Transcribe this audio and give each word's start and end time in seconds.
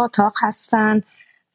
اتاق 0.00 0.32
هستن 0.42 1.02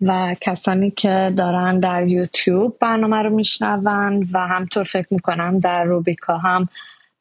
و 0.02 0.36
کسانی 0.42 0.92
که 0.92 1.34
دارن 1.38 1.80
در 1.80 2.08
یوتیوب 2.08 2.78
برنامه 2.80 3.22
رو 3.22 3.30
میشنون 3.30 4.28
و 4.34 4.40
همطور 4.40 4.84
فکر 4.84 5.08
می‌کنم 5.12 5.60
در 5.60 5.84
روبیکا 5.84 6.38
هم 6.38 6.68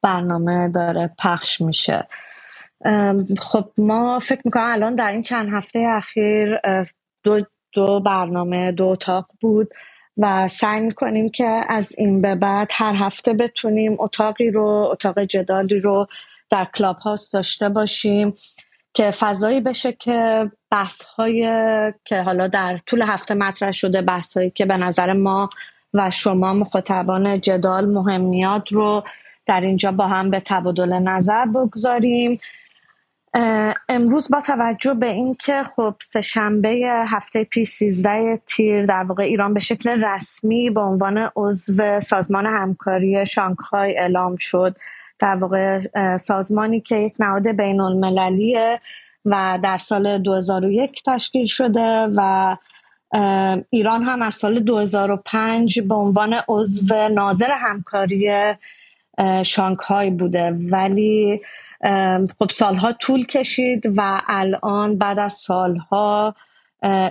برنامه 0.02 0.68
داره 0.68 1.10
پخش 1.18 1.60
میشه. 1.60 2.06
خب 3.38 3.70
ما 3.78 4.18
فکر 4.18 4.40
می‌کنم 4.44 4.72
الان 4.72 4.94
در 4.94 5.10
این 5.10 5.22
چند 5.22 5.52
هفته 5.52 5.78
اخیر 5.88 6.60
دو, 7.22 7.40
دو 7.72 8.00
برنامه 8.00 8.72
دو 8.72 8.84
اتاق 8.84 9.26
بود 9.40 9.68
و 10.16 10.48
سعی 10.48 10.80
می‌کنیم 10.80 11.28
که 11.28 11.60
از 11.68 11.94
این 11.98 12.20
به 12.20 12.34
بعد 12.34 12.70
هر 12.72 12.94
هفته 12.94 13.32
بتونیم 13.32 13.96
اتاقی 13.98 14.50
رو 14.50 14.66
اتاق 14.66 15.20
جدالی 15.24 15.80
رو 15.80 16.06
در 16.50 16.66
کلاب 16.74 16.96
هاست 16.96 17.32
داشته 17.32 17.68
باشیم. 17.68 18.34
که 18.94 19.10
فضایی 19.10 19.60
بشه 19.60 19.92
که 19.92 20.50
بحث 20.70 21.02
که 22.04 22.22
حالا 22.22 22.48
در 22.48 22.78
طول 22.86 23.02
هفته 23.02 23.34
مطرح 23.34 23.72
شده 23.72 24.02
بحث 24.02 24.36
هایی 24.36 24.50
که 24.50 24.66
به 24.66 24.76
نظر 24.76 25.12
ما 25.12 25.50
و 25.94 26.10
شما 26.10 26.52
مخاطبان 26.52 27.40
جدال 27.40 27.86
مهمیات 27.86 28.72
رو 28.72 29.04
در 29.46 29.60
اینجا 29.60 29.92
با 29.92 30.06
هم 30.06 30.30
به 30.30 30.40
تبادل 30.40 30.92
نظر 30.92 31.46
بگذاریم. 31.46 32.40
امروز 33.88 34.30
با 34.30 34.40
توجه 34.40 34.94
به 34.94 35.06
اینکه 35.06 35.62
خب 35.62 35.94
سه 36.02 36.20
شنبه 36.20 37.04
هفته 37.08 37.44
پیش 37.44 37.68
13 37.68 38.40
تیر 38.46 38.86
در 38.86 39.02
واقع 39.02 39.22
ایران 39.22 39.54
به 39.54 39.60
شکل 39.60 40.04
رسمی 40.04 40.70
به 40.70 40.80
عنوان 40.80 41.30
عضو 41.36 42.00
سازمان 42.00 42.46
همکاری 42.46 43.26
شانگهای 43.26 43.98
اعلام 43.98 44.36
شد. 44.36 44.76
در 45.18 45.34
واقع 45.34 45.80
سازمانی 46.16 46.80
که 46.80 46.96
یک 46.96 47.14
نهاد 47.18 47.48
بین 47.48 47.80
المللیه 47.80 48.80
و 49.24 49.58
در 49.62 49.78
سال 49.78 50.18
2001 50.18 51.02
تشکیل 51.02 51.46
شده 51.46 52.08
و 52.16 52.56
ایران 53.70 54.02
هم 54.02 54.22
از 54.22 54.34
سال 54.34 54.60
2005 54.60 55.80
به 55.80 55.94
عنوان 55.94 56.34
عضو 56.48 57.08
ناظر 57.08 57.50
همکاری 57.50 58.54
شانگهای 59.44 60.10
بوده. 60.10 60.58
ولی 60.70 61.40
خب 62.38 62.50
سالها 62.50 62.92
طول 62.92 63.26
کشید 63.26 63.82
و 63.96 64.20
الان 64.26 64.98
بعد 64.98 65.18
از 65.18 65.32
سالها 65.32 66.34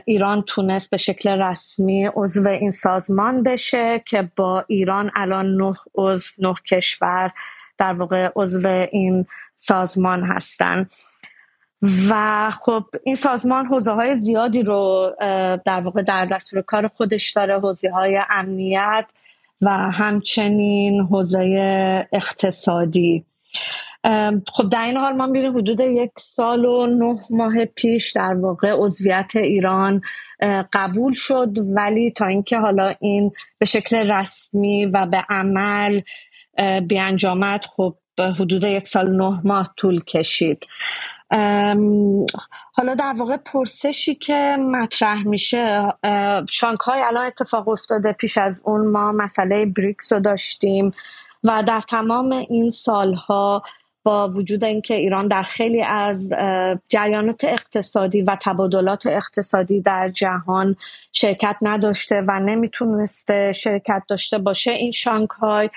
ایران 0.05 0.41
تونست 0.41 0.91
به 0.91 0.97
شکل 0.97 1.29
رسمی 1.29 2.09
عضو 2.15 2.49
این 2.49 2.71
سازمان 2.71 3.43
بشه 3.43 4.03
که 4.05 4.29
با 4.35 4.65
ایران 4.67 5.11
الان 5.15 5.55
نه 5.55 5.75
عضو 5.95 6.29
نه 6.37 6.53
کشور 6.71 7.31
در 7.77 7.93
واقع 7.93 8.29
عضو 8.35 8.67
این 8.91 9.25
سازمان 9.57 10.23
هستن. 10.23 10.87
و 12.09 12.51
خب 12.51 12.83
این 13.03 13.15
سازمان 13.15 13.65
حوزه 13.65 13.91
های 13.91 14.15
زیادی 14.15 14.63
رو 14.63 15.11
در 15.65 15.81
واقع 15.81 16.01
در 16.01 16.25
دستور 16.25 16.61
کار 16.61 16.87
خودش 16.87 17.31
داره 17.31 17.59
حوزه 17.59 17.91
های 17.91 18.21
امنیت 18.29 19.05
و 19.61 19.69
همچنین 19.69 21.01
حوزه 21.01 22.07
اقتصادی. 22.13 23.25
خب 24.53 24.69
در 24.71 24.83
این 24.83 24.97
حال 24.97 25.13
ما 25.13 25.27
می‌بینیم 25.27 25.57
حدود 25.57 25.79
یک 25.79 26.11
سال 26.17 26.65
و 26.65 26.87
نه 26.87 27.19
ماه 27.29 27.65
پیش 27.65 28.11
در 28.11 28.33
واقع 28.33 28.71
عضویت 28.77 29.31
ایران 29.35 30.01
قبول 30.73 31.13
شد. 31.13 31.49
ولی 31.75 32.11
تا 32.11 32.25
اینکه 32.25 32.57
حالا 32.57 32.95
این 32.99 33.31
به 33.57 33.65
شکل 33.65 34.11
رسمی 34.11 34.85
و 34.85 35.05
به 35.05 35.25
عمل 35.29 36.01
بیانجامد 36.87 37.65
خب 37.65 37.95
حدود 38.19 38.63
یک 38.63 38.87
سال 38.87 39.15
نه 39.15 39.41
ماه 39.43 39.73
طول 39.77 40.03
کشید. 40.03 40.67
حالا 42.73 42.95
در 42.99 43.13
واقع 43.17 43.37
پرسشی 43.37 44.15
که 44.15 44.57
مطرح 44.59 45.27
میشه 45.27 45.93
شانگهای 46.49 47.01
الان 47.01 47.25
اتفاق 47.25 47.67
افتاده. 47.67 48.11
پیش 48.11 48.37
از 48.37 48.61
اون 48.63 48.87
ما 48.87 49.11
مسئله 49.11 49.65
بریکس 49.65 50.13
رو 50.13 50.19
داشتیم 50.19 50.91
و 51.43 51.63
در 51.67 51.81
تمام 51.81 52.31
این 52.31 52.71
سالها 52.71 53.63
با 54.03 54.29
وجود 54.29 54.63
اینکه 54.63 54.93
ایران 54.93 55.27
در 55.27 55.43
خیلی 55.43 55.83
از 55.83 56.33
جریانات 56.89 57.43
اقتصادی 57.43 58.21
و 58.21 58.37
تبادلات 58.41 59.07
اقتصادی 59.07 59.81
در 59.81 60.07
جهان 60.07 60.75
شرکت 61.13 61.55
نداشته 61.61 62.23
و 62.27 62.39
نمی‌تونسته 62.39 63.51
شرکت 63.51 64.03
داشته 64.07 64.37
باشه 64.37 64.71
این 64.71 64.91
شانگهای 64.91 65.69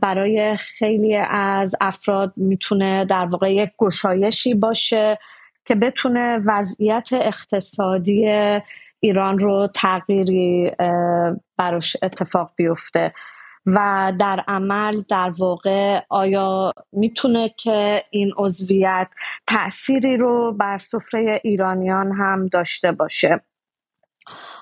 برای 0.00 0.56
خیلی 0.56 1.16
از 1.30 1.74
افراد 1.80 2.32
می‌تونه 2.36 3.04
در 3.04 3.24
واقع 3.24 3.54
یک 3.54 3.70
گشایشی 3.78 4.54
باشه 4.54 5.18
که 5.64 5.74
بتونه 5.74 6.38
وضعیت 6.46 7.08
اقتصادی 7.12 8.28
ایران 9.00 9.38
رو 9.38 9.68
تغییری 9.74 10.70
براش 11.56 11.96
اتفاق 12.02 12.52
بیفته. 12.56 13.12
و 13.66 14.12
در 14.18 14.44
عمل 14.48 15.02
در 15.08 15.32
واقع 15.38 16.00
آیا 16.08 16.72
می‌تونه 16.92 17.48
که 17.48 18.04
این 18.10 18.32
عضویت 18.36 19.08
تأثیری 19.46 20.16
رو 20.16 20.52
بر 20.52 20.78
سفره 20.78 21.40
ایرانیان 21.44 22.12
هم 22.12 22.46
داشته 22.46 22.92
باشه؟ 22.92 23.40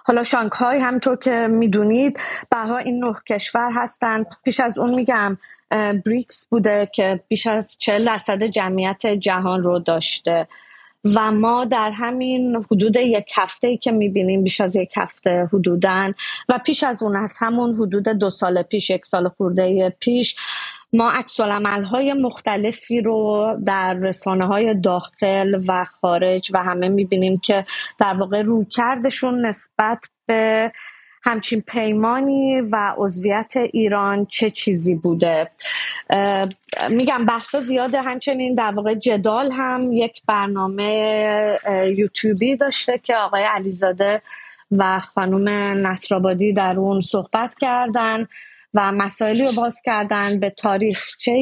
حالا 0.05 0.23
شانگهای 0.23 0.79
همطور 0.79 1.17
که 1.17 1.47
می‌دونید 1.51 2.21
بها 2.51 2.79
این 2.79 3.05
نه 3.05 3.15
کشور 3.29 3.71
هستند. 3.75 4.27
پیش 4.45 4.61
از 4.61 4.79
اون 4.79 4.95
میگم 4.95 5.39
بریکس 6.05 6.47
بوده 6.51 6.91
که 6.95 7.21
بیش 7.29 7.47
از 7.47 7.77
40 7.79 8.05
درصد 8.05 8.43
جمعیت 8.43 9.07
جهان 9.07 9.63
رو 9.63 9.79
داشته. 9.79 10.49
و 11.15 11.33
ما 11.33 11.65
در 11.65 11.91
همین 11.91 12.65
حدود 12.71 12.97
یک 12.97 13.33
هفته 13.37 13.77
که 13.77 13.93
می‌بینیم 13.93 14.45
بیش 14.45 14.61
از 14.61 14.77
یک 14.77 14.93
هفته 14.97 15.49
حدودن 15.53 16.15
و 16.49 16.61
پیش 16.67 16.85
از 16.85 17.03
اون 17.03 17.17
از 17.17 17.37
همون 17.41 17.75
حدود 17.75 18.09
دو 18.09 18.31
سال 18.31 18.63
پیش 18.63 18.91
یک 18.91 19.07
سال 19.07 19.29
خورده 19.29 19.97
پیش 20.01 20.37
ما 20.93 21.11
عکس 21.11 21.41
های 21.41 22.13
مختلفی 22.13 23.01
رو 23.01 23.47
در 23.67 23.95
رسانه 23.95 24.47
های 24.47 24.75
داخل 24.75 25.61
و 25.69 25.85
خارج 25.85 26.51
و 26.55 26.63
همه 26.63 26.89
می‌بینیم 26.89 27.39
که 27.39 27.67
در 27.99 28.15
واقع 28.15 28.43
رویکردشون 28.43 29.47
نسبت 29.47 29.99
به 30.27 30.73
همچین 31.27 31.61
پیمانی 31.61 32.61
و 32.61 32.95
عضویت 32.97 33.53
ایران 33.57 34.27
چه 34.27 34.51
چیزی 34.51 34.95
بوده؟ 34.95 35.51
میگم 36.91 37.25
بحثا 37.25 37.61
زیاده. 37.61 38.03
همچنین 38.03 38.55
در 38.55 38.73
واقع 38.73 38.95
جدال 38.95 39.53
هم 39.53 39.93
یک 39.93 40.23
برنامه 40.27 41.59
یوتیوبی 41.97 42.57
داشته 42.57 42.99
که 42.99 43.17
آقای 43.17 43.43
علیزاده 43.43 44.23
و 44.71 45.01
خانم 45.01 45.49
نصرآبادی 45.87 46.53
در 46.53 46.75
اون 46.79 47.01
صحبت 47.01 47.55
کردن 47.61 48.27
و 48.75 48.93
مسائلی 48.93 49.47
رو 49.47 49.53
باز 49.53 49.83
کردن 49.85 50.41
به 50.41 50.51
تاریخچه 50.51 51.33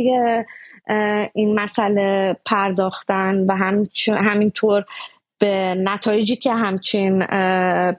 این 1.35 1.61
مسئله 1.61 2.37
پرداختن 2.45 3.47
و 3.47 3.57
هم 3.57 3.87
همینطور 4.09 4.85
به 5.45 5.75
نتایجی 5.75 6.37
که 6.37 6.53
همچین 6.53 7.27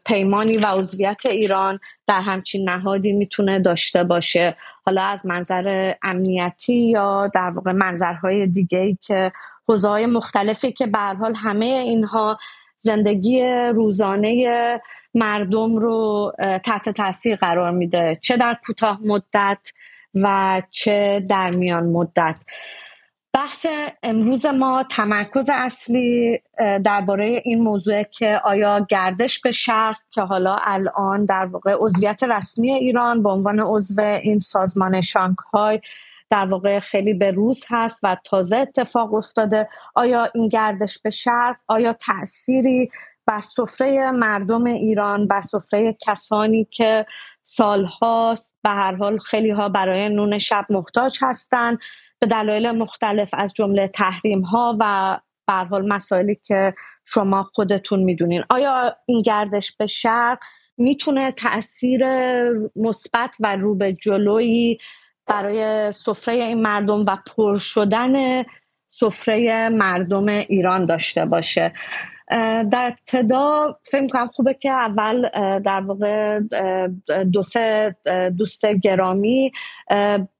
پیمانی 0.05 0.57
و 0.57 0.65
عضویت 0.65 1.25
ایران 1.25 1.79
در 2.07 2.21
همچین 2.21 2.69
نهادی 2.69 3.13
می‌تونه 3.13 3.59
داشته 3.59 4.03
باشه. 4.03 4.55
حالا 4.85 5.03
از 5.03 5.25
منظر 5.25 5.93
امنیتی 6.03 6.89
یا 6.89 7.27
در 7.33 7.49
واقع 7.49 7.71
منظرهای 7.71 8.47
دیگه 8.47 8.79
ای 8.79 8.97
که 9.01 9.31
حوزه 9.67 10.05
مختلفی 10.05 10.71
که 10.71 10.87
به 10.87 10.99
حال 10.99 11.35
همه 11.35 11.65
اینها 11.65 12.37
زندگی 12.77 13.43
روزانه 13.73 14.81
مردم 15.13 15.75
رو 15.75 16.31
تحت 16.63 16.89
تاثیر 16.89 17.35
قرار 17.35 17.71
میده. 17.71 18.17
چه 18.21 18.37
در 18.37 18.57
کوتاه 18.65 18.99
مدت 19.05 19.71
و 20.15 20.61
چه 20.71 21.25
در 21.29 21.51
میان 21.51 21.83
مدت. 21.83 22.35
بحث 23.35 23.65
امروز 24.03 24.45
ما 24.45 24.83
تمرکز 24.83 25.49
اصلی 25.53 26.39
درباره 26.83 27.41
این 27.45 27.63
موضوع 27.63 28.03
که 28.03 28.41
آیا 28.43 28.85
گردش 28.89 29.39
به 29.39 29.51
شرق 29.51 29.95
که 30.11 30.21
حالا 30.21 30.57
الان 30.61 31.25
در 31.25 31.45
واقع 31.45 31.75
عضویت 31.79 32.23
رسمی 32.23 32.71
ایران 32.71 33.23
به 33.23 33.29
عنوان 33.29 33.59
عضو 33.59 34.01
این 34.01 34.39
سازمان 34.39 35.01
شانگهای 35.01 35.81
در 36.29 36.45
واقع 36.45 36.79
خیلی 36.79 37.13
به 37.13 37.31
روز 37.31 37.63
هست 37.67 37.99
و 38.03 38.17
تازه 38.25 38.57
اتفاق 38.57 39.13
افتاده 39.13 39.69
آیا 39.95 40.29
این 40.33 40.47
گردش 40.47 40.99
به 40.99 41.09
شرق 41.09 41.55
آیا 41.67 41.93
تأثیری 41.93 42.89
بر 43.25 43.41
سفره 43.41 44.11
مردم 44.11 44.63
ایران 44.63 45.27
بر 45.27 45.41
سفره 45.41 45.97
کسانی 46.07 46.67
که 46.71 47.05
سالهاست 47.43 48.55
به 48.63 48.69
هر 48.69 48.95
حال 48.95 49.17
خیلی 49.17 49.49
ها 49.49 49.69
برای 49.69 50.09
نون 50.09 50.37
شب 50.37 50.65
محتاج 50.69 51.19
هستند 51.21 51.79
به 52.25 52.29
دلایل 52.29 52.71
مختلف 52.71 53.29
از 53.33 53.53
جمله 53.53 53.87
تحریم 53.87 54.41
ها 54.41 54.77
و 54.79 55.17
به 55.47 55.53
حال 55.53 55.87
مسائلی 55.87 56.35
که 56.35 56.73
شما 57.05 57.43
خودتون 57.43 57.99
می‌دونین. 58.03 58.43
آیا 58.49 58.95
این 59.05 59.21
گردش 59.21 59.71
به 59.71 59.85
شرق 59.85 60.39
می‌تونه 60.77 61.31
تاثیر 61.31 62.05
مثبت 62.75 63.35
و 63.39 63.55
رو 63.55 63.75
به 63.75 63.93
جلویی 63.93 64.77
برای 65.27 65.91
سفره 65.91 66.33
این 66.33 66.61
مردم 66.61 67.05
و 67.05 67.17
پر 67.35 67.57
شدن 67.57 68.43
سفره 68.87 69.69
مردم 69.69 70.27
ایران 70.27 70.85
داشته 70.85 71.25
باشه؟ 71.25 71.73
در 72.71 72.93
ابتدا 72.97 73.77
فکر 73.83 74.01
می‌کنم 74.01 74.27
خوبه 74.27 74.53
که 74.53 74.71
اول 74.71 75.29
در 75.59 75.81
واقع 75.81 76.39
دو 77.33 77.43
سه 77.43 77.95
دوست 78.37 78.65
گرامی 78.65 79.51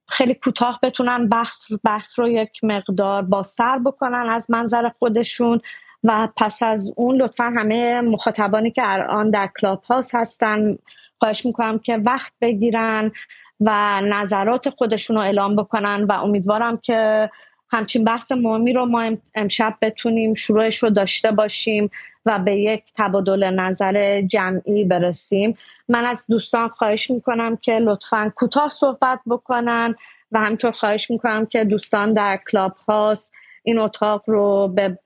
خیلی 0.07 0.34
کوتاه 0.34 0.80
بتونن 0.84 1.30
بحث, 1.30 1.72
بحث 1.84 2.19
رو 2.19 2.28
یک 2.28 2.63
مقدار 2.63 3.22
بازتر 3.22 3.80
بکنن 3.80 4.30
از 4.30 4.52
منظر 4.52 4.90
خودشون 5.00 5.62
و 6.04 6.28
پس 6.38 6.63
از 6.63 6.94
اون 6.96 7.16
لطفا 7.16 7.44
همه 7.44 8.02
مخاطبانی 8.02 8.72
که 8.72 8.81
الان 8.86 9.30
در 9.30 9.50
کلاب 9.62 9.84
هاست 9.84 10.16
هستن 10.16 10.78
خواهش 11.19 11.46
می‌کنم 11.46 11.80
که 11.80 11.98
وقت 11.98 12.34
بگیرن 12.42 13.12
و 13.60 14.02
نظرات 14.02 14.69
خودشون 14.69 15.16
رو 15.16 15.22
اعلام 15.22 15.56
بکنن 15.56 16.04
و 16.04 16.12
امیدوارم 16.12 16.78
که 16.78 17.30
همچین 17.72 18.04
بحث 18.04 18.31
مهمی 18.31 18.74
رو 18.74 18.86
ما 18.86 19.12
امشب 19.36 19.75
بتونیم 19.81 20.34
شروعش 20.34 20.78
رو 20.78 20.90
داشته 20.90 21.31
باشیم 21.31 21.90
و 22.25 22.39
به 22.39 22.56
یک 22.56 22.83
تبادل 22.95 23.50
نظر 23.50 24.22
جمعی 24.22 24.86
برسیم. 24.86 25.57
من 25.88 26.06
از 26.06 26.25
دوستان 26.30 26.68
خواهش 26.68 27.12
می‌کنم 27.12 27.57
که 27.57 27.80
لطفا 27.80 28.31
کوتاه 28.36 28.69
صحبت 28.69 29.19
بکنن 29.27 29.95
و 30.31 30.39
همینطور 30.39 30.72
خواهش 30.72 31.12
می‌کنم 31.12 31.45
که 31.45 31.63
دوستان 31.63 32.13
در 32.13 32.39
کلاب 32.51 32.75
هاست 32.88 33.33
این 33.63 33.80
اتاق 33.80 34.24
رو 34.27 34.68
به 34.68 35.00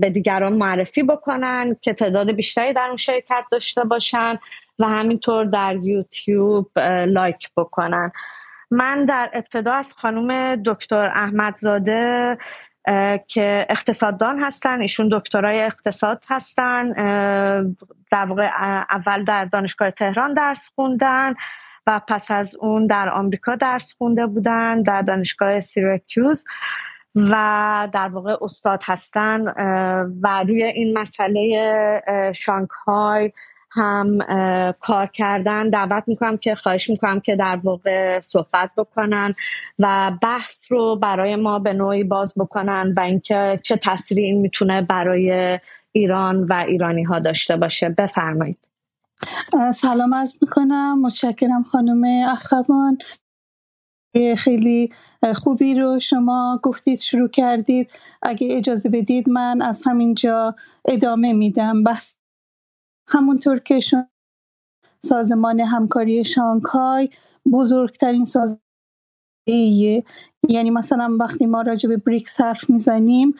به 0.00 0.10
دیگران 0.14 0.52
معرفی 0.52 1.02
بکنن 1.02 1.76
که 1.80 1.92
تعداد 1.92 2.30
بیشتری 2.32 2.72
در 2.72 2.86
اون 2.86 2.96
شرکت 2.96 3.44
داشته 3.52 3.84
باشن 3.84 4.38
و 4.78 4.84
همینطور 4.84 5.44
در 5.44 5.76
یوتیوب 5.76 6.78
لایک 7.06 7.50
بکنن. 7.56 8.12
من 8.70 9.04
در 9.04 9.30
ابتدا 9.32 9.72
از 9.72 9.92
خانم 9.92 10.62
دکتر 10.62 11.06
احمدزاده 11.06 12.38
که 13.28 13.66
اقتصاددان 13.70 14.38
هستن 14.38 14.80
ایشون 14.80 15.08
دکترای 15.12 15.62
اقتصاد 15.62 16.22
هستن 16.28 16.92
در 18.10 18.24
واقع 18.24 18.48
اول 18.90 19.24
در 19.24 19.44
دانشگاه 19.44 19.90
تهران 19.90 20.34
درس 20.34 20.70
خوندن 20.74 21.34
و 21.86 22.00
پس 22.08 22.30
از 22.30 22.56
اون 22.56 22.86
در 22.86 23.08
آمریکا 23.08 23.56
درس 23.56 23.94
خونده 23.98 24.26
بودن 24.26 24.82
در 24.82 25.02
دانشگاه 25.02 25.60
سیرکیوز 25.60 26.44
و 27.14 27.88
در 27.92 28.08
واقع 28.08 28.36
استاد 28.42 28.82
هستن 28.84 29.40
و 30.22 30.44
روی 30.48 30.62
این 30.62 30.98
مسئله 30.98 32.32
شانگهای 32.34 33.32
هم 33.74 34.18
کار 34.80 35.06
کردن. 35.06 35.70
دعوت 35.70 36.04
می‌کنم 36.06 36.36
که 36.36 36.54
خواهش 36.54 36.90
می‌کنم 36.90 37.20
که 37.20 37.36
در 37.36 37.56
واقع 37.56 38.20
صحبت 38.20 38.70
بکنن 38.76 39.34
و 39.78 40.12
بحث 40.22 40.72
رو 40.72 40.96
برای 40.96 41.36
ما 41.36 41.58
به 41.58 41.72
نوعی 41.72 42.04
باز 42.04 42.34
بکنن 42.36 42.94
و 42.96 43.00
اینکه 43.00 43.56
چه 43.62 43.76
تاثیری 43.76 44.24
این 44.24 44.40
می‌تونه 44.40 44.82
برای 44.82 45.58
ایران 45.92 46.44
و 46.44 46.52
ایرانی 46.68 47.02
ها 47.02 47.18
داشته 47.18 47.56
باشه. 47.56 47.88
بفرمایید. 47.88 48.58
سلام 49.74 50.14
عرض 50.14 50.38
می‌کنم. 50.42 51.00
متشکرم 51.02 51.62
خانم 51.62 52.28
اخوان. 52.28 52.98
خیلی 54.36 54.92
خوبی 55.34 55.74
رو 55.74 55.98
شما 56.00 56.60
گفتید 56.62 56.98
شروع 56.98 57.28
کردید. 57.28 57.92
اگه 58.22 58.56
اجازه 58.56 58.88
بدید 58.88 59.30
من 59.30 59.62
از 59.62 59.82
همینجا 59.86 60.54
ادامه 60.84 61.32
میدم. 61.32 61.84
بس 61.84 62.18
همونطور 63.12 63.58
که 63.58 63.80
سازمان 65.04 65.60
همکاری 65.60 66.24
شانگهای 66.24 67.10
بزرگترین 67.52 68.24
سازمان 68.24 68.60
یعنی 70.48 70.70
مثلا 70.70 71.16
وقتی 71.20 71.46
ما 71.46 71.62
راجع 71.62 71.88
به 71.88 71.96
بریکس 71.96 72.40
حرف 72.40 72.70
می‌زنیم 72.70 73.34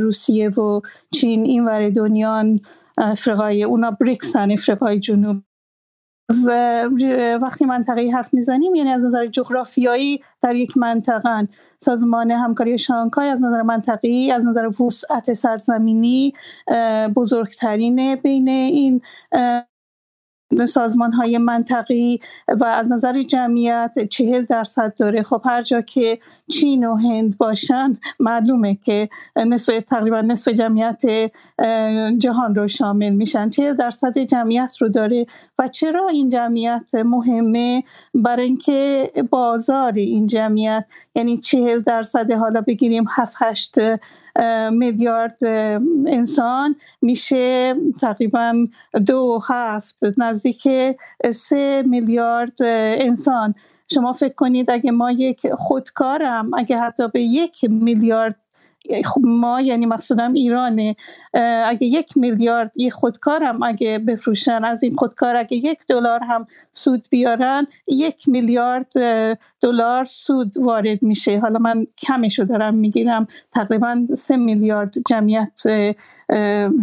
روسیه 0.00 0.50
و 0.50 0.80
چین 1.14 1.46
این 1.46 1.64
ور 1.64 1.90
دنیا 1.90 2.44
افریقای 2.98 3.64
اونا 3.64 3.90
بریکسن 3.90 4.50
افریقای 4.52 5.00
جنوب. 5.00 5.44
وقتی 7.42 7.64
منطقه 7.64 8.10
حرف 8.14 8.34
می‌زنیم 8.34 8.74
یعنی 8.74 8.90
از 8.90 9.04
نظر 9.04 9.26
جغرافیایی 9.26 10.20
در 10.42 10.54
یک 10.54 10.76
منطقه 10.76 11.46
سازمان 11.78 12.30
همکاری 12.30 12.78
شانگهای 12.78 13.28
از 13.28 13.44
نظر 13.44 13.62
منطقی 13.62 14.32
از 14.32 14.46
نظر 14.46 14.82
وسعت 14.82 15.32
سرزمینی 15.34 16.32
بزرگترین 17.16 18.14
بین 18.14 18.48
این 18.48 19.00
سازمان 20.66 21.12
های 21.12 21.38
منطقی 21.38 22.20
و 22.60 22.64
از 22.64 22.92
نظر 22.92 23.22
جمعیت 23.22 23.92
چهل 24.10 24.44
درصد 24.44 24.94
داره. 24.98 25.22
خب 25.22 25.42
هر 25.44 25.62
جا 25.62 25.80
که 25.80 26.18
چین 26.50 26.84
و 26.84 26.96
هند 26.96 27.38
باشن 27.38 27.96
معلومه 28.20 28.74
که 28.74 29.08
نصف 29.36 29.80
تقریبا 29.88 30.20
نصف 30.20 30.48
جمعیت 30.48 31.02
جهان 32.18 32.54
رو 32.54 32.68
شامل 32.68 33.10
میشن. 33.10 33.50
چهل 33.50 33.74
درصد 33.74 34.18
جمعیت 34.18 34.76
رو 34.80 34.88
داره. 34.88 35.26
و 35.58 35.68
چرا 35.68 36.08
این 36.08 36.28
جمعیت 36.28 36.94
مهمه؟ 36.94 37.84
برای 38.14 38.44
اینکه 38.44 39.10
بازار 39.30 39.92
این 39.92 40.26
جمعیت 40.26 40.84
یعنی 41.14 41.36
چهل 41.36 41.78
درصد 41.78 42.32
حالا 42.32 42.60
بگیریم 42.60 43.04
هفت 43.10 43.36
هشت 43.38 43.74
میلیارد 44.72 45.44
انسان 46.06 46.76
میشه 47.02 47.74
تقریبا 48.00 48.66
دو 49.06 49.40
هفت 49.48 49.98
نزدیک 50.18 50.68
سه 51.30 51.82
میلیارد 51.86 52.62
انسان. 52.62 53.54
شما 53.94 54.12
فکر 54.12 54.34
کنید 54.34 54.70
اگه 54.70 54.90
ما 54.90 55.10
یک 55.10 55.46
خودکارم 55.52 56.54
اگه 56.54 56.78
حتی 56.78 57.08
به 57.08 57.22
یک 57.22 57.64
میلیارد 57.70 58.36
خب 59.04 59.20
ما 59.24 59.60
یعنی 59.60 59.86
مقصودم 59.86 60.32
ایرانه. 60.32 60.96
اگه 61.66 61.86
یک 61.86 62.16
میلیارد 62.16 62.72
یه 62.76 62.90
خودکارم 62.90 63.62
اگه 63.62 63.98
بفروشن 63.98 64.64
از 64.64 64.82
این 64.82 64.96
خودکار 64.96 65.36
اگه 65.36 65.56
یک 65.56 65.78
دلار 65.88 66.20
هم 66.22 66.46
سود 66.72 67.06
بیارن 67.10 67.66
یک 67.86 68.28
میلیارد 68.28 68.92
دلار 69.60 70.04
سود 70.04 70.54
وارد 70.58 71.02
میشه. 71.02 71.38
حالا 71.38 71.58
من 71.58 71.86
کمشو 71.98 72.44
دارم 72.44 72.74
می‌گیرم 72.74 73.26
تقریبا 73.52 74.06
سه 74.16 74.36
میلیارد 74.36 74.94
جمعیت 75.08 75.62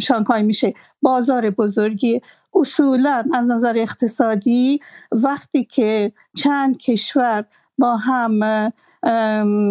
شانگهای 0.02 0.44
میشه. 0.44 0.74
بازار 1.02 1.50
بزرگی 1.50 2.22
اصولا 2.54 3.24
از 3.34 3.50
نظر 3.50 3.74
اقتصادی 3.78 4.80
وقتی 5.12 5.64
که 5.64 6.12
چند 6.36 6.78
کشور 6.78 7.46
با 7.78 7.96
هم 7.96 8.40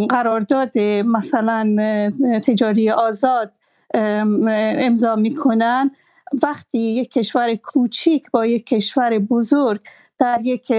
قرارداد 0.09 0.79
مثلا 1.05 1.77
تجاری 2.47 2.91
آزاد 2.91 3.53
امضا 3.95 5.17
می‌کنن. 5.17 5.91
وقتی 6.43 6.79
یک 6.79 7.13
کشور 7.13 7.55
کوچیک 7.55 8.31
با 8.31 8.47
یک 8.47 8.67
کشور 8.67 9.19
بزرگ 9.19 9.81
در 10.19 10.41
یک 10.45 10.73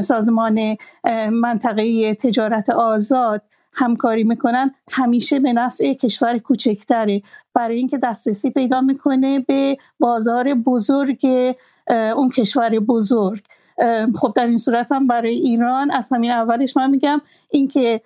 سازمان 0.00 0.76
منطقه 1.30 2.14
تجارت 2.14 2.70
آزاد 2.70 3.42
همکاری 3.72 4.24
می‌کنن 4.24 4.74
همیشه 4.92 5.40
به 5.40 5.52
نفع 5.52 5.92
کشور 5.92 6.38
کوچکتره. 6.38 7.22
برای 7.54 7.76
اینکه 7.76 7.98
دسترسی 7.98 8.50
پیدا 8.50 8.80
می‌کنه 8.80 9.38
به 9.38 9.76
بازار 10.00 10.54
بزرگ 10.54 11.26
اون 12.16 12.30
کشور 12.30 12.78
بزرگ. 12.78 13.44
خب 14.14 14.32
در 14.36 14.46
این 14.46 14.58
صورت 14.58 14.92
هم 14.92 15.06
برای 15.06 15.34
ایران 15.34 15.90
از 15.90 16.08
همین 16.12 16.30
اولش 16.30 16.76
من 16.76 16.90
میگم 16.90 17.20
اینکه 17.54 18.00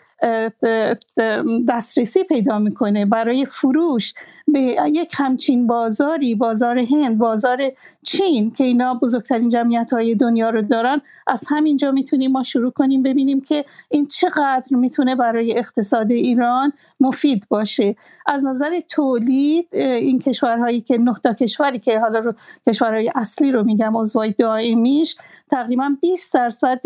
دسترسی 1.69 2.25
پیدا 2.25 2.59
می‌کنه 2.59 3.05
برای 3.07 3.45
فروش 3.45 4.15
به 4.49 4.77
یک 4.87 5.13
همچین 5.17 5.67
بازاری 5.67 6.35
بازار 6.35 6.79
هند 6.79 7.19
بازار 7.19 7.73
چین 8.03 8.51
که 8.51 8.65
اینا 8.65 8.95
بزرگترین 8.95 9.49
جمعیت 9.49 9.91
های 9.93 10.15
دنیا 10.15 10.51
رو 10.51 10.63
دارن 10.63 11.01
از 11.27 11.45
همینجا 11.49 11.91
می‌تونیم 11.91 12.33
ما 12.33 12.43
شروع 12.43 12.71
کنیم 12.71 13.03
ببینیم 13.03 13.41
که 13.41 13.65
این 13.91 14.07
چقدر 14.07 14.77
می‌تونه 14.77 15.17
برای 15.17 15.59
اقتصاد 15.59 16.11
ایران 16.11 16.73
مفید 17.01 17.47
باشه. 17.51 17.97
از 18.27 18.47
نظر 18.47 18.81
تولید 18.89 19.75
این 19.75 20.19
کشورهایی 20.19 20.81
که 20.81 20.99
نقطه 20.99 21.35
کشوری 21.35 21.79
که 21.79 21.99
حالا 21.99 22.19
رو 22.19 22.35
کشورهای 22.67 23.13
اصلی 23.15 23.53
رو 23.53 23.65
میگم 23.65 23.97
عضوای 23.97 24.31
دائمیش 24.31 25.17
تقریبا 25.51 25.91
20 26.03 26.33
درصد 26.33 26.81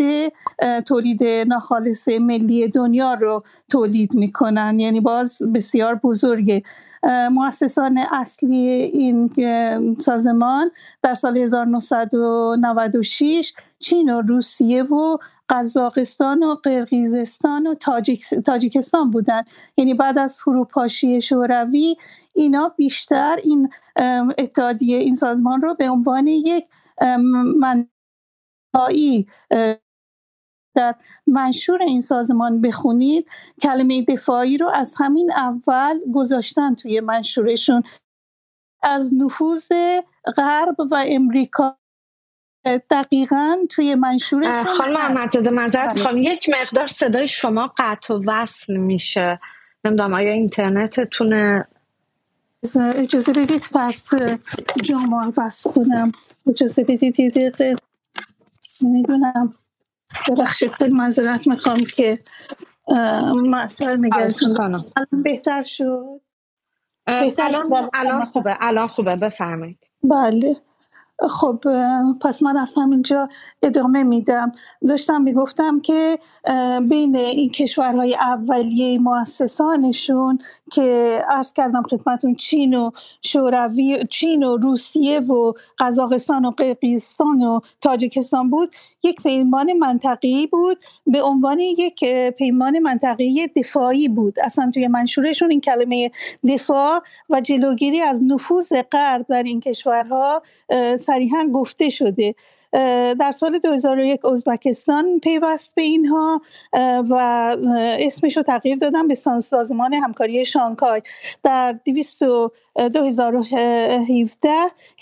تولید 0.85 1.23
ناخالص 1.23 2.07
ملی 2.07 2.52
دنیا 2.73 3.13
رو 3.13 3.43
تولید 3.69 4.15
می‌کنن. 4.15 4.79
یعنی 4.79 4.99
باز 4.99 5.41
بسیار 5.53 5.95
بزرگه. 5.95 6.63
مؤسسان 7.31 7.99
اصلی 8.11 8.67
این 8.67 9.29
سازمان 9.99 10.71
در 11.01 11.15
سال 11.15 11.37
1996 11.37 13.53
چین 13.79 14.09
و 14.09 14.21
روسیه 14.21 14.83
و 14.83 15.17
قزاقستان 15.49 16.43
و 16.43 16.55
قرقیزستان 16.55 17.67
و 17.67 17.75
تاجیکستان 18.45 19.11
بودن. 19.11 19.43
یعنی 19.77 19.93
بعد 19.93 20.17
از 20.17 20.37
فروپاشی 20.37 21.21
شوروی 21.21 21.95
اینا 22.33 22.73
بیشتر 22.77 23.39
این 23.43 23.69
اتحادیه 24.37 24.97
این 24.97 25.15
سازمان 25.15 25.61
رو 25.61 25.73
به 25.73 25.89
عنوان 25.89 26.27
یک 26.27 26.65
منطقی 27.59 29.27
در 30.75 30.95
منشور 31.27 31.81
این 31.81 32.01
سازمان 32.01 32.61
بخونید 32.61 33.29
کلمه 33.61 34.01
دفاعی 34.01 34.57
رو 34.57 34.69
از 34.69 34.95
همین 34.97 35.31
اول 35.31 35.99
گذاشتن 36.13 36.75
توی 36.75 36.99
منشورشون. 36.99 37.83
از 38.83 39.13
نفوذ 39.13 39.69
غرب 40.37 40.75
و 40.91 41.05
امریکا 41.07 41.77
دقیقا 42.89 43.57
توی 43.69 43.95
منشور 43.95 44.63
خانم 44.63 44.97
احمدزاده 44.97 45.49
معذرت 45.49 45.93
می‌خوام. 45.93 46.17
یک 46.17 46.49
مقدار 46.49 46.87
صدای 46.87 47.27
شما 47.27 47.71
قطع 47.77 48.13
و 48.13 48.23
وصل 48.27 48.75
میشه. 48.75 49.39
نمی‌دونم 49.85 50.13
آیا 50.13 50.31
اینترنتتونه؟ 50.31 51.67
اجازه 52.95 53.31
بدید 53.31 53.69
پس 53.73 54.07
جامعه 54.83 55.31
وصل 55.37 55.69
کنم. 55.69 56.11
اجازه 56.47 56.83
بدید 56.83 57.19
یه 57.19 57.29
دقیقه. 57.29 57.75
نمی‌دونم 58.81 59.53
ببخشید 60.29 60.71
خیلی 60.73 60.93
معذرت 60.93 61.47
می‌خوام 61.47 61.77
که 61.77 62.19
مثلا 63.51 63.95
نگرتون 63.95 64.85
بهتر 65.11 65.63
شد؟ 65.63 66.21
بهتر 67.05 67.45
الان, 67.45 67.89
الان 67.93 68.25
خوبه. 68.25 68.57
الان 68.61 68.87
خوبه. 68.87 69.15
بفرمایید. 69.15 69.91
بله. 70.03 70.55
خب 71.29 71.63
پس 72.21 72.43
من 72.43 72.57
از 72.57 72.73
همینجا 72.77 73.27
ادامه 73.63 74.03
میدم. 74.03 74.51
داشتم 74.87 75.21
می‌گفتم 75.21 75.79
که 75.79 76.19
بین 76.89 77.15
این 77.15 77.49
کشورهای 77.49 78.15
اولیه 78.15 78.99
مؤسسانشون 78.99 80.39
که 80.73 81.21
عرض 81.27 81.53
کردم 81.53 81.83
خدمتون 81.83 82.35
چین 82.35 82.73
و 82.73 82.91
شوروی 83.21 84.03
چین 84.09 84.43
و 84.43 84.57
روسیه 84.57 85.19
و 85.19 85.53
قزاقستان 85.79 86.45
و 86.45 86.51
قرقیزستان 86.51 87.41
و 87.41 87.59
تاجیکستان 87.81 88.49
بود. 88.49 88.75
یک 89.03 89.21
پیمان 89.21 89.73
منطقی 89.73 90.47
بود 90.47 90.77
به 91.07 91.21
عنوان 91.21 91.59
یک 91.59 92.05
پیمان 92.29 92.79
منطقی 92.79 93.47
دفاعی 93.47 94.07
بود. 94.07 94.39
اصلا 94.39 94.71
توی 94.73 94.87
منشورشون 94.87 95.51
این 95.51 95.61
کلمه 95.61 96.11
دفاع 96.47 96.99
و 97.29 97.41
جلوگیری 97.41 98.01
از 98.01 98.23
نفوذ 98.23 98.73
غرب 98.91 99.25
در 99.25 99.43
این 99.43 99.59
کشورها 99.59 100.41
صریحا 100.99 101.43
گفته 101.53 101.89
شده. 101.89 102.35
در 103.19 103.31
سال 103.35 103.57
2001 103.57 104.25
ازبکستان 104.25 105.19
پیوست 105.19 105.75
به 105.75 105.81
اینها 105.81 106.41
و 107.09 107.13
اسمش 107.99 108.37
رو 108.37 108.43
تغییر 108.43 108.77
دادن 108.77 109.07
به 109.07 109.15
سازمان 109.15 109.93
همکاری 109.93 110.45
شانگهای. 110.45 111.01
در 111.43 111.75
2017 112.75 114.49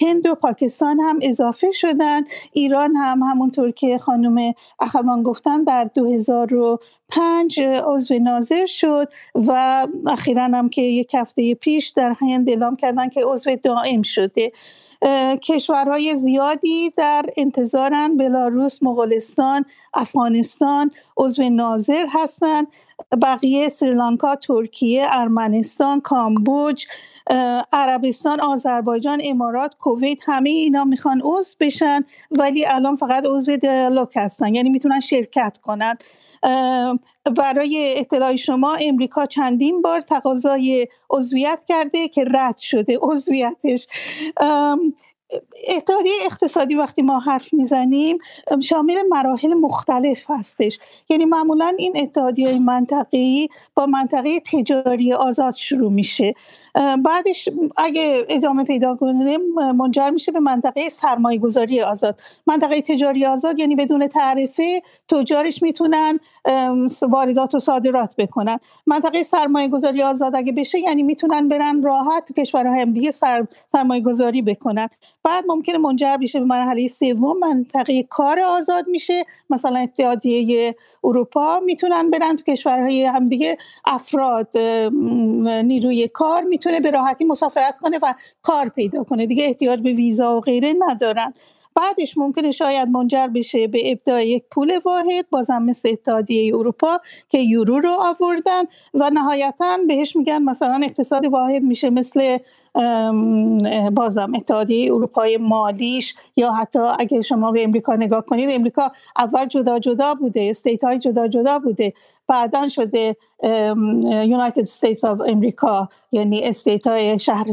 هند 0.01 0.27
و 0.27 0.35
پاکستان 0.35 0.99
هم 0.99 1.19
اضافه 1.21 1.71
شدن. 1.71 2.21
ایران 2.53 2.95
هم 2.95 3.23
همونطور 3.23 3.71
که 3.71 3.97
خانم 3.97 4.53
اخوان 4.79 5.23
گفتن 5.23 5.63
در 5.63 5.83
2005 5.83 7.59
عضو 7.59 8.19
ناظر 8.19 8.65
شد 8.65 9.07
و 9.35 9.87
اخیرا 10.07 10.43
هم 10.43 10.69
که 10.69 10.81
یک 10.81 11.15
هفته 11.15 11.55
پیش 11.55 11.89
در 11.89 12.15
هند 12.21 12.49
اعلام 12.49 12.75
کردن 12.75 13.09
که 13.09 13.21
عضو 13.25 13.55
دائم 13.55 14.01
شده. 14.01 14.51
کشورهای 15.41 16.15
زیادی 16.15 16.89
در 16.97 17.25
انتظارن. 17.37 18.17
بلاروس 18.17 18.83
مغولستان 18.83 19.65
افغانستان. 19.93 20.91
عضو 21.21 21.49
ناظر 21.49 22.05
هستند. 22.09 22.67
بقیه 23.21 23.69
سریلانکا 23.69 24.35
ترکیه 24.35 25.07
ارمنستان 25.09 26.01
کامبوج 26.01 26.85
عربستان 27.73 28.39
آذربایجان 28.41 29.21
امارات 29.23 29.75
کویت 29.79 30.17
همه 30.25 30.49
اینا 30.49 30.83
می‌خوان 30.83 31.21
عضو 31.23 31.55
بشن 31.59 32.05
ولی 32.31 32.65
الان 32.65 32.95
فقط 32.95 33.25
عضو 33.25 33.55
دیالوگ 33.57 34.07
هستن. 34.15 34.55
یعنی 34.55 34.69
می‌تونن 34.69 34.99
شرکت 34.99 35.57
کنن. 35.61 35.97
برای 37.37 37.93
اطلاع 37.97 38.35
شما 38.35 38.73
امریکا 38.73 39.25
چندین 39.25 39.81
بار 39.81 40.01
تقاضای 40.01 40.87
عضویت 41.09 41.59
کرده 41.67 42.07
که 42.07 42.23
رد 42.31 42.57
شده 42.57 42.99
عضویتش. 43.01 43.87
اتحادیه 45.67 46.13
اقتصادی 46.25 46.75
وقتی 46.75 47.01
ما 47.01 47.19
حرف 47.19 47.53
می‌زنیم 47.53 48.17
شامل 48.63 48.95
مراحل 49.09 49.53
مختلف 49.53 50.25
هستش. 50.29 50.79
یعنی 51.09 51.25
معمولا 51.25 51.71
این 51.77 51.93
اتحادیه 51.95 52.59
منطقی 52.59 53.49
با 53.75 53.85
منطقه 53.85 54.39
تجاری 54.39 55.13
آزاد 55.13 55.55
شروع 55.55 55.91
میشه. 55.91 56.33
بعدش 57.05 57.49
اگه 57.77 58.25
ادامه 58.29 58.63
پیدا 58.63 58.95
کنه 58.95 59.37
منجر 59.75 60.09
میشه 60.09 60.31
به 60.31 60.39
منطقه 60.39 60.89
سرمایه 60.89 61.39
گذاری 61.39 61.81
آزاد. 61.81 62.19
منطقه 62.47 62.81
تجاری 62.81 63.25
آزاد 63.25 63.59
یعنی 63.59 63.75
بدون 63.75 64.07
تعرفه 64.07 64.81
تجارش 65.09 65.61
می‌تونن 65.61 66.19
واردات 67.01 67.55
و 67.55 67.59
صادرات 67.59 68.15
بکنن. 68.17 68.59
منطقه 68.87 69.23
سرمایه 69.23 69.67
گذاری 69.67 70.01
آزاد 70.01 70.35
اگه 70.35 70.51
بشه 70.51 70.79
یعنی 70.79 71.03
می‌تونن 71.03 71.47
برن 71.47 71.83
راحت 71.83 72.25
تو 72.27 72.33
کشورهای 72.33 72.81
هم 72.81 72.91
دیگه 72.91 73.11
سر، 73.11 73.45
سرمایه 73.71 74.01
گذاری 74.01 74.41
بکنن. 74.41 74.87
بعد 75.23 75.43
ممکنه 75.47 75.77
منجر 75.77 76.17
بشه 76.17 76.39
به 76.39 76.45
مرحله 76.45 76.87
سوم 76.87 77.39
منطقه 77.39 78.03
کار 78.03 78.39
آزاد 78.39 78.87
میشه. 78.87 79.23
مثلا 79.49 79.79
اتحادیه 79.79 80.75
اروپا 81.03 81.59
می‌تونن 81.59 82.09
برن 82.09 82.35
تو 82.35 82.43
کشورهای 82.43 83.05
همدیگه. 83.05 83.57
افراد 83.85 84.57
نیروی 85.65 86.07
کار 86.07 86.43
می‌تونه 86.43 86.79
به 86.79 86.91
راحتی 86.91 87.25
مسافرت 87.25 87.77
کنه 87.77 87.99
و 88.01 88.13
کار 88.41 88.69
پیدا 88.69 89.03
کنه. 89.03 89.25
دیگه 89.25 89.45
احتیاج 89.45 89.81
به 89.81 89.93
ویزا 89.93 90.37
و 90.37 90.39
غیره 90.39 90.73
ندارن. 90.79 91.33
بعدش 91.75 92.17
ممکنه 92.17 92.51
شاید 92.51 92.89
منجر 92.89 93.27
بشه 93.27 93.67
به 93.67 93.91
ابداع 93.91 94.25
یک 94.25 94.43
پول 94.51 94.79
واحد 94.85 95.29
بازم 95.29 95.63
مثل 95.63 95.89
اتحادیه 95.89 96.55
اروپا 96.55 96.99
که 97.29 97.39
یورو 97.39 97.79
رو 97.79 97.97
آوردن 97.99 98.63
و 98.93 99.09
نهایتا 99.13 99.77
بهش 99.87 100.15
میگن 100.15 100.43
مثلا 100.43 100.79
اقتصاد 100.83 101.25
واحد 101.25 101.63
میشه 101.63 101.89
مثل 101.89 102.37
بازم 103.91 104.31
اتحادیه 104.35 104.93
اروپای 104.93 105.37
مالیش 105.37 106.15
یا 106.37 106.51
حتی 106.51 106.79
اگه 106.99 107.21
شما 107.21 107.51
به 107.51 107.63
امریکا 107.63 107.95
نگاه 107.95 108.25
کنید 108.25 108.49
امریکا 108.51 108.91
اول 109.17 109.45
جدا 109.45 109.79
جدا 109.79 110.13
بوده 110.13 110.47
state 110.49 110.83
های 110.83 110.99
جدا 110.99 111.27
جدا 111.27 111.59
بوده. 111.59 111.93
بعدا 112.31 112.69
شده 112.69 113.15
United 114.03 114.59
States 114.59 115.05
of 115.05 115.21
America 115.27 115.89
یعنی 116.11 116.43
state 116.43 116.87
های 116.87 117.19
شهر 117.19 117.47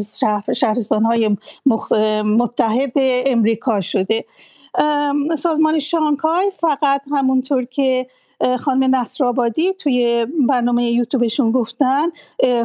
شهرستان 0.53 1.05
های 1.05 1.37
متحد 2.25 2.93
امریکا 3.27 3.81
شده. 3.81 4.25
سازمان 5.39 5.79
شانگهای 5.79 6.51
فقط 6.61 7.03
همونطور 7.13 7.65
که 7.65 8.07
خانم 8.59 8.97
نصرآبادی 8.97 9.73
توی 9.73 10.27
برنامه 10.49 10.85
یوتیوبشون 10.85 11.51
گفتن 11.51 12.07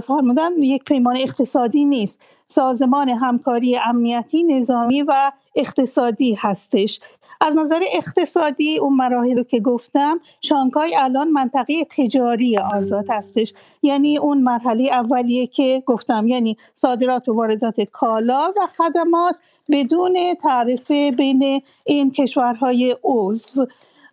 فرمودن 0.04 0.64
یک 0.64 0.84
پیمان 0.84 1.18
اقتصادی 1.18 1.86
نیست. 1.86 2.20
سازمان 2.48 3.10
همکاری 3.10 3.78
امنیتی 3.78 4.44
نظامی 4.44 5.02
و 5.02 5.32
اقتصادی 5.56 6.34
هستش. 6.34 7.00
از 7.42 7.58
نظر 7.58 7.80
اقتصادی 7.94 8.78
اون 8.78 8.94
مراحل 8.94 9.38
رو 9.38 9.44
که 9.44 9.60
گفتم 9.60 10.20
شانگهای 10.42 10.96
الان 10.96 11.30
منطقه 11.30 11.74
تجاری 11.98 12.58
آزاد 12.58 13.06
هستش. 13.10 13.54
یعنی 13.82 14.18
اون 14.18 14.42
مرحله 14.42 14.84
اولیه 14.84 15.48
که 15.48 15.84
گفتم 15.86 16.28
یعنی 16.28 16.58
صادرات 16.74 17.30
و 17.30 17.34
واردات 17.34 17.82
کالا 17.82 18.54
و 18.58 18.68
خدمات 18.78 19.36
بدون 19.72 20.18
تعرفه 20.44 21.12
بین 21.12 21.62
این 21.86 22.12
کشورهای 22.12 22.96
عضو. 23.04 23.68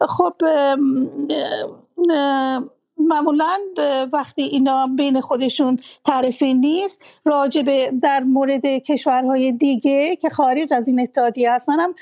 خب 0.08 0.34
معمولا 3.08 3.58
وقتی 4.12 4.42
اینا 4.42 4.86
بین 4.96 5.20
خودشون 5.20 5.78
تعرفه 6.04 6.46
نیست 6.46 7.00
راجع 7.24 7.90
در 8.02 8.22
مورد 8.22 8.66
کشورهای 8.66 9.52
دیگه 9.52 10.16
که 10.16 10.28
خارج 10.28 10.72
از 10.72 10.88
این 10.88 11.00
اتحادیه 11.00 11.52
هستن 11.52 11.80
هم 11.80 11.94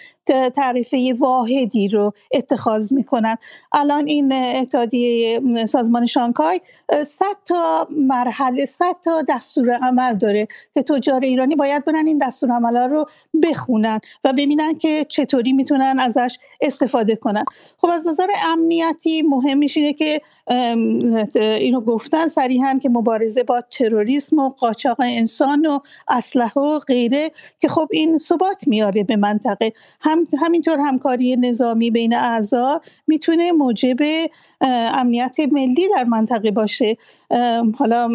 تعریفه 0.50 1.14
واحدی 1.18 1.88
رو 1.88 2.12
اتخاذ 2.32 2.92
می‌کنن. 2.92 3.36
الان 3.72 4.06
این 4.06 4.32
اتحادیه 4.32 5.40
سازمان 5.66 6.06
شانگهای 6.06 6.60
100 7.06 7.24
تا 7.46 7.88
مرحله 7.90 8.64
100 8.64 8.84
تا 9.04 9.22
دستور 9.28 9.70
عمل 9.82 10.14
داره 10.14 10.48
که 10.74 10.82
تجار 10.82 11.20
ایرانی 11.20 11.56
باید 11.56 11.84
برن 11.84 12.06
این 12.06 12.18
دستور 12.18 12.50
عمل 12.52 12.76
رو 12.76 13.06
بخونن 13.42 14.00
و 14.24 14.32
ببینن 14.32 14.74
که 14.74 15.06
چطوری 15.08 15.52
می‌تونن 15.52 15.96
ازش 16.00 16.38
استفاده 16.60 17.16
کنن. 17.16 17.44
خب 17.78 17.88
از 17.88 18.08
نظر 18.08 18.26
امنیتی 18.46 19.22
مهمش 19.22 19.76
اینه 19.76 19.92
که 19.92 20.20
اینو 21.34 21.80
گفتن 21.80 22.28
صریحا 22.28 22.78
که 22.82 22.88
مبارزه 22.88 23.42
با 23.42 23.60
تروریسم 23.60 24.38
و 24.38 24.48
قاچاق 24.48 24.96
انسان 25.00 25.66
و 25.66 25.78
اسلحه 26.08 26.62
و 26.62 26.78
غیره 26.78 27.30
که 27.60 27.68
خب 27.68 27.88
این 27.90 28.18
ثبات 28.18 28.68
میاره 28.68 29.04
به 29.04 29.16
منطقه. 29.16 29.72
هم 30.00 30.24
همینطور 30.40 30.78
همکاری 30.78 31.36
نظامی 31.36 31.90
بین 31.90 32.14
اعضا 32.14 32.80
می‌تونه 33.06 33.52
موجب 33.52 33.96
امنیت 34.60 35.36
ملی 35.52 35.88
در 35.96 36.04
منطقه 36.04 36.50
باشه. 36.50 36.96
حالا 37.78 38.08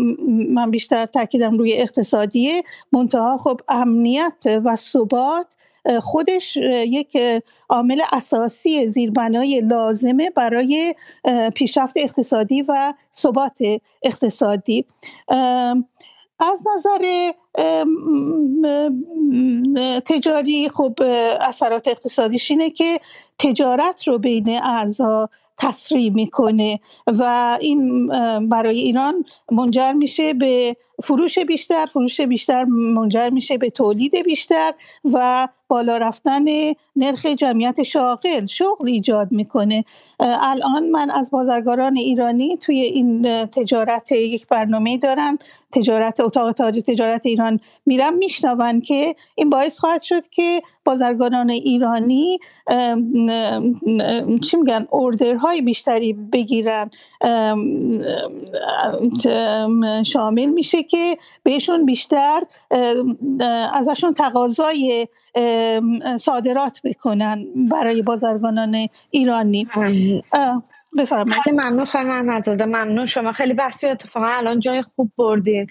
من 0.49 0.71
بیشتر 0.71 1.05
تاکیدم 1.05 1.57
روی 1.57 1.73
اقتصادیه. 1.73 2.63
منتها 2.91 3.37
خب 3.37 3.61
امنیت 3.69 4.61
و 4.65 4.75
ثبات 4.75 5.47
خودش 6.01 6.57
یک 6.87 7.17
عامل 7.69 8.01
اساسی 8.11 8.87
زیربنای 8.87 9.61
لازمه 9.61 10.29
برای 10.29 10.95
پیشرفت 11.55 11.93
اقتصادی 11.97 12.61
و 12.61 12.93
ثبات 13.13 13.59
اقتصادی. 14.03 14.85
از 16.39 16.63
نظر 16.75 17.31
تجاری 20.05 20.69
خب 20.69 20.93
اثرات 21.41 21.87
اقتصادیش 21.87 22.51
اینه 22.51 22.69
که 22.69 22.99
تجارت 23.39 24.07
رو 24.07 24.17
بین 24.17 24.49
اعضا 24.63 25.29
تسریع 25.57 26.11
می‌کنه 26.11 26.79
و 27.07 27.57
این 27.61 28.07
برای 28.49 28.79
ایران 28.79 29.25
منجر 29.51 29.91
میشه 29.91 30.33
به 30.33 30.75
فروش 31.03 31.39
بیشتر 31.39 31.85
فروش 31.85 32.21
بیشتر 32.21 32.63
منجر 32.63 33.29
میشه 33.29 33.57
به 33.57 33.69
تولید 33.69 34.23
بیشتر 34.23 34.73
و 35.13 35.47
بالا 35.73 35.97
رفتن 35.97 36.45
نرخ 36.95 37.25
جمعیت 37.25 37.83
شاغل 37.83 38.45
شغل 38.45 38.87
ایجاد 38.87 39.31
می‌کنه. 39.31 39.85
الان 40.19 40.89
من 40.89 41.09
از 41.09 41.31
بازرگاران 41.31 41.97
ایرانی 41.97 42.57
توی 42.57 42.79
این 42.79 43.21
تجارت 43.45 44.11
یک 44.11 44.47
برنامه 44.47 44.97
دارن 44.97 45.37
تجارت 45.71 46.19
اتاق 46.19 46.51
تاج 46.51 46.79
تجارت 46.79 47.25
ایران 47.25 47.59
میرم 47.85 48.13
میشنون 48.13 48.81
که 48.81 49.15
این 49.35 49.49
باعث 49.49 49.79
خواهد 49.79 50.01
شد 50.01 50.27
که 50.27 50.61
بازرگانان 50.85 51.49
ایرانی 51.49 52.39
چی 54.41 54.57
میگن 54.57 54.87
اوردرهای 54.91 55.61
بیشتری 55.61 56.13
بگیرن. 56.13 56.89
شامل 60.05 60.45
میشه 60.45 60.83
که 60.83 61.17
بهشون 61.43 61.85
بیشتر 61.85 62.43
ازشون 63.73 64.13
تقاضای 64.13 65.07
صادرات 66.19 66.81
بکنن 66.83 67.45
برای 67.71 68.01
بازرگانان 68.01 68.75
ایرانی. 69.11 69.67
بفرمایید. 70.97 71.49
ممنون 71.53 71.85
خانم 71.85 72.43
ممنون. 72.59 73.05
شما 73.05 73.31
خیلی 73.31 73.53
بحثی 73.53 73.87
اتفاقا 73.87 74.27
الان 74.27 74.59
جای 74.59 74.81
خوب 74.81 75.11
بردین. 75.17 75.67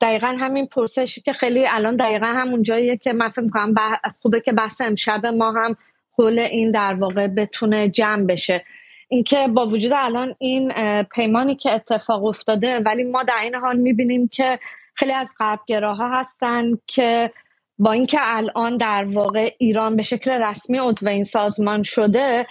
دقیقا 0.00 0.36
همین 0.38 0.66
پرسشی 0.66 1.20
که 1.20 1.32
خیلی 1.32 1.66
الان 1.66 1.96
دقیقا 1.96 2.26
همون 2.26 2.62
جاییه 2.62 2.96
که 2.96 3.12
من 3.12 3.28
فکر 3.28 3.40
می‌کنم 3.40 3.74
خوبه 4.22 4.40
که 4.40 4.52
بحث 4.52 4.80
امشب 4.80 5.26
ما 5.26 5.52
هم 5.52 5.76
حول 6.18 6.38
این 6.38 6.70
در 6.70 6.94
واقع 6.94 7.26
بتونه 7.26 7.88
جمع 7.88 8.24
بشه. 8.24 8.64
اینکه 9.08 9.48
با 9.48 9.66
وجود 9.66 9.92
الان 9.94 10.34
این 10.38 10.72
پیمانی 11.02 11.54
که 11.54 11.72
اتفاق 11.72 12.24
افتاده 12.24 12.80
ولی 12.80 13.02
ما 13.02 13.22
در 13.22 13.38
این 13.42 13.54
حال 13.54 13.76
می‌بینیم 13.76 14.28
که 14.28 14.58
خیلی 14.94 15.12
از 15.12 15.34
غربگراها 15.38 16.18
هستن 16.18 16.78
که 16.86 17.30
با 17.78 17.92
اینکه 17.92 18.18
الان 18.20 18.76
در 18.76 19.04
واقع 19.04 19.50
ایران 19.58 19.96
به 19.96 20.02
شکل 20.02 20.30
رسمی 20.30 20.78
عضو 20.78 21.08
این 21.08 21.24
سازمان 21.24 21.82
شده 21.82 22.46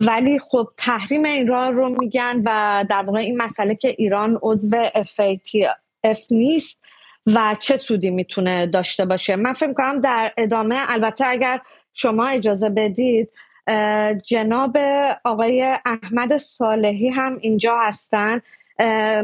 ولی 0.00 0.38
خب 0.38 0.68
تحریم 0.76 1.24
ایران 1.24 1.74
رو 1.76 1.96
میگن 2.00 2.42
و 2.44 2.84
در 2.90 3.02
واقع 3.02 3.18
این 3.18 3.36
مسئله 3.36 3.74
که 3.74 3.88
ایران 3.88 4.38
عضو 4.42 4.76
اف 6.04 6.32
نیست 6.32 6.82
و 7.26 7.56
چه 7.60 7.76
سودی 7.76 8.10
می‌تونه 8.10 8.66
داشته 8.66 9.04
باشه. 9.04 9.36
من 9.36 9.52
فکر 9.52 9.72
کنم 9.72 10.00
در 10.00 10.32
ادامه 10.36 10.76
البته 10.88 11.26
اگر 11.26 11.60
شما 11.92 12.26
اجازه 12.26 12.68
بدید 12.68 13.30
جناب 14.24 14.76
آقای 15.24 15.76
احمد 15.86 16.36
صالحی 16.36 17.08
هم 17.08 17.38
اینجا 17.40 17.78
هستن. 17.78 18.40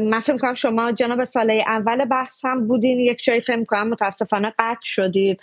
من 0.01 0.19
فکر 0.19 0.37
کنم 0.37 0.53
شما 0.53 0.91
جناب 0.91 1.23
ساله 1.23 1.63
اول 1.67 2.05
بحث 2.05 2.45
هم 2.45 2.67
بودین 2.67 2.99
یک 2.99 3.23
جایی 3.23 3.41
فکر 3.41 3.63
کنم 3.63 3.89
متاسفانه 3.89 4.53
قطع 4.59 4.81
شدید 4.81 5.41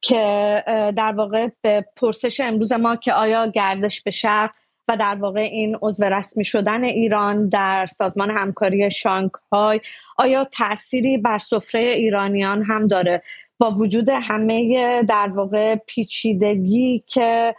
که 0.00 0.64
در 0.96 1.12
واقع 1.12 1.48
به 1.62 1.86
پرسش 1.96 2.40
امروز 2.40 2.72
ما 2.72 2.96
که 2.96 3.12
آیا 3.12 3.46
گردش 3.46 4.02
به 4.02 4.10
شرق 4.10 4.50
و 4.88 4.96
در 4.96 5.14
واقع 5.14 5.40
این 5.40 5.76
عضو 5.82 6.04
رسمی 6.04 6.44
شدن 6.44 6.84
ایران 6.84 7.48
در 7.48 7.86
سازمان 7.86 8.30
همکاری 8.30 8.90
شانگهای 8.90 9.80
آیا 10.18 10.44
تأثیری 10.44 11.18
بر 11.18 11.38
سفره 11.38 11.80
ایرانیان 11.80 12.62
هم 12.62 12.86
داره؟ 12.86 13.22
با 13.58 13.70
وجود 13.70 14.08
همه 14.08 15.02
در 15.02 15.28
واقع 15.28 15.74
پیچیدگی 15.86 17.04
که 17.06 17.54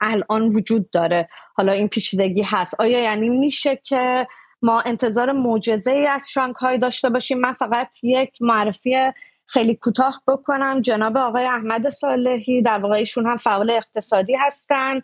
الان 0.00 0.48
وجود 0.48 0.90
داره. 0.90 1.28
حالا 1.54 1.72
این 1.72 1.88
پیچیدگی 1.88 2.42
هست. 2.42 2.80
آیا 2.80 3.00
یعنی 3.00 3.28
میشه 3.28 3.76
که 3.76 4.26
ما 4.64 4.80
انتظار 4.80 5.32
معجزه 5.32 5.92
ای 5.92 6.06
از 6.06 6.26
شانگهای 6.30 6.78
داشته 6.78 7.08
باشیم. 7.08 7.38
من 7.38 7.52
فقط 7.52 7.88
یک 8.02 8.38
معرفی 8.40 8.96
خیلی 9.46 9.74
کوتاه 9.74 10.22
بکنم. 10.28 10.80
جناب 10.80 11.16
آقای 11.16 11.44
احمد 11.44 11.88
صالحی 11.88 12.62
در 12.62 12.78
واقع 12.78 12.94
ایشون 12.94 13.26
هم 13.26 13.36
فعال 13.36 13.70
اقتصادی 13.70 14.34
هستند 14.34 15.02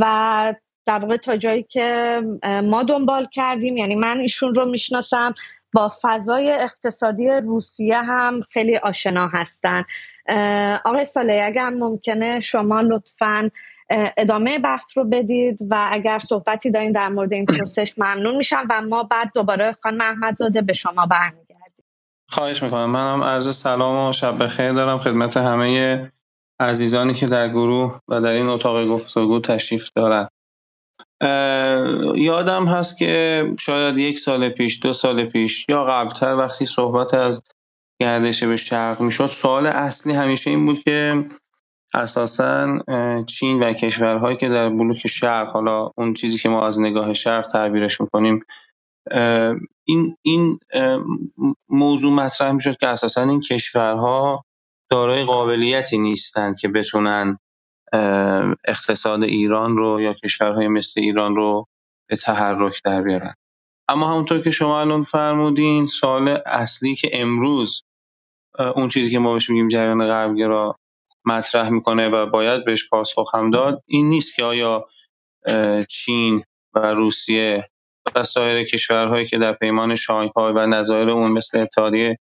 و 0.00 0.54
در 0.86 0.98
واقع 0.98 1.16
تا 1.16 1.36
جایی 1.36 1.62
که 1.62 2.20
ما 2.64 2.82
دنبال 2.82 3.26
کردیم 3.32 3.76
یعنی 3.76 3.94
من 3.94 4.18
ایشون 4.18 4.54
رو 4.54 4.64
می‌شناسم 4.70 5.34
با 5.72 5.92
فضای 6.02 6.52
اقتصادی 6.52 7.28
روسیه 7.28 7.98
هم 7.98 8.42
خیلی 8.50 8.76
آشنا 8.76 9.28
هستن 9.28 9.84
آقای 10.84 11.04
ساله 11.04 11.42
اگر 11.46 11.70
ممکنه 11.70 12.40
شما 12.40 12.80
لطفا 12.80 13.50
ادامه 13.90 14.58
بحث 14.58 14.98
رو 14.98 15.04
بدید 15.04 15.58
و 15.70 15.88
اگر 15.92 16.18
صحبتی 16.18 16.70
دارین 16.70 16.92
در 16.92 17.08
مورد 17.08 17.32
این 17.32 17.46
پرسش 17.46 17.94
ممنون 17.98 18.36
میشم 18.36 18.66
و 18.70 18.82
ما 18.82 19.02
بعد 19.02 19.30
دوباره 19.34 19.76
خانم 19.82 20.00
احمدزاده 20.00 20.62
به 20.62 20.72
شما 20.72 21.06
برمیگردیم. 21.06 21.84
خواهش 22.28 22.62
می‌کنم. 22.62 22.90
منم 22.90 23.22
عرض 23.22 23.56
سلام 23.56 24.08
و 24.08 24.12
شب 24.12 24.44
بخیر 24.44 24.72
دارم 24.72 24.98
خدمت 24.98 25.36
همه 25.36 26.12
عزیزانی 26.60 27.14
که 27.14 27.26
در 27.26 27.48
گروه 27.48 28.00
و 28.08 28.20
در 28.20 28.32
این 28.32 28.46
اتاق 28.46 28.88
گفتگو 28.88 29.40
تشریف 29.40 29.88
دارن. 29.94 30.28
یادم 32.16 32.66
هست 32.66 32.98
که 32.98 33.44
شاید 33.58 33.98
یک 33.98 34.18
سال 34.18 34.48
پیش 34.48 34.80
دو 34.82 34.92
سال 34.92 35.24
پیش 35.24 35.66
یا 35.68 35.84
قبلتر 35.84 36.36
وقتی 36.36 36.66
صحبت 36.66 37.14
از 37.14 37.42
گردش 38.00 38.44
به 38.44 38.56
شرق 38.56 39.00
می‌شد 39.00 39.26
سوال 39.26 39.66
اصلی 39.66 40.12
همیشه 40.12 40.50
این 40.50 40.66
بود 40.66 40.82
که 40.82 41.24
اساسا 41.94 42.78
چین 43.26 43.62
و 43.62 43.72
کشورهایی 43.72 44.36
که 44.36 44.48
در 44.48 44.68
بلوک 44.68 45.06
شرق 45.06 45.50
حالا 45.50 45.90
اون 45.96 46.14
چیزی 46.14 46.38
که 46.38 46.48
ما 46.48 46.66
از 46.66 46.80
نگاه 46.80 47.14
شرق 47.14 47.46
تعبیرش 47.46 48.00
می‌کنیم 48.00 48.40
این 49.84 50.16
این 50.22 50.58
موضوع 51.68 52.12
مطرح 52.12 52.50
می‌شد 52.52 52.76
که 52.76 52.86
اساسا 52.86 53.22
این 53.22 53.40
کشورها 53.40 54.44
دارای 54.90 55.24
قابلیتی 55.24 55.98
نیستند 55.98 56.58
که 56.58 56.68
بتونن 56.68 57.38
اقتصاد 58.64 59.22
ایران 59.22 59.76
رو 59.76 60.00
یا 60.00 60.12
کشورهای 60.12 60.68
مثل 60.68 61.00
ایران 61.00 61.36
رو 61.36 61.66
به 62.08 62.16
تحرک 62.16 62.82
در 62.84 63.02
بیارن. 63.02 63.34
اما 63.88 64.10
همونطور 64.10 64.40
که 64.40 64.50
شما 64.50 64.80
الان 64.80 65.02
فرمودین 65.02 65.86
سوال 65.86 66.38
اصلی 66.46 66.94
که 66.94 67.10
امروز 67.12 67.82
اون 68.76 68.88
چیزی 68.88 69.10
که 69.10 69.18
ما 69.18 69.32
بهش 69.32 69.50
میگیم 69.50 69.68
جریان 69.68 70.06
غربگرا 70.06 70.76
مطرح 71.24 71.68
می‌کنه 71.68 72.08
و 72.08 72.26
باید 72.26 72.64
بهش 72.64 72.88
پاسخ 72.88 73.34
هم 73.34 73.50
داد 73.50 73.82
این 73.86 74.08
نیست 74.08 74.34
که 74.34 74.44
آیا 74.44 74.86
چین 75.90 76.42
و 76.74 76.78
روسیه 76.92 77.68
و 78.14 78.22
سایر 78.22 78.64
کشورهایی 78.64 79.26
که 79.26 79.38
در 79.38 79.52
پیمان 79.52 79.96
شانگهای 79.96 80.52
و 80.52 80.66
نظایر 80.66 81.10
اون 81.10 81.32
مثل 81.32 81.58
اتحادیه 81.58 82.18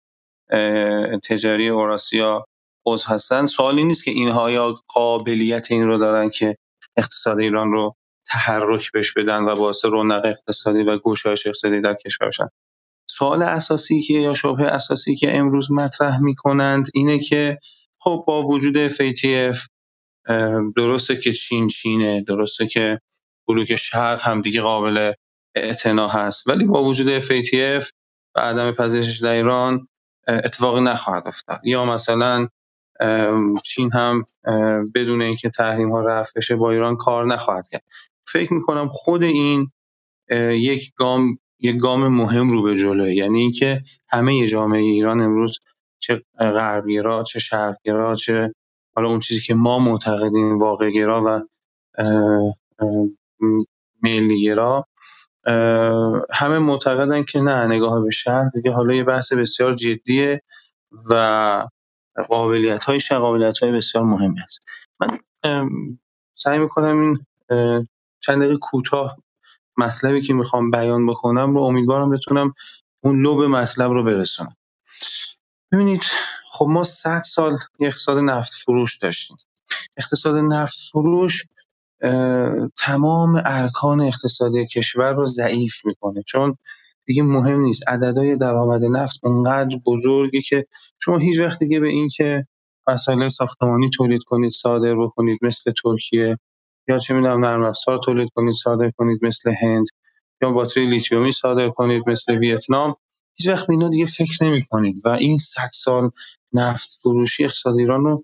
تجاری 1.29 1.69
اوراسیا 1.69 2.45
عضو 2.85 3.13
هستن 3.13 3.45
سوالی 3.45 3.83
نیست 3.83 4.03
که 4.03 4.11
اینها 4.11 4.51
یا 4.51 4.73
قابلیت 4.87 5.71
این 5.71 5.87
رو 5.87 5.97
دارن 5.97 6.29
که 6.29 6.55
اقتصاد 6.97 7.39
ایران 7.39 7.71
رو 7.71 7.95
تحرک 8.29 8.91
بهش 8.91 9.13
بدن 9.13 9.43
و 9.43 9.55
باعث 9.55 9.85
رونق 9.85 10.25
اقتصادی 10.25 10.83
و 10.83 10.97
گشایش 10.97 11.47
اقتصادی 11.47 11.81
در 11.81 11.93
کشور 11.93 12.27
بشن 12.27 12.47
سوال 13.09 13.43
اساسی 13.43 14.01
که 14.01 14.13
یا 14.13 14.35
شبه 14.35 14.63
اساسی 14.63 15.15
که 15.15 15.37
امروز 15.37 15.71
مطرح 15.71 16.19
می‌کنند 16.21 16.87
اینه 16.93 17.19
که 17.19 17.57
خب 18.01 18.23
با 18.27 18.41
وجود 18.43 18.87
FATF 18.87 19.67
درسته 20.75 21.15
که 21.15 21.33
چین 21.33 21.67
چینه 21.67 22.21
درسته 22.21 22.67
که 22.67 22.99
بلوک 23.47 23.75
شرق 23.75 24.21
هم 24.27 24.41
دیگه 24.41 24.61
قابل 24.61 25.13
اعتنا 25.55 26.07
هست. 26.07 26.47
ولی 26.47 26.65
با 26.65 26.83
وجود 26.83 27.19
FATF 27.19 27.89
و 28.35 28.39
عدم 28.39 28.71
پذیرشش 28.71 29.21
در 29.21 29.31
ایران 29.31 29.87
اتفاقی 30.27 30.81
نخواهد 30.81 31.27
افتاد. 31.27 31.61
یا 31.63 31.85
مثلا 31.85 32.47
چین 33.65 33.91
هم 33.93 34.25
بدون 34.95 35.21
اینکه 35.21 35.49
تحریم 35.49 35.91
ها 35.91 36.01
رفع 36.01 36.31
بشه 36.35 36.55
با 36.55 36.71
ایران 36.71 36.95
کار 36.95 37.25
نخواهد 37.25 37.67
کرد. 37.71 37.83
فکر 38.27 38.53
می‌کنم 38.53 38.89
خود 38.91 39.23
این 39.23 39.71
یک 40.51 40.91
گام 40.95 41.39
یک 41.59 41.77
گام 41.77 42.07
مهم 42.07 42.49
رو 42.49 42.61
به 42.63 42.75
جلوه. 42.75 43.13
یعنی 43.13 43.39
اینکه 43.39 43.81
همه 44.09 44.47
جامعه 44.47 44.81
ایران 44.81 45.21
امروز 45.21 45.59
چه 45.99 46.23
غربگرا 46.39 47.23
چه 47.23 47.39
شرقگرا 47.39 48.15
چه 48.15 48.53
حالا 48.95 49.09
اون 49.09 49.19
چیزی 49.19 49.41
که 49.41 49.53
ما 49.53 49.79
معتقدیم 49.79 50.59
واقعگرا 50.59 51.23
و 51.25 51.41
ملیگرا 54.03 54.85
همه 56.33 56.59
معتقدن 56.59 57.23
که 57.23 57.41
نه 57.41 57.67
نگاه 57.67 58.01
به 58.03 58.11
شهر 58.11 58.49
دیگه 58.53 58.71
حالا 58.71 58.95
یه 58.95 59.03
بحث 59.03 59.33
بسیار 59.33 59.73
جدیه 59.73 60.41
و 61.11 61.67
قابلیت 62.29 62.83
های 62.83 62.99
قابلیت 63.11 63.57
های 63.59 63.71
بسیار 63.71 64.03
مهمی 64.03 64.41
است 64.43 64.59
من 64.99 65.19
سعی 66.35 66.59
می‌کنم 66.59 67.01
این 67.01 67.25
چند 68.21 68.39
دقیقه 68.41 68.57
کوتاه 68.57 69.17
مطلبی 69.77 70.21
که 70.21 70.33
می‌خوام 70.33 70.71
بیان 70.71 71.07
بکنم 71.07 71.55
رو 71.55 71.61
امیدوارم 71.63 72.09
بتونم 72.09 72.53
اون 73.03 73.27
لب 73.27 73.41
مطلب 73.43 73.91
رو 73.91 74.03
برسونم. 74.03 74.55
ببینید 75.71 76.03
خب 76.51 76.65
ما 76.69 76.83
100 76.83 77.21
سال 77.21 77.57
اقتصاد 77.79 78.17
نفت 78.17 78.53
فروش 78.53 78.97
داشتیم. 78.97 79.37
اقتصاد 79.97 80.35
نفت 80.35 80.77
فروش 80.91 81.45
تمام 82.77 83.41
ارکان 83.45 84.01
اقتصادی 84.01 84.67
کشور 84.67 85.13
رو 85.13 85.27
ضعیف 85.27 85.85
می‌کنه. 85.85 86.23
چون 86.27 86.57
دیگه 87.07 87.23
مهم 87.23 87.61
نیست. 87.61 87.89
عددهای 87.89 88.35
درآمد 88.35 88.83
نفت 88.83 89.19
اونقدر 89.23 89.77
بزرگی 89.85 90.41
که 90.41 90.65
شما 91.03 91.17
هیچ 91.17 91.39
وقت 91.39 91.59
دیگه 91.59 91.79
به 91.79 91.87
این 91.89 92.09
که 92.09 92.47
مسئله 92.87 93.29
ساختمانی 93.29 93.89
تولید 93.89 94.23
کنید 94.23 94.51
صادر 94.51 94.95
بکنید 94.95 95.39
مثل 95.41 95.71
ترکیه 95.83 96.37
یا 96.87 96.99
چه 96.99 97.13
می‌دونم 97.13 97.45
نرم 97.45 97.63
افزار 97.63 97.99
تولید 98.05 98.29
کنید 98.35 98.53
صادر 98.53 98.91
کنید 98.97 99.19
مثل 99.25 99.53
هند. 99.61 99.85
یا 100.41 100.51
باتری 100.51 100.85
لیتیومی 100.85 101.31
صادر 101.31 101.69
کنید 101.69 102.03
مثل 102.09 102.37
ویتنام 102.37 102.95
هیچ 103.35 103.47
وقت 103.47 103.67
به 103.67 103.73
اینا 103.73 103.89
دیگه 103.89 104.05
فکر 104.05 104.43
نمی 104.43 104.65
کنید 104.65 104.97
و 105.05 105.09
این 105.09 105.37
100 105.37 105.69
سال 105.73 106.11
نفت 106.53 106.89
فروشی 107.03 107.43
اقتصاد 107.43 107.79
ایران 107.79 108.03
رو 108.03 108.23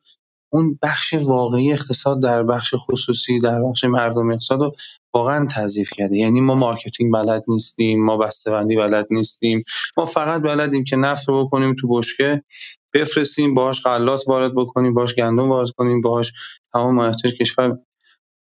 اون 0.54 0.80
بخش 0.84 1.14
واقعی 1.14 1.74
اقتصاد 1.74 2.22
در 2.22 2.44
بخش 2.44 2.74
خصوصی 2.78 3.40
در 3.40 3.62
بخش 3.64 3.84
مردم 3.84 4.32
اقتصاد 4.32 4.60
رو 4.60 4.72
واقعا 5.14 5.48
تضعیف 5.52 5.90
کرده. 5.94 6.18
یعنی 6.18 6.42
ما 6.42 6.56
marketing 6.56 7.14
بلد 7.14 7.44
نیستیم 7.48 8.06
ما 8.06 8.18
بسته‌بندی 8.18 8.76
بلد 8.76 9.08
نیستیم 9.12 9.64
ما 9.98 10.06
فقط 10.06 10.42
بلدیم 10.42 10.84
که 10.84 10.96
نفت 10.96 11.30
رو 11.30 11.46
بکنیم 11.46 11.76
تو 11.80 11.88
بشکه 11.88 12.44
بفرستیم 12.94 13.54
باهاش 13.54 13.82
غلات 13.84 14.24
وارد 14.28 14.56
بکنیم 14.56 14.94
باهاش 14.94 15.16
گندم 15.16 15.50
وارد 15.50 15.70
کنیم 15.70 16.02
باهاش 16.02 16.32
تمام 16.74 16.96
مایحتاج 16.96 17.34
کشور 17.34 17.78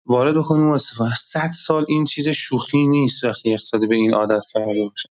وارد 0.06 0.36
بکنیم 0.36 0.70
و 0.70 0.74
استفاده 0.74 1.16
100 1.16 1.52
سال 1.52 1.86
این 1.88 2.06
چیز 2.06 2.30
شوخی 2.30 2.88
نیست 2.88 3.24
وقتی 3.24 3.54
اقتصاد 3.54 3.90
به 3.90 3.96
این 3.96 4.14
عادت 4.14 4.44
کرده 4.54 4.84
باشه. 4.90 5.10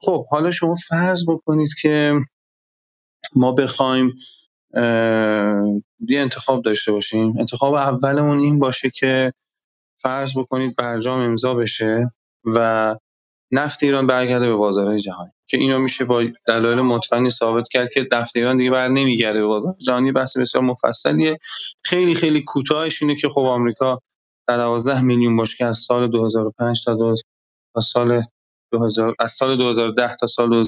خب 0.00 0.26
حالا 0.26 0.50
شما 0.50 0.74
فرض 0.88 1.24
بکنید 1.28 1.70
که 1.82 2.20
ما 3.34 3.52
بخوایم 3.52 4.14
یه 6.08 6.20
انتخاب 6.20 6.62
داشته 6.64 6.92
باشیم. 6.92 7.38
انتخاب 7.38 7.74
اولمون 7.74 8.40
این 8.40 8.58
باشه 8.58 8.90
که 8.90 9.32
فرض 9.96 10.38
بکنید 10.38 10.76
برجام 10.76 11.20
امضا 11.20 11.54
بشه 11.54 12.10
و 12.44 12.96
نفت 13.52 13.82
ایران 13.82 14.06
برگرده 14.06 14.48
به 14.48 14.56
بازارهای 14.56 14.98
جهانی 14.98 15.30
که 15.48 15.56
اینو 15.56 15.78
میشه 15.78 16.04
با 16.04 16.24
دلایل 16.46 16.80
متقنی 16.80 17.30
ثابت 17.30 17.68
کرد 17.68 17.92
که 17.92 18.08
نفت 18.12 18.36
ایران 18.36 18.56
دیگه 18.56 18.70
بر 18.70 18.88
نمیگرده 18.88 19.40
به 19.40 19.46
بازار 19.46 19.74
جهانی. 19.86 20.12
بحث 20.12 20.36
بسیار 20.36 20.64
مفصلیه. 20.64 21.38
خیلی 21.84 22.14
خیلی 22.14 22.42
کوتاهش 22.42 23.02
اینه 23.02 23.16
که 23.16 23.28
خب 23.28 23.40
آمریکا 23.40 24.00
در 24.48 24.56
12 24.56 25.02
میلیون 25.02 25.36
بشکه 25.36 25.64
از 25.64 25.78
سال 25.78 26.06
2005 26.06 26.84
تا 26.84 26.94
دو 26.94 27.14
سال 27.82 28.22
2000 28.72 29.14
از 29.18 29.32
سال 29.32 29.56
2010 29.56 30.16
تا 30.16 30.26
سال 30.26 30.64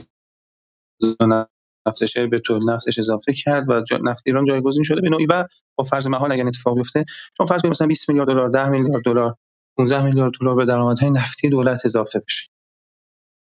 2000 1.01 1.49
نفتش 1.87 2.19
به 2.19 2.39
طول 2.39 2.71
نفتش 2.71 2.99
اضافه 2.99 3.33
کرد 3.33 3.71
و 3.71 3.83
نفت 4.03 4.23
ایران 4.27 4.45
جایگزین 4.45 4.83
شده. 4.83 5.01
به 5.01 5.09
نوعی 5.09 5.27
و 5.27 5.45
با 5.77 5.85
فرض 5.85 6.07
محال 6.07 6.33
اگر 6.33 6.47
اتفاق 6.47 6.77
بیفته 6.77 7.05
چون 7.37 7.47
فرض 7.47 7.63
کنیم 7.63 7.71
مثلا 7.71 7.87
20 7.87 8.09
میلیارد 8.09 8.29
دلار 8.29 8.49
10 8.49 8.69
میلیارد 8.69 9.05
دلار 9.05 9.35
15 9.77 10.03
میلیارد 10.03 10.33
دلار 10.41 10.55
به 10.55 10.65
درآمدهای 10.65 11.11
نفتی 11.11 11.49
دولت 11.49 11.87
اضافه 11.87 12.23
بشه. 12.27 12.58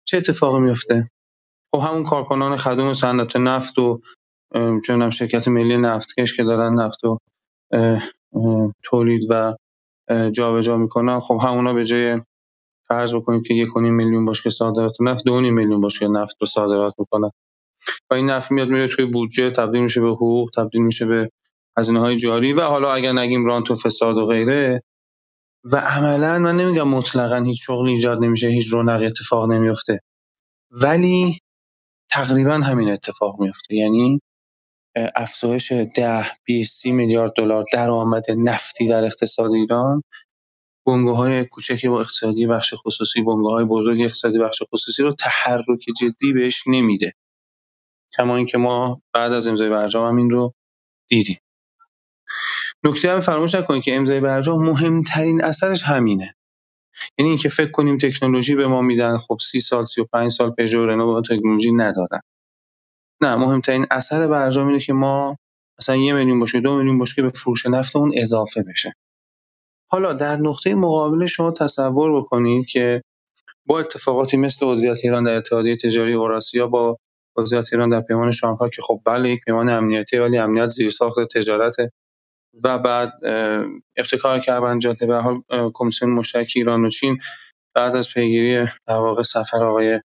چه 0.09 0.17
اتفاقی 0.17 0.61
میفته 0.61 1.11
خب 1.75 1.81
همون 1.81 2.05
کارکنان 2.05 2.57
خدوم 2.57 2.93
صنعت 2.93 3.37
نفت 3.37 3.79
و 3.79 4.01
چون 4.87 5.11
شرکت 5.11 5.49
ملی 5.49 5.77
نفتکش 5.77 6.37
که 6.37 6.45
دارن 6.45 6.75
نفت 6.75 7.05
و 7.05 7.19
تولید 8.83 9.23
و 9.31 9.57
جابجا 10.31 10.77
می‌کنن 10.77 11.21
خب 11.21 11.41
همونا 11.43 11.75
به 11.75 11.85
جای 11.85 12.21
فرض 12.89 13.15
بکنیم 13.15 13.43
که 13.43 13.55
یک 13.55 13.77
میلیون 13.77 14.25
بشکه 14.25 14.51
صادرات 14.51 14.97
نفت 15.01 15.25
دو 15.25 15.41
میلیون 15.41 15.81
بشکه 15.81 16.09
نفت 16.09 16.37
رو 16.41 16.47
صادرات 16.47 16.95
می‌کنن. 16.99 17.31
و 18.11 18.15
این 18.15 18.31
نفت 18.31 18.51
میاد 18.51 18.69
میره 18.69 18.89
توی 18.89 19.07
بودجه 19.07 19.51
تبدیل 19.51 19.83
میشه 19.83 20.01
به 20.01 20.09
حقوق 20.09 20.51
تبدیل 20.57 20.83
میشه 20.83 21.07
به 21.07 21.31
هزینه 21.79 22.01
های 22.01 22.17
جاری 22.17 22.53
و 22.53 22.61
حالا 22.61 22.93
اگر 22.93 23.13
نگیم 23.13 23.47
رانت 23.47 23.71
و 23.71 23.77
فساد 23.77 24.17
و 24.17 24.27
غیره 24.27 24.83
و 25.73 25.77
عملا 25.77 26.39
من 26.39 26.57
نمیگم 26.57 26.89
مطلقا 26.89 27.43
هیچ 27.43 27.67
شغلی 27.67 27.93
ایجاد 27.93 28.19
نمیشه 28.25 28.49
هیچ 28.49 28.73
رونقی 28.73 29.07
اتفاق 29.07 29.51
نمیفته 29.51 30.01
ولی 30.71 31.39
تقریبا 32.11 32.55
همین 32.55 32.91
اتفاق 32.91 33.41
میفته 33.41 33.75
یعنی 33.75 34.21
افزایش 35.17 35.73
10 35.73 36.25
20 36.45 36.83
30 36.83 36.93
میلیارد 36.93 37.33
دلار 37.33 37.65
درآمد 37.73 38.25
نفتی 38.31 38.89
در 38.89 39.05
اقتصاد 39.05 39.51
ایران. 39.53 40.03
های 40.87 41.45
کوچکی 41.45 41.89
با 41.89 42.01
اقتصادی 42.01 42.47
بخش 42.47 42.75
خصوصی 42.77 43.25
های 43.51 43.65
بزرگ 43.65 44.01
اقتصادی 44.01 44.39
بخش 44.39 44.63
خصوصی 44.73 45.03
رو 45.03 45.13
تحرک 45.13 45.79
جدی 46.01 46.33
بهش 46.33 46.63
نمیده. 46.67 47.13
کما 48.17 48.37
اینکه 48.37 48.59
ما 48.59 49.03
بعد 49.15 49.33
از 49.33 49.49
امضای 49.49 49.71
برجام 49.71 50.09
هم 50.09 50.17
این 50.17 50.31
رو 50.31 50.55
دیدیم. 51.09 51.37
نکته 52.85 53.11
هم 53.11 53.21
فراموش 53.21 53.55
نکنید 53.55 53.83
که 53.83 53.97
امضای 53.97 54.21
برجام 54.21 54.65
مهمترین 54.65 55.45
اثرش 55.45 55.83
همینه. 55.83 56.35
یعنی 57.19 57.29
اینکه 57.29 57.49
فکر 57.49 57.71
کنیم 57.71 57.99
تکنولوژی 57.99 58.55
به 58.55 58.67
ما 58.67 58.83
میدن 58.83 59.17
خب 59.17 59.39
سی 59.41 59.61
سال 59.61 59.85
سی 59.85 60.01
و 60.01 60.05
پنج 60.05 60.33
سال 60.33 60.51
پژو 60.51 60.87
رنو 60.87 61.07
با 61.07 61.21
تکنولوژی 61.21 61.73
ندارن. 61.73 62.21
نه 63.21 63.37
مهمترین 63.37 63.87
اثر 63.91 64.27
برجام 64.27 64.69
اینه 64.69 64.81
که 64.81 64.93
ما 64.93 65.37
مثلا 65.81 65.97
یه 65.97 66.13
میلیون 66.13 66.41
باشه 66.41 66.61
دو 66.61 66.77
میلیون 66.77 66.99
باشه 66.99 67.15
که 67.15 67.23
به 67.23 67.31
فروش 67.31 67.67
نفتمون 67.67 68.13
اضافه 68.15 68.63
بشه. 68.63 68.95
حالا 69.91 70.13
در 70.13 70.37
نقطه 70.37 70.75
مقابل 70.75 71.27
شما 71.27 71.51
تصور 71.51 72.21
بکنید 72.21 72.67
که 72.67 73.03
با 73.67 73.81
اتفاقاتی 73.81 74.37
مثل 74.37 74.67
عضویت 74.67 74.99
ایران 75.05 75.25
در 75.25 75.37
اتحادیه 75.37 75.77
تجاری 75.77 76.13
اوراسیا 76.13 76.67
با 76.67 76.99
عضویت 77.37 77.69
ایران 77.73 77.89
در 77.89 78.01
پیمان 78.01 78.33
شانگهای 78.33 78.71
که 78.71 78.83
خب 78.83 79.01
بله 79.05 79.31
یک 79.31 79.41
پیمان 79.45 79.69
امنیتی 79.69 80.19
ولی 80.19 80.39
امنیت 80.39 80.69
زیرساخت 80.69 81.19
تجارت 81.35 81.77
و 82.65 82.79
بعد 82.79 83.13
ابتکار 83.97 84.39
کربن 84.39 84.79
جاده. 84.79 85.07
به 85.07 85.17
حال 85.17 85.43
کمیسیون 85.75 86.11
مشترک 86.13 86.53
ایران 86.57 86.85
و 86.85 86.91
چین 86.91 87.19
بعد 87.75 87.97
از 87.97 88.13
پیگیری 88.15 88.67
در 88.87 88.97
واقع 88.97 89.23
سفر 89.23 89.65
آقای 89.65 90.01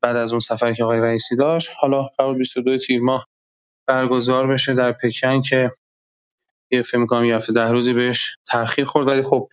بعد 0.00 0.16
از 0.16 0.32
اون 0.32 0.40
سفری 0.40 0.74
که 0.74 0.84
آقای 0.84 1.00
رئیسی 1.00 1.36
داشت 1.36 1.70
حالا 1.80 2.02
قرار 2.02 2.34
22 2.34 2.78
تیر 2.78 3.00
ماه 3.00 3.26
برگزار 3.88 4.46
بشه 4.46 4.74
در 4.74 4.92
پکن 4.92 5.42
که 5.42 5.72
یه 6.72 6.82
فکر 6.82 6.98
می‌کنم 6.98 7.24
یه 7.24 7.36
هفته 7.36 7.52
ده 7.52 7.70
روزی 7.70 7.92
بهش 7.92 8.36
تاخیر 8.46 8.84
خورد. 8.84 9.08
ولی 9.08 9.22
خب 9.22 9.48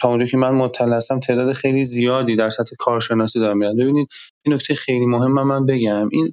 تا 0.00 0.08
اونجا 0.08 0.26
که 0.26 0.36
من 0.36 0.50
مطلع 0.50 0.96
هستم 0.96 1.20
تعداد 1.20 1.52
خیلی 1.52 1.84
زیادی 1.84 2.36
در 2.36 2.50
سطح 2.50 2.76
کارشناسی 2.78 3.40
دارم 3.40 3.58
میاد. 3.58 3.76
ببینید 3.76 4.08
این 4.42 4.54
نکته 4.54 4.74
خیلی 4.74 5.06
مهم 5.06 5.32
من 5.32 5.66
بگم. 5.66 6.08
این 6.12 6.32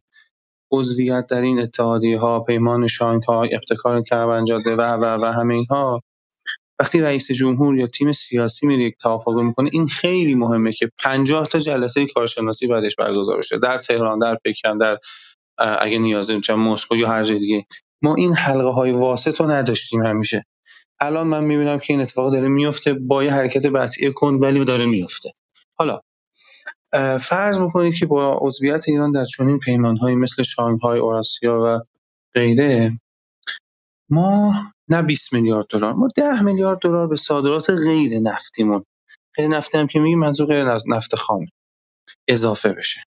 عضویت 0.73 1.27
در 1.29 1.41
این 1.41 1.59
اتحادیه 1.59 2.19
ها 2.19 2.39
پیمان 2.39 2.88
شانگهای 2.88 3.55
ابتکار 3.55 4.01
کربنجاده 4.01 4.75
و 4.75 4.81
و 4.81 5.05
و 5.21 5.25
همه 5.25 5.53
اینها. 5.53 6.01
وقتی 6.79 7.01
رئیس 7.01 7.31
جمهور 7.31 7.77
یا 7.77 7.88
تیم 7.88 8.12
سیاسی 8.12 8.67
میره 8.67 8.83
یک 8.83 8.95
توافق 9.01 9.39
می‌کنه 9.39 9.69
این 9.73 9.88
خیلی 9.88 10.36
مهمه 10.36 10.71
که 10.71 10.89
50 10.99 11.47
تا 11.47 11.59
جلسه 11.59 12.05
کارشناسی 12.07 12.67
بعدش 12.67 12.95
برگزار 12.95 13.38
بشه. 13.38 13.57
در 13.57 13.77
تهران 13.77 14.19
در 14.19 14.38
پکن 14.45 14.77
در 14.77 14.97
اگه 15.57 15.99
نیازه 15.99 16.41
چه 16.41 16.55
مسکو 16.55 16.95
یا 16.95 17.07
هر 17.07 17.23
جای 17.23 17.39
دیگه. 17.39 17.65
ما 18.01 18.15
این 18.15 18.33
حلقه 18.36 18.69
های 18.69 18.91
واسط 18.91 19.41
رو 19.41 19.51
نداشتیم 19.51 20.05
همیشه. 20.05 20.45
الان 20.99 21.27
من 21.27 21.43
می‌بینم 21.43 21.79
که 21.79 21.93
این 21.93 22.01
اتفاق 22.01 22.33
داره 22.33 22.47
میفته 22.47 22.93
با 22.93 23.23
یه 23.23 23.31
حرکت 23.33 23.67
بطیه 23.67 24.12
کن 24.12 24.36
ولی 24.36 24.65
داره 24.65 24.86
میفته 24.86 25.31
حالا 25.79 25.99
فرض 27.21 27.58
می‌کنید 27.58 27.95
که 27.95 28.06
با 28.06 28.39
عضویت 28.41 28.89
ایران 28.89 29.12
در 29.12 29.25
چنین 29.25 29.60
پیمانهایی 29.60 30.15
مثل 30.15 30.43
شانگهای 30.43 30.99
اوراسیا 30.99 31.62
و 31.65 31.79
غیره 32.34 32.99
ما 34.10 34.53
نه 34.89 35.01
20 35.01 35.34
میلیارد 35.34 35.65
دلار 35.69 35.93
ما 35.93 36.08
10 36.15 36.41
میلیارد 36.41 36.79
دلار 36.79 37.08
به 37.08 37.15
صادرات 37.15 37.69
غیر 37.69 38.19
نفتیمون. 38.19 38.86
غیر 39.36 39.47
نفتی 39.47 39.77
هم 39.77 39.88
که 39.88 39.99
میگیم 39.99 40.19
منظور 40.19 40.47
غیر 40.47 40.63
نفت 40.88 41.15
خام 41.15 41.45
اضافه 42.27 42.69
بشه. 42.73 43.03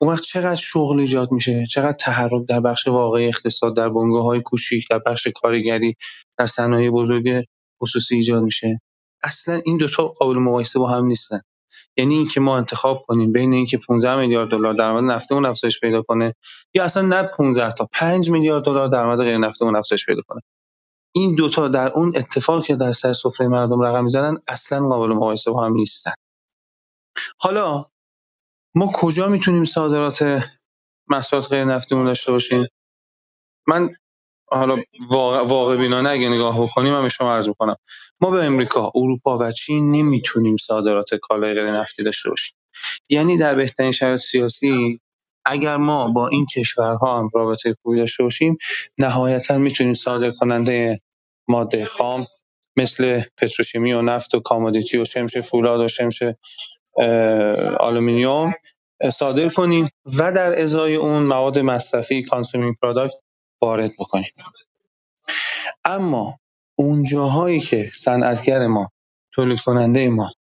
اون 0.00 0.12
وقت 0.12 0.22
چقدر 0.22 0.56
شغل 0.56 1.00
ایجاد 1.00 1.32
میشه؟ 1.32 1.66
چقدر 1.66 1.96
تحرک 2.00 2.46
در 2.48 2.60
بخش 2.60 2.88
واقعی 2.88 3.26
اقتصاد 3.26 3.76
در 3.76 3.88
بنگاه 3.88 4.22
های 4.22 4.40
کوچیک 4.40 4.88
در 4.90 4.98
بخش 4.98 5.28
کارگری 5.34 5.96
در 6.38 6.46
صنایع 6.46 6.90
بزرگ 6.90 7.44
خصوصی 7.82 8.14
ایجاد 8.14 8.42
میشه؟ 8.42 8.80
اصلا 9.22 9.60
این 9.64 9.76
دوتا 9.76 10.08
قابل 10.08 10.38
مقایسه 10.38 10.78
با 10.78 10.90
هم 10.90 11.06
نیستن. 11.06 11.40
یعنی 11.98 12.14
اینکه 12.14 12.40
ما 12.40 12.58
انتخاب 12.58 13.04
کنیم 13.08 13.32
بین 13.32 13.52
اینکه 13.52 13.78
15 13.78 14.16
میلیارد 14.16 14.50
دلار 14.50 14.74
درآمد 14.74 15.12
نفتمون 15.12 15.46
افزایش 15.46 15.80
پیدا 15.80 16.02
کنه 16.02 16.34
یا 16.74 16.84
اصلا 16.84 17.02
نه 17.02 17.22
15 17.22 17.72
تا 17.72 17.88
5 17.92 18.30
میلیارد 18.30 18.64
دلار 18.64 18.88
درآمد 18.88 19.18
غیر 19.24 19.38
نفتمون 19.38 19.76
افزایش 19.76 20.06
پیدا 20.06 20.22
کنه. 20.28 20.42
این 21.14 21.34
دوتا 21.34 21.68
در 21.68 21.88
اون 21.88 22.12
اتفاقی 22.16 22.62
که 22.62 22.76
در 22.76 22.92
سر 22.92 23.12
سفره 23.12 23.48
مردم 23.48 23.82
رقم 23.82 24.04
می‌زنن 24.04 24.38
اصلا 24.48 24.88
قابل 24.88 25.14
مقایسه 25.14 25.50
با 25.50 25.66
هم 25.66 25.72
نیستن. 25.72 26.12
حالا 27.40 27.86
ما 28.74 28.92
کجا 28.94 29.28
می‌تونیم 29.28 29.64
صادرات 29.64 30.42
محصولات 31.08 31.52
غیر 31.52 31.64
نفتیمون 31.64 32.04
داشته 32.06 32.32
باشیم؟ 32.32 32.66
من 33.68 33.90
حالا 34.52 34.82
واقع, 35.10 35.42
واقع 35.42 35.76
بینانه 35.76 36.10
اگه 36.10 36.28
نگاه 36.28 36.62
بکنیم 36.62 36.92
من 36.92 37.02
به 37.02 37.08
شما 37.08 37.34
عرض 37.34 37.48
می‌کنم. 37.48 37.76
ما 38.20 38.30
به 38.30 38.44
امریکا 38.44 38.92
اروپا 38.94 39.38
و 39.38 39.52
چین 39.52 39.92
نمی‌تونیم 39.92 40.56
صادرات 40.56 41.14
کالای 41.22 41.54
غیر 41.54 41.70
نفتی 41.70 42.02
داشته 42.02 42.30
باشیم. 42.30 42.54
یعنی 43.10 43.38
در 43.38 43.54
بهترین 43.54 43.92
شرایط 43.92 44.20
سیاسی 44.20 45.00
اگر 45.44 45.76
ما 45.76 46.08
با 46.08 46.28
این 46.28 46.46
کشورها 46.46 47.18
هم 47.18 47.30
رابطه 47.34 47.74
خوبی 47.82 47.98
داشته 47.98 48.22
باشیم 48.22 48.56
نهایتا 48.98 49.58
می‌تونیم 49.58 49.92
صادر 49.94 50.30
کننده 50.30 51.00
ماده 51.48 51.84
خام 51.84 52.26
مثل 52.76 53.20
پتروشیمی 53.38 53.92
و 53.92 54.02
نفت 54.02 54.34
و 54.34 54.40
commodity 54.40 54.98
و 54.98 55.04
شمش 55.04 55.36
فولاد 55.36 55.80
و 55.80 55.88
شمش 55.88 56.22
آلومینیوم 57.80 58.54
صادر 59.12 59.48
کنیم 59.48 59.88
و 60.18 60.32
در 60.32 60.62
ازای 60.62 60.96
اون 60.96 61.22
مواد 61.22 61.58
مصرفی 61.58 62.22
consuming 62.22 62.76
product 62.82 63.14
وارد 63.62 63.90
بکنیم. 63.98 64.32
اما 65.84 66.38
اون 66.78 67.04
جاهایی 67.04 67.60
که 67.60 67.90
صنعتگر 67.94 68.66
ما 68.66 68.90
تولید 69.34 69.60
کننده 69.60 70.08
ما 70.08 70.32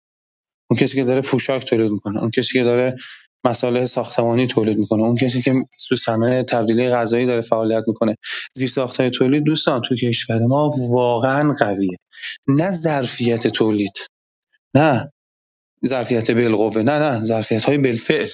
اون 0.71 0.81
کسی 0.81 0.97
که 0.97 1.05
داره 1.05 1.21
پوشاک 1.21 1.65
تولید 1.65 1.91
می‌کنه 1.93 2.21
اون 2.21 2.31
کسی 2.31 2.53
که 2.53 2.65
داره 2.65 2.97
مسائل 3.45 3.85
ساختمانی 3.85 4.47
تولید 4.47 4.79
می‌کنه 4.79 5.03
اون 5.03 5.17
کسی 5.17 5.43
که 5.43 5.55
تو 5.89 5.97
صنایع 5.97 6.43
تبدیلی 6.43 6.89
غذایی 6.89 7.27
داره 7.27 7.41
فعالیت 7.41 7.85
می‌کنه 7.87 8.15
زیر 8.55 8.69
ساختای 8.69 9.11
تولید 9.11 9.45
دوستان 9.45 9.83
تو 9.89 9.97
کشور 9.97 10.39
ما 10.39 10.71
واقعا 10.93 11.53
قویه. 11.61 11.99
نه 12.49 12.73
ظرفیت 12.73 13.47
تولید 13.47 13.93
نه 14.75 15.13
ظرفیت 15.87 16.31
بالقوه 16.31 16.83
نه 16.83 16.99
نه 16.99 17.25
ظرفیت 17.25 17.65
های 17.65 17.79
بالفعل. 17.79 18.29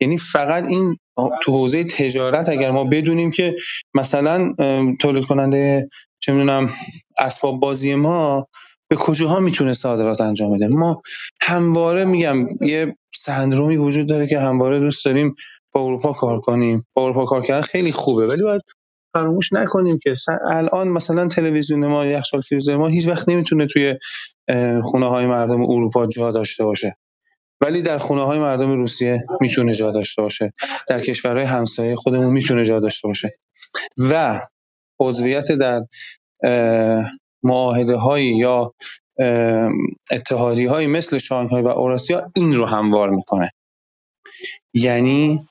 یعنی 0.00 0.18
فقط 0.18 0.64
این 0.64 0.98
تو 1.42 1.52
حوزه 1.52 1.84
تجارت 1.84 2.48
اگر 2.48 2.70
ما 2.70 2.84
بدونیم 2.84 3.30
که 3.30 3.56
مثلا 3.94 4.54
تولید 5.00 5.24
کننده 5.24 5.88
چه 6.20 6.32
می‌دونم 6.32 6.70
اسباب 7.18 7.60
بازی 7.60 7.94
ما 7.94 8.46
به 8.90 8.96
کجاها 8.96 9.40
می‌تونه 9.40 9.72
صادرات 9.72 10.20
انجام 10.20 10.52
بده؟ 10.52 10.68
ما 10.68 11.02
همواره 11.42 12.04
میگم 12.04 12.48
یه 12.60 12.96
سندرومی 13.14 13.76
وجود 13.76 14.08
داره 14.08 14.26
که 14.26 14.38
همواره 14.38 14.80
دوست 14.80 15.04
داریم 15.04 15.34
با 15.72 15.80
اروپا 15.80 16.12
کار 16.12 16.40
کنیم. 16.40 16.86
با 16.94 17.04
اروپا 17.04 17.24
کار 17.24 17.42
کردن 17.42 17.62
خیلی 17.62 17.92
خوبه 17.92 18.26
ولی 18.26 18.42
باید 18.42 18.62
فراموش 19.14 19.52
نکنیم 19.52 19.98
که 20.02 20.14
الان 20.50 20.88
مثلا 20.88 21.28
تلویزیون 21.28 21.86
ما 21.86 22.06
یخچال 22.06 22.40
فریزر 22.40 22.76
ما 22.76 22.86
هیچ 22.86 23.08
وقت 23.08 23.28
نمی‌تونه 23.28 23.66
توی 23.66 23.94
خونه 24.82 25.08
های 25.08 25.26
مردم 25.26 25.62
اروپا 25.62 26.06
جا 26.06 26.32
داشته 26.32 26.64
باشه. 26.64 26.96
ولی 27.60 27.82
در 27.82 27.98
خونه 27.98 28.22
های 28.22 28.38
مردم 28.38 28.70
روسیه 28.70 29.24
می‌تونه 29.40 29.74
جا 29.74 29.90
داشته 29.90 30.22
باشه. 30.22 30.52
در 30.88 31.00
کشورهای 31.00 31.44
همسایه 31.44 31.96
خودمون 31.96 32.32
می‌تونه 32.32 32.64
جا 32.64 32.80
داشته 32.80 33.08
باشه. 33.08 33.32
و 34.10 34.40
عضویت 35.00 35.52
در 35.52 35.86
معاهده 37.42 37.96
هایی 37.96 38.36
یا 38.36 38.74
اتحادی 40.12 40.66
های 40.66 40.86
مثل 40.86 41.18
شانگهای 41.18 41.62
و 41.62 41.68
اوراسیا 41.68 42.30
این 42.36 42.54
رو 42.54 42.66
هموار 42.66 43.10
می‌کنه. 43.10 43.50
یعنی 44.74 45.48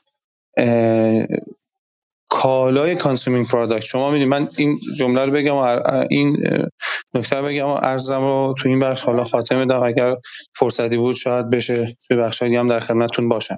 کالای 2.30 2.96
consuming 2.96 3.48
product 3.48 3.86
شما 3.86 4.12
می‌دونید 4.12 4.28
من 4.28 4.50
این 4.58 4.78
جمله 4.98 5.26
رو 5.26 5.32
بگم 5.32 5.56
و 5.56 5.82
این 6.10 6.38
نکته 7.13 7.42
بگم 7.42 7.68
و 7.68 7.80
عرضم 7.84 8.22
رو 8.22 8.56
تو 8.58 8.70
این 8.70 8.80
بخش 8.80 9.02
حالا 9.02 9.24
خاتمه 9.24 9.65
بدم 9.65 9.84
اگر 9.84 10.13
فرصتی 10.56 10.98
بود 10.98 11.15
شاید 11.15 11.50
بشه 11.50 11.98
به 12.10 12.15
بخش 12.15 12.44
هم 12.44 12.68
در 12.68 12.80
خدمتتون 12.80 13.30
باشم. 13.30 13.58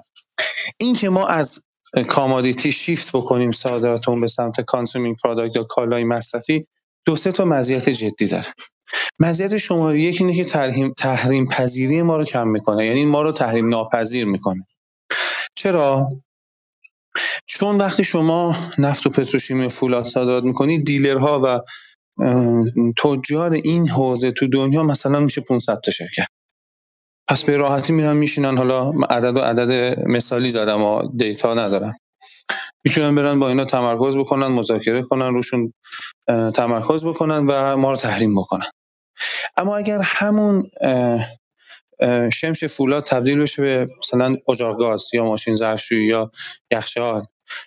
این 0.80 0.94
که 0.94 1.08
ما 1.08 1.26
از 1.26 1.64
commodity 2.08 2.72
shift 2.72 3.16
بکنیم 3.16 3.52
صادراتمون 3.52 4.20
به 4.20 4.26
سمت 4.26 4.60
consuming 4.60 5.16
product 5.24 5.56
یا 5.56 5.62
کالای 5.62 6.04
مصرفی 6.04 6.66
دو 7.04 7.16
سه 7.16 7.32
تا 7.32 7.44
مزیت 7.44 7.88
جدی 7.88 8.26
داره. 8.26 8.46
مزیت 9.20 9.58
شماره 9.58 10.00
یک 10.00 10.20
اینه 10.20 10.34
که 10.34 10.44
تحریم, 10.44 10.92
تحریم 10.98 11.46
پذیری 11.48 12.02
ما 12.02 12.16
رو 12.16 12.24
کم 12.24 12.48
می‌کنه. 12.48 12.86
یعنی 12.86 13.04
ما 13.04 13.22
رو 13.22 13.32
تحریم 13.32 13.68
ناپذیر 13.68 14.24
می‌کنه. 14.24 14.66
چرا؟ 15.54 16.08
چون 17.46 17.78
وقتی 17.78 18.04
شما 18.04 18.56
نفت 18.78 19.06
و 19.06 19.10
پتروشیمی 19.10 19.68
فولاد 19.68 20.04
صادرات 20.04 20.44
می‌کنید 20.44 20.86
دیلرها 20.86 21.40
و 21.44 21.60
تجار 22.98 23.52
این 23.52 23.88
حوزه 23.88 24.32
تو 24.32 24.48
دنیا 24.48 24.82
مثلا 24.82 25.20
میشه 25.20 25.40
500 25.40 25.80
تا 25.84 25.92
شرکت. 25.92 26.26
پس 27.28 27.44
به 27.44 27.56
راحتی 27.56 27.92
میرن 27.92 28.16
میشینن 28.16 28.58
حالا 28.58 28.90
عدد 29.10 29.36
و 29.36 29.40
عدد 29.40 30.00
مثالی 30.06 30.50
زدم 30.50 30.82
و 30.82 31.02
دیتا 31.16 31.54
ندارم 31.54 31.94
می‌تونن 32.84 33.14
برن 33.14 33.38
با 33.38 33.48
اینا 33.48 33.64
تمرکز 33.64 34.16
بکنن 34.16 34.46
مذاکره 34.46 35.02
کنن 35.02 35.34
روشون 35.34 35.72
تمرکز 36.54 37.04
بکنن 37.04 37.46
و 37.46 37.76
ما 37.76 37.90
رو 37.90 37.96
تحریم 37.96 38.34
بکنن. 38.34 38.70
اما 39.56 39.76
اگر 39.76 40.00
همون 40.04 40.70
شمش 42.32 42.64
فولاد 42.64 43.04
تبدیل 43.04 43.38
بشه 43.38 43.62
به 43.62 43.88
مثلا 43.98 44.36
اجاق 44.48 44.78
گاز 44.78 45.08
یا 45.14 45.24
ماشین 45.24 45.54
ظرفشویی 45.54 46.06
یا 46.06 46.30
یخچال 46.70 47.26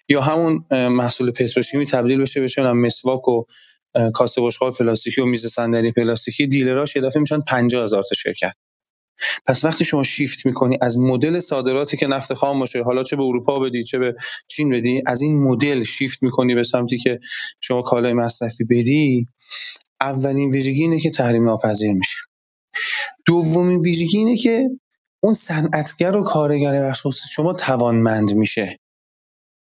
یا 0.10 0.22
همون 0.22 0.66
محصول 0.72 1.32
پتروشیمی 1.32 1.86
تبدیل 1.86 2.22
بشه 2.22 2.42
بشه 2.42 2.62
مسواک 2.62 3.28
و 3.28 3.44
کاسه 4.14 4.42
بشقاب 4.42 4.74
پلاستیکی 4.80 5.22
و 5.22 5.26
میز 5.26 5.46
صندلی 5.46 5.92
پلاستیکی. 5.92 6.48
دیلراش 6.48 6.96
یه 6.96 7.02
دفعه 7.02 7.20
میشن 7.20 7.42
50 7.42 7.84
هزار 7.84 8.04
تا 8.04 8.16
شرکت. 8.16 8.54
پس 9.46 9.66
وقتی 9.66 9.86
شما 9.86 10.04
شیفت 10.04 10.46
می‌کنی 10.46 10.78
از 10.82 10.98
مدل 10.98 11.40
صادراتی 11.40 11.98
که 11.98 12.08
نفت 12.08 12.34
خام 12.34 12.60
باشه 12.60 12.84
حالا 12.84 13.04
چه 13.04 13.16
به 13.16 13.24
اروپا 13.24 13.60
بدی 13.60 13.84
چه 13.84 14.00
به 14.00 14.16
چین 14.48 14.70
بدی 14.70 15.02
از 15.06 15.22
این 15.22 15.40
مدل 15.40 15.84
شیفت 15.84 16.24
می‌کنی 16.24 16.56
به 16.56 16.64
سمتی 16.64 16.98
که 16.98 17.20
شما 17.62 17.82
کالای 17.82 18.14
مصرفی 18.14 18.64
بدی 18.64 19.28
اولین 20.02 20.50
ویژگی 20.50 20.82
اینه 20.82 21.00
که 21.00 21.10
تحریم 21.10 21.46
ناپذیر 21.46 21.94
میشه. 21.94 22.16
دومین 23.26 23.80
ویژگی 23.80 24.18
اینه 24.18 24.38
که 24.38 24.70
اون 25.20 25.34
صنعتگر 25.34 26.18
و 26.18 26.24
کارگر 26.24 26.90
بخش 26.90 27.08
شما 27.32 27.54
توانمند 27.54 28.34
میشه. 28.34 28.80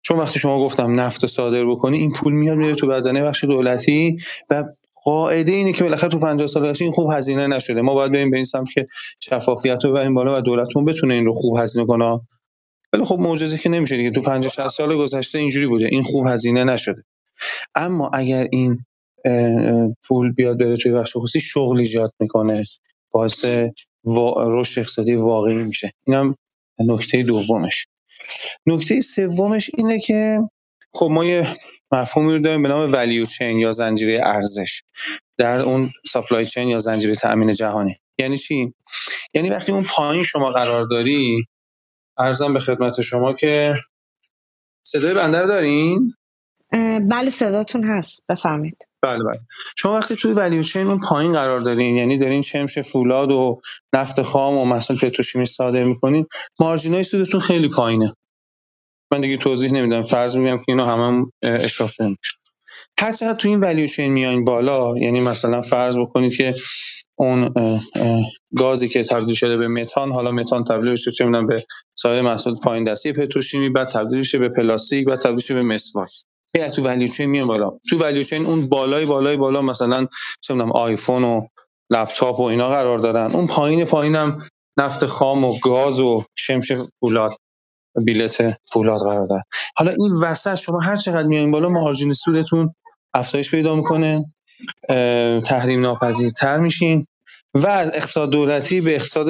چون 0.02 0.18
وقتی 0.18 0.38
شما 0.38 0.64
گفتم 0.64 1.00
نفت 1.00 1.26
صادر 1.26 1.66
بکنی 1.66 1.98
این 1.98 2.12
پول 2.12 2.32
میاد 2.32 2.56
میره 2.56 2.74
تو 2.74 2.86
بدنه 2.86 3.24
بخش 3.24 3.44
دولتی 3.44 4.18
و 4.50 4.64
قاعده 5.04 5.52
اینه 5.52 5.72
که 5.72 5.84
بالاخره 5.84 6.08
تو 6.08 6.18
50 6.18 6.46
سال 6.46 6.74
این 6.80 6.92
خوب 6.92 7.10
هزینه 7.12 7.46
نشده. 7.46 7.82
ما 7.82 7.94
باید 7.94 8.12
بریم 8.12 8.30
به 8.30 8.36
این 8.36 8.44
سمت 8.44 8.70
که 8.70 8.86
شفافیت 9.20 9.84
رو 9.84 9.90
ببریم 9.90 10.14
بالا 10.14 10.38
و 10.38 10.40
دولتمون 10.40 10.84
بتونه 10.84 11.14
این 11.14 11.24
رو 11.24 11.32
خوب 11.32 11.58
هزینه 11.58 11.86
کنه. 11.86 12.20
ولی 12.92 13.04
خب 13.04 13.18
معجزه 13.18 13.58
که 13.58 13.68
نمیشه 13.68 13.96
دیگه. 13.96 14.10
تو 14.10 14.20
50 14.20 14.52
60 14.52 14.68
سال 14.68 14.96
گذشته 14.96 15.38
اینجوری 15.38 15.66
بوده. 15.66 15.86
این 15.86 16.02
خوب 16.02 16.26
هزینه 16.26 16.64
نشده. 16.64 17.04
اما 17.74 18.10
اگر 18.14 18.48
این 18.52 18.84
پول 20.08 20.32
بیاد 20.32 20.58
بره 20.58 20.76
توی 20.76 20.92
بخش 20.92 21.16
خصوصی 21.16 21.40
شغل 21.40 21.78
ایجاد 21.78 22.12
می‌کنه. 22.20 22.64
باعث 23.14 23.44
رشد 24.36 24.80
اقتصادی 24.80 25.14
واقعی 25.14 25.54
میشه. 25.54 25.92
اینم 26.06 26.30
نکته 26.78 27.22
دومش. 27.22 27.86
نکته 28.66 29.00
سومش 29.00 29.70
اینه 29.74 30.00
که 30.00 30.38
خب 30.94 31.08
ما 31.10 31.24
یه 31.24 31.56
مفهومی 31.92 32.32
رو 32.32 32.38
داریم 32.38 32.62
به 32.62 32.68
نام 32.68 32.92
ولیو 32.92 33.24
چین 33.24 33.58
یا 33.58 33.72
زنجیره 33.72 34.20
ارزش 34.24 34.82
در 35.38 35.60
اون 35.60 35.84
سپلای 35.84 36.46
چین 36.46 36.68
یا 36.68 36.78
زنجیره 36.78 37.14
تامین 37.14 37.52
جهانی. 37.52 37.96
یعنی 38.18 38.38
چی؟ 38.38 38.74
یعنی 39.34 39.50
وقتی 39.50 39.72
اون 39.72 39.84
پایین 39.88 40.24
شما 40.24 40.50
قرار 40.50 40.86
داری 40.86 41.46
ارزم 42.18 42.54
به 42.54 42.60
خدمت 42.60 43.00
شما 43.00 43.32
که 43.32 43.74
صدای 44.86 45.14
بنده 45.14 45.40
رو 45.40 45.48
دارین 45.48 46.14
بله 47.10 47.30
صداتون 47.30 47.84
هست. 47.84 48.20
بفهمید 48.28 48.76
بله 49.04 49.24
بله. 49.24 49.40
شما 49.76 49.94
وقتی 49.94 50.16
توی 50.16 50.32
ولیو 50.32 50.62
چین 50.62 50.86
اون 50.86 51.00
پایین 51.08 51.32
قرار 51.32 51.60
دارین 51.60 51.96
یعنی 51.96 52.18
دارین 52.18 52.42
شمش 52.42 52.78
فولاد 52.78 53.30
و 53.30 53.60
نفت 53.94 54.22
خام 54.22 54.56
و 54.56 54.64
مثلا 54.64 54.96
پتروشیمی 54.96 55.46
صادر 55.46 55.84
می‌کنین 55.84 56.26
مارجینای 56.60 57.02
سودتون 57.02 57.40
خیلی 57.40 57.68
پایینه. 57.68 58.14
من 59.12 59.20
دیگه 59.20 59.36
توضیح 59.36 59.72
نمیدم. 59.72 60.02
فرض 60.02 60.36
میگم 60.36 60.56
که 60.56 60.64
اینا 60.68 60.86
همه 60.86 61.06
هم 61.06 61.30
اشراف 61.42 61.94
هر 63.00 63.12
چقدر 63.12 63.34
تو 63.34 63.48
این 63.48 63.60
ولیو 63.60 63.86
چین 63.86 64.12
میاین 64.12 64.44
بالا 64.44 64.98
یعنی 64.98 65.20
مثلا 65.20 65.60
فرض 65.60 65.98
بکنید 65.98 66.36
که 66.36 66.54
اون 67.18 67.48
گازی 68.56 68.88
که 68.88 69.04
تبدیل 69.04 69.34
شده 69.34 69.56
به 69.56 69.68
متان 69.68 70.12
حالا 70.12 70.30
متان 70.30 70.64
تبدیل 70.64 70.92
بشه 70.92 71.10
چه 71.10 71.26
به 71.48 71.64
سایر 71.94 72.22
محصول 72.22 72.54
پایین 72.64 72.84
دستی 72.84 73.12
پتروشیمی 73.12 73.68
بعد 73.68 73.88
تبدیل 73.88 74.20
بشه 74.20 74.38
به 74.38 74.48
پلاستیک 74.48 75.06
بعد 75.06 75.18
تبدیل 75.18 75.36
بشه 75.36 75.54
به 75.54 75.62
مسواک. 75.62 76.12
یا 76.54 76.70
تو 76.70 76.82
value 76.82 77.08
chain 77.08 77.30
میان 77.30 77.46
بالا. 77.46 77.70
تو 77.90 77.98
value 77.98 78.22
chain 78.22 78.46
اون 78.46 78.68
بالای 78.68 79.06
بالای 79.06 79.36
بالا 79.36 79.62
مثلا 79.62 80.06
چه 80.40 80.54
آیفون 80.54 81.24
و 81.24 81.46
لپتاپ 81.90 82.40
و 82.40 82.42
اینا 82.42 82.68
قرار 82.68 82.98
دارن 82.98 83.34
اون 83.34 83.46
پایین 83.46 83.84
پایینم 83.84 84.42
نفت 84.78 85.06
خام 85.06 85.44
و 85.44 85.58
گاز 85.58 86.00
و 86.00 86.24
شمش 86.36 86.72
فولاد 87.00 87.32
billet 88.04 88.58
فولاد 88.72 89.00
قرار 89.00 89.26
داره 89.26 89.44
حالا 89.76 89.90
این 89.90 90.14
وسط 90.14 90.54
شما 90.54 90.80
هر 90.80 90.96
چقدر 90.96 91.28
میایین 91.28 91.50
بالا 91.50 91.68
margin 91.68 92.12
سودتون 92.12 92.74
افزایش 93.14 93.50
پیدا 93.50 93.76
می‌کنه 93.76 94.24
تحریم 95.44 95.80
ناپذیرتر 95.80 96.56
میشین 96.58 97.06
و 97.54 97.66
از 97.66 97.88
اقتصاد 97.94 98.30
دولتی 98.30 98.80
به 98.80 98.96
اقتصاد 98.96 99.28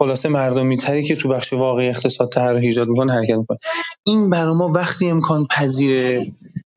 خلاصه 0.00 0.28
مردمی 0.28 0.76
تری 0.76 1.02
که 1.02 1.14
تو 1.14 1.28
بخش 1.28 1.52
واقعی 1.52 1.88
اقتصاد 1.88 2.32
طرح 2.32 2.56
ایجاد 2.56 2.88
می‌کنه 2.88 3.12
حرکت 3.12 3.36
می‌کنه. 3.36 3.58
این 4.06 4.30
برای 4.30 4.54
ما 4.54 4.72
وقتی 4.74 5.10
امکان 5.10 5.46
پذیره 5.50 6.32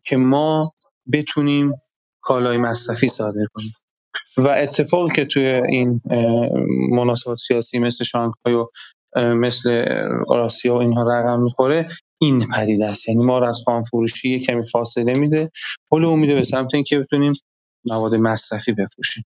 که 0.06 0.18
ما 0.18 0.74
بتونیم 1.14 1.72
کالای 2.22 2.58
مصرفی 2.58 3.08
صادر 3.08 3.46
کنیم. 3.54 3.72
و 4.38 4.48
اتفاقی 4.48 5.12
که 5.16 5.26
توی 5.26 5.46
این 5.70 6.02
مناسبات 6.92 7.38
سیاسی 7.38 7.80
مثل 7.80 8.04
شانگهای 8.04 8.54
و 8.54 8.68
مثل 9.16 9.86
آسیا 10.28 10.76
و 10.76 10.78
اینها 10.78 11.04
رقم 11.04 11.42
می‌خوره 11.42 11.90
این 12.22 12.48
پدیده 12.48 12.86
است. 12.86 13.10
یعنی 13.10 13.24
ما 13.24 13.40
رو 13.40 13.48
از 13.48 13.62
خام 13.66 13.84
فروشی 13.84 14.30
یه 14.30 14.40
کمی 14.40 14.64
فاصله 14.64 15.14
میده. 15.14 15.50
حول 15.92 16.06
امیده 16.06 16.36
به 16.36 16.44
سمت 16.44 16.70
اینکه 16.74 17.00
بتونیم 17.00 17.34
مواد 17.90 18.16
مصرفی 18.16 18.72
بفروشیم. 18.72 19.24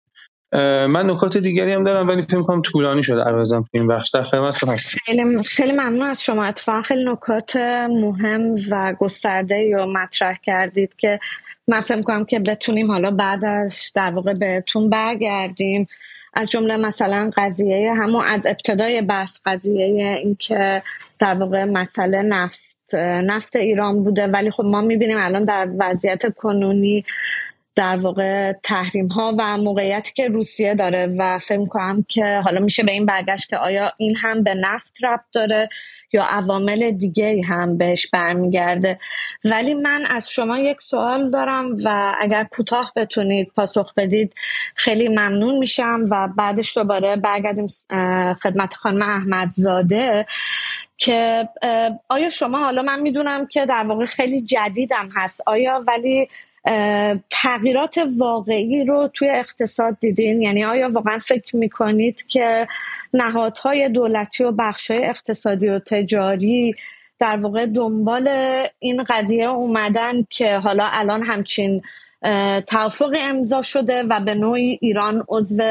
من 0.94 1.10
نکات 1.10 1.38
دیگری 1.38 1.74
هم 1.74 1.84
دارم 1.84 2.08
ولی 2.08 2.22
فکر 2.22 2.42
کنم 2.42 2.62
طولانی 2.62 3.04
شده 3.04 3.22
عرضم 3.22 3.62
تو 3.62 3.68
این 3.72 3.88
بخش. 3.88 4.10
در 4.10 4.24
خدمتتون 4.24 4.70
هستم. 4.70 4.98
خیلی 5.06 5.44
خیلی 5.44 5.72
ممنون 5.72 6.02
از 6.02 6.24
شما. 6.24 6.46
اتفاقا 6.46 6.82
خیلی 6.82 7.04
نکات 7.12 7.56
مهم 7.90 8.56
و 8.70 8.94
گسترده 9.00 9.72
رو 9.76 9.86
مطرح 9.86 10.38
کردید 10.44 10.96
که 10.96 11.20
من 11.68 11.82
فکر 11.82 12.02
کنم 12.02 12.26
که 12.26 12.40
بتونیم 12.40 12.92
حالا 12.92 13.12
بعد 13.12 13.46
از 13.46 13.92
در 13.96 14.12
واقع 14.12 14.34
بهتون 14.34 14.90
برگردیم. 14.90 15.88
از 16.34 16.52
جمله 16.52 16.78
مثلا 16.78 17.32
قضیه 17.38 17.94
همون 17.94 18.26
از 18.26 18.46
ابتدای 18.46 19.02
بحث 19.02 19.40
قضیه 19.46 20.18
اینکه 20.24 20.84
در 21.20 21.34
واقع 21.34 21.64
مسئله 21.64 22.22
نفت 22.22 22.74
نفت 23.26 23.56
ایران 23.56 24.04
بوده. 24.04 24.28
ولی 24.28 24.52
خب 24.52 24.64
ما 24.64 24.82
می‌بینیم 24.82 25.18
الان 25.20 25.46
در 25.46 25.68
وضعیت 25.80 26.36
کنونی 26.36 27.06
در 27.76 27.98
واقع 27.98 28.52
تحریم 28.64 29.08
ها 29.08 29.36
و 29.38 29.58
موقعیتی 29.58 30.14
که 30.14 30.28
روسیه 30.28 30.76
داره 30.76 31.16
و 31.18 31.38
فکر 31.38 31.66
کنم 31.66 32.06
که 32.08 32.42
حالا 32.44 32.62
میشه 32.62 32.84
به 32.84 32.92
این 32.92 33.06
برگشت 33.06 33.50
که 33.50 33.58
آیا 33.58 33.92
این 33.98 34.16
هم 34.16 34.44
به 34.44 34.54
نفت 34.54 34.98
ربط 35.04 35.24
داره 35.34 35.70
یا 36.14 36.24
عوامل 36.24 36.92
دیگه 36.92 37.42
هم 37.48 37.78
بهش 37.78 38.08
برمیگرده. 38.08 39.00
ولی 39.46 39.74
من 39.74 40.06
از 40.10 40.32
شما 40.32 40.60
یک 40.60 40.82
سوال 40.82 41.30
دارم 41.30 41.78
و 41.86 42.16
اگر 42.22 42.44
کوتاه 42.44 42.94
بتونید 42.96 43.52
پاسخ 43.56 43.94
بدید 43.94 44.34
خیلی 44.76 45.08
ممنون 45.08 45.58
میشم 45.58 46.06
و 46.10 46.30
بعدش 46.38 46.78
دوباره 46.78 47.16
برگردیم 47.16 47.68
خدمت 48.44 48.74
خانم 48.74 49.02
احمدزاده 49.02 50.26
که 50.98 51.50
آیا 52.10 52.30
شما 52.30 52.58
حالا 52.58 52.82
من 52.82 53.00
می‌دونم 53.00 53.48
که 53.48 53.66
در 53.66 53.84
واقع 53.84 54.06
خیلی 54.06 54.42
جدیدم 54.42 55.10
هست 55.16 55.44
آیا 55.46 55.84
ولی 55.88 56.28
تغییرات 57.30 57.96
واقعی 58.18 58.86
رو 58.86 59.10
توی 59.14 59.30
اقتصاد 59.30 59.98
دیدین؟ 60.00 60.42
یعنی 60.42 60.66
آیا 60.66 60.90
واقعا 60.92 61.18
فکر 61.18 61.56
می‌کنید 61.56 62.28
که 62.28 62.68
نهادهای 63.14 63.90
دولتی 63.90 64.44
و 64.44 64.52
بخشهای 64.52 65.06
اقتصادی 65.06 65.68
و 65.68 65.80
تجاری 65.80 66.76
در 67.20 67.38
واقع 67.38 67.66
دنبال 67.66 68.30
این 68.80 69.04
قضیه 69.10 69.50
اومدن 69.50 70.24
که 70.30 70.58
حالا 70.58 70.90
الان 70.92 71.24
همچین 71.24 71.82
توافقی 72.68 73.20
امضا 73.20 73.62
شده 73.62 74.04
و 74.04 74.20
به 74.20 74.36
نوعی 74.36 74.80
ایران 74.82 75.24
عضو 75.30 75.64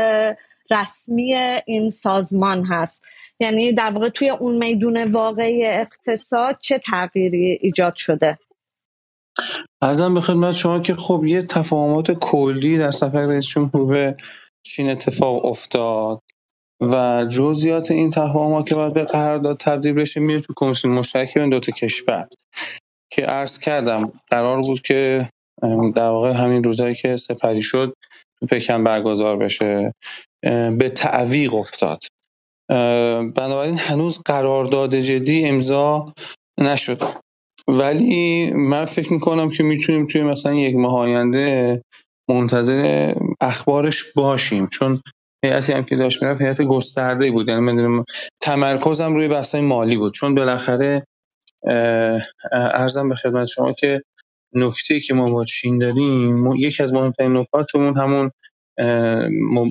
رسمی 0.71 1.35
این 1.67 1.91
سازمان 1.91 2.65
هست؟ 2.65 3.05
یعنی 3.41 3.73
در 3.73 3.91
واقع 3.91 4.09
توی 4.09 4.31
اون 4.31 4.59
میدون 4.59 5.05
واقعی 5.05 5.67
اقتصاد 5.67 6.59
چه 6.61 6.79
تغییری 6.79 7.59
ایجاد 7.63 7.95
شده؟ 7.97 8.39
ارزم 9.83 10.14
به 10.14 10.21
خدمت 10.21 10.55
شما 10.55 10.81
که 10.81 10.95
خب 10.95 11.25
یه 11.27 11.42
تفاهمات 11.42 12.12
کلی 12.12 12.79
در 12.79 12.90
سفر 12.90 13.27
رئیس 13.27 13.47
جمهور 13.47 13.87
به 13.87 14.16
چین 14.66 14.90
اتفاق 14.90 15.45
افتاد 15.45 16.21
و 16.81 17.27
جزئیات 17.31 17.90
این 17.90 18.11
تفاهمات 18.11 18.68
که 18.68 18.75
باید 18.75 18.95
به 18.95 19.05
قرارداد 19.05 19.57
تبدیل 19.57 19.92
بشه 19.92 20.21
میره 20.21 20.40
تو 20.40 20.53
کمیسیون 20.57 20.95
مشترک 20.95 21.38
بین 21.38 21.51
دو 21.51 21.61
تا 21.61 21.73
کشور 21.73 22.29
که 23.12 23.23
عرض 23.23 23.59
کردم 23.59 24.12
قرار 24.31 24.61
بود 24.61 24.83
که 24.83 25.29
در 25.95 26.09
واقع 26.09 26.33
همین 26.33 26.64
روزایی 26.64 26.95
که 26.95 27.16
سفری 27.16 27.62
شد 27.62 27.95
تو 28.40 28.47
پکن 28.47 28.85
برگزار 28.85 29.37
بشه 29.37 29.92
به 30.79 30.92
تعویق 30.97 31.55
افتاد. 31.55 31.99
بنابراین 33.37 33.79
هنوز 33.79 34.21
قرارداد 34.25 34.97
جدی 34.97 35.47
امضا 35.47 36.07
نشد. 36.59 37.03
ولی 37.68 38.51
من 38.55 38.85
فکر 38.85 39.12
می‌کنم 39.12 39.48
که 39.48 39.62
می‌تونیم 39.62 40.07
توی 40.07 40.22
مثلا 40.22 40.55
یک 40.55 40.77
ماه 40.77 40.98
آینده 40.98 41.83
منتظر 42.29 43.12
اخبارش 43.40 44.12
باشیم. 44.16 44.66
چون 44.66 45.01
هیئتی 45.44 45.72
هم 45.72 45.85
که 45.85 45.96
داشت 45.96 46.22
می‌رفت 46.22 46.40
هیئت 46.40 46.62
گسترده 46.62 47.31
بود. 47.31 47.48
یعنی 47.48 47.61
من 47.61 48.05
تمرکزم 48.40 49.14
روی 49.14 49.29
بحث 49.29 49.55
مالی 49.55 49.96
بود. 49.96 50.14
چون 50.14 50.35
بالاخره 50.35 51.07
ارزم 52.53 53.09
به 53.09 53.14
خدمت 53.14 53.46
شما 53.46 53.72
که 53.72 54.03
نکته 54.55 55.01
که 55.01 55.14
ما 55.14 55.31
با 55.33 55.44
چین 55.44 55.79
داریم 55.79 56.46
یکی 56.57 56.83
از 56.83 56.92
مهمترین 56.92 57.37
نکاتمون 57.37 57.96
همون 57.96 58.31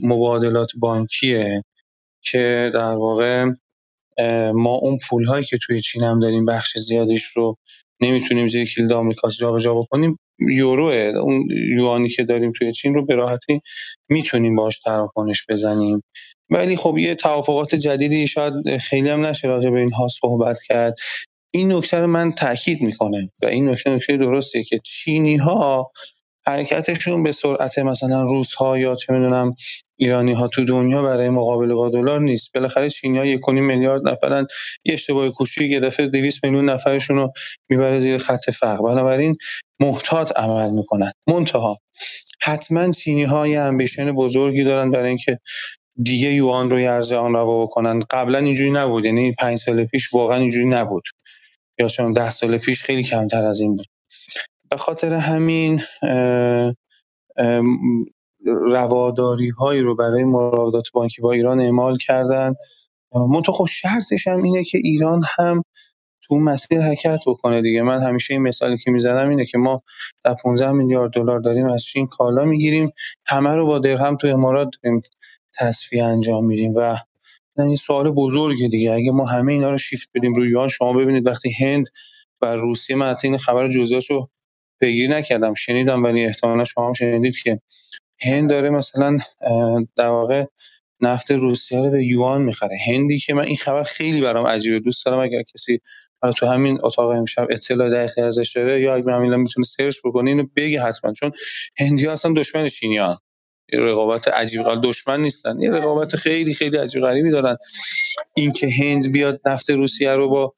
مبادلات 0.03 0.71
بانکیه 0.79 1.63
که 2.23 2.71
در 2.73 2.93
واقع 2.93 3.45
ما 4.53 4.75
اون 4.75 4.99
پولهایی 5.09 5.45
که 5.45 5.57
توی 5.57 5.81
چین 5.81 6.03
هم 6.03 6.19
داریم 6.19 6.45
بخش 6.45 6.77
زیادیش 6.77 7.23
رو 7.23 7.57
نمی‌تونیم 8.01 8.47
زیر 8.47 8.73
کلید 8.73 8.93
آمریکا 8.93 9.29
جابجا 9.29 9.75
بکنیم 9.75 10.17
یوروه. 10.39 10.93
اون 10.93 11.47
یوانی 11.77 12.09
که 12.09 12.23
داریم 12.23 12.51
توی 12.51 12.73
چین 12.73 12.93
رو 12.93 13.05
به 13.05 13.15
راحتی 13.15 13.59
می‌تونیم 14.09 14.55
باش 14.55 14.79
تراکنش 14.79 15.45
بزنیم. 15.49 16.03
ولی 16.49 16.75
خب 16.75 16.97
یه 16.97 17.15
توافقات 17.15 17.75
جدیدی 17.75 18.27
شاید 18.27 18.77
خیلی 18.77 19.09
هم 19.09 19.25
نشه 19.25 19.47
راجع 19.47 19.69
به 19.69 19.79
اینها 19.79 20.07
صحبت 20.07 20.61
کرد. 20.61 20.97
این 21.53 21.71
نکته 21.71 21.97
رو 21.97 22.07
من 22.07 22.31
تاکید 22.31 22.81
می‌کنم 22.81 23.29
و 23.43 23.45
این 23.45 23.69
نکته 23.69 23.89
نکته 23.89 24.17
درستیه 24.17 24.63
که 24.63 24.79
چینی 24.85 25.37
ها 25.37 25.91
حرکتشون 26.47 27.23
به 27.23 27.31
سرعت 27.31 27.79
مثلا 27.79 28.23
روس‌ها 28.23 28.77
یا 28.77 28.95
چه 28.95 29.13
می‌دونم 29.13 29.55
ها 30.09 30.47
تو 30.47 30.65
دنیا 30.65 31.01
برای 31.01 31.29
مقابله 31.29 31.73
با 31.73 31.89
دلار 31.89 32.19
نیست. 32.19 32.53
بالاخره 32.53 32.89
چینی‌ها 32.89 33.25
1.5 33.25 33.49
میلیارد 33.49 34.09
نفرن. 34.09 34.47
یه 34.85 34.93
اشتباه 34.93 35.29
کوچیک 35.29 35.71
یه 35.71 35.79
دفعه 35.79 36.07
200 36.07 36.45
میلیون 36.45 36.69
نفرشون 36.69 37.17
رو 37.17 37.31
می‌بره 37.69 37.99
زیر 37.99 38.17
خط 38.17 38.49
فقر. 38.49 38.81
بنابراین 38.81 39.35
محتاط 39.79 40.39
عمل 40.39 40.71
می‌کنن. 40.71 41.11
منتها 41.27 41.77
حتما 42.41 42.91
چینی 42.91 43.23
ها 43.23 43.47
یه 43.47 43.59
امبیشن 43.59 44.11
بزرگی 44.11 44.63
دارن 44.63 44.91
برای 44.91 45.07
اینکه 45.07 45.39
دیگه 46.03 46.29
یوان 46.33 46.69
رو 46.69 46.75
ارز 46.75 47.13
آن 47.13 47.33
رو 47.33 47.61
بکنن. 47.67 47.99
قبلا 47.99 48.37
اینجوری 48.37 48.71
نبود. 48.71 49.05
یعنی 49.05 49.33
5 49.39 49.57
سال 49.57 49.85
پیش 49.85 50.13
واقعا 50.13 50.37
اینجوری 50.37 50.65
نبود. 50.65 51.03
یا 51.79 51.87
چون 51.87 52.13
10 52.13 52.29
سال 52.29 52.57
پیش 52.57 52.83
خیلی 52.83 53.03
کمتر 53.03 53.45
از 53.45 53.59
این 53.59 53.75
بود. 53.75 53.87
به 54.69 54.77
خاطر 54.77 55.13
همین 55.13 55.81
رواداری 58.45 59.49
هایی 59.49 59.81
رو 59.81 59.95
برای 59.95 60.23
مراودات 60.23 60.91
بانکی 60.93 61.21
با 61.21 61.31
ایران 61.31 61.61
اعمال 61.61 61.97
کردن. 61.97 62.53
منتها 63.15 63.53
خب 63.53 63.65
شرطش 63.65 64.27
هم 64.27 64.43
اینه 64.43 64.63
که 64.63 64.77
ایران 64.83 65.21
هم 65.37 65.63
تو 66.23 66.35
مسیر 66.35 66.81
حرکت 66.81 67.19
بکنه 67.27 67.61
دیگه. 67.61 67.81
من 67.83 68.01
همیشه 68.01 68.33
این 68.33 68.43
مثالی 68.43 68.77
که 68.77 68.91
می‌زنم 68.91 69.29
اینه 69.29 69.45
که 69.45 69.57
ما 69.57 69.81
در 70.23 70.35
15 70.43 70.71
میلیارد 70.71 71.11
دلار 71.13 71.39
داریم 71.39 71.65
از 71.65 71.83
چین 71.83 72.07
کالا 72.07 72.45
می‌گیریم. 72.45 72.91
همه 73.25 73.55
رو 73.55 73.67
با 73.67 73.79
درهم 73.79 74.17
تو 74.17 74.27
امارات 74.27 74.69
داریم 74.83 75.01
تصفیه 75.59 76.03
انجام 76.05 76.45
میدیم 76.45 76.73
و 76.75 76.97
این 77.59 77.75
سوال 77.75 78.11
بزرگه 78.11 78.67
دیگه. 78.67 78.91
اگه 78.91 79.11
ما 79.11 79.25
همه 79.25 79.51
اینا 79.51 79.69
رو 79.69 79.77
شیفت 79.77 80.09
بدیم 80.15 80.33
روی 80.33 80.51
یوان 80.51 80.67
شما 80.67 80.93
ببینید 80.93 81.27
وقتی 81.27 81.51
هند 81.59 81.87
و 82.41 82.55
روسیه 82.55 82.95
من 82.95 83.15
این 83.23 83.37
خبر 83.37 83.67
جزئیاشو 83.67 84.29
پیگیری 84.79 85.07
نکردم 85.07 85.53
شنیدم 85.53 86.03
ولی 86.03 86.25
احتمالا 86.25 86.65
شما 86.65 86.87
هم 86.87 86.93
شنیدید 86.93 87.35
که 87.43 87.61
هند 88.23 88.49
داره 88.49 88.69
مثلا 88.69 89.17
در 89.95 90.07
واقع 90.07 90.45
نفت 91.01 91.31
روسیه 91.31 91.79
رو 91.79 91.91
به 91.91 92.05
یوان 92.05 92.41
می‌خره. 92.41 92.77
هندی 92.87 93.19
که 93.19 93.33
من 93.33 93.43
این 93.43 93.55
خبر 93.55 93.83
خیلی 93.83 94.21
برام 94.21 94.47
عجیبه. 94.47 94.79
دوست 94.79 95.05
دارم 95.05 95.19
اگر 95.19 95.41
کسی 95.55 95.79
تو 96.37 96.45
همین 96.45 96.79
اتاق 96.83 97.09
امشب 97.09 97.47
اطلاع 97.49 97.89
دقیقی 97.89 98.21
ازش 98.21 98.51
داره 98.55 98.81
یا 98.81 98.95
اگه 98.95 99.11
همین 99.11 99.35
می‌تونه 99.35 99.65
سرچ 99.65 99.95
بکنه 100.03 100.29
اینو 100.29 100.47
بگه 100.55 100.81
حتما. 100.81 101.13
چون 101.13 101.31
هندی 101.79 102.05
ها 102.05 102.13
اصلا 102.13 102.33
دشمن 102.33 102.67
چینیان 102.67 103.17
رقابت 103.73 104.27
عجیب 104.27 104.63
غریب 104.63 104.81
دشمن 104.83 105.21
نیستن. 105.21 105.59
یه 105.59 105.71
رقابت 105.71 106.15
خیلی 106.15 106.53
خیلی 106.53 106.77
عجیب 106.77 107.01
غریبی 107.01 107.31
دارن. 107.31 107.57
اینکه 108.35 108.69
هند 108.69 109.11
بیاد 109.11 109.41
نفت 109.45 109.69
روسیه 109.69 110.11
رو 110.11 110.29
با 110.29 110.53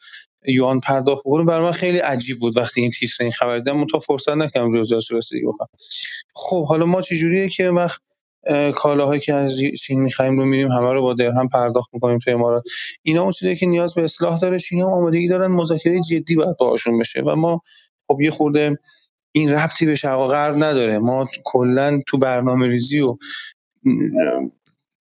یوان 0.48 0.80
پرداخت 0.80 1.22
بکنه 1.22 1.44
برای 1.44 1.64
من 1.64 1.72
خیلی 1.72 1.98
عجیب 1.98 2.40
بود 2.40 2.58
وقتی 2.58 2.82
این 2.82 2.90
تیتر 2.90 3.24
این 3.24 3.32
خبر 3.32 3.58
دیدم. 3.58 3.86
تا 3.86 4.00
فرصت 4.00 4.30
نکردم 4.30 4.82
جزئیاتش 4.82 5.12
رو 5.12 5.18
رسیدگی 5.18 5.46
بکنم. 5.46 5.68
خب 6.36 6.66
حالا 6.66 6.86
ما 6.86 7.02
چجوریه 7.02 7.50
که 7.50 7.70
وقت 7.70 8.02
کالاهایی 8.76 9.22
که 9.22 9.34
از 9.34 9.60
چین 9.82 10.02
می‌خریم 10.02 10.40
رو 10.40 10.46
میریم 10.46 10.68
همه 10.68 10.94
رو 10.94 11.02
با 11.02 11.14
درهم 11.14 11.48
پرداخت 11.48 11.94
می‌کنیم 11.94 12.20
تو 12.20 12.32
امارات. 12.32 12.64
اینا 13.02 13.22
اون 13.24 13.32
چیزی 13.32 13.56
که 13.56 13.66
نیاز 13.66 13.94
به 13.94 14.04
اصلاح 14.04 14.40
داره 14.40 14.60
چینی 14.60 14.82
هم 14.82 14.88
آمادگی 14.88 15.28
دارن 15.28 15.48
مذاکره 15.48 16.00
جدی 16.00 16.36
باید 16.36 16.58
باهاشون 16.58 16.98
بشه. 16.98 17.22
و 17.22 17.36
ما 17.36 17.62
خب 18.08 18.22
یه 18.22 18.32
خورده 18.32 18.80
این 19.32 19.52
ربطی 19.52 19.86
به 19.86 19.96
شرق 19.96 20.28
غرب 20.28 20.64
نداره. 20.64 20.98
ما 21.00 21.30
کلا 21.44 22.02
تو 22.08 22.18
برنامه 22.18 22.68
ریزی 22.68 23.00
و 23.00 23.18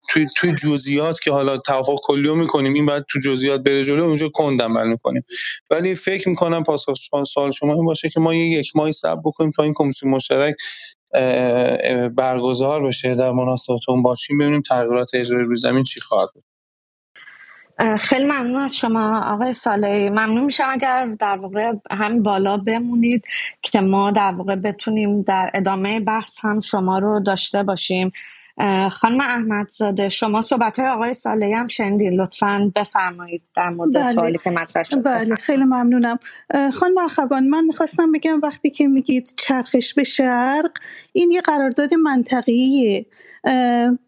توی 0.09 0.27
توی 0.37 0.55
جزئیات 0.55 1.21
که 1.21 1.33
حالا 1.33 1.57
توافق 1.57 1.99
کلی 2.03 2.29
رو 2.29 2.35
می‌کنیم 2.35 2.75
این 2.75 2.87
بعد 2.87 3.05
تو 3.09 3.19
جزئیات 3.19 3.63
بره 3.63 3.85
جلو 3.85 4.05
اونجا 4.05 4.29
کند 4.29 4.63
عمل 4.63 4.89
می‌کنیم. 4.89 5.25
ولی 5.71 5.95
فکر 5.95 6.29
می‌کنم 6.29 6.63
پاسخ 6.63 6.95
سوال 7.25 7.51
شما 7.51 7.75
این 7.75 7.85
باشه 7.85 8.09
که 8.09 8.21
ما 8.21 8.35
یک 8.35 8.77
ماهی 8.77 8.93
صبر 8.93 9.21
بکنیم 9.25 9.51
تا 9.51 9.63
این 9.63 9.73
کمیسیون 9.77 10.15
مشترک 10.15 10.55
برگزار 12.17 12.83
بشه 12.87 13.15
در 13.15 13.33
مناسبات 13.33 13.81
اون 13.89 14.03
با 14.03 14.17
چین 14.17 14.39
ببینیم 14.39 14.63
تغییرات 14.69 15.11
اجرایی 15.15 15.47
روی 15.47 15.57
زمین 15.57 15.83
چی 15.83 16.01
خواهد 16.01 16.29
بود. 16.35 16.45
خیلی 17.99 18.25
ممنون 18.25 18.63
از 18.63 18.77
شما 18.77 19.33
آقای 19.35 19.53
ساله 19.53 20.11
ممنون 20.11 20.45
میشم 20.45 20.69
اگر 20.71 21.09
در 21.19 21.37
واقع 21.37 21.73
هم 21.91 22.23
بالا 22.23 22.57
بمونید 22.57 23.25
که 23.63 23.81
ما 23.81 24.11
در 24.11 24.33
واقع 24.33 24.57
بتونیم 24.57 25.23
در 25.23 25.51
ادامه 25.55 26.01
بحث 26.01 26.39
هم 26.43 26.61
شما 26.61 26.99
رو 26.99 27.21
داشته 27.21 27.63
باشیم. 27.63 28.13
خانم 28.91 29.21
احمدزاده 29.21 30.09
شما 30.09 30.43
صحبت 30.43 30.79
های 30.79 30.89
آقای 30.89 31.13
ساله 31.13 31.57
هم 31.57 31.69
شنیدین. 31.69 32.21
لطفا 32.21 32.73
بفرمایید 32.77 33.43
در 33.57 33.69
مورد 33.69 33.93
بله. 33.93 34.13
سوالی 34.13 34.39
که 34.39 34.51
مطرح 34.51 34.83
شد. 34.83 35.03
بله 35.03 35.35
خیلی 35.35 35.65
ممنونم. 35.65 36.19
خانم 36.73 36.99
اخوان 36.99 37.49
من 37.49 37.65
می‌خواستم 37.65 38.13
بگم 38.13 38.41
وقتی 38.43 38.71
که 38.71 38.89
میگید 38.89 39.35
چرخش 39.37 39.95
به 39.95 40.03
شرق 40.03 40.71
این 41.13 41.31
یه 41.31 41.41
قرارداد 41.41 41.95
منطقیه. 41.95 43.07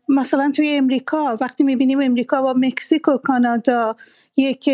مثلا 0.08 0.52
توی 0.56 0.76
امریکا 0.76 1.36
وقتی 1.40 1.64
می‌بینیم 1.64 2.00
امریکا 2.00 2.42
با 2.42 2.54
مکزیک 2.56 3.08
و 3.08 3.16
کانادا 3.16 3.96
یک 4.36 4.68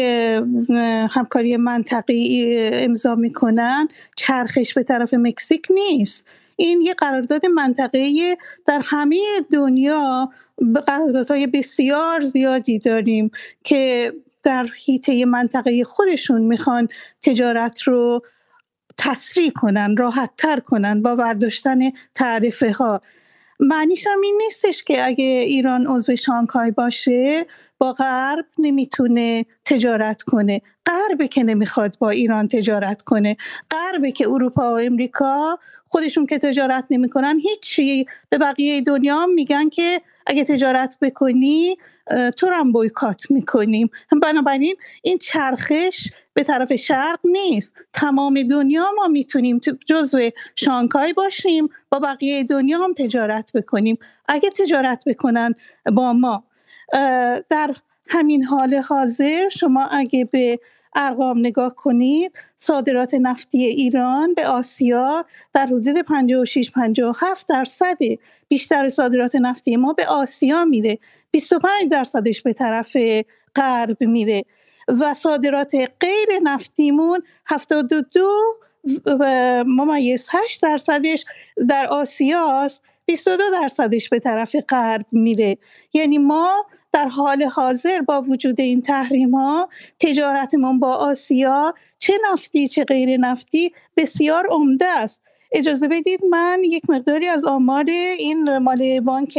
همکاری 1.10 1.56
منطقی 1.56 2.56
امضا 2.72 3.14
می‌کنن 3.14 3.88
چرخش 4.16 4.74
به 4.74 4.82
طرف 4.82 5.14
مکزیک 5.14 5.66
نیست. 5.70 6.26
این 6.60 6.80
یه 6.80 6.94
قرارداد 6.94 7.46
منطقه 7.46 8.36
در 8.66 8.82
همه 8.84 9.16
دنیا 9.52 10.30
قراردادهای 10.86 11.46
بسیار 11.46 12.20
زیادی 12.20 12.78
داریم 12.78 13.30
که 13.64 14.12
در 14.42 14.66
حیطه 14.86 15.24
منطقه 15.24 15.84
خودشون 15.84 16.40
می‌خوان 16.40 16.88
تجارت 17.22 17.82
رو 17.82 18.22
تسریع 18.96 19.50
کنن 19.50 19.96
راحت 19.96 20.30
تر 20.36 20.60
کنن 20.60 21.02
با 21.02 21.16
برداشتن 21.16 21.78
تعرفه 22.14 22.72
ها 22.72 23.00
معنیش 23.60 24.06
هم 24.06 24.20
این 24.24 24.40
نیستش 24.44 24.84
که 24.84 25.06
اگه 25.06 25.24
ایران 25.24 25.86
عضو 25.86 26.16
شانگهای 26.16 26.70
باشه 26.70 27.46
با 27.78 27.92
غرب 27.92 28.46
نمی‌تونه 28.58 29.46
تجارت 29.64 30.22
کنه. 30.22 30.60
غربه 30.86 31.28
که 31.28 31.42
نمی‌خواد 31.42 31.96
با 31.98 32.10
ایران 32.10 32.48
تجارت 32.48 33.02
کنه. 33.02 33.36
غربه 33.70 34.12
که 34.12 34.28
اروپا 34.28 34.74
و 34.74 34.78
امریکا 34.78 35.58
خودشون 35.88 36.26
که 36.26 36.38
تجارت 36.38 36.84
نمی‌کنن 36.90 37.38
هیچی. 37.38 38.06
به 38.30 38.38
بقیه 38.38 38.80
دنیا 38.80 39.26
میگن 39.26 39.68
که 39.68 40.00
اگه 40.26 40.44
تجارت 40.44 40.96
بکنی 41.02 41.76
تو 42.36 42.46
هم 42.52 42.72
بویکات 42.72 43.30
می‌کنیم. 43.30 43.90
بنابراین 44.22 44.74
این 45.02 45.18
چرخش 45.18 46.10
به 46.34 46.42
طرف 46.42 46.74
شرق 46.74 47.18
نیست. 47.24 47.74
تمام 47.92 48.42
دنیا 48.42 48.84
ما 48.96 49.08
می‌تونیم 49.08 49.60
جزو 49.86 50.30
شانگهای 50.56 51.12
باشیم 51.12 51.68
با 51.90 51.98
بقیه 51.98 52.44
دنیا 52.44 52.78
هم 52.84 52.94
تجارت 52.94 53.52
بکنیم. 53.54 53.98
اگه 54.28 54.50
تجارت 54.50 55.02
بکنن 55.06 55.54
با 55.92 56.12
ما. 56.12 56.44
در 57.48 57.74
همین 58.08 58.44
حال 58.44 58.74
حاضر 58.74 59.48
شما 59.48 59.86
اگه 59.86 60.24
به 60.24 60.58
ارقام 60.94 61.38
نگاه 61.38 61.74
کنید 61.74 62.38
صادرات 62.56 63.14
نفتی 63.14 63.64
ایران 63.64 64.34
به 64.34 64.46
آسیا 64.46 65.24
در 65.52 65.66
حدود 65.66 65.98
56 65.98 66.70
57 66.70 67.48
درصد. 67.48 67.96
بیشتر 68.48 68.88
صادرات 68.88 69.34
نفتی 69.36 69.76
ما 69.76 69.92
به 69.92 70.06
آسیا 70.06 70.64
میره. 70.64 70.98
25 71.30 71.90
درصدش 71.90 72.42
به 72.42 72.52
طرف 72.52 72.96
غرب 73.56 73.96
میره. 74.00 74.44
و 74.88 75.14
صادرات 75.14 75.74
غیر 76.00 76.38
نفتیمون 76.42 77.22
72 77.46 78.28
ممیز 79.66 80.28
8 80.30 80.62
درصدش 80.62 81.24
در 81.68 81.86
آسیاست. 81.86 82.82
22 83.06 83.42
درصدش 83.62 84.08
به 84.08 84.18
طرف 84.18 84.56
غرب 84.68 85.06
میره. 85.12 85.58
یعنی 85.92 86.18
ما 86.18 86.50
در 86.92 87.08
حال 87.08 87.42
حاضر 87.42 88.00
با 88.00 88.22
وجود 88.22 88.60
این 88.60 88.82
تحریم 88.82 89.34
ها 89.34 89.68
تجارتمون 90.00 90.80
با 90.80 90.94
آسیا 90.94 91.74
چه 91.98 92.12
نفتی 92.32 92.68
چه 92.68 92.84
غیر 92.84 93.16
نفتی 93.16 93.72
بسیار 93.96 94.46
عمده 94.50 94.86
است. 94.86 95.22
اجازه 95.52 95.88
بدید 95.88 96.24
من 96.24 96.60
یک 96.64 96.90
مقداری 96.90 97.26
از 97.26 97.44
آمار 97.44 97.84
این 98.18 98.58
مال 98.58 99.00
بانک 99.00 99.38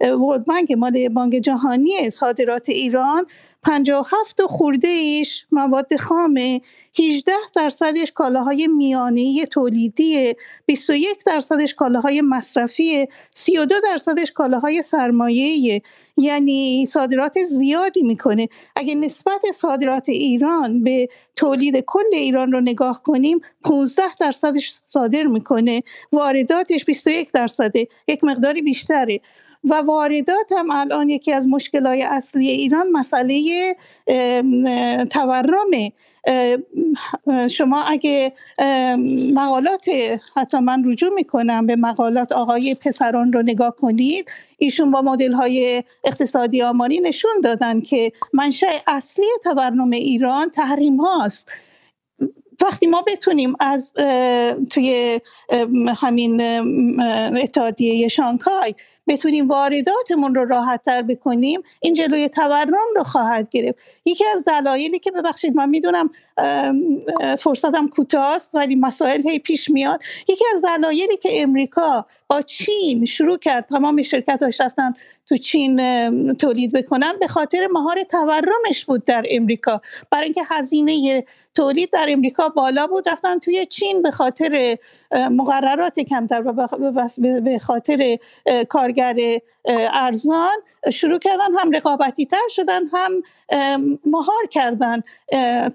ورد 0.00 0.44
بانک 0.44 0.72
مال 0.72 1.08
بانک 1.08 1.32
جهانی 1.32 2.10
صادرات 2.10 2.68
ایران 2.68 3.26
57 3.62 4.42
خورده 4.42 4.88
ایش 4.88 5.46
مواد 5.52 5.96
خامه 5.96 6.60
18 6.98 7.32
درصدش 7.54 8.12
کالاهای 8.12 8.66
میانه 8.68 9.46
تولیدی 9.46 10.34
21 10.66 11.24
درصدش 11.26 11.74
کالاهای 11.74 12.20
مصرفی 12.20 13.06
32 13.32 13.74
درصدش 13.84 14.32
کالاهای 14.32 14.82
سرمایه 14.82 15.82
یعنی 16.20 16.86
صادرات 16.86 17.42
زیادی 17.42 18.02
می‌کنه. 18.02 18.48
اگه 18.76 18.94
نسبت 18.94 19.42
صادرات 19.54 20.08
ایران 20.08 20.84
به 20.84 21.08
تولید 21.36 21.84
کل 21.86 22.04
ایران 22.12 22.52
رو 22.52 22.60
نگاه 22.60 23.02
کنیم 23.02 23.40
15 23.64 24.02
درصدش 24.20 24.72
صادر 24.88 25.22
می‌کنه. 25.22 25.82
وارداتش 26.12 26.84
21 26.84 27.32
درصده 27.32 27.88
یک 28.08 28.24
مقداری 28.24 28.62
بیشتره. 28.62 29.20
و 29.64 29.74
واردات 29.74 30.52
هم 30.58 30.70
الان 30.70 31.10
یکی 31.10 31.32
از 31.32 31.46
مشکلات 31.46 31.98
اصلی 32.02 32.48
ایران 32.48 32.90
مسئله 32.92 33.76
تورمه. 35.10 35.92
شما 37.50 37.82
اگه 37.82 38.32
مقالات 39.34 39.84
حتی 40.36 40.58
من 40.58 40.84
رجوع 40.84 41.14
می‌کنم 41.14 41.66
به 41.66 41.76
مقالات 41.76 42.32
آقای 42.32 42.74
پسران 42.74 43.32
رو 43.32 43.42
نگاه 43.42 43.76
کنید 43.76 44.30
ایشون 44.58 44.90
با 44.90 45.02
مدل 45.02 45.32
های 45.32 45.82
اقتصادی 46.04 46.62
آماری 46.62 47.00
نشون 47.00 47.40
دادن 47.44 47.80
که 47.80 48.12
منشأ 48.32 48.66
اصلی 48.86 49.26
تورم 49.44 49.90
ایران 49.90 50.50
تحریم 50.50 50.96
هاست. 50.96 51.48
وقتی 52.62 52.86
ما 52.86 53.02
بتونیم 53.06 53.54
از 53.60 53.92
توی 54.70 55.20
همین 55.96 56.42
اتحادیه 57.42 58.08
شانگهای 58.08 58.74
بتونیم 59.08 59.48
وارداتمون 59.48 60.34
رو 60.34 60.44
راحت 60.44 60.82
تر 60.82 61.02
بکنیم 61.02 61.60
این 61.80 61.94
جلوی 61.94 62.28
تورم 62.28 62.88
رو 62.96 63.04
خواهد 63.04 63.48
گرفت. 63.50 63.78
یکی 64.04 64.24
از 64.32 64.44
دلایلی 64.44 64.98
که 64.98 65.10
ببخشید 65.10 65.56
من 65.56 65.68
می‌دونم 65.68 66.10
فرصتم 67.38 67.88
کوتاست 67.88 68.54
ولی 68.54 68.74
مسائل 68.74 69.22
هی 69.28 69.38
پیش 69.38 69.70
میاد. 69.70 70.02
یکی 70.28 70.44
از 70.54 70.62
دلایلی 70.62 71.16
که 71.16 71.42
امریکا 71.42 72.06
با 72.28 72.42
چین 72.42 73.04
شروع 73.04 73.38
کرد 73.38 73.66
تمام 73.66 74.02
شرکت 74.02 74.42
هاش 74.42 74.60
رفتن 74.60 74.92
تو 75.26 75.36
چین 75.36 75.76
تولید 76.32 76.72
بکنن 76.72 77.12
به 77.20 77.28
خاطر 77.28 77.68
مهار 77.72 78.02
تورمش 78.02 78.84
بود 78.84 79.04
در 79.04 79.24
امریکا. 79.30 79.80
برای 80.10 80.24
اینکه 80.24 80.42
هزینه 80.50 81.24
تولید 81.54 81.90
در 81.92 82.06
امریکا 82.08 82.48
بالا 82.48 82.86
بود 82.86 83.08
رفتن 83.08 83.38
توی 83.38 83.66
چین 83.66 84.02
به 84.02 84.10
خاطر 84.10 84.78
مقررات 85.12 86.00
کمتر 86.00 86.42
و 86.46 86.68
به 87.42 87.58
خاطر 87.58 88.18
کارگر 88.68 89.16
ارزان 89.92 90.56
شروع 90.92 91.18
کردن 91.18 91.54
هم 91.60 91.70
رقابتی 91.70 92.26
تر 92.26 92.48
شدن 92.48 92.82
هم 92.92 93.22
مهار 94.06 94.46
کردن 94.50 95.02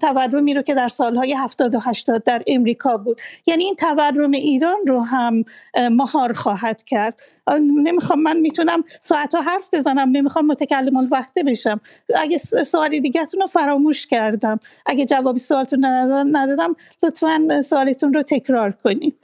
تورمی 0.00 0.54
رو 0.56 0.62
که 0.62 0.74
در 0.74 0.88
سالهای 0.88 1.34
70 1.34 1.74
و 1.74 1.78
80 1.78 2.24
در 2.24 2.42
امریکا 2.46 2.96
بود. 2.96 3.20
یعنی 3.46 3.64
این 3.64 3.74
تورم 3.74 4.30
ایران 4.30 4.76
رو 4.86 5.00
هم 5.00 5.44
مهار 5.90 6.32
خواهد 6.32 6.84
کرد. 6.84 7.20
نمی‌خوام 7.60 8.22
من 8.22 8.36
می‌تونم 8.36 8.84
ساعتها 9.00 9.40
حرف 9.40 9.68
بزنم 9.72 10.08
نمی‌خوام 10.10 10.46
متکلم 10.46 10.96
الوحده 10.96 11.42
بشم. 11.42 11.80
اگه 12.16 12.38
سوال 12.38 12.88
دیگهتون 12.88 13.40
رو 13.40 13.46
فراموش 13.46 14.06
کردم. 14.06 14.60
اگه 14.86 15.04
جوابی 15.04 15.38
سوالتون 15.38 15.84
ندادم 16.32 16.76
لطفا 17.02 17.62
سوالتون 17.62 18.14
رو 18.14 18.22
تکرار 18.22 18.70
کنید. 18.70 19.16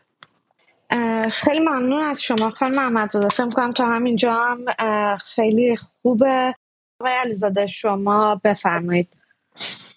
خیلی 1.31 1.61
ممنون 1.61 2.03
از 2.03 2.23
شما 2.23 2.51
خانم 2.51 2.75
محمدزاده 2.75 3.29
فکر 3.29 3.51
کنم 3.51 3.73
تا 3.73 3.87
همینجا 3.87 4.35
هم 4.35 4.65
خیلی 5.17 5.77
خوبه. 5.77 6.55
آقای 7.01 7.15
علیزاده 7.25 7.67
شما 7.67 8.41
بفرمایید. 8.45 9.09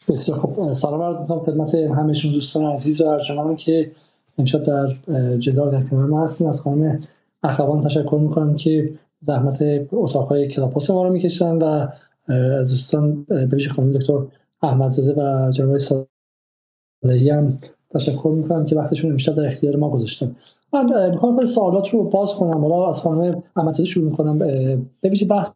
بسیار 0.08 0.38
خب 0.38 0.74
سلام 0.74 1.02
عرض 1.02 1.18
می‌کنم 1.18 1.40
خدمت 1.40 1.76
همشون 1.76 2.32
دوستان 2.32 2.66
عزیز 2.66 3.02
و 3.02 3.08
ارجمند 3.08 3.58
که 3.58 3.92
امشب 4.38 4.64
در 4.64 4.94
جدال 5.38 5.72
در 5.72 5.84
کنار 5.84 6.06
ما 6.06 6.24
هستیم. 6.24 6.48
از 6.48 6.62
خانم 6.62 7.02
اخوان 7.44 7.82
تشکر 7.82 8.18
می‌کنم 8.22 8.56
که 8.56 8.94
زحمت 9.20 9.64
اتاقهای 9.92 10.48
کلاپاس 10.48 10.90
ما 10.90 11.04
رو 11.04 11.14
می‌کشن 11.14 11.56
و 11.56 11.88
از 12.30 12.70
دوستان 12.70 13.24
به 13.24 13.58
خانم 13.76 13.92
دکتر 13.92 14.26
احمدزاده 14.62 15.22
و 15.22 15.52
جناب 15.52 15.78
صالحی 15.78 17.30
هم 17.30 17.58
تشکر 17.90 18.34
می‌کنم 18.38 18.66
که 18.66 18.76
وقتشون 18.76 19.12
امشب 19.12 19.36
در 19.36 19.46
اختیار 19.46 19.76
ما 19.76 19.90
گذاشتن. 19.90 20.36
من 20.74 21.10
می‌خوام 21.10 21.46
سوالات 21.46 21.90
رو 21.90 22.04
باز 22.04 22.34
کنم. 22.34 22.62
حالا 22.62 22.90
از 22.90 23.02
خانم 23.02 23.44
احمدزاده 23.56 23.90
شروع 23.90 24.10
می‌کنم. 24.10 24.40
به 25.02 25.26
بحث 25.30 25.50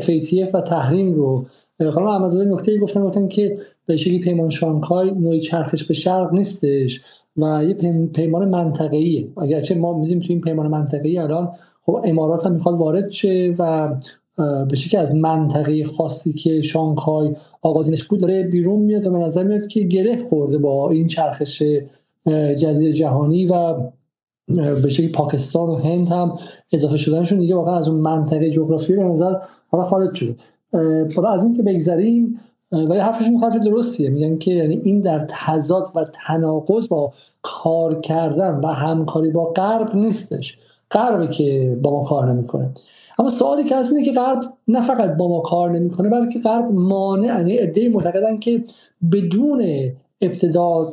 FATF 0.00 0.54
و 0.54 0.60
تحریم 0.60 1.14
رو. 1.14 1.46
خانم 1.94 2.06
احمدزاده 2.06 2.50
نکته 2.50 2.78
گفتن 2.78 3.04
گفتن 3.04 3.28
که 3.28 3.58
به 3.86 3.96
شکلی 3.96 4.18
پیمان 4.18 4.50
شانگهای 4.50 5.10
نوعی 5.10 5.40
چرخش 5.40 5.84
به 5.84 5.94
شرق 5.94 6.32
نیستش 6.32 7.00
و 7.36 7.64
یه 7.64 7.74
پیمان 8.06 8.48
منطقه‌ایه. 8.48 9.28
اگرچه 9.42 9.74
ما 9.74 9.98
میدیم 9.98 10.18
تو 10.18 10.26
این 10.28 10.40
پیمان 10.40 10.68
منطقه‌ای 10.68 11.18
الان 11.18 11.52
خب 11.82 12.00
امارات 12.04 12.46
هم 12.46 12.52
می‌خواد 12.52 12.74
وارد 12.78 13.10
شه 13.10 13.54
و 13.58 13.94
به 14.70 14.76
شکل 14.76 14.98
از 14.98 15.14
منطقه 15.14 15.84
خاصی 15.84 16.32
که 16.32 16.62
شانگهای 16.62 17.36
آغازینش 17.62 18.04
بود 18.04 18.20
داره 18.20 18.42
بیرون 18.42 18.80
میاد 18.80 19.06
و 19.06 19.10
به 19.10 19.18
نظر 19.18 19.44
میاد 19.44 19.66
که 19.66 19.80
گره 19.80 20.16
خورده 20.16 20.58
با 20.58 20.90
این 20.90 21.06
چرخش 21.06 21.62
جدید 22.58 22.94
جهانی 22.94 23.46
و 23.46 23.74
به 24.82 24.90
شکل 24.90 25.12
پاکستان 25.12 25.68
و 25.68 25.74
هند 25.74 26.08
هم 26.08 26.38
اضافه 26.72 26.96
شدنشون 26.96 27.38
دیگه 27.38 27.54
واقعا 27.54 27.78
از 27.78 27.88
اون 27.88 28.00
منطقه 28.00 28.50
جغرافی 28.50 28.96
به 28.96 29.02
نظر 29.02 29.34
حالا 29.68 29.84
خارج 29.84 30.14
شده. 30.14 30.36
حالا 31.16 31.28
از 31.28 31.44
این 31.44 31.54
که 31.56 31.62
بگذریم 31.62 32.40
ولی 32.72 32.98
حرفشون 32.98 33.36
حرف 33.36 33.56
درستیه. 33.56 34.10
میگن 34.10 34.38
که 34.38 34.50
یعنی 34.50 34.80
این 34.84 35.00
در 35.00 35.26
تضاد 35.28 35.90
و 35.94 36.04
تناقض 36.04 36.88
با 36.88 37.12
کار 37.42 38.00
کردن 38.00 38.60
و 38.64 38.66
همکاری 38.66 39.30
با 39.30 39.44
غرب 39.44 39.96
نیستش. 39.96 40.56
غربه 40.90 41.26
که 41.26 41.78
با 41.82 41.90
ما 41.90 42.04
کار 42.08 42.32
نمی‌کنه. 42.32 42.70
اما 43.18 43.28
سوالی 43.28 43.64
که 43.64 43.76
هست 43.76 43.92
اینه 43.92 44.04
که 44.04 44.12
غرب 44.12 44.40
نه 44.68 44.80
فقط 44.80 45.16
با 45.16 45.28
ما 45.28 45.40
کار 45.40 45.70
نمی‌کنه 45.70 46.10
بلکه 46.10 46.38
غرب 46.38 46.72
مانع 46.72 47.26
یعنی 47.26 47.56
عده‌ای 47.56 47.88
معتقدن 47.88 48.38
که 48.38 48.64
بدون 49.12 49.64
ابتدا 50.20 50.92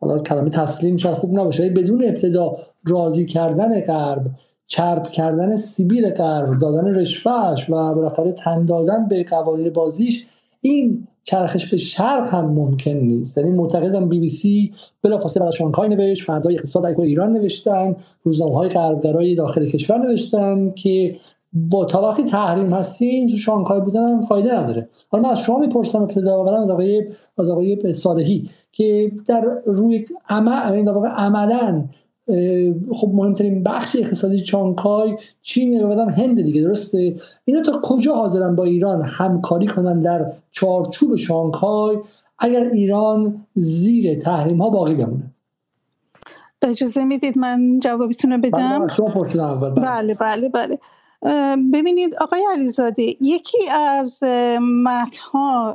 حالا 0.00 0.18
کلمه 0.18 0.50
تسلیم 0.50 0.96
شاید 0.96 1.16
خوب 1.16 1.38
نباشه 1.38 1.70
بدون 1.70 2.04
ابتدا 2.04 2.56
راضی 2.84 3.26
کردن 3.26 3.80
غرب 3.80 4.30
چرب 4.66 5.08
کردن 5.08 5.56
سیبیل 5.56 6.10
غرب 6.10 6.48
دادن 6.60 6.94
رشوهش 6.94 7.70
و 7.70 7.94
بالاخره 7.94 8.32
تن 8.32 8.66
دادن 8.66 9.08
به 9.08 9.24
قوانین 9.24 9.70
بازیش 9.70 10.26
این 10.60 11.06
چرخش 11.26 11.70
به 11.70 11.76
شرق 11.76 12.34
هم 12.34 12.44
ممکن 12.44 12.90
نیست. 12.90 13.38
یعنی 13.38 13.50
معتقدم 13.50 14.08
بی 14.08 14.20
بی 14.20 14.28
سی 14.28 14.72
بلافاصله 15.02 15.44
بعد 15.44 15.52
شانگهای 15.52 15.88
نوشت 15.88 16.24
فردای 16.24 16.54
اقتصاد 16.54 17.00
ایران 17.00 17.32
نوشتن 17.32 17.96
روزنامه 18.22 18.54
های 18.54 18.68
غربگرای 18.68 19.34
داخل 19.34 19.66
کشور 19.66 19.98
نوشتن 19.98 20.70
که 20.70 21.16
با 21.52 21.84
تا 21.84 22.02
وقتی 22.02 22.24
تحریم 22.24 22.72
هستین 22.72 23.30
تو 23.30 23.36
شانگهای 23.36 23.80
بودن 23.80 24.00
هم 24.00 24.20
فایده 24.20 24.58
نداره. 24.58 24.88
حالا 25.08 25.24
من 25.24 25.30
از 25.30 25.40
شما 25.40 25.58
می‌پرسم 25.58 26.02
ابتدا 26.02 26.42
برم 26.42 26.60
از 26.60 26.70
آقای 26.70 27.02
از 27.38 27.50
آقای 27.50 27.92
صالحی 27.92 28.50
که 28.72 29.12
در 29.26 29.44
روی 29.66 30.04
عمل 30.28 30.88
واقع 30.88 31.08
عملا 31.08 31.84
خب 32.92 33.10
مهمترین 33.14 33.62
بخش 33.62 33.96
اقتصادی 33.96 34.40
چانکای 34.40 35.16
چین 35.42 35.82
و 35.82 35.88
بعدم 35.88 36.10
هند 36.10 36.42
دیگه 36.42 36.62
درسته؟ 36.62 37.16
اینا 37.44 37.62
تا 37.62 37.80
کجا 37.82 38.14
حاضرن 38.14 38.56
با 38.56 38.64
ایران 38.64 39.02
همکاری 39.02 39.66
کنن 39.66 40.00
در 40.00 40.32
چارچوب 40.50 41.16
شانگهای 41.16 41.98
اگر 42.38 42.64
ایران 42.64 43.46
زیر 43.54 44.18
تحریم 44.18 44.62
ها 44.62 44.70
باقی 44.70 44.94
بمونه؟ 44.94 45.32
اجازه 46.62 47.04
می‌دید 47.04 47.38
من 47.38 47.80
جوابتون 47.80 48.40
بدم؟ 48.40 48.86
بله 48.86 49.70
بله 49.70 50.14
بله, 50.14 50.14
بله, 50.14 50.48
بله. 50.48 50.78
ببینید 51.72 52.14
آقای 52.20 52.40
علیزاده 52.52 53.02
یکی 53.20 53.70
از 53.70 54.22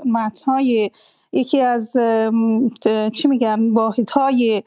متنهای 0.06 0.91
یکی 1.34 1.62
از 1.62 1.98
چی 3.14 3.28
میگن 3.28 3.70
واحدهای 3.70 4.64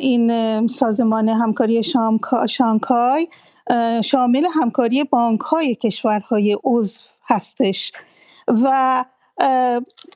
این 0.00 0.66
سازمان 0.66 1.28
همکاری 1.28 1.82
شانکای 2.48 3.28
شامل 4.04 4.44
همکاری 4.54 5.04
بانک 5.04 5.40
های 5.40 5.74
کشورهای 5.74 6.56
عضو 6.64 7.04
هستش. 7.28 7.92
و 8.48 9.04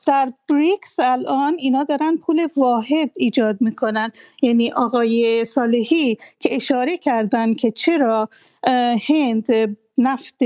در 0.07 0.33
بریکس 0.49 0.97
الان 0.99 1.55
اینا 1.59 1.85
دارن 1.85 2.17
پول 2.17 2.47
واحد 2.57 3.11
ایجاد 3.17 3.57
می‌کنن. 3.61 4.13
یعنی 4.43 4.73
آقای 4.73 5.45
صالحی 5.45 6.19
که 6.41 6.55
اشاره 6.55 6.97
کردن 6.97 7.53
که 7.53 7.71
چرا 7.71 8.29
هند 9.09 9.47
نفت 9.99 10.39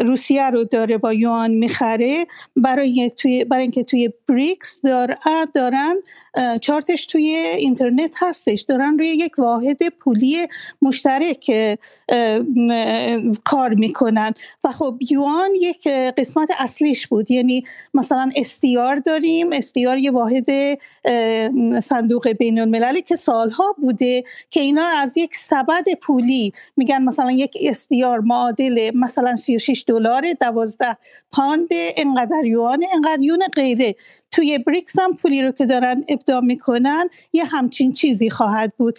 روسیه 0.00 0.50
رو 0.50 0.64
داره 0.64 0.98
با 0.98 1.12
یوان 1.12 1.50
می‌خره. 1.50 2.26
برای 2.56 3.10
توی 3.18 3.44
برای 3.44 3.62
اینکه 3.62 3.82
توی 3.82 4.10
بریکس 4.28 4.80
دار 4.84 5.16
دارن 5.54 5.94
چارتش 6.60 7.06
توی 7.06 7.24
اینترنت 7.58 8.14
هستش. 8.22 8.60
دارن 8.60 8.98
روی 8.98 9.08
یک 9.08 9.38
واحد 9.38 9.88
پولی 9.88 10.36
مشترک 10.82 11.78
کار 13.44 13.74
می‌کنن. 13.74 14.32
و 14.64 14.72
خب 14.72 14.98
یوان 15.10 15.50
یک 15.60 15.88
قسمت 15.88 16.50
اصلیش 16.58 17.06
بود. 17.06 17.30
یعنی 17.30 17.64
مثلا 17.94 18.30
استیار 18.36 18.96
داریم. 18.96 19.52
استیار 19.52 19.98
یه 19.98 20.10
واحد 20.10 20.46
صندوق 21.80 22.28
بین 22.28 22.60
المللی 22.60 23.02
که 23.02 23.16
سالها 23.16 23.74
بوده 23.78 24.24
که 24.50 24.60
اینا 24.60 24.84
از 24.98 25.16
یک 25.16 25.36
سبد 25.36 25.84
پولی 26.02 26.52
میگن 26.76 27.02
مثلا 27.02 27.30
یک 27.30 27.56
استیار 27.60 28.20
معادل 28.20 28.90
مثلا 28.94 29.36
36 29.36 29.84
دلار 29.86 30.32
دوازده 30.40 30.96
پاند 31.32 31.68
انقدر 31.96 32.44
یوان 32.44 32.84
انقدر 32.94 33.22
یون 33.22 33.42
غیره. 33.56 33.94
توی 34.30 34.58
بریکس 34.58 34.98
هم 34.98 35.16
پولی 35.16 35.42
رو 35.42 35.52
که 35.52 35.66
دارن 35.66 36.04
ابدا 36.08 36.40
می‌کنن 36.40 37.08
یه 37.32 37.44
همچین 37.44 37.92
چیزی 37.92 38.30
خواهد 38.30 38.72
بود. 38.76 38.98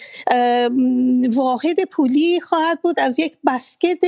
واحد 1.33 1.83
پولی 1.91 2.39
خواهد 2.39 2.81
بود 2.81 2.99
از 2.99 3.19
یک 3.19 3.33
بسکت 3.45 4.05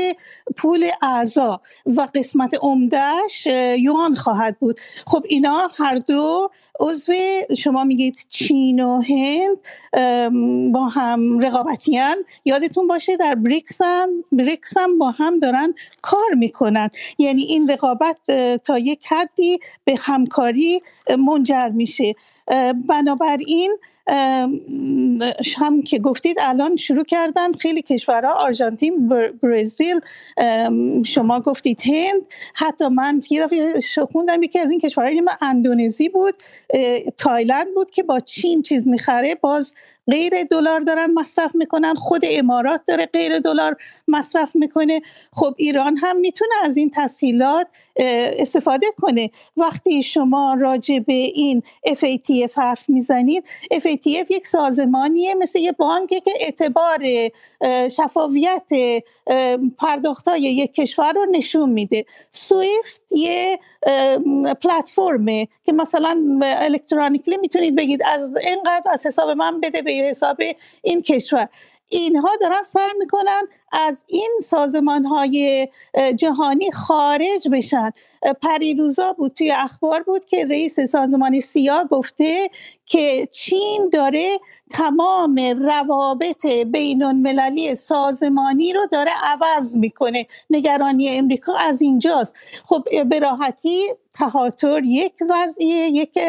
پول 0.57 0.85
اعضا 1.01 1.61
و 1.85 2.07
قسمت 2.15 2.55
عمدهش 2.61 3.47
یوان 3.77 4.15
خواهد 4.15 4.59
بود. 4.59 4.79
خب 5.07 5.25
اینا 5.29 5.69
هر 5.79 5.95
دو 5.95 6.49
عضو 6.79 7.13
شما 7.57 7.83
میگید 7.83 8.25
چین 8.29 8.79
و 8.79 9.01
هند 9.01 9.57
با 10.73 10.85
هم 10.85 11.39
رقابتیان 11.39 12.15
یادتون 12.45 12.87
باشه 12.87 13.17
در 13.17 13.35
بریکس 13.35 13.77
هم, 13.81 14.23
بریکس 14.31 14.77
هم 14.77 14.97
با 14.97 15.11
هم 15.11 15.39
دارن 15.39 15.73
کار 16.01 16.33
می‌کنن. 16.37 16.89
یعنی 17.17 17.41
این 17.41 17.69
رقابت 17.69 18.17
تا 18.65 18.79
یک 18.79 19.05
حدی 19.07 19.59
به 19.85 19.95
همکاری 19.99 20.81
منجر 21.15 21.69
میشه. 21.75 22.15
بنابراین 22.87 23.77
هم 25.57 25.81
که 25.81 25.99
گفتید 25.99 26.37
الان 26.39 26.75
شروع 26.75 27.03
کردن 27.03 27.51
خیلی 27.51 27.81
کشورها 27.81 28.33
آرژانتین 28.33 29.09
برزیل 29.43 29.99
شما 31.05 31.39
گفتید 31.39 31.81
هند. 31.85 32.21
حتی 32.55 32.87
من 32.87 33.21
یه 33.31 33.45
دفعه 33.45 33.81
خوندم 34.11 34.43
یکی 34.43 34.59
از 34.59 34.71
این 34.71 34.79
کشورهای 34.79 35.21
اندونزی 35.41 36.09
بود 36.09 36.33
تایلند 37.17 37.67
بود 37.75 37.91
که 37.91 38.03
با 38.03 38.19
چین 38.19 38.61
چیز 38.61 38.87
می‌خره 38.87 39.35
باز 39.35 39.73
غیر 40.11 40.43
دلار 40.43 40.79
دارن 40.79 41.13
مصرف 41.13 41.55
می‌کنن 41.55 41.93
خود 41.93 42.21
امارات 42.29 42.81
داره 42.87 43.05
غیر 43.05 43.39
دلار 43.39 43.77
مصرف 44.07 44.55
می‌کنه. 44.55 45.01
خب 45.33 45.55
ایران 45.57 45.97
هم 45.97 46.17
می‌تونه 46.17 46.51
از 46.63 46.77
این 46.77 46.91
تسهیلات 46.95 47.67
استفاده 48.39 48.87
کنه. 48.97 49.29
وقتی 49.57 50.03
شما 50.03 50.57
راجع 50.59 50.99
به 50.99 51.13
این 51.13 51.63
FATF 51.87 52.40
حرف 52.55 52.89
می‌زنید. 52.89 53.43
FATF 53.73 54.25
یک 54.29 54.47
سازمانیه 54.47 55.35
مثل 55.35 55.59
یه 55.59 55.71
بانکه 55.71 56.19
که 56.19 56.31
اعتبار 56.39 56.99
شفافیت 57.89 58.69
پرداخت 59.77 60.27
یک 60.37 60.73
کشور 60.73 61.13
رو 61.13 61.25
نشون 61.31 61.69
میده. 61.69 62.05
سویفت 62.31 63.01
یه 63.11 63.59
پلتفرمه 64.61 65.47
که 65.63 65.73
مثلا 65.73 66.39
الکترونیکلی 66.43 67.37
می‌تونید 67.37 67.75
بگید 67.75 68.03
از 68.05 68.37
اینقدر 68.37 68.91
از 68.91 69.05
حساب 69.05 69.29
من 69.29 69.61
بده 69.61 69.81
به 69.81 69.91
حساب 69.91 70.37
این 70.81 71.01
کشور. 71.01 71.49
اینها 71.89 72.29
دارن 72.41 72.63
سعی 72.63 72.91
می‌کنن 72.99 73.41
از 73.71 74.03
این 74.09 74.31
سازمان 74.41 75.05
های 75.05 75.67
جهانی 76.15 76.71
خارج 76.71 77.47
بشن. 77.51 77.91
پریروزا 78.41 79.13
بود 79.13 79.31
توی 79.31 79.51
اخبار 79.51 80.03
بود 80.03 80.25
که 80.25 80.45
رئیس 80.45 80.79
سازمان 80.79 81.39
سیا 81.39 81.83
گفته 81.89 82.49
که 82.85 83.27
چین 83.31 83.89
داره 83.93 84.37
تمام 84.71 85.35
روابط 85.39 86.45
بین 86.45 87.03
المللی 87.03 87.75
سازمانی 87.75 88.73
رو 88.73 88.85
داره 88.91 89.11
عوض 89.23 89.77
می‌کنه. 89.77 90.27
نگرانی 90.49 91.09
امریکا 91.09 91.53
از 91.57 91.81
اینجاست. 91.81 92.35
خب 92.65 92.83
به 93.09 93.19
راحتی 93.19 93.87
تهاتر 94.13 94.81
یک 94.83 95.13
وضعیه 95.29 95.87
یک 95.87 96.19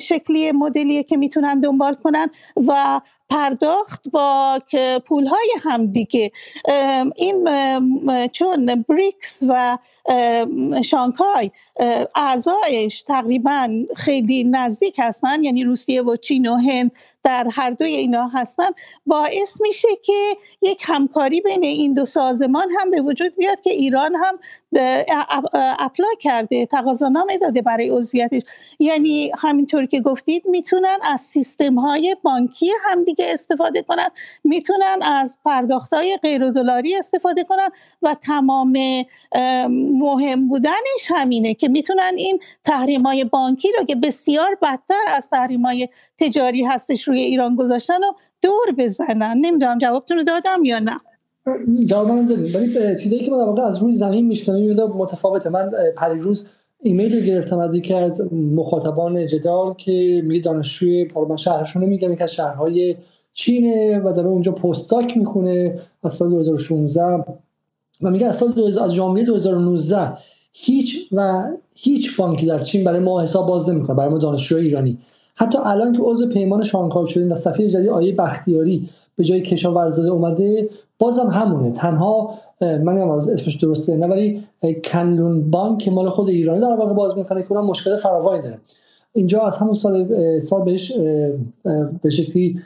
شکلی 0.00 0.52
مدلیه 0.52 1.02
که 1.02 1.16
می‌تونن 1.16 1.60
دنبال 1.60 1.94
کنن 1.94 2.26
و 2.66 3.00
پرداخت 3.30 4.10
با 4.10 4.58
پولهای 5.06 5.48
همدیگه 5.62 6.30
این 7.16 7.48
چون 8.32 8.84
بریکس 8.88 9.42
و 9.48 9.78
شانگهای 10.84 11.50
اعضایش 12.16 13.02
تقریبا 13.02 13.68
خیلی 13.96 14.44
نزدیک 14.44 14.96
هستن 14.98 15.44
یعنی 15.44 15.64
روسیه 15.64 16.02
و 16.02 16.16
چین 16.16 16.48
و 16.48 16.56
هند 16.56 16.92
در 17.24 17.48
هر 17.52 17.70
دوی 17.70 17.94
اینا 17.94 18.28
هستن 18.28 18.68
باعث 19.06 19.60
میشه 19.60 19.88
که 20.02 20.36
یک 20.62 20.82
همکاری 20.86 21.40
بین 21.40 21.64
این 21.64 21.94
دو 21.94 22.04
سازمان 22.04 22.66
هم 22.80 22.90
به 22.90 23.00
وجود 23.00 23.36
بیاد 23.36 23.60
که 23.60 23.70
ایران 23.70 24.14
هم 24.14 24.38
اپلا 25.78 26.06
کرده 26.20 26.66
تقاضانامه 26.66 27.38
داده 27.38 27.62
برای 27.62 27.88
عضویتش. 27.88 28.42
یعنی 28.78 29.32
همینطور 29.38 29.86
که 29.86 30.00
گفتید 30.00 30.48
می‌تونن 30.48 30.96
از 31.02 31.20
سیستم 31.20 31.74
های 31.74 32.16
بانکی 32.22 32.70
همدیگه 32.84 33.26
استفاده 33.28 33.82
کنن 33.82 34.08
می‌تونن 34.44 34.98
از 35.02 35.38
پرداخت 35.44 35.92
های 35.92 36.18
غیر 36.22 36.50
دلاری 36.50 36.96
استفاده 36.96 37.44
کنن 37.44 37.68
و 38.02 38.14
تمام 38.14 38.72
مهم 39.70 40.48
بودنش 40.48 41.06
همینه 41.08 41.54
که 41.54 41.68
می‌تونن 41.68 42.12
این 42.16 42.38
تحریم 42.64 43.02
های 43.02 43.24
بانکی 43.24 43.68
رو 43.78 43.84
که 43.84 43.94
بسیار 43.94 44.58
بدتر 44.62 45.02
از 45.08 45.30
تحریم 45.30 45.66
های 45.66 45.88
تجاری 46.18 46.64
هستش 46.64 47.08
روی 47.12 47.20
ایران 47.20 47.56
گذاشتن 47.56 47.98
و 47.98 48.12
دور 48.42 48.74
بزنن. 48.78 49.38
نمی‌دونم 49.40 49.78
جوابتون 49.78 50.16
رو 50.16 50.22
دادم 50.22 50.64
یا 50.64 50.78
نه. 50.78 50.96
جواب 51.84 52.08
من 52.08 52.26
دادیم 52.26 52.54
ولی 52.54 52.96
چیزایی 53.02 53.22
که 53.22 53.30
من 53.30 53.60
از 53.60 53.78
روی 53.78 53.92
زمین 53.92 54.26
میشنم 54.26 54.56
متفاوته. 54.96 55.50
من 55.50 55.70
پریروز 55.96 56.46
ایمیل 56.82 57.14
رو 57.16 57.20
گرفتم 57.20 57.58
از 57.58 57.74
یکی 57.74 57.94
از 57.94 58.32
مخاطبان 58.32 59.26
جدال 59.26 59.74
که 59.74 60.22
میگه 60.24 60.40
دانشجوی 60.40 61.08
من 61.28 61.36
شهرشون 61.36 61.84
میگم 61.84 62.12
یکی 62.12 62.22
از 62.22 62.32
شهرهای 62.32 62.96
چینه 63.32 64.00
و 64.00 64.12
داره 64.12 64.28
اونجا 64.28 64.52
پستاک 64.52 65.16
می‌خونه 65.16 65.78
از 66.02 66.12
سال 66.12 66.30
2016 66.30 67.24
و 68.00 68.10
میگه 68.10 68.26
از 68.26 68.36
سال 68.36 68.78
از 68.82 68.94
ژانویه 68.94 69.24
2019 69.24 70.12
هیچ 70.52 71.08
و 71.12 71.48
هیچ 71.74 72.16
بانکی 72.16 72.46
در 72.46 72.58
چین 72.58 72.84
برای 72.84 73.00
ما 73.00 73.22
حساب 73.22 73.46
باز 73.46 73.70
نمی‌کنه 73.70 73.96
برای 73.96 74.10
ما 74.10 74.18
دانشجوی 74.18 74.64
ایرانی. 74.64 74.98
حتی 75.34 75.58
الان 75.64 75.92
که 75.92 76.02
عضو 76.02 76.28
پیمان 76.28 76.62
شانگهای 76.62 77.06
شدیم 77.06 77.32
و 77.32 77.34
سفیر 77.34 77.68
جدید 77.68 77.88
آیه 77.88 78.14
بختیاری 78.14 78.88
به 79.16 79.24
جای 79.24 79.40
کشاورزاده 79.40 80.10
اومده 80.10 80.68
بازم 80.98 81.26
همونه. 81.26 81.72
تنها 81.72 82.34
من 82.60 82.98
اسمش 82.98 83.56
درسته 83.56 83.96
نه 83.96 84.06
ولی 84.06 84.42
کنلون 84.84 85.50
بانک 85.50 85.88
مال 85.88 86.08
خود 86.08 86.28
ایرانی 86.28 86.60
در 86.60 86.76
واقع 86.76 86.94
باز 86.94 87.18
می‌کنه 87.18 87.42
که 87.42 87.54
مشکل 87.54 87.96
فراوانی 87.96 88.42
داره. 88.42 88.58
اینجا 89.12 89.40
از 89.40 89.56
همون 89.56 89.74
سال 89.74 90.08
سال 90.38 90.64
بهش 90.64 90.92
به 92.02 92.10
شکلی 92.10 92.60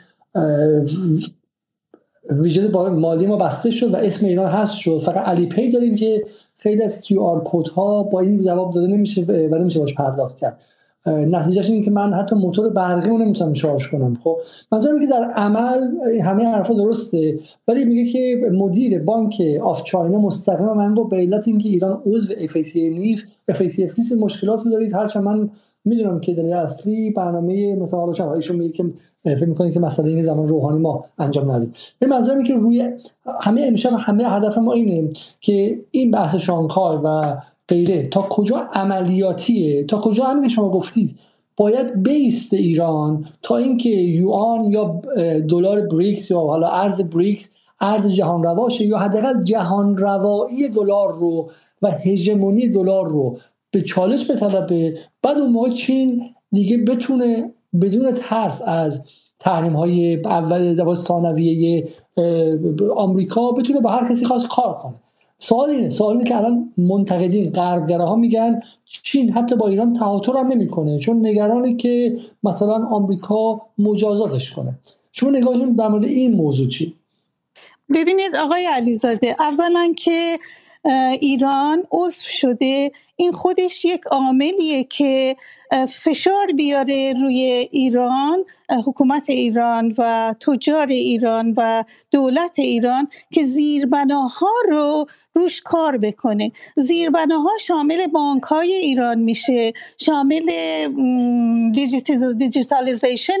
WeChat 2.29 2.67
مالی 2.89 3.27
ما 3.27 3.35
بسته 3.35 3.71
شد 3.71 3.93
و 3.93 3.95
اسم 3.95 4.25
ایران 4.25 4.47
هست 4.47 4.75
شد. 4.75 5.01
فقط 5.05 5.27
Alipay 5.27 5.71
داریم 5.71 5.95
که 5.95 6.25
خیلی 6.57 6.83
از 6.83 7.01
QR 7.01 7.41
code 7.45 7.67
ها 7.67 8.03
با 8.03 8.19
این 8.19 8.43
جواب 8.43 8.73
داده 8.73 8.87
نمیشه 8.87 9.21
و 9.51 9.57
نمیشه 9.57 9.79
باش 9.79 9.95
پرداخت 9.95 10.37
کرد. 10.37 10.61
نتیجهش 11.07 11.69
اینه 11.69 11.85
که 11.85 11.91
من 11.91 12.13
حتی 12.13 12.35
موتور 12.35 12.69
برقی 12.69 13.09
رو 13.09 13.17
نمی‌تونم 13.17 13.53
شارژ 13.53 13.87
کنم. 13.87 14.17
خب 14.23 14.37
منظورم 14.71 14.99
که 14.99 15.07
در 15.07 15.23
عمل 15.23 15.79
همه 16.23 16.45
حرفا 16.45 16.73
درسته 16.73 17.39
ولی 17.67 17.85
میگه 17.85 18.11
که 18.11 18.41
مدیر 18.51 18.99
Bank 18.99 19.41
of 19.63 19.83
China 19.83 20.19
مستقیم 20.19 20.55
به 20.55 20.67
من 20.67 20.93
گفت 20.93 21.09
به 21.09 21.17
علت 21.17 21.47
اینکه 21.47 21.69
ایران 21.69 22.01
عضو 22.05 22.33
FATF 22.33 22.75
نیست 22.75 23.35
FATF 23.51 23.97
نیست 23.97 24.17
مشکلات 24.19 24.59
رو 24.65 24.71
دارید. 24.71 24.93
هرچند 24.93 25.23
من 25.23 25.49
می‌دونم 25.85 26.19
که 26.19 26.33
دلیل 26.33 26.53
اصلی 26.53 27.11
برنامه 27.11 27.75
مثلا 27.75 27.99
حالا 27.99 28.13
شما 28.13 28.33
ایشون 28.33 28.55
میگه 28.55 28.73
که 28.73 28.83
فکر 29.23 29.45
می‌کنه 29.45 29.71
که 29.71 29.79
مثلا 29.79 30.05
این 30.05 30.23
زمان 30.23 30.47
روحانی 30.47 30.79
ما 30.79 31.05
انجام 31.17 31.51
ندیم. 31.51 31.73
به 31.99 32.07
منظورم 32.07 32.43
که 32.43 32.55
روی 32.55 32.91
همه 33.41 33.61
امشب 33.67 33.91
همه 33.99 34.23
هدف 34.23 34.57
ما 34.57 34.73
اینه 34.73 35.09
که 35.41 35.79
این 35.91 36.11
بحث 36.11 36.35
شانگهای 36.35 36.97
و 37.03 37.37
غیره. 37.69 38.07
تا 38.07 38.27
کجا 38.29 38.57
عملیاتیه؟ 38.57 39.83
تا 39.83 39.97
کجا 39.97 40.23
همین 40.23 40.49
شما 40.49 40.69
گفتید؟ 40.69 41.19
باید 41.57 42.03
بیست 42.03 42.53
ایران 42.53 43.25
تا 43.41 43.57
اینکه 43.57 43.89
یوان 43.89 44.71
یا 44.71 45.01
دلار 45.49 45.81
بریکس 45.81 46.31
یا 46.31 46.39
حالا 46.39 46.67
ارز 46.67 47.01
بریکس 47.01 47.55
ارز 47.79 48.07
جهان 48.07 48.43
رواشه 48.43 48.85
یا 48.85 48.97
حداقل 48.97 49.43
جهان 49.43 49.97
روایی 49.97 50.69
دلار 50.69 51.13
رو 51.13 51.49
و 51.81 51.91
هژمونی 51.91 52.69
دلار 52.69 53.07
رو 53.09 53.37
به 53.71 53.81
چالش 53.81 54.31
بطلبه. 54.31 54.97
بعد 55.21 55.37
اون 55.37 55.51
موقع 55.51 55.69
چین 55.69 56.23
دیگه 56.51 56.77
بتونه 56.77 57.53
بدون 57.81 58.11
ترس 58.11 58.61
از 58.65 59.03
تحریم 59.39 59.73
های 59.73 60.21
اول 60.25 60.93
ثانویه 60.93 61.87
آمریکا 62.95 63.51
بتونه 63.51 63.79
با 63.79 63.89
هر 63.89 64.09
کسی 64.09 64.25
خواست 64.25 64.47
کار 64.47 64.73
کنه. 64.73 64.95
سوال 65.39 65.69
اینه 65.69 65.89
سوال 65.89 66.11
اینه 66.11 66.29
که 66.29 66.37
الان 66.37 66.73
منتقدین 66.77 67.55
ها 67.55 68.15
میگن 68.15 68.61
چین 68.85 69.31
حتی 69.31 69.55
با 69.55 69.67
ایران 69.67 69.93
تهاتر 69.93 70.37
هم 70.37 70.47
نمی‌کنه 70.47 70.99
چون 70.99 71.25
نگرانه 71.25 71.75
که 71.75 72.17
مثلا 72.43 72.87
آمریکا 72.91 73.61
مجازاتش 73.77 74.51
کنه. 74.51 74.79
شما 75.11 75.29
نگاهتون 75.29 75.73
در 75.73 75.87
مورد 75.87 76.03
این 76.03 76.33
موضوع 76.33 76.67
چی؟ 76.67 76.95
ببینید 77.93 78.35
آقای 78.43 78.65
علیزاده 78.65 79.35
اولا 79.39 79.93
که 79.97 80.37
ایران 81.19 81.83
عضو 81.91 82.23
شده. 82.23 82.91
این 83.15 83.31
خودش 83.31 83.85
یک 83.85 84.01
عاملیه 84.11 84.83
که 84.83 85.35
فشار 85.89 86.47
بیاره 86.57 87.13
روی 87.21 87.41
ایران 87.71 88.37
حکومت 88.85 89.29
ایران 89.29 89.95
و 89.97 90.33
تجار 90.47 90.87
ایران 90.87 91.53
و 91.57 91.83
دولت 92.11 92.59
ایران 92.59 93.07
که 93.33 93.43
زیربناها 93.43 94.51
رو 94.69 95.05
روش 95.37 95.61
کار 95.61 95.97
بکنه. 95.97 96.51
زیربناها 96.75 97.49
شامل 97.61 98.07
بانک 98.07 98.43
های 98.43 98.73
ایران 98.73 99.19
میشه 99.19 99.73
شامل 99.97 100.49
دیجیتالیزیشن 102.37 103.33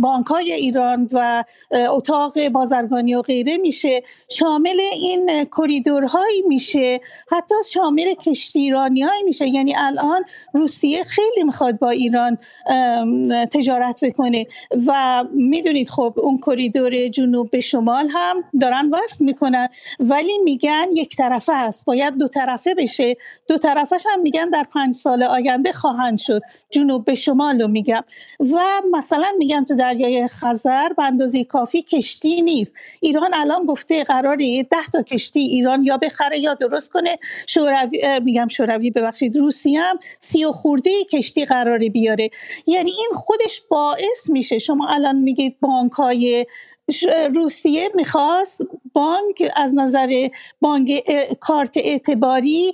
بانک 0.00 0.26
های 0.26 0.52
ایران 0.52 1.08
و 1.12 1.44
اتاق 1.90 2.48
بازرگانی 2.48 3.14
و 3.14 3.22
غیره 3.22 3.56
میشه. 3.56 4.02
شامل 4.28 4.80
این 4.92 5.44
کریدورهایی 5.44 6.42
میشه. 6.48 7.00
حتی 7.32 7.54
شامل 7.72 8.14
کشتیرانی 8.14 9.00
های 9.00 9.22
میشه. 9.24 9.48
یعنی 9.48 9.74
الان 9.76 10.22
روسیه 10.54 11.04
خیلی 11.04 11.42
می‌خواد 11.44 11.78
با 11.78 11.90
ایران 11.90 12.38
تجارت 13.52 14.04
بکنه 14.04 14.46
و 14.86 15.24
می‌دونید 15.34 15.90
خب 15.90 16.14
اون 16.16 16.38
کریدور 16.46 17.08
جنوب 17.08 17.50
به 17.50 17.60
شمال 17.60 18.08
هم 18.10 18.44
دارن 18.60 18.90
وصل 18.90 19.24
می‌کنن. 19.24 19.68
ولی 20.00 20.38
میگن 20.50 20.86
یک 20.92 21.16
طرفه 21.16 21.52
است. 21.52 21.86
باید 21.86 22.14
دو 22.18 22.28
طرفه 22.28 22.74
بشه. 22.74 23.16
دو 23.48 23.58
طرفش 23.58 24.02
هم 24.12 24.22
میگن 24.22 24.50
در 24.50 24.66
پنج 24.72 24.94
سال 24.94 25.22
آینده 25.22 25.72
خواهند 25.72 26.18
شد. 26.18 26.40
جنوب 26.70 27.04
به 27.04 27.14
شمال 27.14 27.62
رو 27.62 27.68
میگم. 27.68 28.04
و 28.40 28.58
مثلا 28.90 29.26
میگن 29.38 29.64
تو 29.64 29.76
دریای 29.76 30.28
خزر 30.28 30.88
به 30.88 31.02
اندازه 31.02 31.44
کافی 31.44 31.82
کشتی 31.82 32.42
نیست. 32.42 32.74
ایران 33.00 33.30
الان 33.34 33.64
گفته 33.64 34.04
قراره 34.04 34.62
ده 34.62 34.86
تا 34.92 35.02
کشتی 35.02 35.40
ایران 35.40 35.82
یا 35.82 35.96
بخره 35.96 36.38
یا 36.38 36.54
درست 36.54 36.90
کنه. 36.90 37.18
شوروی 37.46 38.20
میگم 38.24 38.48
شوروی 38.48 38.90
ببخشید 38.90 39.36
روسیه 39.36 39.80
هم 39.80 39.98
سی 40.20 40.44
و 40.44 40.52
خورده 40.52 40.90
کشتی 41.12 41.44
قراره 41.44 41.88
بیاره. 41.88 42.30
یعنی 42.66 42.90
این 42.90 43.10
خودش 43.14 43.62
باعث 43.68 44.28
میشه. 44.28 44.58
شما 44.58 44.88
الان 44.88 45.16
میگید 45.16 45.60
بانک 45.60 45.92
های 45.92 46.46
روسیه 47.34 47.88
می‌خواست 47.94 48.60
بانک 48.92 49.52
از 49.56 49.74
نظر 49.74 50.28
بانک 50.60 50.90
کارت 51.40 51.76
اعتباری 51.76 52.72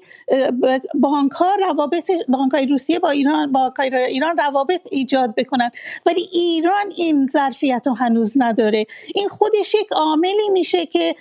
بانک 0.94 1.32
ها 1.32 1.54
روابط 1.54 2.10
بانک 2.28 2.52
های 2.52 2.66
روسیه 2.66 2.98
با 2.98 3.10
ایران 3.10 3.52
با 3.52 3.72
ایران 4.08 4.36
روابط 4.36 4.88
ایجاد 4.90 5.34
بکنن. 5.34 5.70
ولی 6.06 6.26
ایران 6.32 6.84
این 6.96 7.26
ظرفیت 7.26 7.82
رو 7.86 7.94
هنوز 7.94 8.32
نداره. 8.36 8.86
این 9.14 9.28
خودش 9.28 9.74
یک 9.74 9.88
عاملی 9.92 10.48
میشه 10.52 10.86
که 10.86 11.14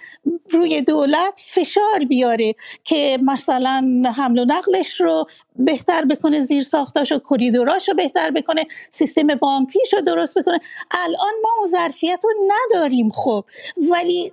روی 0.50 0.82
دولت 0.82 1.42
فشار 1.46 2.00
بیاره 2.10 2.56
که 2.84 3.20
مثلا 3.24 4.04
حمل 4.16 4.40
و 4.40 4.46
نقلش 4.46 5.02
رو 5.02 5.26
بهتر 5.56 6.06
بکنه 6.06 6.40
زیر 6.40 6.64
ساختاش 6.64 7.12
و 7.12 7.20
کریدوراش 7.20 7.90
رو 7.90 7.96
بهتر 7.96 8.32
بکنه 8.32 8.66
سیستم 8.90 9.28
بانکیش 9.28 9.94
رو 9.94 10.02
درست 10.02 10.38
بکنه. 10.38 10.60
الان 10.92 11.34
ما 11.44 11.50
اون 11.60 11.68
ظرفیت 11.68 12.20
رو 12.24 12.30
نداریم 12.48 13.10
خب. 13.10 13.46
ولی 13.92 14.32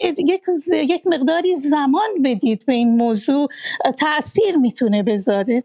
یک, 0.00 0.42
یک 0.72 1.06
مقداری 1.06 1.56
زمان 1.56 2.22
بدید 2.24 2.64
به 2.66 2.72
این 2.72 2.96
موضوع 2.96 3.48
تاثیر 3.98 4.56
می‌تونه 4.56 5.02
بذاره. 5.02 5.64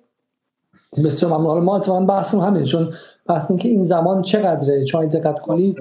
بسیار 1.05 1.31
ممنون. 1.31 1.63
ما 1.63 1.75
اتفاقا 1.75 2.05
بحثم 2.05 2.39
همه 2.39 2.63
چون 2.63 2.93
بحث 3.29 3.51
که 3.51 3.69
این 3.69 3.83
زمان 3.83 4.21
چقدره 4.21 4.85
چون 4.85 5.07
دقت 5.07 5.39
کنید 5.39 5.75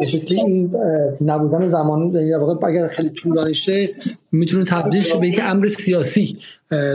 به 0.00 0.06
شکلی 0.06 0.40
این 0.40 0.74
نبودن 1.20 1.68
زمان 1.68 2.16
اگر 2.62 2.86
خیلی 2.86 3.10
طولانی 3.10 3.54
شه 3.54 3.88
می‌تونه 4.32 4.64
تبدیل 4.64 5.02
شه 5.02 5.18
به 5.18 5.28
یک 5.28 5.40
امر 5.42 5.66
سیاسی. 5.66 6.38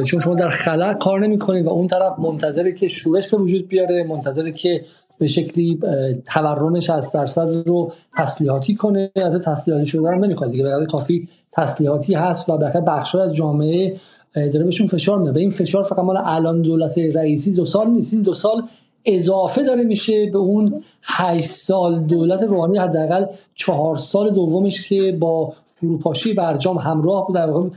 چون 0.05 0.19
شما 0.19 0.35
در 0.35 0.49
خلا 0.49 0.93
کار 0.93 1.19
نمی 1.19 1.39
کنید 1.39 1.65
و 1.65 1.69
اون 1.69 1.87
طرف 1.87 2.19
منتظره 2.19 2.71
که 2.71 2.87
شورش 2.87 3.29
به 3.29 3.37
وجود 3.37 3.67
بیاره 3.67 4.03
منتظره 4.03 4.51
که 4.51 4.85
به 5.19 5.27
شکلی 5.27 5.79
تورمش 6.25 6.89
از 6.89 7.11
درصد 7.11 7.47
رو 7.67 7.91
تسلیحاتی 8.17 8.75
کنه. 8.75 9.11
از 9.15 9.41
تسلیحاتی 9.41 9.85
شدن 9.85 10.13
هم 10.13 10.23
نمی‌خواد 10.23 10.51
دیگه. 10.51 10.63
به 10.63 10.85
کافی 10.85 11.27
تسلیحاتی 11.51 12.13
هست 12.13 12.49
و 12.49 12.57
به 12.57 12.81
بخش 12.87 13.15
از 13.15 13.35
جامعه 13.35 13.95
داره 14.35 14.63
بهشون 14.63 14.87
فشار 14.87 15.19
میاد 15.19 15.35
و 15.35 15.39
این 15.39 15.51
فشار 15.51 15.83
فقط 15.83 15.99
مال 15.99 16.17
الان 16.23 16.61
دولت 16.61 16.97
رئیسی 16.97 17.53
دو 17.53 17.65
سال 17.65 17.89
نیست. 17.89 18.15
دو 18.15 18.33
سال 18.33 18.61
اضافه 19.05 19.63
داره 19.63 19.83
میشه 19.83 20.25
به 20.25 20.37
اون 20.37 20.81
8 21.03 21.49
سال. 21.49 21.99
دولت 21.99 22.43
روحانی 22.43 22.77
حداقل 22.77 23.25
چهار 23.55 23.95
سال 23.95 24.33
دومش 24.33 24.89
که 24.89 25.17
با 25.19 25.53
فروپاشی 25.65 26.33
برجام 26.33 26.77
همراه 26.77 27.27
بود. 27.27 27.35
در 27.35 27.49
واقع 27.49 27.69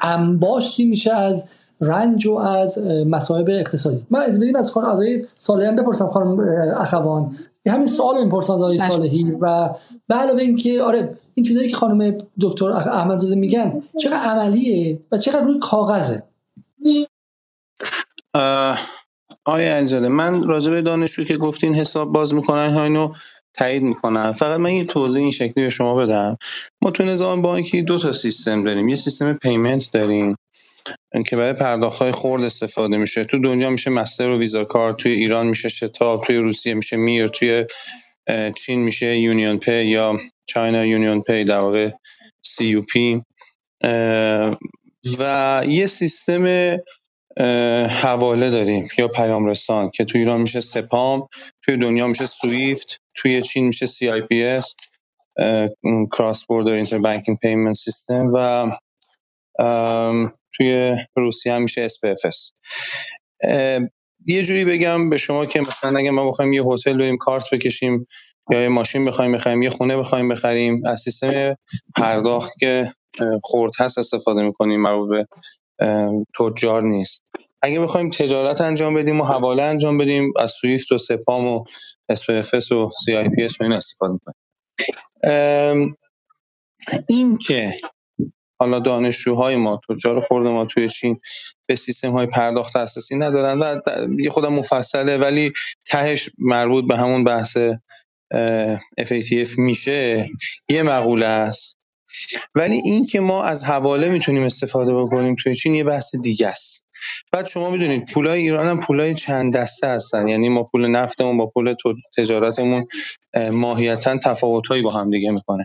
انباشتی 0.00 0.84
میشه 0.84 1.12
از 1.12 1.48
رنج 1.80 2.26
و 2.26 2.34
از 2.34 2.78
مصائب 3.06 3.46
اقتصادی. 3.48 4.06
من 4.10 4.20
از 4.20 4.40
بدیم 4.40 4.56
از 4.56 4.70
خانم 4.70 4.86
از 4.86 4.98
صالحی 5.36 5.66
هم 5.66 5.76
بپرسم 5.76 6.08
خانم 6.08 6.40
اخوان. 6.76 7.36
همین 7.66 7.86
سوال 7.86 8.24
می‌پرسم 8.24 8.52
از 8.52 8.62
آقای 8.62 8.78
بله. 8.78 8.88
صالحی 8.88 9.24
و 9.40 9.70
به 10.08 10.14
علاوه 10.14 10.42
اینکه 10.42 10.82
آره 10.82 11.16
این 11.34 11.46
چیزایی 11.46 11.68
که 11.68 11.76
خانم 11.76 12.18
دکتر 12.40 12.70
احمدزاده 12.72 13.34
میگن 13.34 13.82
چقدر 14.00 14.16
عملیه 14.16 15.00
و 15.12 15.16
چقدر 15.16 15.40
روی 15.40 15.58
کاغذه؟ 15.58 16.22
آیا 19.44 19.76
انجله 19.76 20.08
من 20.08 20.42
راجع 20.42 20.70
به 20.70 20.82
دانشجو 20.82 21.24
که 21.24 21.36
گفتین 21.36 21.74
حساب 21.74 22.12
باز 22.12 22.34
می‌کنن 22.34 22.76
اینو 22.76 23.12
تایید 23.54 23.82
می‌کنم. 23.82 24.32
فقط 24.32 24.60
من 24.60 24.70
یه 24.70 24.84
توضیح 24.84 25.22
این 25.22 25.30
شکلی 25.30 25.64
به 25.64 25.70
شما 25.70 25.94
بدم. 25.94 26.38
ما 26.82 26.90
تو 26.90 27.04
نظام 27.04 27.42
بانکی 27.42 27.82
دو 27.82 27.98
تا 27.98 28.12
سیستم 28.12 28.64
داریم. 28.64 28.88
یه 28.88 28.96
سیستم 28.96 29.32
payment 29.32 29.90
داریم. 29.92 30.36
که 31.26 31.36
برای 31.36 31.52
پرداخت 31.52 31.98
های 31.98 32.12
خرد 32.12 32.42
استفاده 32.42 32.96
میشه. 32.96 33.24
تو 33.24 33.38
دنیا 33.38 33.70
میشه 33.70 33.90
Master 33.90 34.30
و 34.30 34.38
Visa 34.38 34.64
Card 34.64 34.96
توی 34.96 35.12
ایران 35.12 35.46
میشه 35.46 35.68
شتاب 35.68 36.24
توی 36.24 36.36
روسیه 36.36 36.74
میشه 36.74 36.96
میر 36.96 37.28
توی 37.28 37.64
چین 38.56 38.80
میشه 38.80 39.18
UnionPay 39.18 39.84
یا 39.84 40.18
China 40.46 40.84
UnionPay 40.84 41.44
در 41.44 41.58
واقع 41.58 41.90
سی 42.42 42.64
یو 42.64 42.82
پی. 42.82 43.22
و 45.18 45.62
یه 45.68 45.86
سیستم 45.86 46.76
حواله 48.02 48.50
داریم 48.50 48.88
یا 48.98 49.08
پیام 49.08 49.46
رسان 49.46 49.90
که 49.90 50.04
توی 50.04 50.20
ایران 50.20 50.40
میشه 50.40 50.60
سپام 50.60 51.28
توی 51.62 51.76
دنیا 51.76 52.06
میشه 52.06 52.26
SWIFT 52.26 53.00
توی 53.14 53.42
چین 53.42 53.66
میشه 53.66 53.86
سی 53.86 54.08
آی 54.08 54.20
پی 54.20 54.44
اس 54.44 54.74
کراس 56.12 56.44
بوردر 56.44 56.72
اینتر 56.72 56.98
بانکینگ 56.98 57.38
پیمنت 57.38 57.76
سیستم 57.76 58.24
و 58.34 58.66
توی 60.56 60.96
روسیه 61.16 61.52
هم 61.52 61.62
میشه 61.62 61.88
SPFS 61.88 62.52
یه 64.26 64.42
جوری 64.42 64.64
بگم 64.64 65.10
به 65.10 65.18
شما 65.18 65.46
که 65.46 65.60
مثلا 65.60 65.98
اگه 65.98 66.10
ما 66.10 66.28
بخوایم 66.28 66.52
یه 66.52 66.62
هتل 66.62 66.98
بریم 66.98 67.16
کارت 67.16 67.44
بکشیم 67.52 68.06
یا 68.50 68.62
یه 68.62 68.68
ماشین 68.68 69.04
بخوایم 69.04 69.32
بخریم 69.32 69.62
یه 69.62 69.70
خونه 69.70 69.96
بخوایم 69.96 70.28
بخریم 70.28 70.82
از 70.86 71.00
سیستم 71.00 71.56
پرداخت 71.96 72.58
که 72.58 72.92
خورد 73.42 73.72
هست 73.78 73.98
استفاده 73.98 74.42
می‌کنیم 74.42 74.82
مربوط 74.82 75.08
به 75.08 75.26
تجار 76.38 76.82
نیست. 76.82 77.24
اگه 77.62 77.80
بخوایم 77.80 78.10
تجارت 78.10 78.60
انجام 78.60 78.94
بدیم 78.94 79.20
و 79.20 79.24
حواله 79.24 79.62
انجام 79.62 79.98
بدیم 79.98 80.32
از 80.36 80.52
سویفت 80.52 80.92
و 80.92 80.98
سپام 80.98 81.46
و 81.46 81.64
SPFS 82.12 82.72
و 82.72 82.90
CIPS 83.06 83.60
و 83.60 83.62
این 83.62 83.72
استفاده 83.72 84.12
می‌کنیم. 84.12 84.36
این 87.08 87.38
که 87.38 87.80
حالا 88.60 88.78
دانشجوهای 88.78 89.56
ما 89.56 89.80
تجار 89.88 90.20
خورد 90.20 90.46
ما 90.46 90.64
توی 90.64 90.88
چین 90.88 91.20
به 91.66 91.76
سیستم 91.76 92.10
های 92.10 92.26
پرداخت 92.26 92.76
اساسی 92.76 93.16
ندارن 93.16 93.58
و 93.58 93.80
یه 94.18 94.30
خودم 94.30 94.52
مفصله 94.52 95.18
ولی 95.18 95.52
تهش 95.86 96.30
مربوط 96.38 96.84
به 96.88 96.96
همون 96.96 97.24
بحث 97.24 97.58
FATF 99.00 99.58
میشه. 99.58 100.28
یه 100.68 100.82
مقوله 100.82 101.26
است. 101.26 101.76
ولی 102.54 102.82
این 102.84 103.04
که 103.04 103.20
ما 103.20 103.44
از 103.44 103.64
حواله 103.64 104.08
می‌تونیم 104.08 104.42
استفاده 104.42 104.94
بکنیم 104.94 105.34
توی 105.42 105.56
چین 105.56 105.74
یه 105.74 105.84
بحث 105.84 106.16
دیگه 106.22 106.48
است. 106.48 106.84
بعد 107.32 107.46
شما 107.46 107.70
می‌دونید 107.70 108.12
پولای 108.12 108.40
ایران 108.40 108.66
هم 108.66 108.80
پولای 108.80 109.14
چند 109.14 109.56
دسته 109.56 109.86
هستن. 109.86 110.28
یعنی 110.28 110.48
ما 110.48 110.64
پول 110.64 110.86
نفتمون 110.86 111.38
با 111.38 111.46
پول 111.46 111.74
تجارتمون 112.16 112.86
ماهیتا 113.52 114.16
تفاوتهایی 114.16 114.82
با 114.82 114.90
هم 114.90 115.10
دیگه 115.10 115.30
می‌کنه. 115.30 115.64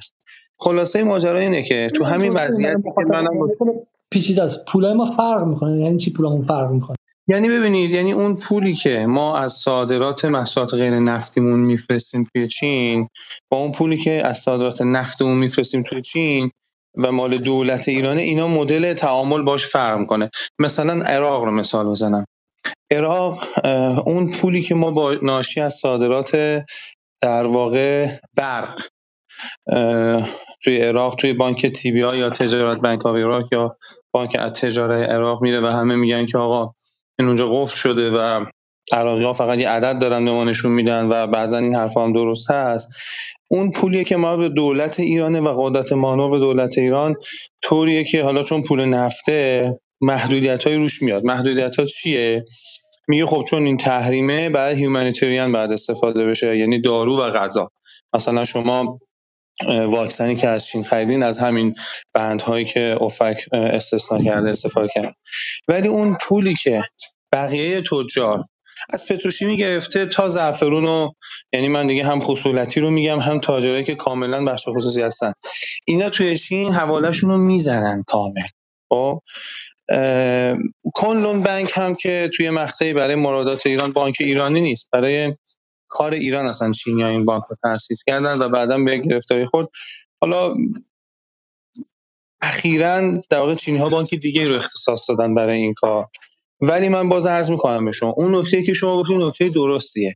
خلاصه 0.61 1.03
ماجرا 1.03 1.39
اینه 1.39 1.63
که 1.63 1.91
تو 1.95 2.03
همین 2.03 2.33
وضعیت 2.33 2.73
پیچیده 4.11 4.43
از 4.43 4.65
پولای 4.65 4.93
ما 4.93 5.05
فرق 5.05 5.43
می‌کنه. 5.43 5.77
یعنی 5.77 5.97
چی 5.97 6.13
پولامون 6.13 6.41
فرق 6.41 6.71
می‌کنه؟ 6.71 6.95
یعنی 7.27 7.49
ببینید 7.49 7.91
یعنی 7.91 8.11
اون 8.11 8.35
پولی 8.35 8.75
که 8.75 9.05
ما 9.05 9.37
از 9.37 9.53
صادرات 9.53 10.25
محصولات 10.25 10.73
غیر 10.73 10.99
نفتیمون 10.99 11.59
میفرستیم 11.59 12.27
توی 12.33 12.47
چین 12.47 13.07
با 13.51 13.57
اون 13.57 13.71
پولی 13.71 13.97
که 13.97 14.27
از 14.27 14.37
صادرات 14.37 14.81
نفتمون 14.81 15.37
میفرستیم 15.39 15.83
توی 15.83 16.01
چین 16.01 16.51
و 16.97 17.11
مال 17.11 17.37
دولت 17.37 17.89
ایرانه 17.89 18.21
اینا 18.21 18.47
مدل 18.47 18.93
تعامل 18.93 19.41
باش 19.41 19.65
فرق 19.65 19.99
می‌کنه. 19.99 20.29
مثلا 20.59 21.01
عراق 21.01 21.43
رو 21.43 21.51
مثال 21.51 21.85
بزنم. 21.85 22.25
عراق 22.91 23.43
اون 24.05 24.31
پولی 24.31 24.61
که 24.61 24.75
ما 24.75 24.91
با 24.91 25.15
ناشی 25.21 25.61
از 25.61 25.73
صادرات 25.73 26.61
در 27.21 27.47
واقع 27.47 28.07
برق 28.35 28.81
توی 30.63 30.77
عراق 30.77 31.15
توی 31.15 31.33
بانک 31.33 31.65
تی 31.65 31.91
بی 31.91 31.99
یا 31.99 32.29
تجارت 32.29 32.77
بانک 32.77 33.05
آف 33.05 33.15
عراق 33.15 33.53
یا 33.53 33.77
بانک 34.11 34.37
تجاره 34.37 34.95
عراق 34.95 35.41
میره 35.41 35.61
و 35.61 35.65
همه 35.65 35.95
میگن 35.95 36.25
که 36.25 36.37
آقا 36.37 36.73
این 37.19 37.27
اونجا 37.27 37.47
قفل 37.47 37.75
شده 37.75 38.11
و 38.11 38.45
عراقی 38.93 39.23
ها 39.23 39.33
فقط 39.33 39.59
یه 39.59 39.69
عدد 39.69 39.99
دارن 39.99 40.25
به 40.25 40.31
ما 40.31 40.43
نشون 40.43 40.71
میدن 40.71 41.07
و 41.07 41.27
بعضا 41.27 41.57
این 41.57 41.75
حرف 41.75 41.97
هم 41.97 42.13
درست 42.13 42.51
هست 42.51 42.87
اون 43.47 43.71
پولیه 43.71 44.03
که 44.03 44.17
ما 44.17 44.37
به 44.37 44.49
دولت 44.49 44.99
ایرانه 44.99 45.39
و 45.39 45.53
قدرت 45.63 45.91
مانو 45.91 46.39
دولت 46.39 46.77
ایران 46.77 47.15
طوریه 47.61 48.03
که 48.03 48.23
حالا 48.23 48.43
چون 48.43 48.63
پول 48.63 48.85
نفته 48.85 49.79
محدودیت 50.01 50.67
های 50.67 50.75
روش 50.75 51.01
میاد. 51.01 51.23
محدودیت 51.23 51.75
ها 51.75 51.85
چیه؟ 51.85 52.45
میگه 53.07 53.25
خب 53.25 53.43
چون 53.49 53.63
این 53.63 53.77
تحریمه 53.77 54.49
بعد 54.49 54.75
هیومانیتریان 54.75 55.51
بعد 55.51 55.71
استفاده 55.71 56.25
بشه 56.25 56.57
یعنی 56.57 56.81
دارو 56.81 57.17
و 57.17 57.29
غذا. 57.29 57.71
مثلا 58.13 58.45
شما 58.45 58.99
واکسنی 59.67 60.35
که 60.35 60.47
از 60.47 60.67
چین 60.67 60.83
خریدین 60.83 61.23
از 61.23 61.37
همین 61.37 61.75
بندهایی 62.13 62.65
که 62.65 62.97
اوفک 62.99 63.37
استثنا 63.51 64.23
کرده 64.23 64.49
استفاده 64.49 64.87
کرد 64.93 65.15
ولی 65.67 65.87
اون 65.87 66.17
پولی 66.21 66.55
که 66.55 66.83
بقیه 67.31 67.81
تجار 67.81 68.43
از 68.89 69.05
پتروشیمی 69.07 69.57
گرفته 69.57 70.05
تا 70.05 70.29
زعفرون 70.29 70.85
و 70.85 71.09
یعنی 71.53 71.67
من 71.67 71.87
دیگه 71.87 72.05
هم 72.05 72.19
خصولتی 72.19 72.79
رو 72.79 72.91
میگم 72.91 73.19
هم 73.19 73.39
تاجرایی 73.39 73.83
که 73.83 73.95
کاملا 73.95 74.45
بخش 74.45 74.67
خصوصی 74.67 75.01
هستن. 75.01 75.33
اینا 75.85 76.09
توی 76.09 76.37
چین 76.37 76.73
حوالهشون 76.73 77.29
رو 77.29 77.37
می‌زنن 77.37 78.03
کامل. 78.07 78.41
خب؟ 78.89 79.19
کنلون 80.93 81.43
بانک 81.43 81.71
هم 81.73 81.95
که 81.95 82.29
توی 82.33 82.49
مقطعی 82.49 82.93
برای 82.93 83.15
مرادات 83.15 83.67
ایران 83.67 83.91
بانک 83.91 84.15
ایرانی 84.19 84.61
نیست. 84.61 84.89
برای 84.91 85.35
کار 85.89 86.13
ایران 86.13 86.45
اصلا 86.45 86.71
چینی 86.71 87.03
این 87.03 87.25
بانک 87.25 87.43
رو 87.49 87.57
تأسیس 87.63 88.03
کردن 88.03 88.39
و 88.39 88.49
بعدا 88.49 88.83
به 88.83 88.97
گرفتاری 88.97 89.45
خود 89.45 89.69
حالا 90.21 90.55
اخیرا 92.41 93.21
در 93.29 93.39
واقع 93.39 93.55
چینی 93.55 93.77
ها 93.77 93.89
بانک 93.89 94.15
دیگه 94.15 94.47
رو 94.47 94.55
اختصاص 94.55 95.09
دادن 95.09 95.35
برای 95.35 95.57
این 95.57 95.73
کار. 95.73 96.07
ولی 96.61 96.89
من 96.89 97.09
باز 97.09 97.25
عرض 97.25 97.51
می‌کنم 97.51 97.85
به 97.85 97.91
شما 97.91 98.09
اون 98.17 98.35
نکته 98.35 98.63
که 98.63 98.73
شما 98.73 99.01
گفتید 99.01 99.17
نکته 99.17 99.49
درستیه. 99.49 100.15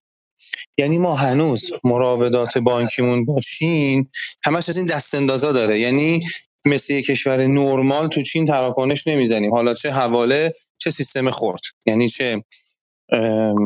یعنی 0.78 0.98
ما 0.98 1.16
هنوز 1.16 1.72
مراودات 1.84 2.58
بانکیمون 2.58 3.26
با 3.26 3.40
چین 3.40 4.10
همش 4.46 4.70
از 4.70 4.78
این 4.78 4.86
دست 4.86 5.16
اندازا 5.16 5.52
داره. 5.52 5.80
یعنی 5.80 6.20
مثل 6.66 6.94
یک 6.94 7.06
کشور 7.06 7.48
نرمال 7.48 8.08
تو 8.08 8.24
چین 8.24 8.48
تراکنش 8.48 9.08
نمی‌زنیم. 9.08 9.54
حالا 9.54 9.74
چه 9.74 9.92
حواله 9.92 10.54
چه 10.78 10.92
سیستم 10.92 11.30
خورد 11.30 11.62
یعنی 11.86 12.10
چه 12.10 12.44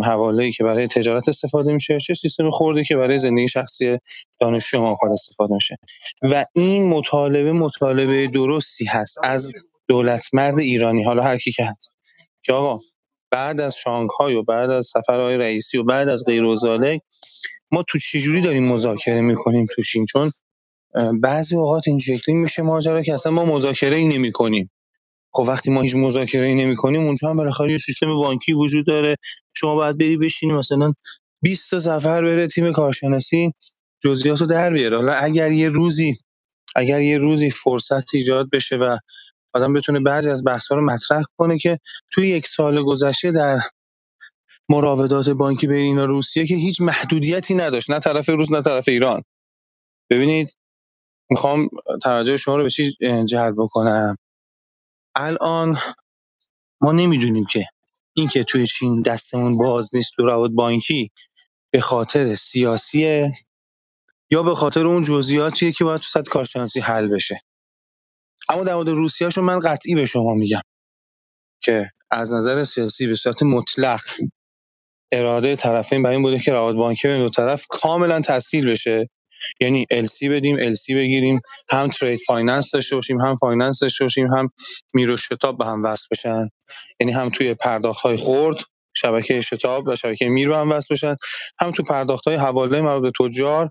حواله 0.05 0.51
که 0.51 0.63
برای 0.63 0.87
تجارت 0.87 1.29
استفاده 1.29 1.73
میشه 1.73 1.99
چه 1.99 2.13
سیستم 2.13 2.49
خوردی 2.49 2.83
که 2.83 2.95
برای 2.95 3.17
زندگی 3.17 3.47
شخصی 3.47 3.97
دانشجو 4.39 4.81
ما 4.81 4.97
استفاده 5.11 5.53
میشه 5.53 5.77
و 6.21 6.45
این 6.53 6.89
مطالبه 6.89 7.51
مطالبه 7.51 8.27
درستی 8.27 8.85
هست 8.85 9.17
از 9.23 9.51
دولت 9.87 10.29
مرد 10.33 10.59
ایرانی 10.59 11.03
حالا 11.03 11.23
هر 11.23 11.37
کی 11.37 11.51
که 11.51 11.65
هست. 11.65 11.93
که 12.43 12.53
آقا 12.53 12.79
بعد 13.31 13.61
از 13.61 13.75
شانگهای 13.75 14.35
و 14.35 14.43
بعد 14.43 14.69
از 14.69 14.87
سفرهای 14.87 15.37
رئیسی 15.37 15.77
و 15.77 15.83
بعد 15.83 16.09
از 16.09 16.23
غیر 16.27 16.43
ما 17.71 17.83
تو 17.87 17.99
چجوری 17.99 18.41
داریم 18.41 18.67
مذاکره 18.67 19.21
می‌کنیم 19.21 19.65
تو 19.75 19.81
چین 19.81 20.05
چون 20.05 20.31
بعضی 21.21 21.55
اوقات 21.55 21.87
این 21.87 21.99
شکلی 21.99 22.35
میشه 22.35 22.61
ماجرا 22.61 23.01
که 23.01 23.13
اصلا 23.13 23.31
ما 23.31 23.45
مذاکره 23.45 23.95
ای 23.95 24.07
نمی 24.07 24.31
کنیم 24.31 24.71
خب 25.33 25.45
وقتی 25.47 25.71
ما 25.71 25.81
هیچ 25.81 25.95
مذاکره 25.95 26.45
ای 26.45 26.55
نمی 26.55 26.75
کنیم 26.75 27.01
اونجا 27.01 27.29
هم 27.29 27.35
بالاخره 27.37 27.71
یه 27.71 27.77
سیستم 27.77 28.15
بانکی 28.15 28.53
وجود 28.53 28.87
داره. 28.87 29.15
شما 29.57 29.75
باید 29.75 29.97
بری 29.97 30.17
بشینی 30.17 30.53
مثلا 30.53 30.93
20 31.41 31.71
تا 31.71 31.79
سفر 31.79 32.21
بره 32.21 32.47
تیم 32.47 32.71
کارشناسی 32.71 33.51
جزئیاتو 34.03 34.45
در 34.45 34.73
بیاره 34.73 34.97
حالا 34.97 35.13
اگر 35.13 35.51
یه 35.51 35.69
روزی 35.69 36.17
اگر 36.75 37.01
یه 37.01 37.17
روزی 37.17 37.49
فرصت 37.49 38.15
ایجاد 38.15 38.49
بشه 38.53 38.75
و 38.75 38.97
آدم 39.53 39.73
بتونه 39.73 39.99
بعضی 39.99 40.29
از 40.29 40.43
بحث‌ها 40.43 40.77
رو 40.77 40.85
مطرح 40.85 41.23
کنه 41.37 41.57
که 41.57 41.79
توی 42.11 42.27
یک 42.27 42.47
سال 42.47 42.83
گذشته 42.83 43.31
در 43.31 43.59
مراودات 44.69 45.29
بانکی 45.29 45.67
بین 45.67 45.83
اینا 45.83 46.05
روسیه 46.05 46.45
که 46.45 46.55
هیچ 46.55 46.81
محدودیتی 46.81 47.53
نداشت 47.53 47.91
نه 47.91 47.99
طرف 47.99 48.29
روس 48.29 48.51
نه 48.51 48.61
طرف 48.61 48.87
ایران. 48.87 49.23
ببینید 50.09 50.57
می‌خوام 51.29 51.69
توجه 52.03 52.37
شما 52.37 52.55
رو 52.55 52.63
به 52.63 52.69
چی 52.69 52.91
جلب 53.29 53.55
بکنم؟ 53.57 54.17
الان 55.17 55.79
ما 56.81 56.91
نمی‌دونیم 56.91 57.45
که 57.51 57.65
اینکه 58.15 58.43
توی 58.43 58.67
چین 58.67 59.01
دستمون 59.01 59.57
باز 59.57 59.95
نیست 59.95 60.13
تو 60.15 60.25
روابط 60.25 60.51
بانکی 60.51 61.09
به 61.73 61.81
خاطر 61.81 62.35
سیاسیه 62.35 63.31
یا 64.31 64.43
به 64.43 64.55
خاطر 64.55 64.87
اون 64.87 65.03
جزئیاتیه 65.03 65.71
که 65.71 65.83
باید 65.83 66.01
تو 66.01 66.07
سطح 66.07 66.31
کارشناسی 66.31 66.79
حل 66.79 67.07
بشه. 67.07 67.39
اما 68.49 68.63
در 68.63 68.75
مورد 68.75 68.89
روسیه‌شو 68.89 69.41
من 69.41 69.59
قطعی 69.59 69.95
به 69.95 70.05
شما 70.05 70.33
میگم 70.33 70.61
که 71.63 71.91
از 72.11 72.33
نظر 72.33 72.63
سیاسی 72.63 73.07
به 73.07 73.15
صورت 73.15 73.43
مطلق 73.43 74.01
اراده 75.13 75.55
طرفین 75.55 76.03
بر 76.03 76.09
این 76.09 76.21
بوده 76.21 76.39
که 76.39 76.53
روابط 76.53 76.75
بانکی 76.75 77.07
بین 77.07 77.17
دو 77.19 77.29
طرف 77.29 77.67
کاملا 77.69 78.21
تسهیل 78.21 78.71
بشه. 78.71 79.09
یعنی 79.59 79.85
LC 79.93 80.23
بدیم 80.23 80.73
LC 80.73 80.89
بگیریم 80.89 81.41
هم 81.69 81.87
trade 81.87 82.19
finance 82.27 82.71
داشته 82.71 82.95
باشیم 82.95 83.21
هم 83.21 83.35
finance 83.35 83.79
داشته 83.79 84.05
باشیم 84.05 84.27
هم 84.27 84.49
میر 84.93 85.11
و 85.11 85.17
شتاب 85.17 85.57
به 85.57 85.65
هم 85.65 85.83
وصل 85.83 86.07
بشن. 86.11 86.49
یعنی 86.99 87.13
هم 87.13 87.29
توی 87.29 87.53
پرداخت 87.53 88.15
خرد 88.15 88.57
شبکه 88.93 89.41
شتاب 89.41 89.87
و 89.87 89.95
شبکه 89.95 90.29
میر 90.29 90.49
به 90.49 90.57
هم 90.57 90.71
وصل 90.71 90.95
بشن 90.95 91.15
هم 91.59 91.71
تو 91.71 91.83
پرداخت 91.83 92.27
های 92.27 92.37
حواله 92.37 92.81
مربوط 92.81 93.03
به 93.03 93.25
تجار 93.29 93.69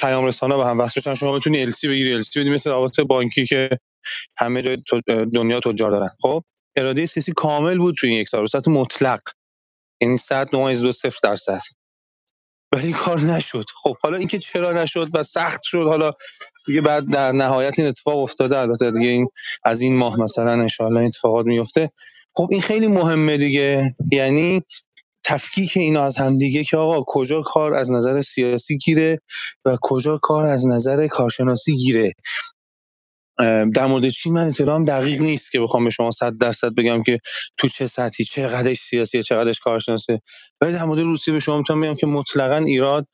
پیام 0.00 0.24
رسانا 0.24 0.56
به 0.56 0.64
هم 0.64 0.80
وصل 0.80 1.00
بشن. 1.00 1.14
شما 1.14 1.38
بتونی 1.38 1.72
LC 1.72 1.84
بگیری 1.84 2.22
LC 2.22 2.36
بدی 2.36 2.50
مثل 2.50 2.70
روابط 2.70 3.00
بانکی 3.00 3.46
که 3.46 3.70
همه 4.38 4.62
جای 4.62 4.76
دنیا 5.34 5.60
تجار 5.60 5.90
دارن. 5.90 6.10
خب؟ 6.20 6.42
اراده 6.76 7.06
سیاسی 7.06 7.32
کامل 7.32 7.78
بود 7.78 7.94
توی 7.98 8.10
این 8.10 8.18
یک 8.20 8.28
سال 8.28 8.46
مطلق. 8.66 9.20
یعنی 10.00 10.16
100 10.16 10.50
دو 10.50 10.92
صفر 10.92 11.18
درصد. 11.22 11.60
ولی 12.72 12.92
کار 12.92 13.20
نشد. 13.20 13.64
خب 13.82 13.96
حالا 14.02 14.16
اینکه 14.16 14.38
چرا 14.38 14.72
نشد 14.72 15.10
و 15.14 15.22
سخت 15.22 15.60
شد 15.62 15.86
حالا 15.88 16.10
دیگه 16.66 16.80
بعد 16.80 17.10
در 17.12 17.32
نهایت 17.32 17.78
این 17.78 17.88
اتفاق 17.88 18.18
افتاده. 18.18 18.58
البته 18.58 18.90
دیگه 18.90 19.08
این 19.08 19.28
از 19.64 19.80
این 19.80 19.96
ماه 19.96 20.20
مثلا 20.20 20.52
انشاءالله 20.52 20.98
این 20.98 21.06
اتفاقات 21.06 21.46
میفته. 21.46 21.90
خب 22.34 22.48
این 22.50 22.60
خیلی 22.60 22.86
مهمه 22.86 23.36
دیگه. 23.36 23.96
یعنی 24.12 24.62
تفکیک 25.24 25.72
اینا 25.76 26.04
از 26.04 26.16
هم 26.16 26.38
دیگه 26.38 26.64
که 26.64 26.76
آقا 26.76 27.04
کجا 27.06 27.42
کار 27.42 27.74
از 27.74 27.90
نظر 27.92 28.22
سیاسی 28.22 28.76
گیره 28.76 29.20
و 29.64 29.76
کجا 29.82 30.18
کار 30.22 30.44
از 30.44 30.66
نظر 30.66 31.06
کارشناسی 31.06 31.76
گیره. 31.76 32.12
در 33.74 33.86
مورد 33.86 34.08
چین 34.08 34.32
من 34.32 34.46
اطلاعام 34.46 34.84
دقیق 34.84 35.20
نیست 35.20 35.52
که 35.52 35.60
بخوام 35.60 35.84
به 35.84 35.90
شما 35.90 36.10
صد 36.10 36.38
درصد 36.38 36.74
بگم 36.74 37.02
که 37.02 37.18
تو 37.56 37.68
چه 37.68 37.86
سطحی 37.86 38.24
چقدرش 38.24 38.76
سیاسیه 38.76 39.22
چقدرش 39.22 39.60
کارشناسه 39.60 40.20
ولی 40.60 40.72
در 40.72 40.84
مورد 40.84 41.00
روسیه 41.00 41.34
به 41.34 41.40
شما 41.40 41.58
می‌تونم 41.58 41.80
بگم 41.80 41.94
که 41.94 42.06
مطلقا 42.06 42.56
ایراد 42.56 43.06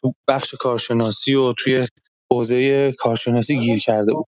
تو 0.00 0.14
بخش 0.28 0.54
کارشناسی 0.54 1.34
و 1.34 1.52
توی 1.58 1.86
حوزه 2.32 2.92
کارشناسی 2.92 3.60
گیر 3.60 3.78
کرده 3.78 4.12
بود. 4.12 4.26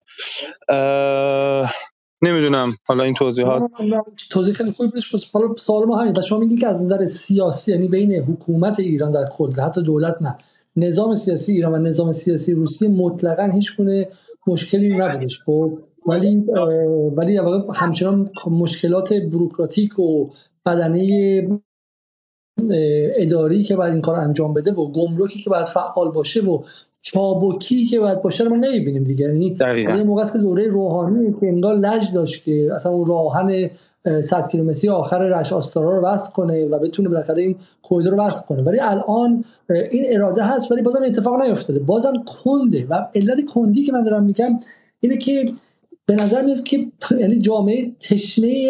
نمی‌دونم. 2.21 2.77
حالا 2.85 3.03
این 3.03 3.13
توضیحات 3.13 3.63
توضیح 4.29 4.53
خیلی 4.53 4.71
خوبی 4.71 4.89
بودش 4.89 5.13
پس 5.13 5.25
حالا 5.33 5.55
سوال 5.55 5.85
ما 5.85 6.01
همین. 6.01 6.21
شما 6.21 6.39
میگین 6.39 6.57
که 6.57 6.67
از 6.67 6.81
نظر 6.81 7.05
سیاسی 7.05 7.71
یعنی 7.71 7.87
بین 7.87 8.11
حکومت 8.11 8.79
ایران 8.79 9.11
در 9.11 9.29
کل 9.31 9.61
حتی 9.61 9.83
دولت 9.83 10.15
نه 10.21 10.37
نظام 10.75 11.15
سیاسی 11.15 11.51
ایران 11.51 11.73
و 11.73 11.77
نظام 11.77 12.11
سیاسی 12.11 12.53
روسیه 12.53 12.87
مطلقا 12.87 13.51
هیچ 13.53 13.77
گونه 13.77 14.07
مشکلی 14.47 14.97
نبودش 14.97 15.39
خب؟ 15.45 15.79
ولی 16.05 16.35
ولی 17.15 17.39
همچنان 17.75 18.29
مشکلات 18.47 19.13
بروکراتیک 19.13 19.99
و 19.99 20.29
بدنه 20.65 21.47
اداری 23.17 23.63
که 23.63 23.75
باید 23.75 23.93
این 23.93 24.01
کار 24.01 24.15
انجام 24.15 24.53
بده 24.53 24.73
و 24.73 24.91
گمرکی 24.91 25.39
که 25.39 25.49
باید 25.49 25.65
فعال 25.65 26.11
باشه 26.11 26.41
و 26.41 26.63
چابکی 27.05 27.85
که 27.85 27.99
باید 27.99 28.21
باشه 28.21 28.43
رو 28.43 28.49
ما 28.49 28.55
نمی‌بینیم 28.55 29.03
دیگه. 29.03 29.25
یعنی 29.25 29.53
دقیقا. 29.53 29.91
یه 29.91 30.03
موقع 30.03 30.21
است 30.21 30.33
که 30.33 30.39
دوره 30.39 30.67
روحانی 30.67 31.33
که 31.39 31.47
انگار 31.47 31.75
لج 31.75 32.13
داشت 32.13 32.43
که 32.43 32.69
اصلا 32.75 32.91
اون 32.91 33.05
راهن 33.05 33.69
اه، 34.05 34.21
100 34.21 34.47
کیلومتری 34.47 34.89
آخر 34.89 35.17
رش 35.17 35.53
آستارا 35.53 35.97
رو 35.97 36.05
وصل 36.05 36.31
کنه 36.31 36.65
و 36.65 36.79
بتونه 36.79 37.09
بالاخره 37.09 37.41
این 37.41 37.55
کوریدور 37.81 38.13
رو 38.13 38.19
وصل 38.19 38.45
کنه. 38.45 38.61
ولی 38.61 38.79
الان 38.79 39.43
این 39.91 40.05
اراده 40.07 40.43
هست 40.43 40.71
ولی 40.71 40.81
بازم 40.81 41.03
اتفاق 41.05 41.41
نیفتاده. 41.41 41.79
بازم 41.79 42.13
کنده. 42.43 42.87
و 42.89 43.07
علت 43.15 43.45
کندی 43.45 43.83
که 43.83 43.91
من 43.91 44.03
دارم 44.03 44.23
میگم 44.23 44.57
اینه 44.99 45.17
که 45.17 45.45
به 46.05 46.15
نظر 46.15 46.41
میاد 46.41 46.63
که 46.63 46.85
یعنی 47.19 47.39
جامعه 47.39 47.91
تشنه 47.99 48.69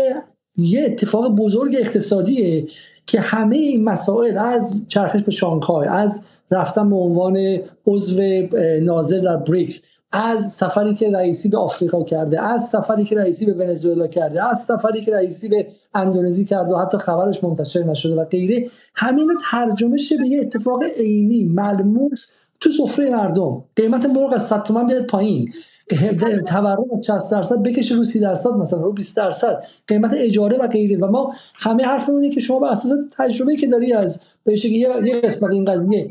یه 0.58 0.84
اتفاق 0.86 1.36
بزرگ 1.36 1.76
اقتصادیه 1.80 2.66
که 3.06 3.20
همه 3.20 3.58
این 3.58 3.84
مسائل 3.84 4.38
از 4.38 4.82
چرخش 4.88 5.24
به 5.24 5.32
شانگهای 5.32 5.88
از 5.88 6.24
رفتن 6.54 6.90
به 6.90 6.96
عنوان 6.96 7.58
عضو 7.88 8.22
ناظر 8.82 9.20
در 9.20 9.38
بریکس 9.38 9.94
از 10.12 10.52
سفری 10.52 10.94
که 10.94 11.12
رئیسی 11.12 11.50
به 11.50 11.58
آفریقا 11.58 12.04
کرده 12.04 12.42
از 12.42 12.64
سفری 12.64 13.04
که 13.04 13.16
رئیسی 13.16 13.46
به 13.46 13.54
ونزوئلا 13.54 14.08
کرده 14.08 14.50
از 14.50 14.64
سفری 14.64 15.02
که 15.02 15.12
رئیسی 15.12 15.50
به 15.50 15.68
اندونزی 15.94 16.46
کرده 16.46 16.74
و 16.74 16.78
حتی 16.78 16.98
خبرش 16.98 17.44
منتشر 17.44 17.84
نشده 17.84 18.16
و 18.16 18.26
غیره 18.26 18.70
همین 18.96 19.38
ترجمه 19.52 19.98
شه 19.98 20.18
به 20.18 20.28
یه 20.28 20.42
اتفاق 20.42 20.84
عینی 20.84 21.44
ملموس 21.44 22.28
تو 22.60 22.72
سفره 22.72 23.10
مردم. 23.10 23.64
قیمت 23.76 24.06
مرغ 24.06 24.34
از 24.34 24.48
100 24.48 24.64
تومن 24.64 24.88
بیاد 24.88 25.06
پایین. 25.06 25.50
تورم 26.48 26.86
از 26.98 27.06
60 27.06 27.32
درصد 27.32 27.64
بکشه 27.64 27.96
رو 27.96 28.04
30 28.04 28.20
درصد 28.20 28.50
مثلا 28.50 28.80
رو 28.80 28.94
20 28.94 29.18
درصد. 29.18 29.64
قیمت 29.88 30.12
اجاره 30.18 30.58
و 30.58 30.68
غیره. 30.68 30.98
و 30.98 31.08
ما 31.08 31.34
همه 31.56 31.86
حرفمون 31.86 32.22
اینه 32.22 32.36
که 32.36 32.42
شما 32.42 32.60
بر 32.60 32.68
اساس 32.68 32.92
تجربه 33.18 33.56
که 33.56 33.68
داری 33.68 33.94
از 33.94 34.20
به 34.44 34.66
یه 34.66 34.90
یه 35.06 35.22
قسمت 35.22 35.52
این 35.52 35.66
قضیه 35.66 36.10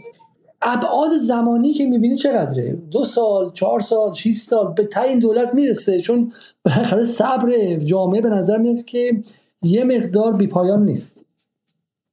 ابعاد 0.63 1.11
زمانی 1.17 1.73
که 1.73 1.87
می‌بینی 1.87 2.17
چقدره؟ 2.17 2.73
دو 2.73 3.05
سال 3.05 3.53
چهار 3.53 3.81
سال 3.81 4.15
6 4.15 4.37
سال 4.37 4.75
به 4.75 4.85
تعیین 4.85 5.19
دولت 5.19 5.55
می‌رسه. 5.55 6.01
چون 6.01 6.33
بالاخره 6.65 7.05
صبر 7.05 7.77
جامعه 7.77 8.21
به 8.21 8.29
نظر 8.29 8.59
میاد 8.59 8.85
که 8.85 9.23
یه 9.63 9.85
مقدار 9.85 10.33
بیپایان 10.33 10.85
نیست. 10.85 11.27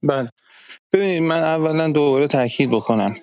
بله. 0.03 0.29
ببینید 0.93 1.21
من 1.21 1.39
اولا 1.39 1.91
دوباره 1.91 2.27
تاکید 2.27 2.71
بکنم. 2.71 3.15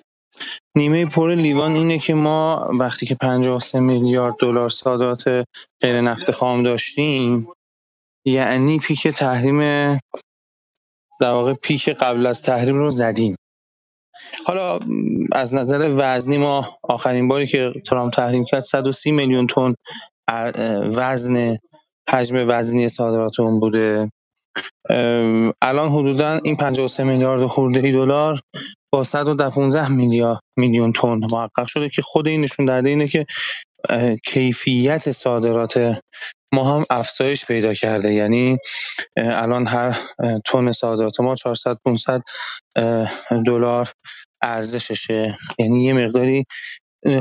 نیمه 0.75 1.05
پر 1.05 1.35
لیوان 1.35 1.71
اینه 1.71 1.99
که 1.99 2.13
ما 2.13 2.69
وقتی 2.79 3.05
که 3.05 3.15
53 3.15 3.79
میلیارد 3.79 4.35
دلار 4.39 4.69
صادرات 4.69 5.45
غیر 5.81 6.01
نفت 6.01 6.31
خام 6.31 6.63
داشتیم 6.63 7.47
یعنی 8.25 8.79
پیک 8.79 9.07
تحریم 9.07 9.59
در 11.19 11.31
واقع 11.31 11.53
پیک 11.53 11.89
قبل 11.89 12.25
از 12.25 12.41
تحریم 12.41 12.75
رو 12.75 12.91
زدیم. 12.91 13.35
حالا 14.45 14.79
از 15.31 15.53
نظر 15.53 15.93
وزنی 15.97 16.37
ما 16.37 16.79
آخرین 16.83 17.27
باری 17.27 17.47
که 17.47 17.73
ترامپ 17.85 18.13
تحریم 18.13 18.43
کرد 18.43 18.63
130 18.63 19.11
میلیون 19.11 19.47
تن 19.47 19.73
وزن 20.97 21.57
حجم 22.09 22.45
وزنی 22.47 22.87
صادرات 22.89 23.39
اون 23.39 23.59
بوده 23.59 24.11
الان 25.61 25.89
حدودا 25.89 26.39
این 26.43 26.55
53 26.55 27.03
میلیارد 27.03 27.45
خورده 27.45 27.81
دلار 27.81 28.41
با 28.93 29.03
115 29.03 29.87
میلیارد 29.87 30.39
میلیون 30.57 30.91
تن 30.91 31.19
محقق 31.31 31.67
شده 31.67 31.89
که 31.89 32.01
خود 32.01 32.27
این 32.27 32.41
نشون 32.41 32.65
دهنده 32.65 32.89
اینه 32.89 33.07
که 33.07 33.25
کیفیت 34.25 35.11
صادرات 35.11 35.99
ما 36.53 36.75
هم 36.77 36.85
افزایش 36.89 37.45
پیدا 37.45 37.73
کرده. 37.73 38.13
یعنی 38.13 38.57
الان 39.17 39.67
هر 39.67 39.99
تن 40.45 40.71
صادرات 40.71 41.19
ما 41.19 41.35
400 41.35 41.77
500 41.85 42.21
دلار 43.47 43.91
ارزششه. 44.41 45.37
یعنی 45.59 45.83
یه 45.83 45.93
مقداری 45.93 46.43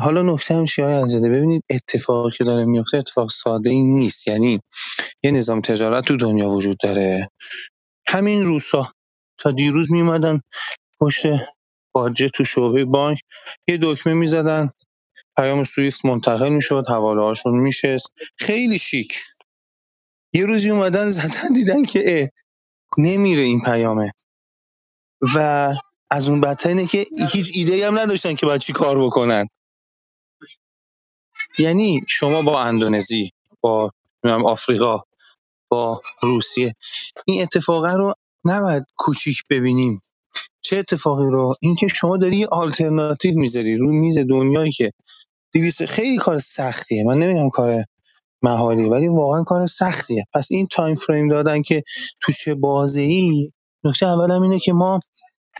حالا 0.02 0.22
نکته 0.22 0.54
هم 0.54 0.64
چیه 0.64 0.84
های 0.84 1.08
زده 1.08 1.30
ببینید 1.30 1.62
اتفاقی 1.70 2.30
که 2.38 2.44
داره 2.44 2.64
میفته 2.64 2.98
اتفاق 2.98 3.30
ساده 3.30 3.70
ای 3.70 3.82
نیست. 3.82 4.28
یعنی 4.28 4.60
یه 5.24 5.30
نظام 5.30 5.60
تجارت 5.60 6.04
تو 6.04 6.16
دنیا 6.16 6.48
وجود 6.48 6.78
داره. 6.82 7.28
همین 8.08 8.44
روسا 8.44 8.92
تا 9.40 9.50
دیروز 9.50 9.92
میومدن 9.92 10.40
پشت 11.00 11.22
باجه 11.94 12.28
تو 12.28 12.44
شعبه 12.44 12.84
بانک 12.84 13.20
یه 13.68 13.78
دکمه 13.82 14.14
می‌زدن. 14.14 14.70
پیام 15.36 15.64
سوئیفت 15.64 16.04
منتقل 16.04 16.48
می‌شد 16.48 16.84
حواله 16.88 17.22
هاشون 17.22 17.58
میشست. 17.58 18.12
خیلی 18.36 18.78
شیک. 18.78 19.14
یه 20.32 20.46
روزی 20.46 20.70
اومدن 20.70 21.10
زدن 21.10 21.52
دیدن 21.54 21.82
که 21.84 22.02
اه 22.06 22.28
نمیره 22.98 23.42
این 23.42 23.60
پیامه. 23.60 24.12
و 25.34 25.74
از 26.10 26.28
اون 26.28 26.40
بدتر 26.40 26.68
اینه 26.68 26.86
که 26.86 27.04
هیچ 27.32 27.50
ایده 27.54 27.86
هم 27.86 27.98
نداشتن 27.98 28.34
که 28.34 28.46
باید 28.46 28.60
چی 28.60 28.72
کار 28.72 29.02
بکنن. 29.06 29.46
یعنی 31.58 32.00
شما 32.08 32.42
با 32.42 32.60
اندونزی 32.60 33.32
با 33.60 33.92
آفریقا 34.24 35.02
با 35.68 36.02
روسیه 36.22 36.74
این 37.26 37.42
اتفاقه 37.42 37.92
رو 37.92 38.14
نباید 38.44 38.84
کوچیک 38.96 39.42
ببینیم. 39.50 40.00
چه 40.60 40.76
اتفاقی 40.76 41.26
رو؟ 41.30 41.54
اینکه 41.60 41.88
شما 41.88 42.16
داری 42.16 42.36
یه 42.36 42.46
آلترناتیو 42.46 43.38
می‌ذاری 43.38 43.76
رو 43.76 43.92
میز 43.92 44.18
دنیایی 44.18 44.72
که 44.72 44.92
200 45.56 45.84
خیلی 45.84 46.16
کار 46.16 46.38
سختیه. 46.38 47.04
من 47.04 47.18
نمیگم 47.18 47.48
کار 47.48 47.84
محالی 48.42 48.84
ولی 48.88 49.08
واقعا 49.08 49.42
کار 49.42 49.66
سختیه. 49.66 50.24
پس 50.34 50.48
این 50.50 50.66
time 50.70 50.94
frame 50.94 51.28
دادن 51.28 51.62
که 51.62 51.82
تو 52.20 52.32
چه 52.32 52.54
بازی 52.54 53.52
نکته 53.84 54.06
اول 54.06 54.30
اینه 54.30 54.58
که 54.58 54.72
ما 54.72 54.98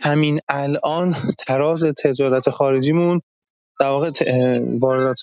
همین 0.03 0.39
الان 0.49 1.15
تراز 1.39 1.83
تجارت 1.83 2.49
خارجیمون 2.49 3.21
در 3.79 3.87
واقع 3.87 4.11
واردات 4.79 5.19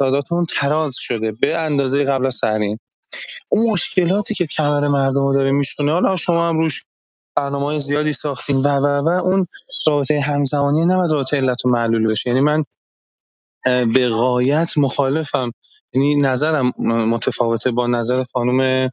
تراز 0.57 0.95
شده 0.97 1.33
به 1.33 1.57
اندازه 1.57 2.05
قبل 2.05 2.27
از 2.27 2.39
تحریم. 2.41 2.81
اون 3.49 3.71
مشکلاتی 3.71 4.35
که 4.35 4.47
کمر 4.47 4.89
مردم 4.89 5.21
رو 5.21 5.35
داره 5.35 5.51
میشونه 5.51 5.93
حالا 5.93 6.17
شما 6.17 6.49
هم 6.49 6.59
روش 6.59 6.85
برنامه 7.37 7.79
زیادی 7.79 8.13
ساختیم 8.13 8.57
و 8.59 8.69
و 8.69 8.87
و 8.87 9.09
اون 9.09 9.47
رابطه 9.87 10.21
همزمانی 10.21 10.85
نباید 10.85 11.11
رابطه 11.11 11.37
علت 11.37 11.65
و 11.65 11.69
معلول 11.69 12.07
بشه. 12.11 12.31
یعنی 12.31 12.41
من 12.41 12.65
به 13.65 14.09
غایت 14.09 14.79
مخالفم. 14.79 15.51
یعنی 15.93 16.17
نظرم 16.17 16.73
متفاوته 16.79 17.71
با 17.71 17.87
نظر 17.87 18.25
خانم 18.33 18.91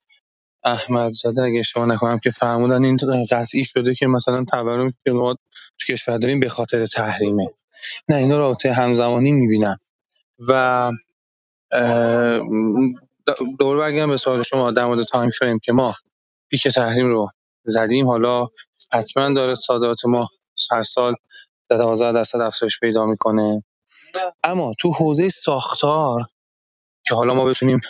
احمدزاده 0.63 1.41
اگه 1.41 1.59
اشتباه 1.59 1.86
نکنم 1.86 2.19
که 2.19 2.32
فرمودن 2.32 2.84
این 2.84 2.99
قطعی 3.32 3.65
شده 3.65 3.95
که 3.95 4.07
مثلا 4.07 4.45
تورمی 4.51 4.91
که 5.05 5.11
تو 5.11 5.36
کشور 5.89 6.17
داریم 6.17 6.39
به 6.39 6.49
خاطر 6.49 6.86
تحریمه. 6.86 7.47
نه 8.09 8.15
اینا 8.15 8.38
رابطه 8.38 8.74
همزمانی 8.74 9.32
می‌بینم. 9.32 9.78
و 10.49 10.91
دور 13.59 13.78
برگردم 13.78 14.09
به 14.09 14.17
سوال 14.17 14.43
شما 14.43 14.72
در 14.72 14.86
مورد 14.86 15.03
تایم 15.03 15.30
فریم 15.30 15.59
که 15.59 15.74
ما 15.74 15.93
پیک 16.49 16.67
تحریم 16.67 17.07
رو 17.07 17.30
زدیم. 17.63 18.07
حالا 18.07 18.47
حتما 18.93 19.34
داره 19.34 19.55
صادرات 19.55 20.05
ما 20.05 20.30
هر 20.72 20.84
سال 20.84 21.15
در 21.69 21.78
12 21.78 22.11
درصد 22.11 22.39
افزایش 22.41 22.80
پیدا 22.80 23.05
می‌کنه. 23.05 23.63
اما 24.43 24.74
تو 24.80 24.91
حوزه 24.91 25.30
ساختار 25.30 26.22
که 27.07 27.16
حالا 27.16 27.34
ما 27.34 27.45
بتونیم 27.45 27.82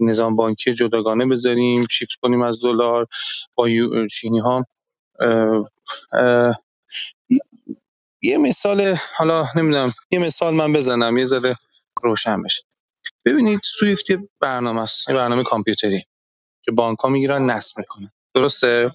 نظام 0.00 0.36
بانکی 0.36 0.74
جداگانه 0.74 1.26
بذاریم 1.26 1.86
شیفت 1.90 2.14
کنیم 2.22 2.42
از 2.42 2.62
دلار 2.64 3.06
با 3.54 3.68
چینی 4.12 4.38
ها 4.40 4.66
یه 8.22 8.38
مثال 8.38 8.96
حالا 9.16 9.46
نمی‌دونم 9.56 9.92
یه 10.10 10.18
مثال 10.18 10.54
من 10.54 10.72
بزنم 10.72 11.16
یه 11.16 11.26
ذره 11.26 11.56
روشن 12.02 12.42
بشه. 12.42 12.62
ببینید 13.24 13.60
سویفت 13.64 14.10
یه 14.10 14.28
برنامه 14.40 14.82
است 14.82 15.08
یه 15.08 15.14
برنامه 15.14 15.42
کامپیوتری 15.44 16.04
که 16.62 16.72
بانک 16.72 16.98
ها 16.98 17.08
می‌گیرن 17.08 17.50
نصب 17.50 17.78
می‌کنن. 17.78 18.12
درسته؟ 18.34 18.92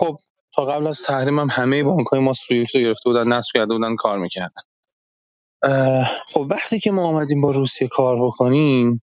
خب 0.00 0.18
تا 0.56 0.64
قبل 0.64 0.86
از 0.86 1.02
تحریم 1.02 1.40
هم 1.40 1.48
همه 1.52 1.82
بانک 1.84 2.06
های 2.08 2.20
ما 2.20 2.32
سویفت 2.32 2.76
رو 2.76 2.82
گرفته 2.82 3.02
بودن 3.10 3.28
نصب 3.32 3.50
کرده 3.54 3.74
بودن 3.74 3.96
کار 3.96 4.18
می‌کردن. 4.18 4.62
خب 6.28 6.46
وقتی 6.50 6.80
که 6.80 6.92
ما 6.92 7.04
آمدیم 7.08 7.40
با 7.40 7.52
روسیه 7.52 7.88
کار 7.88 8.22
بکنیم 8.26 9.02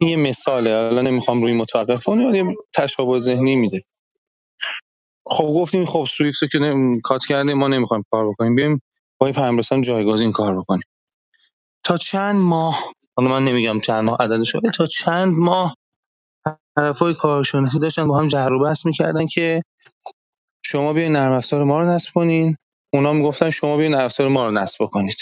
این 0.00 0.10
یه 0.10 0.16
مثاله. 0.16 0.70
حالا 0.76 1.02
نمی‌خوام 1.02 1.42
روی 1.42 1.52
متوقف 1.54 2.04
کنم 2.04 2.34
یه 2.36 2.56
تشابه 2.74 3.18
ذهنی 3.18 3.56
میده. 3.56 3.82
خب 5.26 5.44
گفتیم 5.46 5.84
خب 5.84 6.06
سوئیفت 6.10 6.42
رو 6.42 6.48
که 6.52 6.58
نم- 6.58 7.00
کات 7.00 7.26
کردیم 7.26 7.58
ما 7.58 7.68
نمی‌خوایم 7.68 8.04
کار 8.10 8.30
بکنیم. 8.30 8.54
بیایم 8.56 8.82
با 9.20 9.26
این 9.26 9.36
پیام 9.36 9.58
رسان 9.58 9.82
جایگزین 9.82 10.32
کار 10.32 10.58
بکنیم. 10.60 10.82
تا 11.84 11.98
چند 11.98 12.36
ماه 12.36 12.92
حالا 13.16 13.30
من 13.30 13.44
نمیگم 13.44 13.80
چند 13.80 14.04
ماه 14.04 14.18
عددش 14.20 14.52
تا 14.76 14.86
چند 14.86 15.34
ماه 15.38 15.76
طرفای 16.76 17.14
کارشناسی 17.14 17.78
داشتن 17.78 18.08
با 18.08 18.18
هم 18.18 18.28
جر 18.28 18.52
و 18.52 18.64
بحث 18.64 18.86
می‌کردن 18.86 19.26
که 19.26 19.62
شما 20.64 20.92
بیاین 20.92 21.12
نرم 21.12 21.32
افزار 21.32 21.64
ما 21.64 21.82
رو 21.82 21.88
نصب 21.88 22.10
کنین. 22.14 22.56
اونا 22.92 23.12
می‌گفتن 23.12 23.50
شما 23.50 23.76
بیاین 23.76 23.92
نرم 23.94 24.04
افزار 24.04 24.28
ما 24.28 24.46
رو 24.46 24.50
نصب 24.50 24.84
بکنید. 24.84 25.16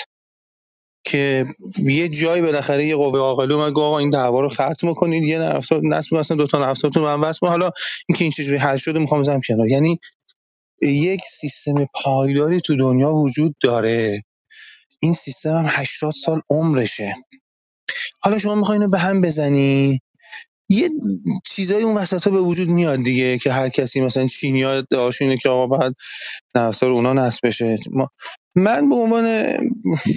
که 1.05 1.47
یه 1.79 2.09
جایی 2.09 2.43
بالاخره 2.43 2.87
یه 2.87 2.97
قوه 2.97 3.19
عاقله 3.19 3.55
اومد 3.55 3.73
گفت 3.73 3.85
آقا 3.85 3.99
این 3.99 4.11
دعوا 4.11 4.41
رو 4.41 4.49
ختم 4.49 4.95
کنید 4.95 5.23
یه 5.23 5.39
نرم 5.39 5.57
افزار 5.57 5.81
نصب 5.85 6.17
مثلا 6.17 6.37
دو 6.37 6.47
تا 6.47 6.59
نرم 6.59 6.69
افزارتون 6.69 7.09
هم 7.09 7.23
وصل 7.23 7.47
حالا 7.47 7.71
اینکه 8.09 8.25
این 8.25 8.33
چجوری 8.33 8.57
حل 8.57 8.77
شده 8.77 8.99
می‌خوام 8.99 9.21
بزنم 9.21 9.41
کنار. 9.49 9.69
یعنی 9.69 9.99
یک 10.83 11.21
سیستم 11.27 11.87
پایداری 12.05 12.61
تو 12.61 12.77
دنیا 12.77 13.13
وجود 13.13 13.57
داره. 13.63 14.25
این 15.01 15.13
سیستم 15.15 15.51
هم 15.51 15.67
80 15.69 16.15
سال 16.15 16.41
عمرشه. 16.51 17.17
حالا 18.23 18.39
شما 18.39 18.55
می‌خواین 18.55 18.91
به 18.91 18.99
هم 18.99 19.21
بزنی؟ 19.23 20.01
یه 20.71 20.91
چیزایی 21.47 21.85
اون 21.85 21.97
وسط 21.97 22.29
به 22.29 22.41
وجود 22.41 22.69
میاد 22.69 23.03
دیگه 23.03 23.39
که 23.39 23.53
هر 23.53 23.69
کسی 23.69 24.01
مثلا 24.01 24.27
چینی 24.27 24.65
ادعاشون 24.65 25.29
اینه 25.29 25.41
که 25.41 25.49
آقا 25.51 25.67
باید 25.67 25.95
نرم 26.55 26.73
اونا 26.83 27.13
نصب 27.13 27.41
بشه. 27.47 27.77
ما 27.93 28.11
من 28.55 28.89
به 28.89 28.95
عنوان 28.95 29.55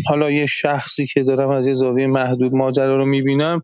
حالا 0.08 0.32
یه 0.32 0.46
شخصی 0.46 1.08
که 1.08 1.24
دارم 1.24 1.50
از 1.50 1.68
یه 1.68 1.74
زاویه 1.74 2.08
محدود 2.08 2.56
ماجرا 2.56 2.96
رو 2.96 3.06
می‌بینم 3.06 3.62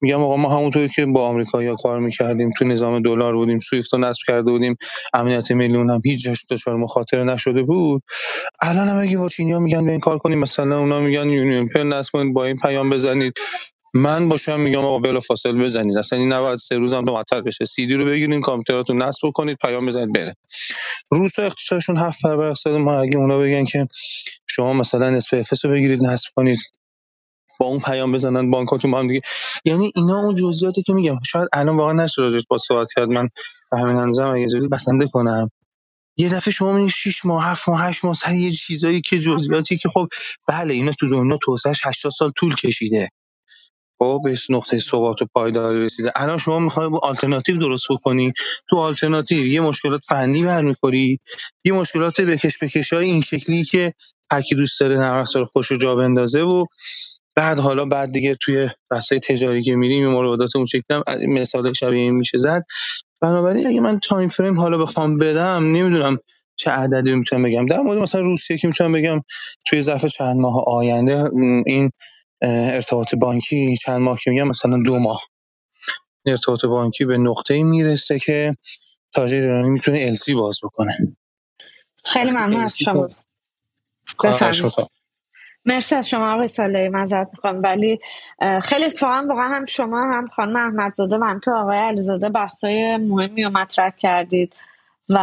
میگم 0.00 0.22
آقا 0.22 0.36
ما 0.36 0.58
همونطوری 0.58 0.88
که 0.88 1.06
با 1.06 1.28
آمریکایی‌ها 1.28 1.76
کار 1.76 2.00
می‌کردیم 2.00 2.50
تو 2.58 2.64
نظام 2.64 3.02
دلار 3.02 3.34
بودیم 3.36 3.58
سوئیفت 3.58 3.94
رو 3.94 4.00
نصب 4.00 4.20
کرده 4.28 4.50
بودیم 4.50 4.76
امنیت 5.14 5.52
ملی 5.52 5.74
هم 5.78 6.00
هیچ 6.04 6.24
جاش 6.24 6.44
دچار 6.50 6.76
مخاطره 6.76 7.24
نشده 7.24 7.62
بود. 7.62 8.02
الان 8.62 8.88
هم 8.88 8.96
اگه 8.96 9.18
با 9.18 9.28
چینی‌ها 9.28 9.60
میگن 9.60 9.84
بیاین 9.84 10.00
کار 10.00 10.18
کنیم 10.18 10.38
مثلا 10.38 10.78
اونا 10.78 11.00
میگن 11.00 11.28
یونیون 11.30 11.68
پل 11.68 11.82
نصب 11.82 12.10
کنید 12.12 12.34
با 12.34 12.44
این 12.44 12.56
پیام 12.56 12.90
بزنید. 12.90 13.32
من 13.94 14.28
باشم 14.28 14.60
میگم 14.60 14.84
آقا 14.84 14.98
بلافاصله 14.98 15.64
بزنید. 15.64 15.98
اصلا 15.98 16.18
این 16.18 16.32
نباید 16.32 16.58
سه 16.58 16.78
روز 16.78 16.92
هم 16.92 17.04
معطل 17.06 17.40
بشه. 17.40 17.64
سی 17.64 17.86
دی 17.86 17.94
رو 17.94 18.04
بگیرین 18.04 18.40
کامپیوتراتون 18.40 19.02
نصب 19.02 19.30
کنید 19.34 19.58
پیام 19.62 19.86
بزنید 19.86 20.12
بره. 20.12 20.34
روسا 21.10 21.42
اقتصادشون 21.42 21.98
هفت 21.98 22.22
برابر 22.24 22.44
اقتصاد 22.46 22.76
ما 22.76 23.00
اگه 23.00 23.18
اونا 23.18 23.38
بگن 23.38 23.64
که 23.64 23.86
شما 24.46 24.72
مثلا 24.72 25.06
افس 25.32 25.64
رو 25.64 25.70
بگیرید 25.70 26.02
نصب 26.02 26.28
کنید 26.36 26.58
با 27.60 27.66
اون 27.66 27.80
پیام 27.80 28.12
بزنن 28.12 28.50
بانکاتون 28.50 28.90
با 28.90 28.98
هم 28.98 29.08
دیگه. 29.08 29.20
یعنی 29.64 29.92
اینا 29.96 30.20
اون 30.20 30.34
جزئیاتی 30.34 30.82
که 30.82 30.92
میگم. 30.92 31.18
شاید 31.26 31.48
الان 31.52 31.76
واقعا 31.76 31.92
نشه 31.92 32.22
راجعش 32.22 32.44
با 32.50 32.58
صحبت 32.58 32.88
کرد. 32.96 33.08
من 33.08 33.28
همین 33.72 33.96
اندازه 33.96 34.22
اگه 34.26 34.46
جوری 34.46 34.68
بسنده 34.68 35.08
کنم. 35.08 35.50
یه 36.16 36.28
دفعه 36.28 36.52
شما 36.52 36.68
می‌بینید 36.72 36.92
6 36.92 37.24
ماه 37.26 37.46
7 37.46 37.68
ماه 37.68 37.82
8 37.84 38.04
ماه 38.04 38.14
سر 38.14 38.34
یه 38.34 38.52
چیزایی 38.52 39.00
که 39.00 39.18
جزئیاتی 39.18 39.78
که 39.78 39.88
خب 39.88 40.08
بله 40.48 40.74
اینا 40.74 40.92
تو 40.92 41.10
دنیا 41.10 41.38
توسعهش 41.42 41.80
80 41.86 42.12
سال 42.12 42.32
طول 42.36 42.54
کشیده. 42.54 43.08
خب 43.98 44.20
به 44.24 44.34
نقطه 44.50 44.78
ثبات 44.78 45.22
و 45.22 45.26
پایداری 45.34 45.84
رسیده. 45.84 46.12
الان 46.16 46.38
شما 46.38 46.58
می‌خوای 46.58 46.90
آلترناتیو 47.02 47.56
درست 47.56 47.86
بکنی؟ 47.90 48.32
تو 48.68 48.76
آلترناتیو 48.76 49.46
یه 49.46 49.60
مشکلات 49.60 50.04
فنی 50.04 50.42
برمیخوری 50.42 51.20
یه 51.64 51.72
مشکلات 51.72 52.20
بکش 52.20 52.58
بکش 52.62 52.92
های 52.92 53.06
این 53.06 53.20
شکلی 53.20 53.64
که 53.64 53.94
هر 54.32 54.42
کی 54.42 54.54
دوست 54.54 54.80
داره 54.80 54.96
نرم 54.96 55.14
افزار 55.14 55.44
خوش 55.44 55.72
جا 55.72 55.94
بندازه 55.94 56.42
و 56.42 56.66
بعد 57.36 57.58
حالا 57.58 57.84
بعد 57.84 58.12
دیگه 58.12 58.36
توی 58.40 58.68
بحث‌های 58.90 59.20
تجاری 59.20 59.62
که 59.62 59.76
میریم 59.76 60.08
مراودات 60.08 60.56
اون 60.56 60.64
شکلی 60.64 60.82
هم 60.90 61.02
مثال 61.28 61.72
شبیه 61.72 62.00
این 62.00 62.14
میشه 62.14 62.38
زد. 62.38 62.64
بنابراین 63.20 63.66
اگه 63.66 63.80
من 63.80 64.00
time 64.00 64.28
frame 64.28 64.60
حالا 64.60 64.78
بخوام 64.78 65.18
بدم 65.18 65.64
نمی‌دونم 65.76 66.18
چه 66.56 66.70
عددی 66.70 67.14
می‌تونم 67.14 67.42
بگم. 67.42 67.66
در 67.66 67.80
مورد 67.80 67.98
مثلا 67.98 68.20
روسیه 68.20 68.58
که 68.58 68.68
می‌تونم 68.68 68.92
بگم 68.92 69.20
توی 69.66 69.82
ظرف 69.82 70.06
چند 70.06 70.36
ماه 70.36 70.64
آینده 70.66 71.30
این 71.66 71.90
ارتباط 72.42 73.14
بانکی 73.14 73.76
چند 73.76 74.00
ماه 74.00 74.18
که 74.18 74.30
میگم 74.30 74.48
مثلا 74.48 74.82
دو 74.86 74.98
ماه. 74.98 75.20
ارتباط 76.26 76.64
بانکی 76.64 77.04
به 77.04 77.18
نقطه‌ای 77.18 77.62
می‌رسه 77.62 78.18
که 78.18 78.54
تاجر 79.12 79.36
ایرانی 79.36 79.68
می‌تونه 79.68 80.00
السی 80.00 80.34
باز 80.34 80.60
بکنه. 80.62 80.92
خیلی 82.04 82.30
وقتی 82.30 82.38
ممنون 82.38 82.62
از 82.62 82.78
شما. 82.78 83.08
می‌کنم 84.08 84.86
مرسی 85.64 85.94
از 85.94 86.08
شما 86.08 86.34
آقای 86.34 86.48
صالحی 86.48 86.88
معذرت 86.88 87.28
می‌خوام. 87.32 87.62
ولی 87.62 88.00
خیلی 88.62 88.84
اتفاقا 88.84 89.26
واقعا 89.28 89.48
هم 89.48 89.66
شما 89.66 90.00
هم 90.00 90.26
خانم 90.26 90.56
احمدزاده 90.56 91.18
و 91.18 91.24
هم 91.24 91.40
تو 91.40 91.54
آقای 91.54 91.78
علیزاده 91.78 92.28
بحثای 92.28 92.96
مهمی 92.96 93.44
رو 93.44 93.50
مطرح 93.50 93.90
کردید 93.90 94.56
و 95.08 95.14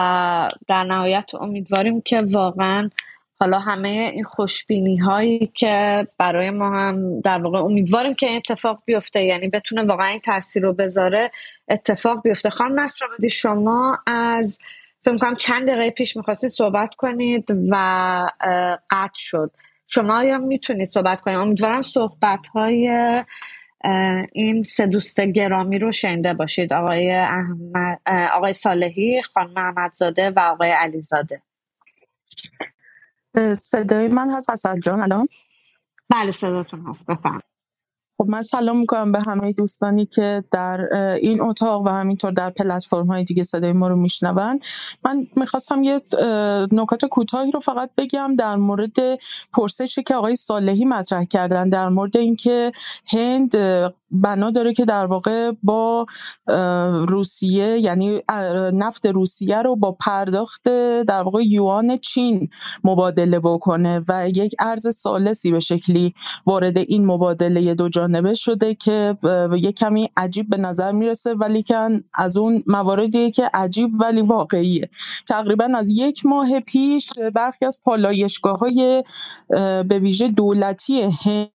در 0.67 0.83
نهایت 0.83 1.35
امیدواریم 1.35 2.01
که 2.01 2.17
واقعا 2.31 2.89
حالا 3.39 3.59
همه 3.59 3.87
این 3.87 4.23
خوشبینی 4.23 4.97
هایی 4.97 5.51
که 5.53 6.07
برای 6.17 6.49
ما 6.49 6.79
هم 6.79 7.21
در 7.21 7.37
واقع 7.37 7.59
امیدواریم 7.59 8.13
که 8.13 8.27
این 8.27 8.37
اتفاق 8.37 8.83
بیفته 8.85 9.23
یعنی 9.23 9.47
بتونه 9.47 9.83
واقعا 9.83 10.07
این 10.07 10.19
تاثیر 10.19 10.63
رو 10.63 10.73
بذاره 10.73 11.27
اتفاق 11.69 12.21
بیفته. 12.23 12.49
خانم 12.49 12.79
نصر 12.79 13.05
شما 13.31 13.97
از 14.07 14.59
فکر 15.05 15.33
چند 15.33 15.67
دقیقه 15.67 15.89
پیش 15.89 16.17
می‌خواستی 16.17 16.49
صحبت 16.49 16.95
کنید 16.95 17.45
و 17.71 17.75
قطع 18.91 19.15
شد. 19.15 19.51
شما 19.87 20.23
یا 20.23 20.37
می‌تونید 20.37 20.87
صحبت 20.87 21.21
کنید؟ 21.21 21.37
امیدوارم 21.37 21.81
صحبت 21.81 22.47
های 22.47 22.89
این 24.33 24.63
سه 24.63 24.85
دوست 24.85 25.21
گرامی 25.21 25.79
رو 25.79 25.91
شنیده 25.91 26.33
باشید. 26.33 26.73
آقای, 26.73 27.11
احمد، 27.11 27.99
آقای 28.33 28.53
صالحی 28.53 29.21
خانم 29.21 29.57
احمدزاده 29.57 30.29
و 30.29 30.39
آقای 30.39 30.71
علیزاده. 30.71 31.41
صدای 33.53 34.07
من 34.07 34.31
هست 34.31 34.49
اسد 34.49 34.79
جان 34.83 35.01
الان؟ 35.01 35.27
بله 36.09 36.31
صداتون 36.31 36.87
هست. 36.87 37.05
بفهم 37.05 37.41
خب 38.17 38.27
من 38.29 38.41
سلام 38.41 38.79
می‌کنم 38.79 39.11
به 39.11 39.19
همه 39.19 39.53
دوستانی 39.53 40.05
که 40.05 40.43
در 40.51 40.93
این 41.21 41.41
اتاق 41.41 41.85
و 41.85 41.89
همینطور 41.89 42.31
در 42.31 42.49
پلتفرم 42.49 43.07
های 43.07 43.23
دیگه 43.23 43.43
صدای 43.43 43.73
ما 43.73 43.87
رو 43.87 43.95
میشنون. 43.95 44.59
من 45.05 45.27
می‌خواستم 45.35 45.83
یه 45.83 46.01
نکات 46.71 47.05
کوتاهی 47.05 47.51
رو 47.51 47.59
فقط 47.59 47.89
بگم 47.97 48.35
در 48.35 48.55
مورد 48.55 48.97
پرسشی 49.53 50.03
که 50.03 50.15
آقای 50.15 50.35
صالحی 50.35 50.85
مطرح 50.85 51.23
کردن 51.23 51.69
در 51.69 51.89
مورد 51.89 52.17
اینکه 52.17 52.71
هند 53.13 53.51
بنا 54.21 54.51
داره 54.51 54.73
که 54.73 54.85
در 54.85 55.05
واقع 55.05 55.51
با 55.63 56.05
روسیه 57.07 57.79
یعنی 57.79 58.21
نفت 58.73 59.05
روسیه 59.05 59.61
رو 59.61 59.75
با 59.75 59.91
پرداخت 59.91 60.63
در 61.07 61.21
واقع 61.23 61.43
یوان 61.43 61.97
چین 61.97 62.49
مبادله 62.83 63.39
بکنه 63.39 64.03
و 64.09 64.29
یک 64.29 64.55
ارز 64.59 64.95
سالسی 64.95 65.51
به 65.51 65.59
شکلی 65.59 66.13
وارد 66.45 66.77
این 66.77 67.05
مبادله 67.05 67.73
دو 67.73 67.89
جانبه 67.89 68.33
شده 68.33 68.75
که 68.75 69.17
یک 69.53 69.75
کمی 69.75 70.09
عجیب 70.17 70.49
به 70.49 70.57
نظر 70.57 70.91
می‌رسه 70.91 71.33
ولی 71.33 71.63
که 71.63 72.03
از 72.13 72.37
اون 72.37 72.63
مواردیه 72.67 73.31
که 73.31 73.49
عجیب 73.53 73.89
ولی 73.99 74.21
واقعیه. 74.21 74.89
تقریبا 75.27 75.67
از 75.75 75.91
یک 75.91 76.25
ماه 76.25 76.59
پیش 76.59 77.09
برخی 77.35 77.65
از 77.65 77.81
پالایشگاه 77.85 78.57
های 78.57 79.03
به 79.87 79.99
ویژه 79.99 80.27
دولتی 80.27 81.09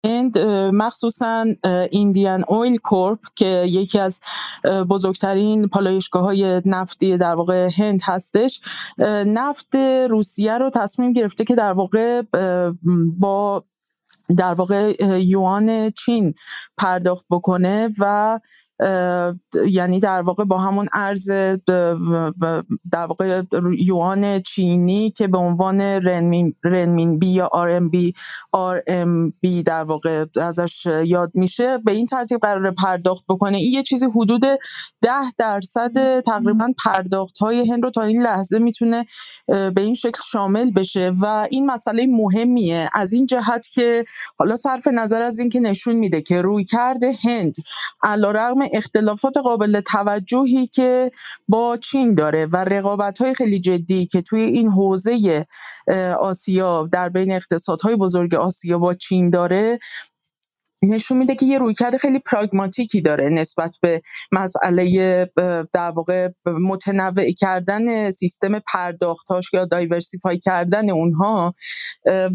هند 0.05 0.39
مخصوصا 0.73 1.47
ایندیان 1.91 2.45
اویل 2.51 2.77
کورپ 2.77 3.19
که 3.37 3.65
یکی 3.67 3.99
از 3.99 4.21
بزرگترین 4.65 5.69
پالایشگاه 5.69 6.23
های 6.23 6.63
نفتی 6.65 7.17
در 7.17 7.35
واقع 7.35 7.69
هند 7.79 8.01
هستش. 8.05 8.61
نفت 9.27 9.77
روسیه 10.11 10.59
رو 10.59 10.71
تصمیم 10.71 11.13
گرفته 11.13 11.45
که 11.45 11.55
در 11.55 11.73
واقع 11.73 12.23
با 13.19 13.65
در 14.37 14.55
واقع 14.55 14.93
یوان 15.19 15.91
چین 15.91 16.35
پرداخت 16.79 17.27
بکنه 17.31 17.89
و 18.01 18.39
یعنی 19.69 20.01
در 20.01 20.23
واقع 20.23 20.45
با 20.45 20.59
همون 20.59 20.89
ارز 20.93 21.31
در 22.91 23.07
واقع 23.09 23.43
یوان 23.79 24.39
چینی 24.39 25.11
که 25.11 25.29
به 25.29 25.39
عنوان 25.39 25.81
رنمین, 25.81 27.19
بی 27.19 27.27
یا 27.27 27.49
آر 27.53 27.69
ام 27.69 27.89
بی 27.89 28.13
آر 28.53 28.83
ام 28.87 29.33
بی 29.41 29.63
در 29.63 29.85
واقع 29.85 30.25
ازش 30.41 30.87
یاد 30.87 31.31
میشه 31.35 31.79
به 31.79 31.93
این 31.93 32.07
ترتیب 32.07 32.41
قرار 32.41 32.71
پرداخت 32.71 33.25
بکنه. 33.29 33.57
این 33.59 33.73
یه 33.73 33.83
چیزی 33.83 34.07
حدود 34.07 34.43
ده 35.03 35.31
درصد 35.39 36.21
تقریبا 36.21 36.73
پرداخت 36.85 37.39
های 37.39 37.71
هند 37.71 37.85
رو 37.85 37.91
تا 37.91 38.03
این 38.03 38.23
لحظه 38.23 38.59
می‌تونه 38.59 39.07
به 39.47 39.81
این 39.81 39.95
شکل 39.95 40.21
شامل 40.33 40.71
بشه 40.71 41.13
و 41.23 41.49
این 41.51 41.67
مسئله 41.67 42.07
مهمیه. 42.07 42.89
از 42.95 43.13
این 43.13 43.27
جهت 43.27 43.67
که 43.73 44.05
حالا 44.39 44.57
صرف 44.57 44.89
نظر 44.89 45.23
از 45.23 45.39
اینکه 45.39 45.61
نشون 45.61 45.97
میده 45.97 46.23
که 46.23 46.43
روی 46.43 46.65
کرده 46.65 47.13
هند 47.25 47.55
علیرغم 48.03 48.70
اختلافات 48.73 49.37
قابل 49.37 49.81
توجهی 49.81 50.67
که 50.67 51.11
با 51.49 51.77
چین 51.77 52.15
داره 52.15 52.47
و 52.47 53.13
های 53.21 53.35
خیلی 53.35 53.61
جدی 53.61 54.07
که 54.07 54.23
توی 54.23 54.43
این 54.43 54.69
حوزه 54.69 55.47
آسیا 56.21 56.89
در 56.93 57.09
بین 57.09 57.33
اقتصادهای 57.33 57.97
بزرگ 57.97 58.35
آسیا 58.35 58.79
با 58.79 58.95
چین 58.95 59.31
داره 59.31 59.79
نشون 60.83 61.19
میده 61.19 61.35
که 61.35 61.47
یه 61.47 61.59
رویکرد 61.59 61.97
خیلی 61.97 62.19
پراگماتیکی 62.19 63.01
داره 63.01 63.29
نسبت 63.29 63.79
به 63.83 64.03
مسئله 64.33 65.31
در 65.73 65.91
واقع 65.91 66.29
متنوع 66.47 67.31
کردن 67.39 68.11
سیستم 68.11 68.59
پرداختاش 68.59 69.55
یا 69.55 69.65
دایورسیفای 69.65 70.39
کردن 70.39 70.91
اونها 70.91 71.55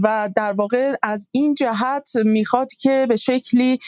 و 0.03 0.29
در 0.35 0.51
واقع 0.53 0.95
از 1.03 1.29
این 1.31 1.53
جهت 1.53 2.09
می‌خواد 2.25 2.67
که 2.79 3.05
به 3.09 3.15
شکلی 3.15 3.79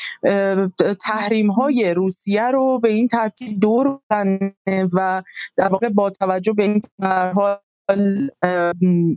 تحریم 1.01 1.51
های 1.51 1.93
روسیه 1.93 2.51
رو 2.51 2.79
به 2.79 2.91
این 2.91 3.07
ترتیب 3.07 3.59
دور 3.59 3.99
و 4.93 5.23
در 5.57 5.69
واقع 5.69 5.89
با 5.89 6.09
توجه 6.09 6.53
به 6.53 6.63
این 6.63 6.81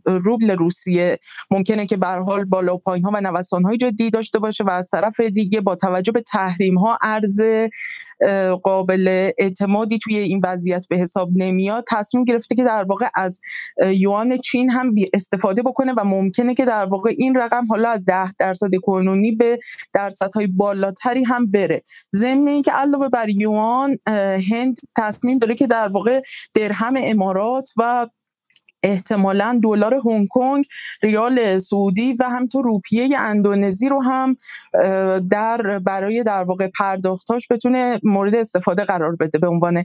روبل 0.06 0.50
روسیه. 0.50 1.18
ممکنه 1.50 1.86
که 1.86 1.96
به 1.96 2.06
حال 2.06 2.44
بالا 2.44 2.74
و 2.74 2.78
پایین 2.78 3.04
ها 3.04 3.10
و 3.14 3.20
نوسان 3.20 3.62
های 3.62 3.76
جدی 3.76 4.10
داشته 4.10 4.38
باشه 4.38 4.64
و 4.64 4.70
از 4.70 4.90
طرف 4.90 5.20
دیگه 5.20 5.60
با 5.60 5.76
توجه 5.76 6.12
به 6.12 6.20
تحریم 6.20 6.78
ها 6.78 6.98
ارز 7.02 7.40
قابل 8.62 9.30
اعتمادی 9.38 9.98
توی 9.98 10.16
این 10.16 10.40
وضعیت 10.44 10.86
به 10.90 10.98
حساب 10.98 11.30
نمیاد. 11.34 11.84
تصمیم 11.88 12.24
گرفته 12.24 12.54
که 12.54 12.64
در 12.64 12.84
واقع 12.84 13.08
از 13.14 13.40
یوان 13.86 14.36
چین 14.36 14.70
هم 14.70 14.94
استفاده 15.14 15.62
بکنه 15.62 15.92
و 15.96 16.04
ممکنه 16.04 16.54
که 16.54 16.64
در 16.64 16.84
واقع 16.84 17.14
این 17.18 17.34
رقم 17.34 17.66
حالا 17.66 17.90
از 17.90 18.04
ده 18.04 18.32
درصد 18.38 18.70
کنونی 18.82 19.32
به 19.32 19.58
درصدهای 19.94 20.46
بالاتری 20.46 21.24
هم 21.24 21.50
بره. 21.50 21.82
ضمن 22.14 22.48
اینکه 22.48 22.72
علاوه 22.72 23.08
بر 23.08 23.28
یوان 23.28 23.98
هند 24.50 24.76
تصمیم 24.96 25.38
داره 25.38 25.54
که 25.54 25.66
در 25.66 25.88
واقع 25.88 26.22
درهم 26.54 26.94
امارات 26.96 27.70
و 27.76 28.08
احتمالا 28.82 29.60
دلار 29.62 29.94
هنگ 29.94 30.28
کنگ 30.28 30.64
ریال 31.02 31.58
سعودی 31.58 32.12
و 32.20 32.24
همینطور 32.24 32.64
روپیه 32.64 33.18
اندونزی 33.18 33.88
رو 33.88 34.02
هم 34.02 34.36
در 35.30 35.78
برای 35.78 36.22
در 36.22 36.44
واقع 36.44 36.68
پرداختاش 36.78 37.46
بتونه 37.50 38.00
مورد 38.02 38.34
استفاده 38.34 38.84
قرار 38.84 39.16
بده 39.16 39.38
به 39.38 39.48
عنوان 39.48 39.84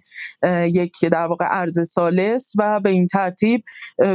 یک 0.74 1.06
در 1.12 1.28
واقع 1.28 1.46
ارز 1.50 1.90
سالس 1.90 2.54
و 2.58 2.80
به 2.80 2.90
این 2.90 3.08
ترتیب 3.08 3.64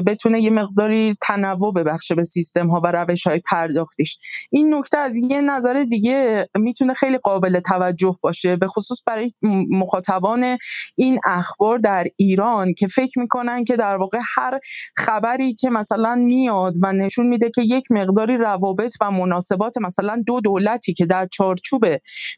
بتونه 0.07 0.41
یه 0.41 0.51
مقداری 0.51 1.17
تنوع 1.23 1.75
ببخشه 1.75 2.15
به 2.15 2.23
سیستم 2.23 2.71
ها 2.71 2.81
و 2.85 2.93
روش 2.93 3.27
های 3.27 3.41
پرداختیش. 3.51 4.19
این 4.51 4.75
نکته 4.75 4.99
از 4.99 5.17
یه 5.17 5.41
نظر 5.41 5.85
دیگه 5.91 6.49
می‌تونه 6.59 6.95
خیلی 6.95 7.19
قابل 7.19 7.61
توجه 7.61 8.17
باشه 8.21 8.57
به 8.57 8.67
خصوص 8.67 9.03
برای 9.07 9.33
مخاطبان 9.71 10.59
این 10.97 11.21
اخبار 11.25 11.79
در 11.79 12.07
ایران 12.17 12.75
که 12.75 12.87
فکر 12.87 13.19
می‌کنن 13.19 13.65
که 13.65 13.77
در 13.77 13.97
واقع 13.97 14.19
هر 14.37 14.61
خبری 14.97 15.55
که 15.55 15.71
مثلا 15.71 16.15
میاد 16.15 16.75
و 16.83 16.93
نشون 16.93 17.27
میده 17.27 17.51
که 17.55 17.63
یک 17.63 17.85
مقداری 17.91 18.37
روابط 18.37 18.93
و 19.01 19.11
مناسبات 19.11 19.79
مثلا 19.79 20.23
دو 20.27 20.41
دولتی 20.41 20.93
که 20.93 21.07
در 21.07 21.27
چارچوب 21.27 21.85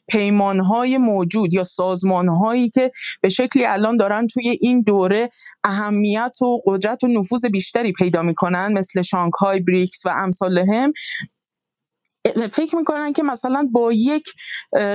پیمانهای 0.08 0.98
موجود 0.98 1.54
یا 1.54 1.62
سازمانهایی 1.62 2.70
که 2.70 2.90
به 3.20 3.28
شکلی 3.28 3.64
الان 3.64 3.96
دارن 3.96 4.26
توی 4.26 4.58
این 4.60 4.82
دوره 4.82 5.30
اهمیت 5.64 6.42
و 6.42 6.62
قدرت 6.66 7.04
و 7.04 7.08
نفوذ 7.08 7.44
بیشتری 7.46 7.92
پیدا 7.92 8.22
می‌کنن 8.22 8.72
مثل 8.72 9.02
شانگهای 9.02 9.60
بریکس 9.60 10.06
و 10.06 10.08
امثال 10.08 10.58
هم 10.58 10.92
فکر 12.52 12.76
می‌کنن 12.76 13.12
که 13.12 13.22
مثلا 13.22 13.68
با 13.72 13.92
یک 13.92 14.28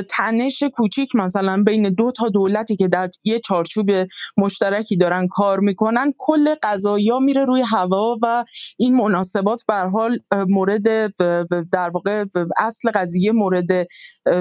تنش 0.09 0.63
کوچیک 0.73 1.15
مثلا 1.15 1.63
بین 1.65 1.89
دو 1.89 2.11
تا 2.11 2.29
دولتی 2.29 2.75
که 2.75 2.87
در 2.87 3.09
یه 3.23 3.39
چارچوب 3.39 3.89
مشترکی 4.37 4.97
دارن 4.97 5.27
کار 5.27 5.59
می‌کنن 5.59 6.13
کل 6.17 6.55
قضایا 6.63 7.19
میره 7.19 7.45
روی 7.45 7.61
هوا 7.61 8.17
و 8.21 8.45
این 8.79 8.95
مناسبات 8.95 9.63
به 9.67 9.73
حال 9.73 10.19
مورد 10.47 11.15
در 11.71 11.89
واقع 11.89 12.25
اصل 12.59 12.91
قضیه 12.91 13.31
مورد 13.31 13.87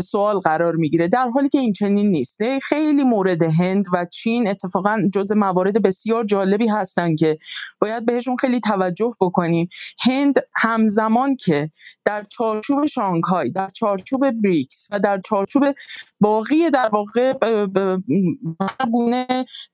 سوال 0.00 0.38
قرار 0.38 0.76
می‌گیره. 0.76 1.08
در 1.08 1.28
حالی 1.28 1.48
که 1.48 1.58
این 1.58 1.72
چنین 1.72 2.10
نیست. 2.10 2.38
خیلی 2.62 3.04
مورد 3.04 3.42
هند 3.42 3.84
و 3.92 4.06
چین 4.12 4.48
اتفاقا 4.48 4.98
جز 5.14 5.32
موارد 5.32 5.82
بسیار 5.82 6.24
جالبی 6.24 6.68
هستن 6.68 7.14
که 7.14 7.36
باید 7.80 8.06
بهشون 8.06 8.36
خیلی 8.36 8.60
توجه 8.60 9.12
بکنیم. 9.20 9.68
هند 10.00 10.34
همزمان 10.56 11.36
که 11.36 11.70
در 12.04 12.22
چارچوب 12.22 12.76
چارچوب 12.76 12.85
شانگهای 12.86 13.50
در 13.50 13.66
چارچوب 13.66 14.30
بریکس 14.30 14.88
و 14.92 14.98
در 14.98 15.20
چارچوب 15.20 15.64
باقی 16.20 16.70
در 16.70 16.90
واقع 16.92 17.32
گونه 18.92 19.26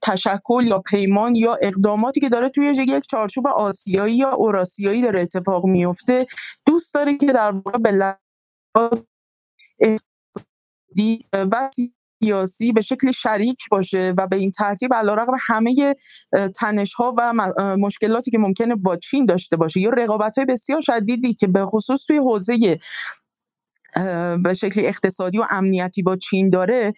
تشکل 0.02 0.66
یا 0.66 0.78
پیمان 0.78 1.34
یا 1.34 1.58
اقداماتی 1.62 2.20
که 2.20 2.28
داره 2.28 2.48
توی 2.48 2.66
یک 2.66 3.04
چارچوب 3.10 3.46
آسیایی 3.46 4.16
یا 4.16 4.30
اوراسیایی 4.30 5.02
داره 5.02 5.20
اتفاق 5.20 5.66
میفته. 5.66 6.26
دوست 6.66 6.94
داره 6.94 7.16
که 7.16 7.32
در 7.32 7.50
واقع 7.50 7.78
به 7.78 7.90
لحاظ 7.90 9.02
و 11.34 11.70
سیاسی 12.24 12.72
به 12.72 12.80
شکل 12.80 13.10
شریک 13.10 13.68
باشه 13.70 14.14
و 14.18 14.26
به 14.26 14.36
این 14.36 14.50
ترتیب 14.50 14.94
علیرغم 14.94 15.32
همه 15.40 15.94
تنش 16.58 16.94
ها 16.94 17.14
و 17.18 17.32
مشکلاتی 17.76 18.30
که 18.30 18.38
ممکنه 18.38 18.74
با 18.74 18.96
چین 18.96 19.26
داشته 19.26 19.56
باشه. 19.56 19.80
یا 19.80 19.90
رقابت 19.90 20.38
های 20.38 20.46
بسیار 20.46 20.80
شدیدی 20.80 21.34
که 21.34 21.46
به 21.46 21.64
خصوص 21.64 22.04
توی 22.04 22.18
حوزه 22.18 22.78
به 24.44 24.54
شکل 24.54 24.82
اقتصادی 24.84 25.38
و 25.38 25.44
امنیتی 25.50 26.02
با 26.02 26.16
چین 26.16 26.50
داره 26.50 26.92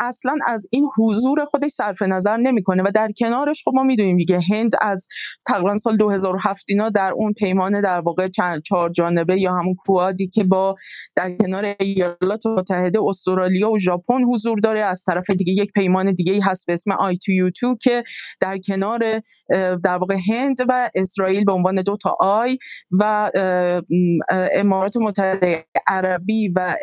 اصلا 0.00 0.34
از 0.46 0.66
این 0.70 0.88
حضور 0.98 1.44
خودش 1.44 1.70
صرف 1.70 2.02
نظر 2.02 2.36
نمی‌کنه 2.36 2.82
و 2.82 2.90
در 2.94 3.08
کنارش 3.18 3.62
خب 3.64 3.72
ما 3.74 3.82
می‌دونیم 3.82 4.16
دیگه 4.16 4.40
هند 4.50 4.72
از 4.80 5.08
تقریبا 5.46 5.76
سال 5.76 5.96
2007 5.96 6.64
اینا 6.68 6.88
در 6.88 7.12
اون 7.16 7.32
پیمان 7.32 7.80
در 7.80 8.00
واقع 8.00 8.28
چهار 8.64 8.90
جانبه 8.90 9.40
یا 9.40 9.52
همون 9.52 9.74
Quad 9.74 10.17
ی 10.17 10.28
که 10.28 10.44
با 10.44 10.74
در 11.16 11.36
کنار 11.36 11.74
ایالات 11.80 12.46
متحده 12.46 12.98
استرالیا 13.06 13.70
و 13.70 13.78
ژاپن 13.78 14.24
حضور 14.24 14.58
داره. 14.60 14.80
از 14.80 15.04
طرف 15.04 15.30
دیگه 15.30 15.52
یک 15.52 15.72
پیمان 15.72 16.12
دیگه 16.12 16.40
هست 16.42 16.66
به 16.66 16.72
اسم 16.72 16.92
I2U2 16.92 17.76
که 17.82 18.04
در 18.40 18.58
کنار 18.58 19.22
در 19.84 19.96
واقع 19.96 20.16
هند 20.30 20.56
و 20.68 20.90
اسرائیل 20.94 21.44
به 21.44 21.52
عنوان 21.52 21.82
دو 21.82 21.96
تا 21.96 22.16
I 22.20 22.58
و 22.90 23.30
امارات 24.52 24.96
متحده 24.96 25.64
عرب 25.86 26.27
عربی 26.28 26.48
و 26.48 26.76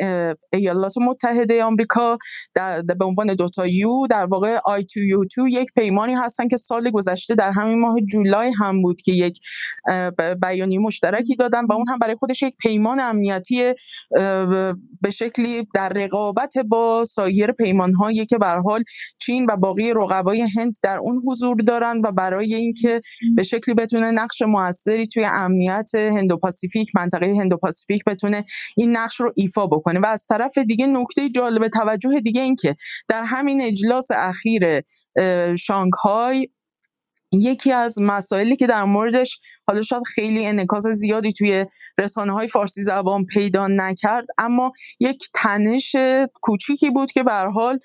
ایالات 0.54 0.98
متحده 0.98 1.64
آمریکا 1.64 2.18
در 2.56 2.82
به 2.82 3.06
عنوان 3.06 3.34
دوتا 3.34 3.68
U 3.68 4.08
در 4.10 4.26
واقع 4.26 4.58
I2U2 4.66 5.48
یک 5.48 5.70
پیمانی 5.76 6.14
هستن 6.14 6.48
که 6.48 6.58
سال 6.58 6.92
گذشته 6.92 7.36
در 7.36 7.52
همین 7.52 7.80
ماه 7.80 7.96
جولای 8.02 8.52
هم 8.60 8.82
بود 8.82 9.02
که 9.02 9.12
یک 9.12 9.40
بیانیه 10.42 10.80
مشترکی 10.80 11.36
دادن 11.36 11.66
و 11.66 11.74
اون 11.74 11.86
هم 11.90 12.00
برای 12.00 12.16
خودش 12.16 12.44
یک 12.44 12.56
پیمان 12.58 13.00
امنیتی 13.00 13.74
به 15.02 15.10
شکلی 15.14 15.68
در 15.74 15.90
رقابت 15.90 16.58
با 16.58 17.04
سایر 17.04 17.52
پیمانهایی 17.52 18.26
که 18.26 18.38
به 18.38 18.48
حال 18.48 18.84
چین 19.22 19.46
و 19.50 19.58
باقی 19.58 19.94
رقبای 19.94 20.42
هند 20.58 20.74
در 20.84 20.98
اون 20.98 21.22
حضور 21.28 21.58
دارن 21.58 22.02
و 22.04 22.12
برای 22.12 22.56
اینکه 22.56 23.00
به 23.36 23.44
شکلی 23.44 23.76
بتونه 23.76 24.12
نقش 24.12 24.42
موثری 24.42 25.08
توی 25.08 25.26
امنیت 25.26 25.90
هند 25.96 26.32
و 26.32 26.38
پاسیفیک 26.38 26.96
منطقه 26.96 27.34
هند 27.40 27.54
و 27.54 27.58
پاسیفیک 27.58 28.04
بتونه 28.04 28.46
این 28.78 28.98
نقش 28.98 29.20
رو 29.20 29.34
ایفا 29.36 29.68
بکنه. 29.68 30.00
و 30.00 30.06
از 30.06 30.28
طرف 30.28 30.58
دیگه 30.58 30.88
نکته 30.88 31.30
جالب 31.30 31.68
توجه 31.68 32.20
دیگه 32.20 32.42
این 32.42 32.56
که 32.56 32.76
در 33.08 33.24
همین 33.24 33.62
اجلاس 33.62 34.08
اخیر 34.12 34.82
شانگهای 35.56 36.50
یکی 37.32 37.72
از 37.72 38.00
مسائلی 38.02 38.56
که 38.56 38.68
در 38.68 38.84
موردش 38.84 39.40
حالا 39.68 39.82
شاید 39.82 40.04
خیلی 40.16 40.46
انعکاس 40.46 40.84
زیادی 40.88 41.34
توی 41.34 41.66
رسانه 41.98 42.34
های 42.34 42.48
فارسی 42.48 42.84
زبان 42.84 43.26
پیدا 43.26 43.68
نکرد 43.68 44.26
اما 44.38 44.72
یک 45.00 45.24
تنش 45.34 45.96
کوچیکی 46.42 46.90
بود 46.90 47.12
که 47.12 47.24
به 47.24 47.32
حال 47.32 47.80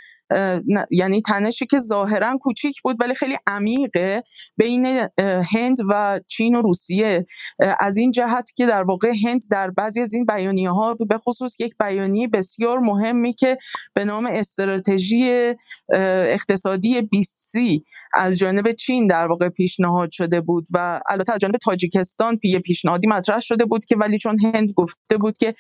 یعنی 0.91 1.23
تنشی 1.23 1.67
که 1.67 1.79
ظاهرا 1.79 2.39
کوچیک 2.41 2.83
بود 2.83 2.97
ولی 3.01 3.15
خیلی 3.15 3.37
عمیقه 3.47 4.23
بین 4.57 5.09
هند 5.53 5.77
و 5.89 6.21
چین 6.29 6.55
و 6.55 6.63
روسیه. 6.63 7.27
از 7.81 7.97
این 7.97 8.11
جهت 8.11 8.51
که 8.57 8.67
در 8.67 8.83
واقع 8.83 9.13
هند 9.25 9.41
در 9.51 9.71
بعضی 9.71 10.01
از 10.01 10.15
این 10.15 10.25
بیانیه 10.25 10.71
ها 10.71 10.95
به 11.09 11.19
خصوص 11.19 11.61
یک 11.61 11.75
بیانیه 11.79 12.29
بسیار 12.29 12.79
مهمی 12.79 13.33
که 13.33 13.57
به 13.95 14.05
نام 14.05 14.27
استراتژی 14.27 15.55
اقتصادی 15.95 17.01
20 17.03 17.41
از 18.15 18.39
جانب 18.39 18.73
چین 18.73 19.07
در 19.07 19.27
واقع 19.27 19.49
پیشنهاد 19.49 20.11
شده 20.11 20.41
بود 20.41 20.67
و 20.75 21.01
البته 21.09 21.33
از 21.33 21.41
جانب 21.41 21.55
تاجیکستان 21.57 22.39
یه 22.43 22.59
پیشنهادی 22.59 23.07
مطرح 23.07 23.41
شده 23.41 23.65
بود 23.65 23.85
که 23.85 23.97
ولی 23.97 24.19
چون 24.19 24.39
هند 24.41 24.73
گفته 24.77 25.17
بود 25.17 25.39
که 25.39 25.55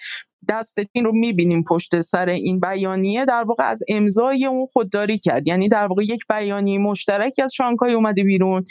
دست 0.48 0.80
چین 0.92 1.04
رو 1.04 1.12
می‌بینیم 1.12 1.64
پشت 1.68 2.00
سر 2.00 2.28
این 2.28 2.60
بیانیه. 2.60 3.24
در 3.24 3.44
واقع 3.44 3.64
از 3.64 3.82
امضای 3.88 4.46
اون 4.46 4.66
خودداری 4.72 5.18
کرد. 5.18 5.46
یعنی 5.46 5.68
در 5.68 5.86
واقع 5.86 6.02
یک 6.02 6.20
بیانیه 6.28 6.78
مشترکی 6.78 7.42
از 7.42 7.54
شانگهای 7.54 7.92
اومده 7.92 8.22
بیرون 8.22 8.64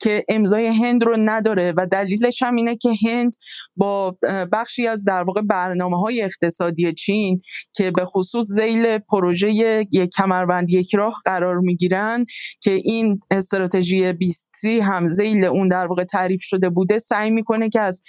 که 0.00 0.24
امضای 0.28 0.66
هند 0.66 1.04
رو 1.04 1.16
نداره 1.20 1.74
و 1.76 1.86
دلیلش 1.86 2.42
هم 2.42 2.54
اینه 2.54 2.76
که 2.76 2.90
هند 3.06 3.32
با 3.76 4.16
بخشی 4.52 4.86
از 4.86 5.04
در 5.04 5.22
واقع 5.22 5.40
برنامه 5.40 6.00
های 6.00 6.22
اقتصادی 6.22 6.92
چین 6.92 7.40
که 7.76 7.90
به 7.90 8.04
خصوص 8.04 8.44
زیل 8.46 8.98
پروژه 8.98 9.52
یک 9.92 10.10
کمربند 10.16 10.70
یک 10.70 10.94
راه 10.94 11.14
قرار 11.24 11.58
می‌گیرن 11.58 12.26
که 12.60 12.70
این 12.70 13.20
استراتژی 13.30 14.12
20 14.12 14.64
هم 14.82 15.08
زیل 15.08 15.44
اون 15.44 15.68
در 15.68 15.86
واقع 15.86 16.04
تعریف 16.04 16.42
شده 16.42 16.70
بوده 16.70 16.98
سعی 16.98 17.30
می‌کنه 17.30 17.68
که 17.68 17.80
از 17.80 18.02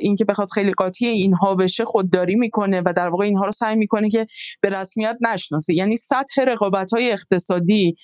اینکه 0.00 0.24
بخواد 0.24 0.48
خیلی 0.54 0.72
قاطی 0.72 1.06
اینها 1.06 1.54
بشه 1.54 1.84
خودداری 1.84 2.36
می‌کنه 2.40 2.82
و 2.84 2.92
در 2.96 3.08
واقع 3.08 3.24
اینها 3.24 3.44
رو 3.44 3.52
سعی 3.52 3.76
می‌کنه 3.76 4.10
که 4.10 4.26
به 4.60 4.70
رسمیت 4.70 5.16
نشناسه. 5.20 5.74
یعنی 5.74 5.96
سطح 5.96 6.42
رقابت 6.42 6.92
های 6.92 7.12
اقتصادی 7.12 7.96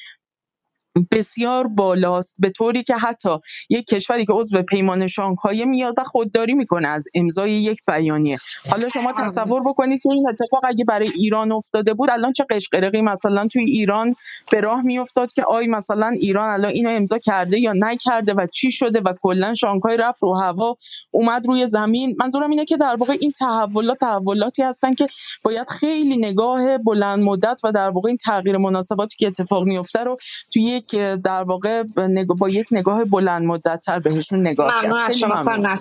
بسیار 1.10 1.66
بالاست 1.66 2.36
به 2.38 2.50
طوری 2.50 2.82
که 2.82 2.94
حتی 2.94 3.38
یک 3.70 3.86
کشوری 3.86 4.26
که 4.26 4.32
عضو 4.32 4.62
پیمان 4.62 5.06
شانگهای 5.06 5.64
میاد 5.64 5.94
و 5.98 6.02
خودداری 6.04 6.54
می‌کنه 6.54 6.88
از 6.88 7.08
امضای 7.14 7.52
یک 7.52 7.78
بیانیه. 7.86 8.38
حالا 8.70 8.88
شما 8.88 9.12
تصور 9.12 9.62
بکنید 9.62 10.02
که 10.02 10.08
این 10.10 10.28
اتفاق 10.28 10.60
اگه 10.64 10.84
برای 10.84 11.10
ایران 11.14 11.52
افتاده 11.52 11.94
بود 11.94 12.10
الان 12.10 12.32
چه 12.32 12.44
قشقرقی 12.50 13.00
مثلا 13.00 13.46
توی 13.46 13.64
ایران 13.64 14.14
به 14.50 14.60
راه 14.60 14.82
میافتاد 14.82 15.32
که 15.32 15.42
آی 15.42 15.66
مثلا 15.66 16.08
ایران 16.08 16.50
الان 16.50 16.70
اینو 16.70 16.90
امضا 16.90 17.18
کرده 17.18 17.60
یا 17.60 17.72
نکرده 17.76 18.34
و 18.34 18.46
چی 18.54 18.70
شده 18.70 19.00
و 19.00 19.12
کلا 19.22 19.54
شانگهای 19.54 19.96
رفت 19.96 20.22
رو 20.22 20.40
هوا 20.40 20.76
اومد 21.10 21.46
روی 21.46 21.66
زمین. 21.66 22.16
منظورم 22.20 22.50
اینه 22.50 22.64
که 22.64 22.76
در 22.76 22.96
واقع 22.96 23.16
این 23.20 23.32
تحولات 23.32 23.98
تحولاتی 23.98 24.62
هستن 24.62 24.94
که 24.94 25.06
باید 25.42 25.68
خیلی 25.68 26.16
نگاه 26.16 26.78
بلند 26.78 27.22
مدت 27.22 27.60
و 27.64 27.72
در 27.72 27.90
واقع 27.90 28.08
این 28.08 28.16
تغییر 28.16 28.56
مناسباتی 28.56 29.16
که 29.18 29.26
اتفاق 29.26 29.64
میفته 29.64 30.00
رو 30.00 30.16
توی 30.52 30.62
یک 30.62 30.85
که 30.90 31.16
در 31.24 31.42
واقع 31.42 31.82
با 32.38 32.48
یک 32.48 32.66
نگاه 32.72 33.04
بلند 33.04 33.42
مدت 33.42 33.80
تر 33.86 33.98
بهشون 33.98 34.40
نگاه 34.40 34.72
کرد. 34.72 34.84
ممنون 34.84 34.98
از 34.98 35.18
شما 35.18 35.34
خانم 35.34 35.76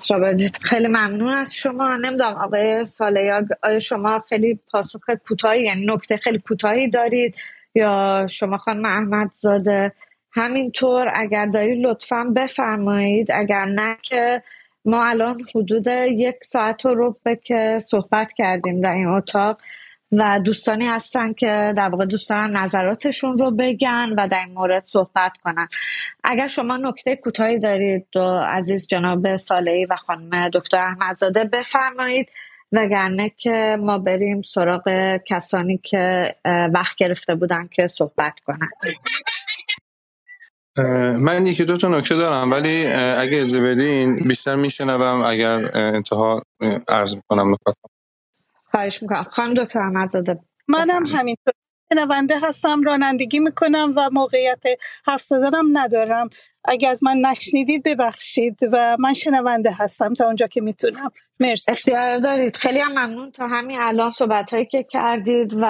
خیلی 0.61 0.87
ممنون 0.87 1.33
از 1.33 1.55
شما. 1.55 1.95
نمی‌دونم 1.95 2.35
آقای 2.35 2.85
سالیاگ 2.85 3.45
آیا 3.63 3.79
شما 3.79 4.19
خیلی 4.29 4.59
پاسخ 4.71 4.99
کوتاهی 5.27 5.63
یعنی 5.63 5.85
نکته 5.85 6.17
خیلی 6.17 6.39
کوتاهی 6.39 6.89
دارید؟ 6.89 7.35
یا 7.75 8.27
شما 8.29 8.57
خانم 8.57 8.85
احمد 8.85 9.29
زاده 9.33 9.91
همینطور 10.31 11.11
اگر 11.15 11.45
دارید 11.45 11.85
لطفا 11.85 12.23
بفرمایید. 12.35 13.31
اگر 13.31 13.65
نه 13.65 13.97
که 14.01 14.43
ما 14.85 15.05
الان 15.05 15.37
حدود 15.55 15.87
یک 16.11 16.35
ساعت 16.41 16.85
و 16.85 16.95
ربع 16.95 17.35
که 17.35 17.79
صحبت 17.81 18.33
کردیم 18.33 18.81
در 18.81 18.93
این 18.93 19.07
اتاق. 19.07 19.57
و 20.11 20.39
دوستانی 20.45 20.87
هستن 20.87 21.33
که 21.33 21.73
در 21.77 21.89
واقع 21.89 22.05
دوستان 22.05 22.57
نظراتشون 22.57 23.37
رو 23.37 23.51
بگن 23.51 24.09
و 24.17 24.27
در 24.27 24.39
این 24.39 24.53
مورد 24.53 24.83
صحبت 24.83 25.37
کنن. 25.43 25.67
اگر 26.23 26.47
شما 26.47 26.77
نکته 26.77 27.15
کوتاهی 27.15 27.59
دارید 27.59 28.07
دو 28.11 28.39
عزیز 28.47 28.87
جناب 28.87 29.35
سالهی 29.35 29.85
و 29.85 29.95
خانم 29.95 30.49
دکتر 30.49 30.77
احمدزاده 30.77 31.43
بفرمایید 31.43 32.29
وگرنه 32.71 33.31
که 33.37 33.77
ما 33.79 33.97
بریم 33.97 34.41
سراغ 34.41 35.17
کسانی 35.27 35.77
که 35.77 36.35
وقت 36.73 36.95
گرفته 36.97 37.35
بودن 37.35 37.67
که 37.71 37.87
صحبت 37.87 38.39
کنن. 38.45 38.69
من 41.19 41.47
یکی 41.47 41.65
دو 41.65 41.77
تا 41.77 41.87
نکته 41.87 42.15
دارم 42.15 42.51
ولی 42.51 42.87
اگه 42.87 43.37
اجازه 43.37 43.59
بدین 43.59 44.15
بیشتر 44.15 44.55
میشنوم 44.55 45.21
اگر 45.21 45.77
انتها 45.77 46.41
عرض 46.87 47.15
می‌کنم 47.15 47.51
نکات 47.51 47.75
خواهش 48.75 49.01
می‌کنم. 49.01 49.23
خانم 49.23 49.53
دکتر 49.53 49.79
احمدزاده 49.79 50.39
منم 50.67 51.03
همینطور. 51.05 51.53
شنونده 51.93 52.35
هستم 52.43 52.81
رانندگی 52.81 53.39
می‌کنم 53.39 53.93
و 53.95 54.09
موقعیت 54.11 54.63
حرف 55.05 55.21
زدنم 55.21 55.77
ندارم. 55.77 56.29
اگه 56.65 56.89
از 56.89 57.03
من 57.03 57.17
نشنیدید 57.17 57.83
ببخشید 57.83 58.59
و 58.71 58.97
من 58.99 59.13
شنونده 59.13 59.69
هستم 59.79 60.13
تا 60.13 60.25
اونجا 60.25 60.47
که 60.47 60.61
می‌تونم. 60.61 61.11
مرسی. 61.39 61.71
اختیار 61.71 62.19
دارید. 62.19 62.57
خیلی 62.57 62.79
هم 62.79 62.91
ممنون 62.91 63.31
تا 63.31 63.47
همین 63.47 63.79
الان 63.81 64.09
صحبت 64.09 64.53
هایی 64.53 64.65
که 64.65 64.83
کردید 64.83 65.53
و 65.53 65.61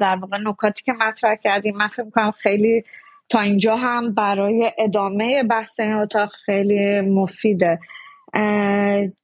در 0.00 0.16
واقع 0.20 0.38
نکاتی 0.38 0.82
که 0.82 0.92
مطرح 0.92 1.34
کردیم. 1.34 1.76
من 1.76 1.86
فکر 1.86 2.02
می‌کنم 2.02 2.30
خیلی 2.30 2.84
تا 3.28 3.40
اینجا 3.40 3.76
هم 3.76 4.14
برای 4.14 4.72
ادامه 4.78 5.42
بحث 5.42 5.80
این 5.80 5.92
اتاق 5.92 6.30
خیلی 6.46 7.00
مفیده. 7.00 7.78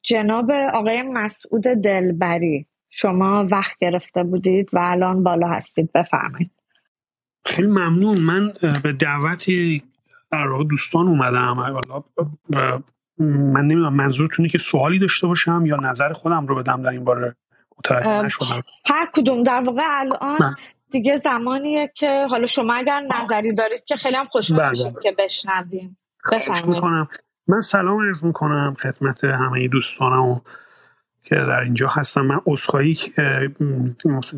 جناب 0.03 0.51
آقای 0.51 1.03
مسعود 1.03 1.63
دلبری. 1.63 2.67
شما 2.91 3.47
وقت 3.51 3.79
گرفته 3.79 4.23
بودید 4.23 4.69
و 4.73 4.79
الان 4.83 5.23
بالا 5.23 5.49
هستید. 5.49 5.93
بفرمایید. 5.93 6.51
خیلی 7.45 7.69
ممنون. 7.69 8.21
من 8.21 8.53
به 8.83 8.93
دعوتی 8.93 9.83
در 10.33 10.47
دوستان 10.71 11.07
اومدم. 11.07 11.57
من 13.19 13.63
نمی‌دونم 13.63 13.95
منظورتونه 13.95 14.49
که 14.49 14.59
سوالی 14.59 14.99
داشته 14.99 15.27
باشم 15.27 15.67
یا 15.67 15.77
نظر 15.77 16.13
خودم 16.13 16.47
رو 16.47 16.55
بدم 16.55 16.83
در 16.83 16.91
این 16.91 17.05
باره 17.05 17.37
متوجه 17.79 18.23
نشدم؟ 18.27 18.63
هر 18.87 19.11
کدوم. 19.15 19.43
در 19.43 19.63
واقع 19.67 19.83
الان 19.87 20.57
دیگه 20.91 21.17
زمانیه 21.17 21.93
که 21.95 22.27
حالا 22.31 22.47
شما 22.47 22.75
اگر 22.75 23.01
نظری 23.01 23.55
دارید 23.55 23.85
که 23.85 23.97
خیلی 23.97 24.17
هم 24.17 24.25
خوشحال 24.25 24.61
بله، 24.61 24.71
میشیم 24.71 24.91
بله. 24.91 25.03
که 25.03 25.15
بشنویم. 25.19 25.99
بفرمایید. 26.33 27.09
من 27.49 27.61
سلام 27.61 28.01
عرض 28.01 28.25
می‌کنم 28.25 28.75
خدمت 28.79 29.25
همه 29.25 29.69
دوستانم 29.69 30.23
و 30.23 30.41
که 31.23 31.35
در 31.35 31.61
اینجا 31.61 31.89
هستم. 31.89 32.21
من 32.21 32.41
عذرخواهی 32.47 32.99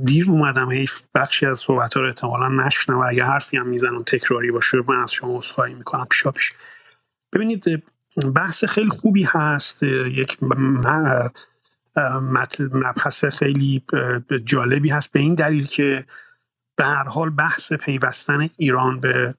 دیر 0.05 0.31
اومدم 0.31 0.71
حیف 0.71 1.01
بخشی 1.15 1.47
از 1.47 1.59
صحبت 1.59 1.97
رو 1.97 2.07
احتمالا 2.07 2.49
نشنم 2.49 2.99
و 2.99 3.05
اگر 3.09 3.25
حرفی 3.25 3.57
هم 3.57 3.67
می‌زنم 3.67 4.03
تکراری 4.03 4.51
باشه 4.51 4.79
من 4.89 5.03
از 5.03 5.13
شما 5.13 5.39
عذرخواهی 5.39 5.75
می‌کنم 5.75 6.07
پیشا 6.11 6.31
پیش. 6.31 6.53
ببینید 7.33 7.83
بحث 8.35 8.65
خیلی 8.65 8.89
خوبی 8.89 9.25
هست. 9.25 9.83
یک 9.83 10.39
مبحث 12.73 13.25
خیلی 13.25 13.85
جالبی 14.45 14.89
هست. 14.89 15.13
به 15.13 15.21
این 15.21 15.35
دلیل 15.35 15.67
که 15.67 16.05
به 16.77 16.85
هر 16.85 17.05
حال 17.05 17.31
بحث 17.31 17.73
پیوستن 17.73 18.51
ایران 18.57 19.01
به 19.01 19.35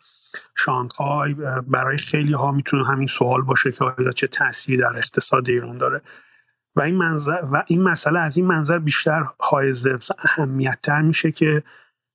شانگهای 0.58 1.36
برای 1.68 1.98
خیلی 1.98 2.34
ها 2.34 2.52
می‌تونه 2.52 2.88
همین 2.88 3.08
سوال 3.08 3.42
باشه 3.42 3.72
که 3.72 3.84
آیا 3.84 4.12
چه 4.12 4.28
تأثیری 4.28 4.78
در 4.78 4.98
اقتصاد 4.98 5.50
ایران 5.50 5.78
داره. 5.78 6.02
و 6.76 6.82
این, 6.82 6.96
منظر 6.96 7.42
و 7.52 7.64
این 7.68 7.82
مسئله 7.82 8.20
از 8.20 8.38
این 8.38 8.46
منظر 8.46 8.80
بیشتر 8.80 9.24
حائز 9.40 9.88
اهمیت 10.20 10.80
تر 10.84 11.02
میشه 11.02 11.32
که 11.32 11.64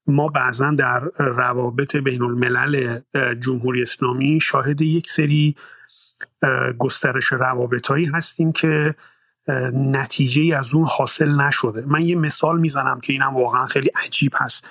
ما 0.06 0.28
بعضا 0.28 0.70
در 0.70 1.01
روابط 1.18 1.97
بین 1.97 2.22
الملل 2.22 3.01
جمهوری 3.40 3.82
اسلامی 3.82 4.40
شاهد 4.40 4.80
یک 4.80 5.10
سری 5.10 5.55
گسترش 6.78 7.32
روابط 7.32 7.86
هایی 7.86 8.06
هستیم 8.06 8.52
که 8.52 8.94
نتیجه 9.72 10.56
از 10.56 10.74
اون 10.74 10.86
حاصل 10.90 11.40
نشده. 11.40 11.85
من 11.86 12.01
یه 12.01 12.14
مثال 12.16 12.60
می‌زنم 12.60 13.01
که 13.01 13.12
اینم 13.12 13.36
واقعا 13.36 13.66
خیلی 13.66 13.90
عجیب 14.06 14.32
هست. 14.36 14.64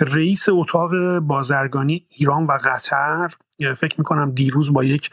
رئیس 0.00 0.46
اتاق 0.48 1.18
بازرگانی 1.18 2.06
ایران 2.08 2.46
و 2.46 2.58
قطر 2.64 3.28
فکر 3.76 3.94
می‌کنم 3.98 4.30
دیروز 4.30 4.72
با 4.72 4.84
یک 4.84 5.10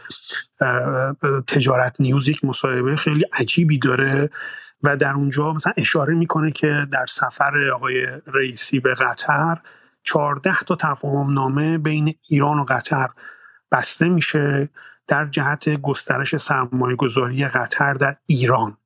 تجارت 1.48 1.96
نیوز 2.00 2.28
یک 2.28 2.46
مصاحبه 2.46 2.96
خیلی 2.96 3.26
عجیبی 3.34 3.80
داره 3.80 4.30
و 4.84 4.98
در 4.98 5.14
اونجا 5.14 5.54
مثلا 5.54 5.74
اشاره 5.78 6.16
می‌کنه 6.16 6.52
که 6.52 6.88
در 6.92 7.06
سفر 7.06 7.70
آقای 7.76 8.08
رئیسی 8.28 8.80
به 8.80 8.94
قطر 8.94 9.58
14 10.04 10.54
تا 10.60 10.76
تفاهم 10.76 11.34
نامه 11.34 11.78
بین 11.78 12.16
ایران 12.30 12.60
و 12.60 12.66
قطر 12.68 13.10
بسته 13.72 14.10
میشه 14.10 14.70
در 15.08 15.26
جهت 15.26 15.70
گسترش 15.70 16.38
سرمایه 16.38 16.96
گذاری 16.96 17.46
قطر 17.46 17.94
در 17.94 18.16
ایران. 18.26 18.78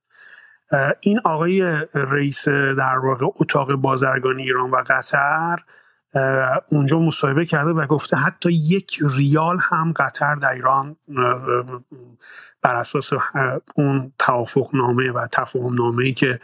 این 0.99 1.19
آقای 1.23 1.61
رئیس 1.93 2.47
در 2.47 2.97
واقع 2.97 3.25
اتاق 3.35 3.73
بازرگانی 3.73 4.43
ایران 4.43 4.71
و 4.71 4.83
قطر 4.87 5.57
اونجا 6.67 6.99
مصاحبه 6.99 7.45
کرده 7.45 7.71
و 7.71 7.85
گفته 7.85 8.17
حتی 8.17 8.53
یک 8.53 8.99
ریال 9.01 9.57
هم 9.61 9.93
قطر 9.95 10.35
در 10.35 10.51
ایران 10.51 10.95
بر 12.61 12.75
اساس 12.75 13.09
اون 13.75 14.13
توافق 14.19 14.69
نامه 14.73 15.11
و 15.11 15.27
تفاهم 15.31 15.73
نامه 15.73 16.05
ای 16.05 16.13
که 16.13 16.39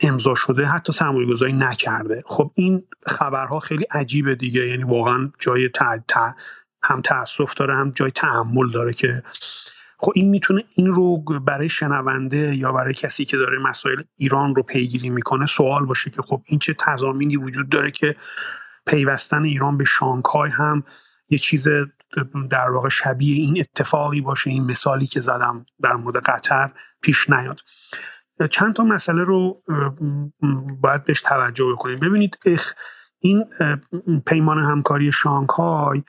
امضا 0.00 0.34
شده 0.34 0.66
حتی 0.66 0.92
سرمایه 0.92 1.26
گذاری 1.26 1.52
نکرده. 1.52 2.22
خب 2.26 2.50
این 2.54 2.84
خبرها 3.06 3.58
خیلی 3.58 3.84
عجیبه 3.90 4.34
دیگه 4.34 4.66
یعنی 4.66 4.84
واقعا 4.84 5.32
جای 5.38 5.70
هم 6.82 7.00
تاسف 7.00 7.54
داره 7.54 7.76
هم 7.76 7.90
جای 7.90 8.10
تعمل 8.10 8.70
داره 8.70 8.92
که 8.92 9.22
خب 10.00 10.12
این 10.14 10.30
می‌تونه 10.30 10.64
این 10.74 10.92
رو 10.92 11.18
برای 11.18 11.68
شنونده 11.68 12.56
یا 12.56 12.72
برای 12.72 12.94
کسی 12.94 13.24
که 13.24 13.36
داره 13.36 13.58
مسائل 13.58 14.02
ایران 14.16 14.54
رو 14.54 14.62
پیگیری 14.62 15.10
می‌کنه 15.10 15.46
سوال 15.46 15.86
باشه 15.86 16.10
که 16.10 16.22
خب 16.22 16.42
این 16.46 16.58
چه 16.58 16.74
تضامینی 16.78 17.36
وجود 17.36 17.68
داره 17.68 17.90
که 17.90 18.16
پیوستن 18.86 19.44
ایران 19.44 19.76
به 19.76 19.84
شانگهای 19.84 20.50
هم 20.50 20.84
یه 21.28 21.38
چیز 21.38 21.68
در 22.50 22.70
واقع 22.70 22.88
شبیه 22.88 23.36
این 23.36 23.60
اتفاقی 23.60 24.20
باشه 24.20 24.50
این 24.50 24.64
مثالی 24.64 25.06
که 25.06 25.20
زدم 25.20 25.66
در 25.82 25.96
مورد 25.96 26.16
قطر 26.16 26.70
پیش 27.02 27.30
نیاد. 27.30 27.60
چند 28.50 28.74
تا 28.74 28.84
مسئله 28.84 29.24
رو 29.24 29.62
باید 30.80 31.04
بهش 31.04 31.20
توجه 31.20 31.64
بکنیم. 31.72 31.98
ببینید 31.98 32.38
این 33.18 33.44
پیمان 34.26 34.58
همکاری 34.58 35.12
شانگهای 35.12 36.02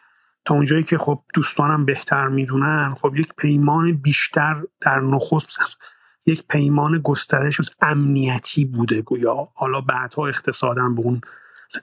اونجایی 0.54 0.84
که 0.84 0.98
خب 0.98 1.24
دوستانم 1.34 1.86
بهتر 1.86 2.28
می‌دونن 2.28 2.96
خب 2.98 3.16
یک 3.16 3.34
پیمان 3.38 3.94
بیشتر 3.94 4.64
در 4.82 5.00
نخست 5.00 5.78
یک 6.26 6.44
پیمان 6.50 7.00
گسترش 7.04 7.62
امنیتی 7.82 8.66
بوده 8.66 9.02
گویا. 9.02 9.50
حالا 9.56 9.82
بعدها 9.82 10.28
اقتصادم 10.28 10.96
به 10.96 11.02
اون 11.02 11.22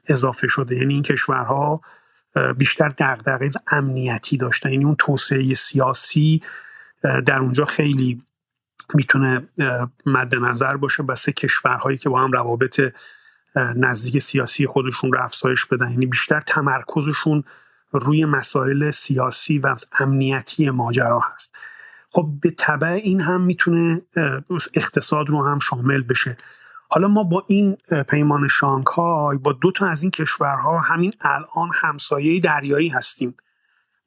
اضافه 0.09 0.49
شده. 0.49 0.77
یعنی 0.77 0.95
این 0.95 1.03
کشورها 1.03 1.81
بیشتر 2.57 2.89
دغدغه 2.89 3.51
امنیتی 3.71 4.37
داشتن. 4.37 4.73
یعنی 4.73 4.85
اون 4.85 4.97
توسعه 4.99 5.55
سیاسی 5.55 6.43
در 7.03 7.39
اونجا 7.41 7.65
خیلی 7.65 8.23
می‌تونه 8.95 9.49
مد 10.07 10.35
نظر 10.35 10.77
باشه. 10.77 11.03
بسه 11.03 11.33
کشورهایی 11.33 11.97
که 11.97 12.09
با 12.09 12.21
هم 12.21 12.33
روابط 12.33 12.81
نزدیک 13.57 14.19
سیاسی 14.19 14.67
خودشون 14.67 15.13
رو 15.13 15.23
افزایش 15.23 15.67
بدن. 15.67 15.91
یعنی 15.91 16.07
بیشتر 16.07 16.41
تمرکزشون 16.41 17.45
روی 17.93 18.25
مسائل 18.25 18.91
سیاسی 18.91 19.59
و 19.59 19.77
امنیتی 20.01 20.71
ماجرا 20.71 21.21
هست. 21.33 21.57
خب 22.11 22.29
به 22.43 22.51
طبع 22.51 22.89
این 22.89 23.21
هم 23.21 23.41
می‌تونه 23.41 24.03
اقتصاد 24.75 25.31
رو 25.31 25.47
هم 25.47 25.59
شامل 25.59 26.03
بشه. 26.03 26.37
حالا 26.89 27.09
ما 27.09 27.25
با 27.25 27.45
این 27.49 27.77
پیمان 28.09 28.49
شانگهای 28.49 29.39
با 29.39 29.53
دو 29.53 29.73
تا 29.73 29.87
از 29.87 30.03
این 30.03 30.11
کشورها 30.11 30.79
همین 30.79 31.13
الان 31.21 31.71
همسایه 31.75 32.41
دریایی 32.41 32.89
هستیم. 32.89 33.37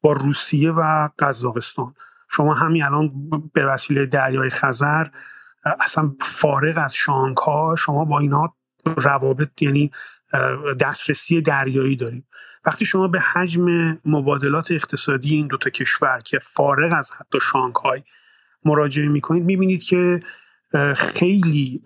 با 0.00 0.12
روسیه 0.12 0.70
و 0.70 1.08
قزاقستان. 1.18 1.94
شما 2.30 2.54
همین 2.54 2.82
الان 2.82 3.30
به 3.52 3.66
وسیله 3.66 4.06
دریای 4.06 4.50
خزر 4.50 5.06
اصلا 5.80 6.14
فارغ 6.20 6.78
از 6.78 6.94
شانگها 6.94 7.74
شما 7.78 8.04
با 8.04 8.18
اینها 8.18 8.56
روابط 8.96 9.62
یعنی 9.62 9.90
دسترسی 10.80 11.40
دریایی 11.40 11.96
داریم 11.96 12.26
وقتی 12.66 12.84
شما 12.84 13.08
به 13.08 13.20
حجم 13.20 13.98
مبادلات 14.04 14.70
اقتصادی 14.70 15.34
این 15.34 15.46
دوتا 15.46 15.70
کشور 15.70 16.18
که 16.24 16.38
فارغ 16.38 16.92
از 16.98 17.10
حتی 17.12 17.38
شانگهای 17.52 18.02
مراجعه 18.64 19.08
می‌کنید 19.08 19.44
می‌بینید 19.44 19.82
که 19.82 20.20
خیلی 20.96 21.82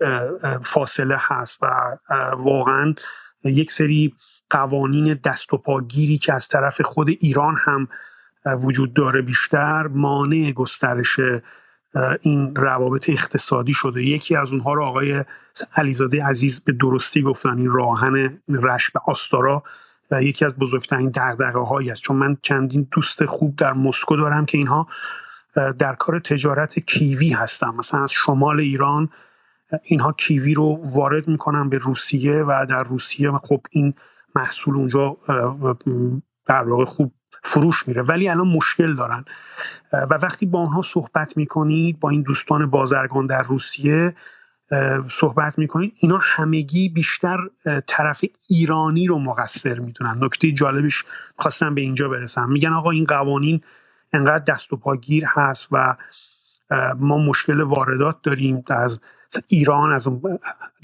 فاصله 0.63 1.15
هست 1.19 1.59
و 1.61 1.97
واقعا 2.37 2.93
یک 3.43 3.71
سری 3.71 4.13
قوانین 4.49 5.19
دست 5.23 5.53
و 5.53 5.57
پاگیری 5.57 6.17
که 6.17 6.33
از 6.33 6.47
طرف 6.47 6.81
خود 6.81 7.09
ایران 7.09 7.55
هم 7.65 7.87
وجود 8.45 8.93
داره 8.93 9.21
بیشتر 9.21 9.87
مانع 9.87 10.51
گسترش 10.51 11.19
این 12.21 12.55
روابط 12.55 13.09
اقتصادی 13.09 13.73
شده. 13.73 14.03
یکی 14.03 14.35
از 14.35 14.51
اونها 14.51 14.73
رو 14.73 14.83
آقای 14.83 15.23
علیزاده 15.75 16.25
عزیز 16.25 16.59
به 16.59 16.71
درستی 16.71 17.21
گفتن 17.21 17.57
این 17.57 17.71
راهن 17.71 18.41
رش 18.49 18.89
به 18.89 18.99
آستارا. 19.07 19.63
یکی 20.11 20.45
از 20.45 20.55
بزرگترین 20.55 21.09
دغدغه 21.09 21.59
هایی 21.59 21.91
است 21.91 22.01
چون 22.01 22.15
من 22.15 22.37
چندین 22.41 22.87
دوست 22.91 23.25
خوب 23.25 23.55
در 23.55 23.73
مسکو 23.73 24.15
دارم 24.15 24.45
که 24.45 24.57
اینها 24.57 24.87
در 25.55 25.95
کار 25.95 26.19
تجارت 26.19 26.79
کیوی 26.79 27.29
هستن. 27.29 27.69
مثلا 27.69 28.03
از 28.03 28.11
شمال 28.11 28.59
ایران 28.59 29.09
اینها 29.83 30.11
کیوی 30.11 30.53
رو 30.53 30.79
وارد 30.95 31.27
می‌کنن 31.27 31.69
به 31.69 31.77
روسیه 31.77 32.43
و 32.43 32.65
در 32.69 32.83
روسیه 32.83 33.31
خب 33.31 33.61
این 33.69 33.93
محصول 34.35 34.75
اونجا 34.75 35.17
در 36.45 36.69
واقع 36.69 36.85
خوب 36.85 37.13
فروش 37.43 37.87
میره. 37.87 38.01
ولی 38.01 38.29
الان 38.29 38.47
مشکل 38.47 38.95
دارن. 38.95 39.25
و 39.93 40.13
وقتی 40.21 40.45
با 40.45 40.59
آنها 40.59 40.81
صحبت 40.81 41.37
می‌کنید 41.37 41.99
با 41.99 42.09
این 42.09 42.21
دوستان 42.21 42.69
بازرگان 42.69 43.25
در 43.25 43.43
روسیه 43.43 44.15
صحبت 45.09 45.57
می‌کنید 45.57 45.93
اینا 45.95 46.19
همگی 46.21 46.89
بیشتر 46.89 47.37
طرف 47.87 48.25
ایرانی 48.49 49.07
رو 49.07 49.19
مقصر 49.19 49.79
می‌دونن. 49.79 50.23
نکته 50.23 50.51
جالبش 50.51 51.03
خواستم 51.37 51.75
به 51.75 51.81
اینجا 51.81 52.09
برسم. 52.09 52.49
میگن 52.49 52.73
آقا 52.73 52.91
این 52.91 53.05
قوانین 53.05 53.61
انقدر 54.13 54.43
دست 54.43 54.73
و 54.73 54.77
پاگیر 54.77 55.25
هست 55.27 55.67
و 55.71 55.95
ما 56.99 57.17
مشکل 57.17 57.61
واردات 57.61 58.21
داریم 58.23 58.63
از 58.69 58.99
ایران 59.47 59.91
از 59.91 60.07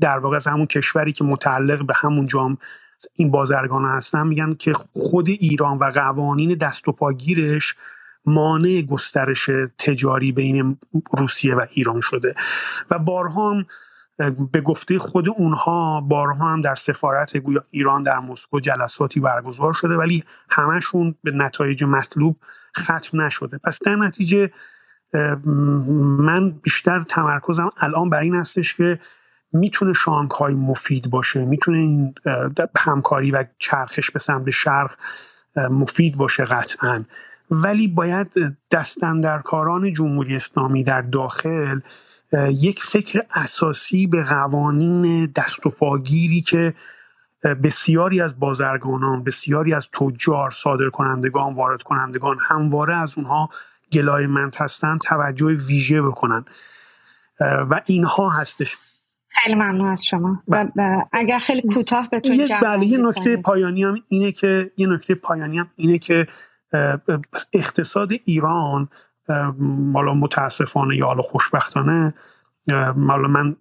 در 0.02 0.20
واقع 0.20 0.36
از 0.36 0.48
همون 0.48 0.66
کشوری 0.66 1.12
که 1.12 1.24
متعلق 1.24 1.86
به 1.86 1.94
همون 1.96 2.28
جام 2.28 2.58
این 3.16 3.32
بازرگان 3.32 3.86
هستن. 3.86 4.28
میگن 4.28 4.54
که 4.54 4.74
خود 4.94 5.30
ایران 5.30 5.78
و 5.78 5.84
قوانین 5.84 6.58
دست 6.58 6.88
و 6.88 6.92
پاگیرش 6.92 7.76
مانع 8.26 8.82
گسترش 8.82 9.50
تجاری 9.78 10.32
بین 10.32 10.78
روسیه 11.18 11.56
و 11.56 11.66
ایران 11.72 12.02
شده. 12.02 12.36
و 12.90 13.00
بارها 13.00 13.52
هم 13.52 13.66
به 14.52 14.62
گفته 14.62 15.00
خود 15.00 15.30
اونها 15.30 16.02
بارها 16.02 16.54
هم 16.54 16.62
در 16.62 16.76
سفارت 16.76 17.34
ایران 17.72 18.02
در 18.02 18.20
مسکو 18.20 18.60
جلساتی 18.60 19.20
برگزار 19.20 19.74
شده 19.74 19.96
ولی 19.96 20.24
همشون 20.50 21.16
به 21.24 21.32
نتایج 21.32 21.84
مطلوب 21.84 22.38
ختم 22.78 23.22
نشده. 23.22 23.58
پس 23.58 23.80
در 23.86 23.96
نتیجه 23.96 24.52
من 26.20 26.50
بیشتر 26.50 27.02
تمرکزم 27.02 27.70
الان 27.78 28.10
بر 28.10 28.20
این 28.20 28.36
هستش 28.36 28.74
که 28.74 29.00
می‌تونه 29.54 29.94
شانگهای 29.94 30.54
مفید 30.54 31.10
باشه 31.10 31.46
می‌تونه 31.46 31.78
این 31.78 32.14
همکاری 32.78 33.32
و 33.32 33.46
چرخش 33.58 34.12
به 34.12 34.20
سمت 34.20 34.50
شرق 34.50 34.92
مفید 35.56 36.18
باشه 36.18 36.46
قطعا. 36.46 37.04
ولی 37.52 37.88
باید 37.88 38.58
دستندرکاران 38.72 39.94
جمهوری 39.94 40.36
اسلامی 40.36 40.84
در 40.84 41.02
داخل 41.02 41.80
یک 42.52 42.82
فکر 42.82 43.26
اساسی 43.32 44.08
به 44.08 44.24
قوانین 44.24 45.26
دست 45.26 45.66
و 45.66 45.70
پاگیری 45.70 46.42
که 46.42 46.74
بسیاری 47.64 48.22
از 48.22 48.40
بازرگانان 48.40 49.24
بسیاری 49.24 49.74
از 49.74 49.88
تجار 49.92 50.52
صادر 50.52 50.90
کنندگان 50.90 51.54
وارد 51.54 51.84
کنندگان 51.84 52.38
همواره 52.42 52.96
از 52.96 53.18
اونها 53.18 53.50
گلایمند 53.94 54.56
هستن 54.60 54.98
توجه 54.98 55.46
ویژه 55.46 56.02
بکنن. 56.02 56.46
و 57.40 57.82
اینها 57.86 58.30
هستش. 58.30 58.78
خیلی 59.28 59.56
ممنون 59.56 59.90
از 59.90 60.06
شما. 60.06 60.44
و 60.48 60.66
بله. 60.76 61.06
اگر 61.14 61.40
خیلی 61.40 61.62
کوتاه 61.74 62.10
بتونید 62.12 62.52
بله 62.62 62.86
یه 62.86 62.98
نکته 62.98 63.38
پایانی 63.38 63.84
هم 63.84 63.96
اینه 64.08 64.32
که 64.32 64.72
یه 64.78 64.88
نکته 64.88 65.16
پایانی 65.16 65.60
هم 65.60 65.70
اینه 65.76 65.98
که 65.98 66.28
اقتصاد 67.54 68.12
ایران 68.26 68.90
حالا 69.94 70.14
متاسفانه 70.14 70.96
یا 70.96 71.06
حالا 71.06 71.22
خوشبختانه 71.22 72.14
حالا 73.08 73.28
من 73.28 73.56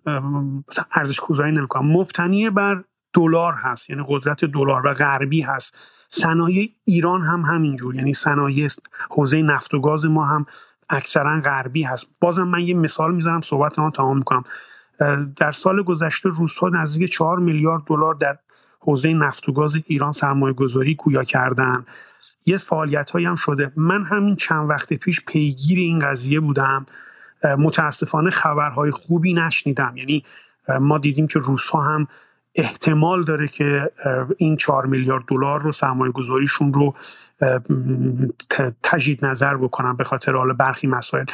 ارزش 0.93 1.21
کوزایی 1.21 1.53
نمی‌کنم. 1.53 1.93
مبتنی 1.93 2.51
بر 2.51 2.85
دلار 3.13 3.55
هست 3.55 3.91
یعنی 3.91 4.05
قدرت 4.09 4.45
دلار 4.45 4.87
و 4.87 4.95
غربی 4.95 5.41
هست. 5.41 5.75
صنایع 6.09 6.71
ایران 6.85 7.23
هم 7.23 7.41
همینجور 7.41 7.95
یعنی 7.95 8.13
صنایع 8.13 8.69
حوزه 9.11 9.43
نفت 9.43 9.75
و 9.75 9.81
گاز 9.81 10.07
ما 10.07 10.25
هم 10.25 10.47
اکثرا 10.89 11.41
غربی 11.41 11.83
هست. 11.83 12.07
بازم 12.21 12.43
من 12.43 12.61
یه 12.61 12.75
مثال 12.75 13.15
می‌زنم 13.15 13.41
صحبت 13.41 13.79
ما 13.79 13.91
تمام 13.91 14.17
می‌کنم. 14.17 14.45
در 15.37 15.53
سال 15.53 15.83
گذشته 15.83 16.29
روسها 16.29 16.69
نزدیک 16.69 17.11
4 17.11 17.39
میلیارد 17.39 17.83
دلار 17.87 18.15
در 18.15 18.39
حوزه 18.81 19.13
نفت 19.13 19.49
و 19.49 19.53
گاز 19.53 19.77
ایران 19.87 20.13
سرمایه 20.13 20.55
گذاری 20.55 20.95
کویا 20.95 21.25
کردن. 21.25 21.85
یه 22.47 22.57
فعالیت 22.57 23.17
هم 23.17 23.35
شده. 23.35 23.73
من 23.77 24.05
همین 24.05 24.37
چند 24.37 24.71
وقت 24.71 24.93
پیش 24.93 25.21
پیگیر 25.27 25.79
این 25.79 25.99
قضیه 25.99 26.41
بودم. 26.41 26.87
متاسفانه 27.59 28.31
خبرهای 28.31 28.91
خوبی 28.91 29.35
نشنیدم. 29.35 29.97
یعنی 29.97 30.25
ما 30.81 30.99
دیدیم 30.99 31.27
که 31.27 31.39
روسها 31.39 31.83
هم 31.83 32.07
احتمال 32.55 33.25
داره 33.25 33.49
که 33.49 33.91
این 34.37 34.57
چهار 34.57 34.87
میلیارد 34.87 35.25
دلار 35.29 35.63
رو 35.63 35.73
سرمایه 35.73 36.13
گذاریشون 36.13 36.73
رو 36.73 36.95
تجدید 38.83 39.25
نظر 39.25 39.57
بکنن 39.57 39.97
به 39.97 40.05
خاطر 40.05 40.37
حال 40.37 40.53
برخی 40.53 40.87
مسائل. 40.87 41.25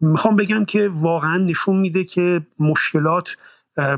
می‌خوام 0.00 0.36
بگم 0.36 0.64
که 0.64 0.90
واقعا 0.92 1.38
نشون 1.38 1.76
میده 1.76 2.04
که 2.04 2.46
مشکلات 2.58 3.36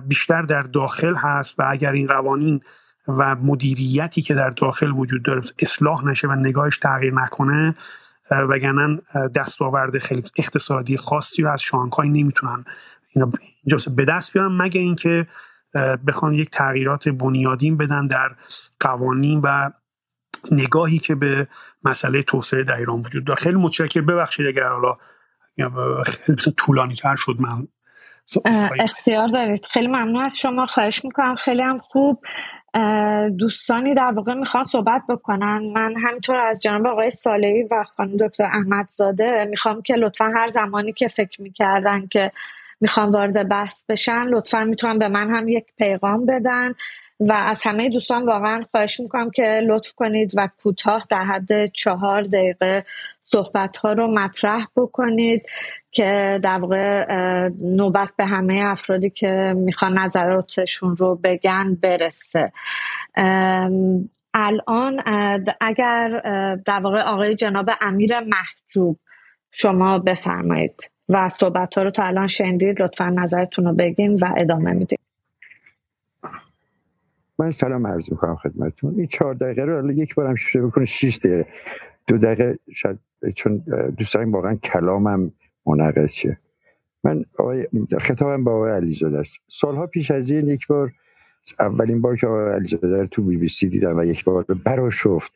بیشتر 0.09 0.43
در 0.43 0.63
داخل 0.63 1.15
هست 1.15 1.55
و 1.59 1.65
اگر 1.69 1.93
این 1.93 2.07
قوانین 2.07 2.61
و 3.09 3.35
مدیریتی 3.35 4.23
که 4.23 4.35
در 4.35 4.51
داخل 4.51 4.91
وجود 4.91 5.23
داره 5.23 5.43
اصلاح 5.59 6.05
نشه 6.05 6.29
و 6.29 6.33
نگاهش 6.33 6.79
تغییر 6.79 7.15
نکنه 7.15 7.75
وگرنه 8.31 9.01
دستاورد 9.35 9.99
خیلی 9.99 10.23
اقتصادی 10.39 10.97
خاصی 10.97 11.43
رو 11.43 11.51
از 11.51 11.63
شانگهای 11.63 12.09
نمی‌تونن 12.09 12.65
اینجا 13.63 13.93
به 13.97 14.05
دست 14.05 14.33
بیارن 14.33 14.53
مگر 14.53 14.81
اینکه 14.81 15.27
بخوان 16.07 16.35
یک 16.35 16.51
تغییرات 16.51 17.09
بنیادین 17.09 17.77
بدن 17.77 18.07
در 18.07 18.31
قوانین 18.81 19.41
و 19.45 19.71
نگاهی 20.51 20.99
که 20.99 21.15
به 21.15 21.49
مسئله 21.85 22.23
توسعه 22.23 22.63
در 22.63 22.77
ایران 22.77 23.01
وجود 23.01 23.25
داره. 23.25 23.41
خیلی 23.41 23.57
متشکر 23.57 24.01
ببخشید 24.01 24.47
اگر 24.47 24.69
حالا 24.69 24.97
خیلی 26.05 26.37
طولانی 26.57 26.95
تر 26.95 27.17
شد 27.17 27.37
من 27.39 27.69
اختیار 28.81 29.29
دارید. 29.29 29.67
خیلی 29.73 29.87
ممنون 29.87 30.25
از 30.25 30.39
شما. 30.39 30.67
خواهش 30.67 31.05
می‌کنم. 31.05 31.37
خیلی 31.37 31.63
هم 31.63 31.79
خوب. 31.79 32.25
دوستانی 33.39 33.95
در 33.95 34.13
واقع 34.13 34.35
می‌خوان 34.35 34.65
صحبت 34.65 35.03
بکنن. 35.09 35.73
من 35.75 35.95
همینطور 35.97 36.37
از 36.37 36.61
جناب 36.61 36.87
آقای 36.87 37.11
سالهی 37.11 37.63
و 37.63 37.85
خانم 37.97 38.17
دکتر 38.17 38.45
احمدزاده 38.45 39.45
می‌خوام 39.51 39.83
که 39.83 39.95
لطفا 39.95 40.25
هر 40.25 40.49
زمانی 40.49 40.93
که 40.93 41.09
فکر 41.09 41.43
می‌کردن 41.43 42.07
که 42.07 42.33
می‌خوان 42.81 43.11
وارد 43.11 43.49
بحث 43.49 43.85
بشن 43.89 44.25
لطفا 44.25 44.65
می‌تونن 44.65 44.99
به 44.99 45.09
من 45.09 45.31
هم 45.31 45.49
یک 45.49 45.65
پیغام 45.79 46.27
بدن. 46.27 46.75
و 47.21 47.33
از 47.33 47.63
همه 47.65 47.89
دوستان 47.89 48.27
واقعا 48.27 48.63
خواهش 48.71 49.01
می‌کنم 49.01 49.31
که 49.31 49.61
لطف 49.67 49.93
کنید 49.93 50.33
و 50.37 50.49
کوتاه 50.63 51.07
در 51.11 51.25
حد 51.25 51.67
چهار 51.67 52.23
دقیقه 52.23 52.85
صحبت 53.23 53.77
ها 53.77 53.93
رو 53.93 54.07
مطرح 54.07 54.67
بکنید 54.77 55.47
که 55.91 56.41
در 56.43 56.59
واقع 56.59 57.07
نوبت 57.63 58.13
به 58.17 58.25
همه 58.25 58.63
افرادی 58.67 59.11
که 59.11 59.55
می‌خوان 59.57 59.99
نظراتشون 59.99 60.97
رو 60.97 61.21
بگن 61.25 61.75
برسه. 61.83 62.53
الان 64.35 65.03
اگر 65.61 66.21
در 66.67 66.81
واقع 66.81 67.01
آقای 67.01 67.35
جناب 67.35 67.71
امیر 67.81 68.21
محجوب 68.21 68.99
شما 69.53 69.99
بفرمایید 69.99 70.91
و 71.09 71.29
صحبت 71.29 71.75
ها 71.75 71.83
رو 71.83 71.91
تا 71.91 72.05
الان 72.05 72.27
شنیدید 72.27 72.83
لطفا 72.83 73.05
نظرتون 73.05 73.65
رو 73.65 73.73
بگین 73.73 74.15
و 74.15 74.35
ادامه 74.37 74.73
می‌دید 74.73 75.04
من 77.39 77.51
سلام 77.51 77.87
عرض 77.87 78.11
می‌کنم 78.13 78.37
خدمتتون. 78.37 78.95
این 78.99 79.07
چهار 79.07 79.35
دقیقه 79.35 79.65
رو 79.65 79.93
یک 79.93 80.15
بار 80.15 80.27
هم 80.27 80.35
شروع 80.35 80.71
بکنه 80.71 80.85
شیش 80.85 81.19
دقیقه. 81.19 81.47
دو 82.07 82.19
دقیقه 82.19 82.59
شاید 82.75 82.99
چون 83.37 83.65
دوست 83.99 84.15
دارم 84.15 84.33
واقعا 84.33 84.55
کلامم 84.55 85.33
منعقد 85.67 86.07
شه. 86.07 86.39
من 87.05 87.25
آقای 87.39 87.69
خطابم 88.01 88.45
با 88.45 88.55
آقای 88.55 88.73
علیزاده 88.73 89.19
است. 89.19 89.37
سالها 89.49 89.87
پیش 89.87 90.11
از 90.11 90.31
این 90.31 90.49
یک 90.49 90.67
بار 90.67 90.93
اولین 91.61 92.01
بار 92.01 92.17
که 92.17 92.27
آقای 92.27 92.53
علیزاده 92.53 93.01
رو 93.01 93.07
تو 93.07 93.23
بی 93.23 93.37
بی 93.37 93.49
سی 93.49 93.69
دیدم 93.69 93.99
و 93.99 94.05
یک 94.05 94.25
بار 94.25 94.45
برا 94.45 94.91
شفت 94.91 95.33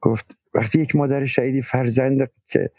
گفت 0.00 0.38
وقتی 0.54 0.80
یک 0.80 0.96
مادر 0.96 1.26
شهیدی 1.26 1.62
فرزند 1.62 2.30
که 2.50 2.70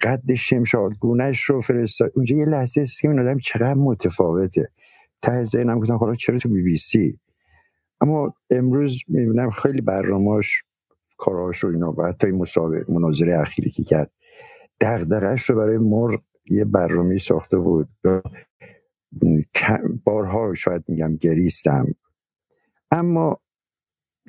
قد 0.00 0.34
شمشاد 0.34 0.92
گونهش 1.00 1.42
رو 1.44 1.60
فرستاد 1.60 2.12
اونجا 2.16 2.36
یه 2.36 2.44
لحظه 2.44 2.80
است 2.80 3.00
که 3.00 3.10
این 3.10 3.20
آدم 3.20 3.38
چقدر 3.38 3.74
متفاوته. 3.74 4.68
ته 5.22 5.44
ذهنم 5.44 5.80
گفتم 5.80 5.98
خدا 5.98 6.14
چرا 6.14 6.38
تو 6.38 6.48
بی 6.48 6.62
بی 6.62 6.76
سی؟ 6.76 7.20
اما 8.02 8.34
امروز 8.50 9.02
می‌بینم 9.08 9.50
خیلی 9.50 9.80
برنامهاش 9.80 10.64
کاراش 11.18 11.58
رو 11.58 11.70
اینا 11.70 11.92
و 11.92 12.02
حتی 12.08 12.30
مسابقه 12.30 12.92
مناظره 12.92 13.40
اخیری 13.40 13.70
که 13.70 13.84
کرد 13.84 14.10
دغدغش 14.80 15.50
رو 15.50 15.56
برای 15.56 15.78
مرغ 15.78 16.22
یه 16.46 16.64
برنامه 16.64 17.18
ساخته 17.18 17.58
بود. 17.58 17.88
بارها 20.04 20.54
شاید 20.54 20.84
میگم 20.88 21.16
گریستم. 21.16 21.86
اما 22.90 23.40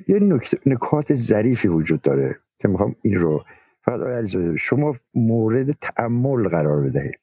یه 0.08 0.20
نکات 0.66 1.14
ظریفی 1.14 1.68
وجود 1.68 2.02
داره 2.02 2.40
که 2.58 2.68
می‌خوام 2.68 2.96
این 3.02 3.16
رو 3.16 3.44
فقط 3.82 4.26
شما 4.58 4.96
مورد 5.14 5.72
تعمل 5.72 6.48
قرار 6.48 6.82
بدهید. 6.82 7.20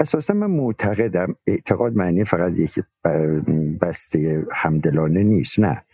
اساسا 0.00 0.34
من 0.34 0.46
معتقدم 0.46 1.34
اعتقاد 1.46 1.96
معنی 1.96 2.24
فقط 2.24 2.52
یک 2.58 2.80
بسته 3.80 4.46
همدلانه 4.52 5.22
نیست 5.22 5.60
نه. 5.60 5.84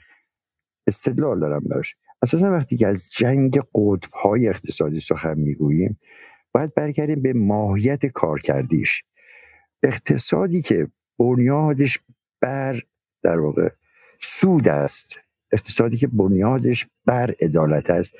استدلال 0.87 1.41
دارم 1.41 1.61
براش. 1.61 1.97
اساسا 2.23 2.51
وقتی 2.53 2.77
که 2.77 2.87
از 2.87 3.11
جنگ 3.11 3.61
قطب 3.75 4.13
های 4.13 4.49
اقتصادی 4.49 5.01
سخن 5.01 5.39
می‌گوییم 5.39 5.99
باید 6.53 6.75
برگردیم 6.75 7.23
به 7.23 7.33
ماهیت 7.33 8.07
کارکردیش. 8.07 9.03
اقتصادی 9.83 10.63
که 10.63 10.89
بنیادش 11.19 11.99
بر 12.41 12.83
در 13.23 13.41
واقع 13.41 13.69
سود 14.21 14.69
است 14.69 15.17
اقتصادی 15.53 15.97
که 15.97 16.07
بنیادش 16.07 16.87
بر 17.05 17.35
عدالت 17.41 17.91
است 17.91 18.15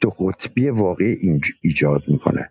دو 0.00 0.10
قطبی 0.10 0.68
واقعی 0.68 1.40
ایجاد 1.60 2.02
می‌کنه. 2.08 2.50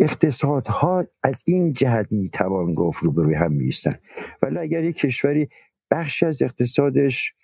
اقتصادها 0.00 1.06
از 1.22 1.42
این 1.46 1.72
جهت 1.72 2.06
می‌توان 2.10 2.74
گفت 2.74 3.02
روبروی 3.02 3.34
هم 3.34 3.52
میستن 3.52 3.94
ولی 4.42 4.58
اگر 4.58 4.84
یک 4.84 4.96
کشوری 4.96 5.48
بخش 5.90 6.22
از 6.22 6.42
اقتصادش 6.42 7.34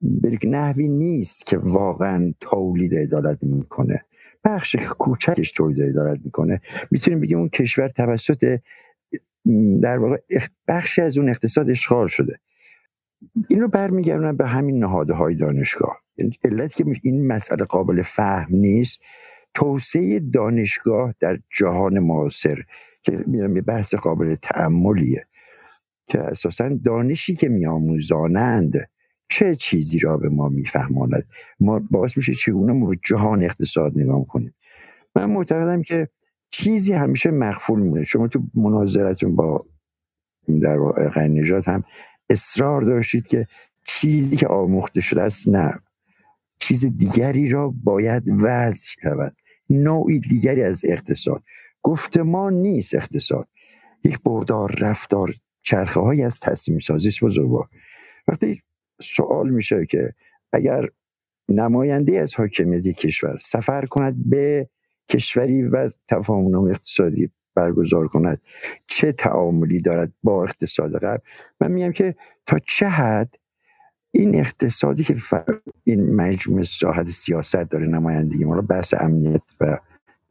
به 0.00 0.38
نحوی 0.44 0.88
نیست 0.88 1.46
که 1.46 1.58
واقعا 1.58 2.34
تولید 2.40 2.94
عدالت 2.94 3.38
می‌کنه 3.42 4.04
بخش 4.44 4.76
کوچکش 4.76 5.52
تولید 5.52 5.82
عدالت 5.82 6.20
می‌کنه 6.24 6.60
می‌تونیم 6.90 7.20
بگیم 7.20 7.38
اون 7.38 7.48
کشور 7.48 7.88
توسط 7.88 8.60
در 9.82 9.98
واقع 9.98 10.16
بخشی 10.68 11.00
از 11.02 11.18
اون 11.18 11.28
اقتصاد 11.28 11.70
اشغال 11.70 12.08
شده. 12.08 12.38
این 13.48 13.60
رو 13.60 13.68
برمیگردونم 13.68 14.36
به 14.36 14.46
همین 14.46 14.78
نهاده 14.78 15.14
های 15.14 15.34
دانشگاه. 15.34 15.96
یعنی 16.18 16.32
علتی 16.44 16.84
که 16.84 17.00
این 17.02 17.26
مسئله 17.26 17.64
قابل 17.64 18.02
فهم 18.02 18.48
نیست 18.50 18.98
توسعه 19.54 20.20
دانشگاه 20.20 21.14
در 21.20 21.38
جهان 21.56 21.98
معاصر 21.98 22.62
که 23.02 23.24
میرم 23.26 23.56
یه 23.56 23.62
بحث 23.62 23.94
قابل 23.94 24.34
تعملیه 24.34 25.26
که 26.06 26.20
اساسا 26.20 26.68
دانشی 26.84 27.36
که 27.36 27.48
میآموزانند 27.48 28.88
چه 29.28 29.54
چیزی 29.54 29.98
را 29.98 30.16
به 30.16 30.28
ما 30.28 30.48
میفهماند؟ 30.48 31.26
ما 31.60 31.78
باعث 31.90 32.16
میشه 32.16 32.34
چگونه 32.34 32.72
ما 32.72 32.86
به 32.86 32.98
جهان 33.04 33.42
اقتصاد 33.42 33.98
نگاه 33.98 34.26
کنیم؟ 34.26 34.54
من 35.16 35.24
معتقدم 35.24 35.82
که 35.82 36.08
چیزی 36.50 36.92
همیشه 36.92 37.30
مخفول 37.30 37.80
میمونه. 37.80 38.04
شما 38.04 38.28
تو 38.28 38.42
مناظرتون 38.54 39.36
با 39.36 39.66
در 40.62 40.78
واقع 40.78 41.26
نجات 41.26 41.68
هم 41.68 41.84
اصرار 42.30 42.82
داشتید 42.82 43.26
که 43.26 43.46
چیزی 43.86 44.36
که 44.36 44.46
آموخته 44.46 45.00
شده 45.00 45.22
است 45.22 45.48
نه. 45.48 45.80
چیز 46.58 46.86
دیگری 46.96 47.48
را 47.48 47.74
باید 47.84 48.22
وضع 48.30 48.84
شود. 49.02 49.36
نوعی 49.82 50.20
دیگری 50.20 50.62
از 50.62 50.82
اقتصاد. 50.84 51.42
گفتمان 51.82 52.54
نیست 52.54 52.94
اقتصاد. 52.94 53.48
یک 54.04 54.18
بردار 54.22 54.74
رفتار 54.78 55.34
چرخه 55.62 56.00
های 56.00 56.22
از 56.22 56.40
تصمیم 56.40 56.78
سازی 56.78 57.10
بزرگوار. 57.22 57.68
وقتی 58.28 58.62
سوال 59.00 59.50
میشه 59.50 59.86
که 59.86 60.14
اگر 60.52 60.88
نماینده 61.48 62.20
از 62.20 62.34
حاکمیت 62.34 62.88
کشور 62.88 63.38
سفر 63.38 63.86
کند 63.86 64.30
به 64.30 64.68
کشوری 65.08 65.62
و 65.62 65.90
تفاهم 66.08 66.54
اقتصادی 66.54 67.30
برگزار 67.54 68.08
کند 68.08 68.40
چه 68.86 69.12
تعاملی 69.12 69.80
دارد 69.80 70.12
با 70.22 70.42
اقتصاد 70.42 70.96
قبل 70.96 71.18
من 71.60 71.72
میگم 71.72 71.92
که 71.92 72.14
تا 72.46 72.58
چه 72.58 72.88
حد 72.88 73.34
این 74.16 74.40
اقتصادی 74.40 75.04
که 75.04 75.16
این 75.84 76.14
مجموعه 76.14 76.64
ساحت 76.64 77.06
سیاست 77.06 77.56
داره 77.70 77.86
نمایندگی 77.86 78.44
ما 78.44 78.60
بحث 78.60 78.94
امنیت 79.00 79.42
و 79.60 79.78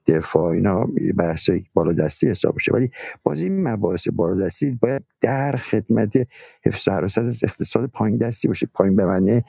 دفاع 0.08 0.52
اینا 0.52 0.86
بحث 1.18 1.50
بالا 1.74 1.94
دستی 1.94 2.30
حساب 2.30 2.56
میشه. 2.56 2.74
ولی 2.74 2.92
باز 3.24 3.42
این 3.42 3.68
مباحث 3.68 4.08
بالا 4.08 4.46
دستی 4.46 4.78
باید 4.82 5.04
در 5.22 5.56
خدمت 5.56 6.28
حفظ 6.66 6.90
حراست 6.90 7.18
از 7.18 7.44
اقتصاد 7.44 7.90
پایین 7.90 8.18
دستی 8.18 8.48
باشه. 8.48 8.68
پایین 8.74 8.96
به 8.96 9.06
معنی 9.06 9.44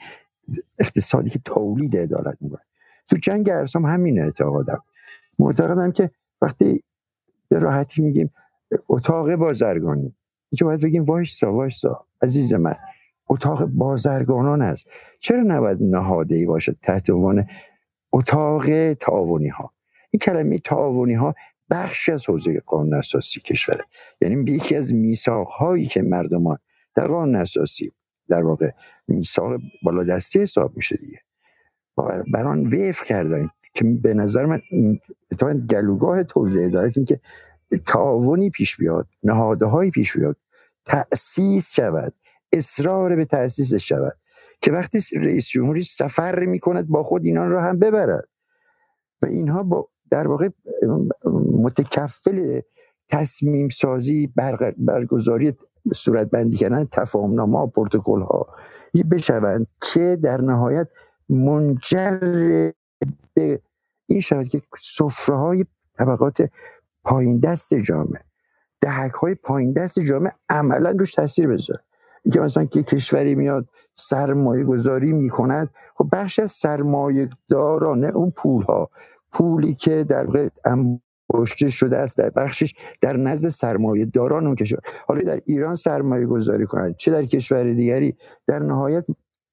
اقتصادی 0.79 1.29
که 1.29 1.39
تولید 1.45 1.97
عدالت 1.97 2.37
می‌کنه. 2.41 2.61
تو 3.07 3.17
جنگ 3.17 3.49
ارسام 3.49 3.85
همین 3.85 4.21
اعتقادم. 4.21 4.83
معتقدم 5.39 5.91
که 5.91 6.11
وقتی 6.41 6.83
به 7.49 7.59
راحتی 7.59 8.01
میگیم 8.01 8.31
اتاق 8.89 9.35
بازرگانی 9.35 10.15
اینجا 10.51 10.65
باید 10.65 10.81
بگیم 10.81 11.03
وایسا 11.03 11.53
وایسا 11.53 12.05
عزیز 12.21 12.53
من. 12.53 12.75
اتاق 13.29 13.65
بازرگانان 13.65 14.61
است. 14.61 14.87
چرا 15.19 15.43
نباید 15.43 15.77
نهاده 15.81 16.35
ای 16.35 16.45
باشد 16.45 16.77
تحت 16.81 17.09
عنوان 17.09 17.47
اتاق 18.13 18.93
تعاونی 18.93 19.47
ها 19.47 19.73
این 20.11 20.19
کلمه 20.19 20.57
تعاونی 20.57 21.13
ها 21.13 21.35
بخشی 21.69 22.11
از 22.11 22.25
حوزه 22.25 22.61
قانون 22.65 22.93
اساسی 22.93 23.39
کشوره. 23.39 23.83
یعنی 24.21 24.51
یکی 24.51 24.75
از 24.75 24.93
میثاق 24.93 25.47
هایی 25.47 25.85
که 25.85 26.01
مردمان 26.01 26.57
در 26.95 27.07
قانون 27.07 27.35
اساسی 27.35 27.91
در 28.29 28.43
واقع 28.43 28.69
میثاق 29.07 29.61
بالا 29.83 30.03
دستی 30.03 30.39
حساب 30.39 30.75
میشه 30.75 30.97
دیگه. 30.97 31.17
بر 32.33 32.47
آن 32.47 32.69
کردن 33.07 33.49
که 33.73 33.83
به 33.83 34.13
نظر 34.13 34.45
من 34.45 34.61
اتفاقا 35.31 35.53
گلوگاه 35.53 36.23
تولید 36.23 36.57
ادارت 36.57 36.97
این 36.97 37.05
که 37.05 37.19
تعاونی 37.85 38.49
پیش 38.49 38.77
بیاد 38.77 39.07
نهادهایی 39.23 39.91
پیش 39.91 40.17
بیاد 40.17 40.37
تأسیس 40.85 41.73
شود. 41.73 42.13
اصرار 42.51 43.15
به 43.15 43.25
تأسیسش 43.25 43.87
شود. 43.87 44.17
که 44.61 44.71
وقتی 44.71 44.99
رئیس 45.15 45.47
جمهوری 45.47 45.83
سفر 45.83 46.45
می‌کند 46.45 46.87
با 46.87 47.03
خود 47.03 47.25
اینان 47.25 47.49
را 47.49 47.63
هم 47.63 47.79
ببرد. 47.79 48.27
و 49.21 49.25
اینها 49.25 49.63
با 49.63 49.87
در 50.09 50.27
واقع 50.27 50.49
متکفل 51.51 52.61
تصمیم 53.09 53.69
سازی 53.69 54.33
برگزاری 54.77 55.53
صورت 55.93 56.29
بندی 56.29 56.57
کردن 56.57 56.85
تفاهم 56.85 57.33
نامه 57.33 57.67
پروتکل 57.67 58.21
ها 58.21 58.47
بشوند 59.11 59.67
که 59.93 60.17
در 60.23 60.41
نهایت 60.41 60.87
منجر 61.29 62.19
به 63.33 63.61
این 64.05 64.21
شود 64.21 64.47
که 64.47 64.61
سفره 64.81 65.35
های 65.35 65.65
طبقات 65.97 66.49
پایین 67.03 67.39
دست 67.39 67.73
جامعه 67.73 68.21
دهک 68.81 69.11
های 69.11 69.35
پایین 69.35 69.71
دست 69.71 69.99
جامعه 69.99 70.31
عملا 70.49 70.89
روش 70.89 71.13
تاثیر 71.13 71.47
بذاره. 71.47 71.84
اینکه 72.25 72.39
مثلا 72.39 72.65
که 72.65 72.83
کشوری 72.83 73.35
میاد 73.35 73.69
سرمایه 73.93 74.63
گذاری 74.63 75.13
می‌کند 75.13 75.69
خب 75.95 76.09
بخش 76.11 76.39
از 76.39 76.51
سرمایه 76.51 77.29
دارانه 77.49 78.07
اون 78.07 78.31
پول 78.31 78.63
ها 78.63 78.89
پولی 79.31 79.73
که 79.73 80.03
در 80.03 80.27
انباشته 80.65 81.69
شده 81.69 81.97
است 81.97 82.17
در 82.17 82.29
بخشش 82.29 82.75
در 83.01 83.17
نزد 83.17 83.49
سرمایه 83.49 84.05
داران 84.05 84.45
اون 84.47 84.55
کشور. 84.55 84.79
حالا 85.07 85.21
در 85.21 85.41
ایران 85.45 85.75
سرمایه 85.75 86.25
گذاری 86.25 86.65
کنند 86.65 86.95
چه 86.95 87.11
در 87.11 87.25
کشور 87.25 87.73
دیگری؟ 87.73 88.15
در 88.47 88.59
نهایت 88.59 89.05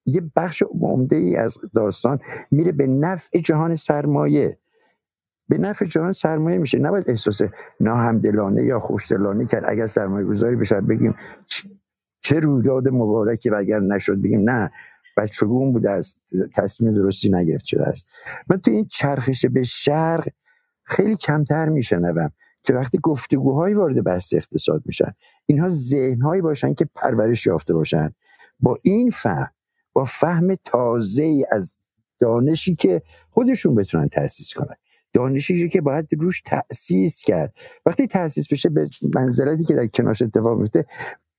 یه 0.05 0.21
بخش 0.35 0.63
عمده 0.81 1.15
ای 1.15 1.35
از 1.35 1.57
داستان 1.75 2.19
میره 2.51 2.71
به 2.71 2.87
نفع 2.87 3.39
جهان 3.39 3.75
سرمایه. 3.75 4.57
به 5.49 5.57
نفع 5.57 5.85
جهان 5.85 6.11
سرمایه 6.11 6.57
میشه. 6.57 6.79
نباید 6.79 7.09
احساس 7.09 7.41
ناهمدلانه 7.79 8.63
یا 8.63 8.79
خوشدلانه 8.79 9.45
کرد. 9.45 9.63
اگر 9.67 9.87
سرمایه 9.87 10.25
گذاری 10.25 10.55
بشه 10.55 10.81
بگیم 10.81 11.15
چه 12.23 12.39
رویداد 12.39 12.87
مبارکی 12.87 13.49
و 13.49 13.55
اگر 13.55 13.79
نشد 13.79 14.21
بگیم 14.21 14.49
نه 14.49 14.71
بچگون 15.17 15.73
بوده 15.73 15.89
است 15.89 16.17
تصمیم 16.55 16.93
درستی 16.93 17.29
نگرفت 17.29 17.65
شده 17.65 17.83
است. 17.83 18.05
من 18.49 18.57
تو 18.57 18.71
این 18.71 18.85
چرخش 18.85 19.45
به 19.45 19.63
شرق 19.63 20.27
خیلی 20.83 21.15
کمتر 21.15 21.69
میشنوم 21.69 22.31
که 22.63 22.73
وقتی 22.73 22.99
گفتگوهایی 23.03 23.75
وارد 23.75 24.03
بحث 24.03 24.33
اقتصاد 24.33 24.83
میشن 24.85 25.13
اینها 25.45 25.69
ذهنهایی 25.69 26.41
باشن 26.41 26.73
که 26.73 26.89
پرورش 26.95 27.45
یافته 27.45 27.73
باشن. 27.73 28.13
با 28.59 28.77
این 28.83 29.09
فهم 29.09 29.51
با 29.93 30.05
فهم 30.05 30.55
تازه 30.55 31.43
از 31.51 31.77
دانشی 32.19 32.75
که 32.75 33.01
خودشون 33.29 33.75
بتونن 33.75 34.07
تاسیس 34.07 34.53
کنن. 34.53 34.75
دانشی 35.13 35.69
که 35.69 35.81
باید 35.81 36.07
روش 36.19 36.41
تأسیس 36.41 37.21
کرد. 37.21 37.53
وقتی 37.85 38.07
تأسیس 38.07 38.53
بشه 38.53 38.69
به 38.69 38.89
منزلتی 39.15 39.63
که 39.63 39.73
در 39.73 39.87
کنارش 39.87 40.21
اتفاق 40.21 40.59
میفته 40.59 40.85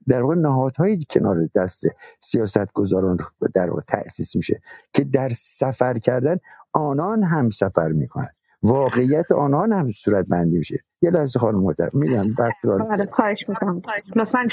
در 0.08 0.22
واقع 0.22 0.34
نهادهایی 0.34 1.04
کنار 1.10 1.48
دست 1.54 1.86
سیاست 2.20 2.72
گذاران 2.72 3.18
در 3.54 3.70
واقع 3.70 3.82
تأسیس 3.88 4.36
میشه 4.36 4.60
که 4.92 5.04
در 5.04 5.28
سفر 5.28 5.98
کردن 5.98 6.36
آنان 6.72 7.22
هم 7.22 7.50
سفر 7.50 7.88
می‌کنن. 7.88 8.28
واقعیت 8.62 9.32
آنان 9.32 9.72
هم 9.72 9.92
صورت 9.92 10.26
بندی 10.26 10.58
میشه. 10.58 10.84
یه 11.02 11.10
لحظه 11.10 11.38
خانم 11.38 11.58
محترم 11.58 11.90
میگم 11.92 12.24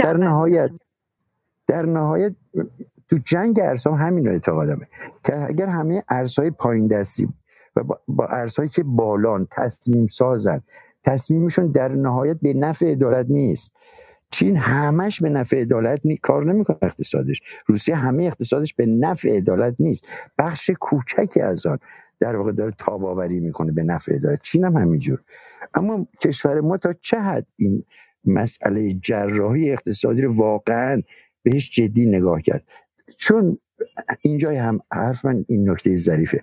در 0.04 0.18
نهایت 0.18 0.70
در 1.68 1.86
نهایت 1.86 2.34
تو 3.10 3.18
جنگ 3.26 3.60
ارسام 3.64 3.96
همین 3.96 4.26
رو 4.26 4.32
اعتقادمه 4.32 4.88
که 5.24 5.46
اگر 5.50 5.66
همه 5.66 6.04
ارزهای 6.10 6.52
پایین 6.52 6.88
دستی 6.88 7.30
و 7.76 7.84
با 8.08 8.26
ارزهایی 8.26 8.70
که 8.70 8.84
بالان 8.84 9.48
تصمیم 9.52 10.08
سازن 10.08 10.62
تصمیمشون 11.04 11.72
در 11.72 11.88
نهایت 11.88 12.38
به 12.42 12.54
نفع 12.54 12.92
عدالت 12.92 13.26
نیست. 13.30 13.74
چین 14.32 14.58
همش 14.58 15.22
به 15.22 15.30
نفع 15.30 15.62
عدالت 15.62 16.06
نی... 16.06 16.18
کار 16.18 16.54
نمی‌کنه 16.54 16.78
اقتصادش. 16.82 17.42
روسیه 17.66 17.96
همه 17.96 18.24
اقتصادش 18.24 18.74
به 18.74 18.86
نفع 18.86 19.38
عدالت 19.38 19.76
نیست. 19.80 20.08
بخش 20.38 20.72
کوچکی 20.80 21.42
از 21.42 21.66
آن 21.66 21.80
در 22.20 22.36
واقع 22.36 22.52
داره 22.52 22.74
تاباوری 22.78 23.40
می‌کنه 23.40 23.72
به 23.72 23.84
نفع 23.84 24.16
عدالت. 24.16 24.42
چین 24.42 24.64
هم 24.66 24.78
همینجور. 24.78 25.22
اما 25.74 26.08
کشور 26.22 26.62
ما 26.62 26.78
تا 26.78 26.94
چه 26.94 27.20
حد 27.20 27.48
این 27.58 27.84
مسئله 28.26 28.94
جراحی 28.94 29.72
اقتصادی 29.72 30.22
رو 30.22 30.36
واقعا 30.36 31.02
بهش 31.44 31.72
جدی 31.72 32.06
نگاه 32.06 32.42
کرد؟ 32.42 32.64
چون 33.18 33.58
اینجای 34.22 34.58
هم 34.58 34.80
حرف 34.92 35.26
من 35.26 35.46
این 35.48 35.70
نکته 35.70 35.98
ظریفه. 35.98 36.42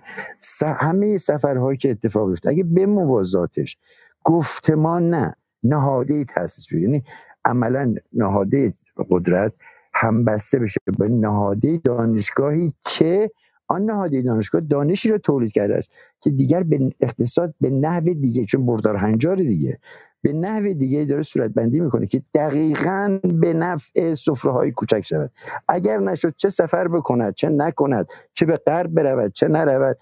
همه 0.61 1.17
سفرهایی 1.17 1.77
که 1.77 1.91
اتفاق 1.91 2.29
افتاد 2.29 2.53
اگه 2.53 2.63
به 2.63 2.85
موازاتش 2.85 3.77
گفتمان 4.23 5.09
نه 5.09 5.35
نهاده 5.63 6.25
بشه 6.37 6.79
یعنی 6.79 7.03
عملا 7.45 7.95
نهاده 8.13 8.73
قدرت 9.09 9.53
هم 9.93 10.25
بسته 10.25 10.59
بشه 10.59 10.79
به 10.99 11.07
نهاده 11.07 11.77
دانشگاهی 11.77 12.73
که 12.85 13.31
آن 13.67 13.85
نهاده 13.85 14.21
دانشگاه 14.21 14.61
دانشی 14.61 15.09
رو 15.09 15.17
تولید 15.17 15.51
کرده 15.51 15.77
است 15.77 15.91
که 16.21 16.29
دیگر 16.29 16.63
به 16.63 16.91
اقتصاد 17.01 17.53
به 17.61 17.69
نحو 17.69 18.13
دیگه 18.13 18.45
چون 18.45 18.65
بردار 18.65 18.95
هنجار 18.95 19.35
دیگه 19.35 19.79
به 20.21 20.33
نحو 20.33 20.73
دیگه 20.73 21.05
داره 21.05 21.23
صورت 21.23 21.51
بندی 21.51 21.79
می‌کنه 21.79 22.07
که 22.07 22.21
دقیقا 22.33 23.19
به 23.23 23.53
نفع 23.53 24.15
سفره 24.15 24.51
های 24.51 24.71
کوچک 24.71 25.01
شود. 25.01 25.31
اگر 25.67 25.97
نشد 25.97 26.33
چه 26.37 26.49
سفر 26.49 26.87
بکند 26.87 27.33
چه 27.33 27.49
نکند 27.49 28.07
چه 28.33 28.45
به 28.45 28.57
غرب 28.57 28.93
برود 28.93 29.33
چه 29.33 29.47
نرود 29.47 29.97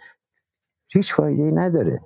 هیچ 0.87 1.13
فایده 1.13 1.51
نداره. 1.51 2.01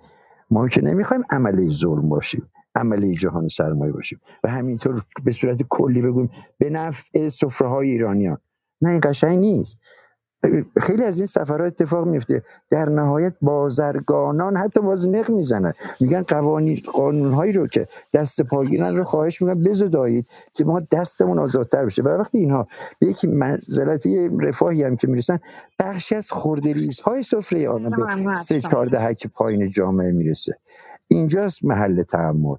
ما 0.51 0.67
که 0.67 0.81
نمی‌خوایم 0.81 1.23
عملی 1.29 1.73
ظلم 1.73 2.09
باشیم. 2.09 2.49
عملی 2.75 3.15
جهان 3.15 3.47
سرمایه 3.47 3.91
باشیم. 3.91 4.19
و 4.43 4.49
همینطور 4.49 5.03
به 5.23 5.31
صورت 5.31 5.63
کلی 5.69 6.01
بگویم 6.01 6.29
به 6.57 6.69
نفع 6.69 7.27
سفره 7.27 7.67
های 7.67 7.89
ایرانیان. 7.89 8.37
نه 8.81 8.89
این 8.89 8.99
قشنگ 9.03 9.39
نیست. 9.39 9.77
خیلی 10.81 11.03
از 11.03 11.19
این 11.19 11.25
سفرها 11.25 11.65
اتفاق 11.65 12.07
میفته. 12.07 12.43
در 12.69 12.89
نهایت 12.89 13.33
بازرگانان 13.41 14.57
حتی 14.57 14.79
باز 14.79 15.07
نق 15.07 15.31
می‌زنن. 15.31 15.73
میگن 15.99 16.21
قوانین 16.21 16.79
قانون 16.93 17.53
رو 17.53 17.67
که 17.67 17.87
دست 18.13 18.41
پاگیرن 18.41 18.95
رو 18.95 19.03
خواهش 19.03 19.41
میگن 19.41 19.63
بزدایید 19.63 20.27
که 20.53 20.65
ما 20.65 20.79
دستمون 20.79 21.39
آزادتر 21.39 21.85
بشه. 21.85 22.03
و 22.03 22.07
وقتی 22.07 22.37
اینها 22.37 22.67
به 22.99 23.07
یک 23.07 23.25
منزلتی 23.25 24.29
رفاهی 24.39 24.83
هم 24.83 24.97
که 24.97 25.07
می‌رسن 25.07 25.39
بخشی 25.79 26.15
از 26.15 26.31
خوردریز 26.31 26.99
های 26.99 27.23
سفره 27.23 27.69
آنها 27.69 28.05
به 28.29 28.35
سه 28.35 28.61
چهار 28.61 28.85
دهک 28.85 29.27
پایین 29.27 29.71
جامعه 29.71 30.11
می‌رسه. 30.11 30.57
اینجاست 31.11 31.65
محل 31.65 32.03
تحمل 32.03 32.55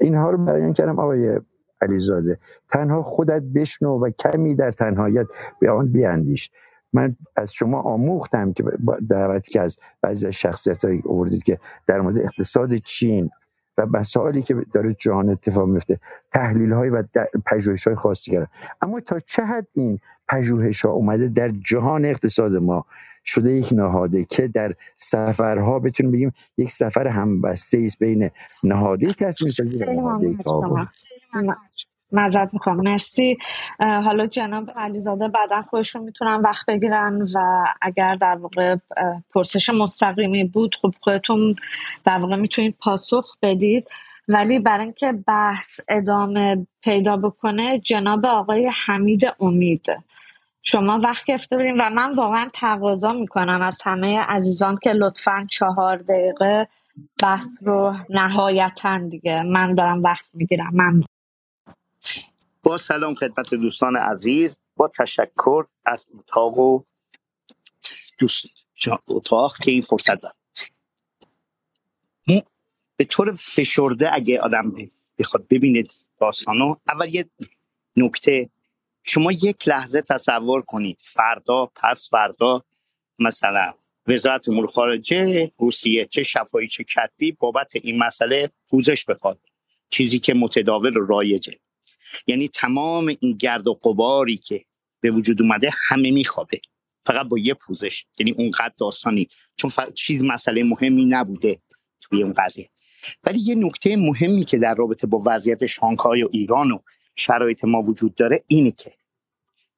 اینها 0.00 0.30
رو 0.30 0.44
بیان 0.44 0.72
کردم 0.72 0.98
آقای 0.98 1.40
علیزاده. 1.82 2.38
تنها 2.72 3.02
خودت 3.02 3.42
بشنو 3.42 3.98
و 3.98 4.10
کمی 4.10 4.54
در 4.54 4.70
تنهایت 4.70 5.26
به 5.60 5.70
آن 5.70 5.92
بیاندیش. 5.92 6.50
من 6.92 7.16
از 7.36 7.52
شما 7.52 7.80
آموختم 7.80 8.52
که 8.52 8.64
دعوتی 9.10 9.52
که 9.52 9.60
از 9.60 9.78
بعضی 10.02 10.26
از 10.26 10.32
شخصیت 10.32 10.84
های 10.84 11.02
آوردید 11.08 11.42
که 11.42 11.58
در 11.86 12.00
مورد 12.00 12.18
اقتصاد 12.18 12.74
چین 12.74 13.30
و 13.78 13.86
مسائلی 13.86 14.42
که 14.42 14.54
داره 14.74 14.94
جهان 14.94 15.28
اتفاق 15.28 15.68
میفته 15.68 16.00
تحلیل 16.32 16.72
های 16.72 16.90
و 16.90 17.02
پژوهش 17.46 17.86
های 17.86 17.96
خاصی 17.96 18.30
کردن. 18.30 18.46
اما 18.80 19.00
تا 19.00 19.18
چه 19.18 19.44
حد 19.44 19.66
این 19.74 19.98
پژوهش 20.28 20.84
ها 20.84 20.90
اومده 20.90 21.28
در 21.28 21.48
جهان 21.48 22.04
اقتصاد 22.04 22.56
ما؟ 22.56 22.86
شده 23.24 23.52
یک 23.52 23.72
نهاده 23.72 24.24
که 24.24 24.48
در 24.48 24.74
سفرها 24.96 25.78
بتونیم 25.78 26.12
بگیم 26.12 26.32
یک 26.58 26.70
سفر 26.70 27.06
همبسته 27.06 27.78
است 27.86 27.98
بین 27.98 28.30
نهاده 28.62 29.12
تصمیم 29.12 29.52
سازی 29.52 29.84
و 29.84 29.92
نهاده 29.92 30.36
معذرت 32.12 32.54
می‌خوام 32.54 32.76
مرسی. 32.76 33.38
حالا 33.78 34.26
جناب 34.26 34.70
علیزاده 34.76 35.28
بعدا 35.28 35.62
خودشون 35.62 36.02
می‌تونن 36.02 36.40
وقت 36.40 36.66
بگیرن 36.66 37.22
و 37.34 37.64
اگر 37.82 38.14
در 38.14 38.34
واقع 38.34 38.76
پرسش 39.34 39.70
مستقیمی 39.70 40.44
بود 40.44 40.76
خب 40.82 40.94
خودتون 41.00 41.56
در 42.04 42.18
واقع 42.18 42.36
می‌تونید 42.36 42.76
پاسخ 42.80 43.36
بدید. 43.42 43.88
ولی 44.28 44.58
برای 44.58 44.84
اینکه 44.84 45.12
بحث 45.26 45.80
ادامه 45.88 46.66
پیدا 46.82 47.16
بکنه 47.16 47.78
جناب 47.78 48.26
آقای 48.26 48.70
حمید 48.86 49.22
امید. 49.40 49.86
شما 50.62 51.00
وقت 51.04 51.24
گرفته 51.24 51.56
بودیم 51.56 51.74
و 51.78 51.90
من 51.90 52.14
واقعا 52.14 52.48
تقاضا 52.54 53.12
می‌کنم 53.12 53.62
از 53.62 53.78
همه 53.82 54.18
عزیزان 54.18 54.78
که 54.82 54.90
لطفا 54.90 55.46
چهار 55.50 55.96
دقیقه 55.96 56.68
بحث 57.22 57.62
رو 57.62 57.96
نهایتا 58.10 58.98
دیگه 58.98 59.42
من 59.42 59.74
دارم 59.74 60.02
وقت 60.02 60.24
می‌گیرم. 60.32 60.70
من 60.72 61.02
با 62.62 62.76
سلام 62.76 63.14
خدمت 63.14 63.54
دوستان 63.54 63.96
عزیز 63.96 64.58
با 64.76 64.88
تشکر 64.88 65.64
از 65.86 66.06
اتاق 66.18 66.58
و 66.58 66.82
دوست 68.18 68.68
اتاق 69.08 69.56
که 69.56 69.70
این 69.70 69.82
فرصت 69.82 70.20
داد 70.20 70.34
به 72.96 73.04
طور 73.04 73.32
فشرده 73.32 74.14
اگه 74.14 74.40
آدم 74.40 74.72
بخواد 75.18 75.46
ببینه 75.50 75.84
داستانو 76.20 76.74
اول 76.88 77.14
یه 77.14 77.30
نکته 77.96 78.50
شما 79.04 79.32
یک 79.32 79.68
لحظه 79.68 80.02
تصور 80.02 80.62
کنید. 80.62 80.98
فردا 81.00 81.66
پس 81.76 82.08
فردا 82.10 82.62
مثلا 83.18 83.74
وزارت 84.06 84.48
امور 84.48 84.66
خارجه 84.66 85.50
روسیه 85.58 86.06
چه 86.06 86.22
شفایی 86.22 86.68
چه 86.68 86.84
کتبی 86.84 87.32
بابت 87.32 87.76
این 87.76 87.98
مسئله 87.98 88.50
پوزش 88.68 89.04
بخواد. 89.04 89.40
چیزی 89.90 90.18
که 90.18 90.34
متداول 90.34 90.96
و 90.96 91.06
رایجه. 91.06 91.58
یعنی 92.26 92.48
تمام 92.48 93.14
این 93.20 93.36
گرد 93.36 93.68
و 93.68 93.74
قباری 93.74 94.36
که 94.36 94.64
به 95.00 95.10
وجود 95.10 95.42
اومده 95.42 95.70
همه 95.88 96.10
میخوابه. 96.10 96.60
فقط 97.02 97.26
با 97.26 97.38
یه 97.38 97.54
پوزش. 97.54 98.04
یعنی 98.18 98.30
اونقدر 98.30 98.72
داستانی. 98.78 99.28
چون 99.56 99.70
چیز 99.94 100.24
مسئله 100.24 100.62
مهمی 100.64 101.04
نبوده 101.04 101.60
توی 102.00 102.22
اون 102.22 102.32
قضیه. 102.32 102.70
ولی 103.24 103.38
یه 103.38 103.54
نکته 103.54 103.96
مهمی 103.96 104.44
که 104.44 104.58
در 104.58 104.74
رابطه 104.74 105.06
با 105.06 105.22
وضعیت 105.26 105.66
شانگهای 105.66 106.22
و 106.22 106.28
ایران 106.32 106.70
و 106.70 106.78
شرایط 107.20 107.64
ما 107.64 107.82
وجود 107.82 108.14
داره 108.14 108.44
اینه 108.46 108.70
که 108.70 108.92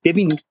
ببینید 0.05 0.45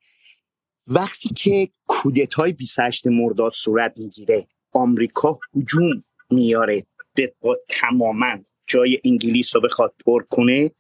وقتی 0.88 1.30
که 1.30 1.70
کودتای 1.88 2.54
28 2.54 3.08
مرداد 3.08 3.52
صورت 3.52 3.94
می‌گیره 3.98 4.48
آمریکا 4.74 5.40
هجوم 5.56 6.04
میاره 6.32 6.84
به 7.16 7.34
تماما 7.70 8.38
جای 8.68 9.00
انگلیس 9.06 9.56
رو 9.56 9.62
بخواد 9.62 9.94
پر 10.06 10.24
کنه 10.24 10.72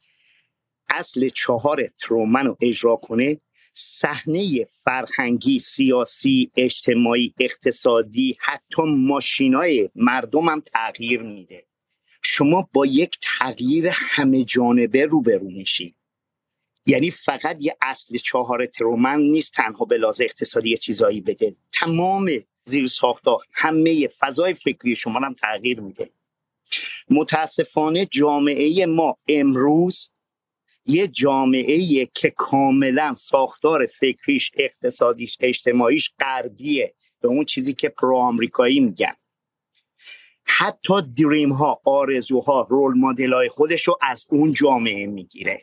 اصل 0.89 1.29
چهار 1.29 1.87
ترومن 1.99 2.45
رو 2.45 2.57
اجرا 2.61 2.95
کنه 2.95 3.41
صحنه 3.73 4.65
فرهنگی 4.83 5.59
سیاسی 5.59 6.51
اجتماعی 6.55 7.33
اقتصادی 7.39 8.37
حتی 8.39 8.81
ماشینای 8.83 9.89
مردم 9.95 10.49
هم 10.49 10.61
تغییر 10.61 11.21
میده. 11.21 11.65
شما 12.23 12.69
با 12.73 12.85
یک 12.85 13.17
تغییر 13.21 13.89
همه 13.91 14.43
جانبه 14.43 15.05
روبرو 15.05 15.47
میشید 15.47 15.95
یعنی 16.85 17.11
فقط 17.11 17.57
یه 17.59 17.77
اصل 17.81 18.17
چهار 18.17 18.65
ترومن 18.65 19.19
نیست 19.19 19.53
تنها 19.53 19.85
به 19.85 19.97
لحاظ 19.97 20.21
اقتصادی 20.21 20.77
چیزایی 20.77 21.21
بده. 21.21 21.51
تمام 21.71 22.29
زیر 22.63 22.87
ساختا 22.87 23.39
همه 23.53 24.07
فضای 24.19 24.53
فکری 24.53 24.95
شما 24.95 25.19
هم 25.19 25.33
تغییر 25.33 25.79
میده. 25.79 26.09
متاسفانه 27.09 28.05
جامعه 28.05 28.85
ما 28.85 29.17
امروز 29.27 30.11
یه 30.85 31.07
جامعه 31.07 32.05
که 32.13 32.29
کاملا 32.29 33.13
ساختار 33.13 33.85
فکریش 33.85 34.51
اقتصادیش 34.57 35.37
اجتماعیش 35.39 36.13
غربیه. 36.19 36.93
به 37.21 37.27
اون 37.27 37.45
چیزی 37.45 37.73
که 37.73 37.89
پرو 37.89 38.17
آمریکایی 38.17 38.79
میگن. 38.79 39.15
حتی 40.43 40.93
دریم 41.17 41.53
ها 41.53 41.81
آرزوها 41.85 42.67
رول 42.69 42.97
مدل 42.97 43.33
های 43.33 43.49
خودش 43.49 43.87
رو 43.87 43.97
از 44.01 44.27
اون 44.29 44.51
جامعه 44.51 45.07
می‌گیره. 45.07 45.61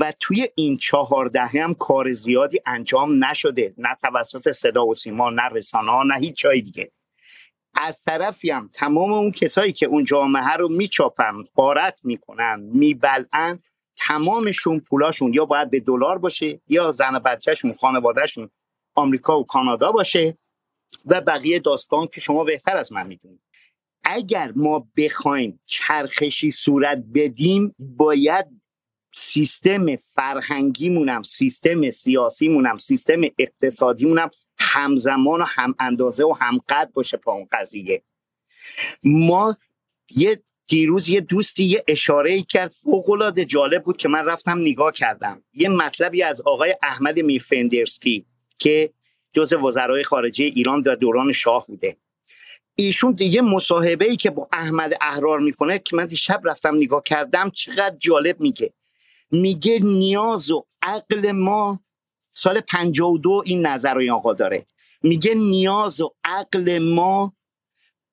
و 0.00 0.12
توی 0.20 0.48
این 0.54 0.76
چهار 0.76 1.26
دهه 1.26 1.62
هم 1.62 1.74
کار 1.74 2.12
زیادی 2.12 2.60
انجام 2.66 3.24
نشده. 3.24 3.74
نه 3.78 3.96
توسط 4.02 4.50
صدا 4.50 4.86
و 4.86 4.94
سیما 4.94 5.30
نه 5.30 5.42
رسانه 5.42 5.90
ها 5.90 6.02
نه 6.02 6.14
هیچ 6.14 6.36
جای 6.36 6.60
دیگه. 6.60 6.90
از 7.74 8.02
طرفی 8.02 8.50
هم 8.50 8.70
تمام 8.72 9.12
اون 9.12 9.30
کسایی 9.30 9.72
که 9.72 9.86
اون 9.86 10.04
جامعه 10.04 10.56
رو 10.56 10.68
میچاپن 10.68 11.44
قارت 11.54 12.00
می‌کنن 12.04 12.60
میبلعن 12.60 13.62
تمامشون 13.96 14.80
پولاشون 14.80 15.34
یا 15.34 15.44
باید 15.44 15.70
به 15.70 15.80
دلار 15.80 16.18
باشه 16.18 16.60
یا 16.68 16.90
زن 16.90 17.18
بچهشون 17.18 17.74
خانوادهشون 17.74 18.50
آمریکا 18.94 19.40
و 19.40 19.46
کانادا 19.46 19.92
باشه 19.92 20.38
و 21.06 21.20
بقیه 21.20 21.58
داستان 21.58 22.06
که 22.06 22.20
شما 22.20 22.44
بهتر 22.44 22.76
از 22.76 22.92
من 22.92 23.06
می‌دونید. 23.06 23.40
اگر 24.04 24.52
ما 24.56 24.88
بخوایم 24.96 25.60
چرخشی 25.66 26.50
صورت 26.50 27.04
بدیم 27.14 27.74
باید 27.78 28.46
سیستم 29.18 29.96
فرهنگیمونم 29.96 31.22
سیستم 31.22 31.90
سیاسیمونم 31.90 32.76
سیستم 32.76 33.20
اقتصادیمونم 33.38 34.28
همزمان 34.58 35.40
و 35.40 35.44
هم 35.44 35.74
اندازه 35.78 36.24
و 36.24 36.34
هم 36.40 36.58
قد 36.68 36.90
باشه 36.92 37.16
با 37.16 37.32
اون 37.32 37.48
قضیه. 37.52 38.02
ما 39.04 39.56
یه 40.10 40.42
دیروز 40.66 41.08
یه 41.08 41.20
دوستی 41.20 41.64
یه 41.64 41.84
اشاره 41.88 42.42
کرد 42.42 42.70
فوق 42.70 43.40
جالب 43.40 43.82
بود 43.82 43.96
که 43.96 44.08
من 44.08 44.24
رفتم 44.24 44.58
نگاه 44.58 44.92
کردم. 44.92 45.42
یه 45.54 45.68
مطلبی 45.68 46.22
از 46.22 46.40
آقای 46.40 46.76
احمد 46.82 47.20
میرفندرسکی 47.20 48.26
که 48.58 48.90
جز 49.32 49.52
وزرای 49.52 50.04
خارجه 50.04 50.44
ایران 50.44 50.82
در 50.82 50.94
دوران 50.94 51.32
شاه 51.32 51.66
بوده. 51.66 51.96
ایشون 52.74 53.16
یه 53.20 53.42
مصاحبه 53.42 54.04
ای 54.10 54.16
که 54.16 54.30
با 54.30 54.48
احمد 54.52 54.92
احرار 55.00 55.38
می‌کنه 55.38 55.78
که 55.78 55.96
من 55.96 56.06
دیشب 56.06 56.40
رفتم 56.44 56.76
نگاه 56.76 57.02
کردم 57.02 57.50
چقدر 57.50 57.96
جالب 57.96 58.40
میگه. 58.40 58.72
میگه 59.30 59.78
نیاز 59.82 60.50
و 60.50 60.66
عقل 60.82 61.32
ما 61.32 61.80
سال 62.28 62.60
52 62.60 63.42
این 63.46 63.66
نظر 63.66 63.98
این 63.98 64.10
آقا 64.10 64.34
داره. 64.34 64.66
میگه 65.02 65.34
نیاز 65.34 66.00
و 66.00 66.14
عقل 66.24 66.78
ما 66.94 67.32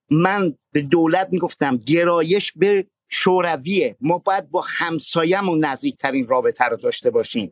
من 0.09 0.57
به 0.71 0.81
دولت 0.81 1.27
می‌گفتم 1.31 1.77
گرایش 1.77 2.51
به 2.55 2.87
شورویه. 3.09 3.97
ما 4.01 4.17
باید 4.17 4.49
با 4.49 4.65
همسایمون 4.67 5.65
نزدیکترین 5.65 6.27
رابطه 6.27 6.65
رو 6.65 6.77
داشته 6.77 7.09
باشیم. 7.09 7.51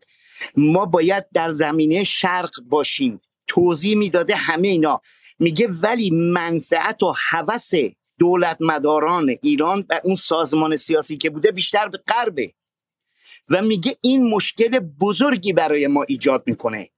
ما 0.57 0.85
باید 0.85 1.25
در 1.33 1.51
زمینه 1.51 2.03
شرق 2.03 2.51
باشیم. 2.69 3.19
توضیح 3.47 3.97
می‌داده 3.97 4.35
همه 4.35 4.67
اینا. 4.67 5.01
میگه 5.39 5.67
ولی 5.67 6.11
منفعت 6.11 7.03
و 7.03 7.13
هوس 7.17 7.71
دولت 8.19 8.57
مداران 8.59 9.35
ایران 9.41 9.85
و 9.89 10.01
اون 10.03 10.15
سازمان 10.15 10.75
سیاسی 10.75 11.17
که 11.17 11.29
بوده 11.29 11.51
بیشتر 11.51 11.87
به 11.87 11.97
غربه. 11.97 12.53
و 13.49 13.61
میگه 13.61 13.97
این 14.01 14.29
مشکل 14.29 14.79
بزرگی 14.79 15.53
برای 15.53 15.87
ما 15.87 16.03
ایجاد 16.03 16.43
می‌کنه. 16.45 16.89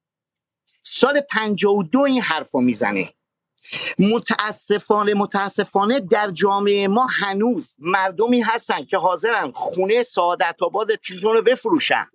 سال 0.83 1.21
52 1.21 1.99
این 1.99 2.21
حرف 2.21 2.55
می‌زنه. 2.55 3.09
متاسفانه 3.99 5.13
متاسفانه 5.13 5.99
در 5.99 6.31
جامعه 6.31 6.87
ما 6.87 7.05
هنوز 7.05 7.75
مردمی 7.79 8.41
هستن 8.41 8.85
که 8.85 8.97
حاضرن 8.97 9.51
خونه 9.51 10.01
سعادت 10.01 10.55
آباد 10.61 10.87
رو 11.23 11.41
بفروشن. 11.41 12.05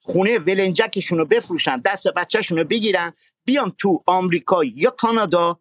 خونه 0.00 0.38
ولنجکشون 0.38 1.18
رو 1.18 1.24
بفروشن 1.24 1.80
دست 1.80 2.08
بچهشون 2.08 2.58
رو 2.58 2.64
بگیرن 2.64 3.12
بیان 3.44 3.70
تو 3.70 4.00
آمریکا 4.06 4.64
یا 4.64 4.90
کانادا 4.90 5.58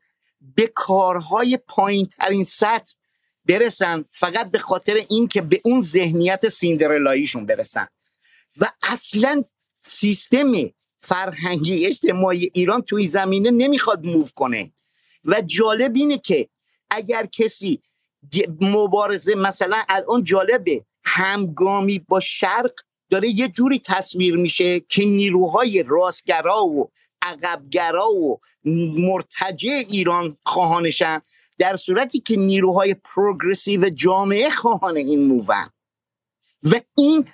به 0.56 0.68
کارهای 0.68 1.58
پایین 1.58 2.06
ترین 2.06 2.44
سطح 2.44 2.94
برسن 3.46 4.06
فقط 4.10 4.52
به 4.52 4.60
خاطر 4.60 4.94
اینکه 5.10 5.42
به 5.42 5.62
اون 5.66 5.82
ذهنیت 5.82 6.50
سیندرلاییشون 6.50 7.46
برسن. 7.46 7.88
و 8.62 8.72
اصلا 8.84 9.44
سیستم 9.80 10.52
فرهنگی 11.00 11.86
اجتماعی 11.86 12.52
ایران 12.54 12.82
توی 12.82 13.06
زمینه 13.06 13.52
نمی‌خواد 13.52 14.06
موو 14.06 14.28
کنه. 14.36 14.72
و 15.26 15.42
جالب 15.42 15.96
اینه 15.96 16.18
که 16.18 16.50
اگر 16.90 17.26
کسی 17.26 17.82
مبارزه 18.62 19.36
مثلا 19.36 19.84
الان 19.90 20.24
جالبه 20.24 20.86
همگامی 21.04 22.00
با 22.00 22.20
شرق 22.20 22.72
داره 23.10 23.30
یه 23.30 23.48
جوری 23.48 23.80
تصویر 23.80 24.36
میشه 24.36 24.80
که 24.80 25.04
نیروهای 25.04 25.84
راستگرا 25.84 26.66
و 26.66 26.92
عقبگرا 27.22 28.10
و 28.12 28.40
مرتجع 29.00 29.72
ایران 29.90 30.38
خواهانشن. 30.46 31.22
در 31.58 31.76
صورتی 31.76 32.20
که 32.20 32.36
نیروهای 32.36 32.94
پروگرسیو 32.94 33.90
جامعه 33.90 34.50
خواهان 34.50 34.98
این 34.98 35.28
موون. 35.28 35.70
و 36.64 36.82
این 36.98 37.28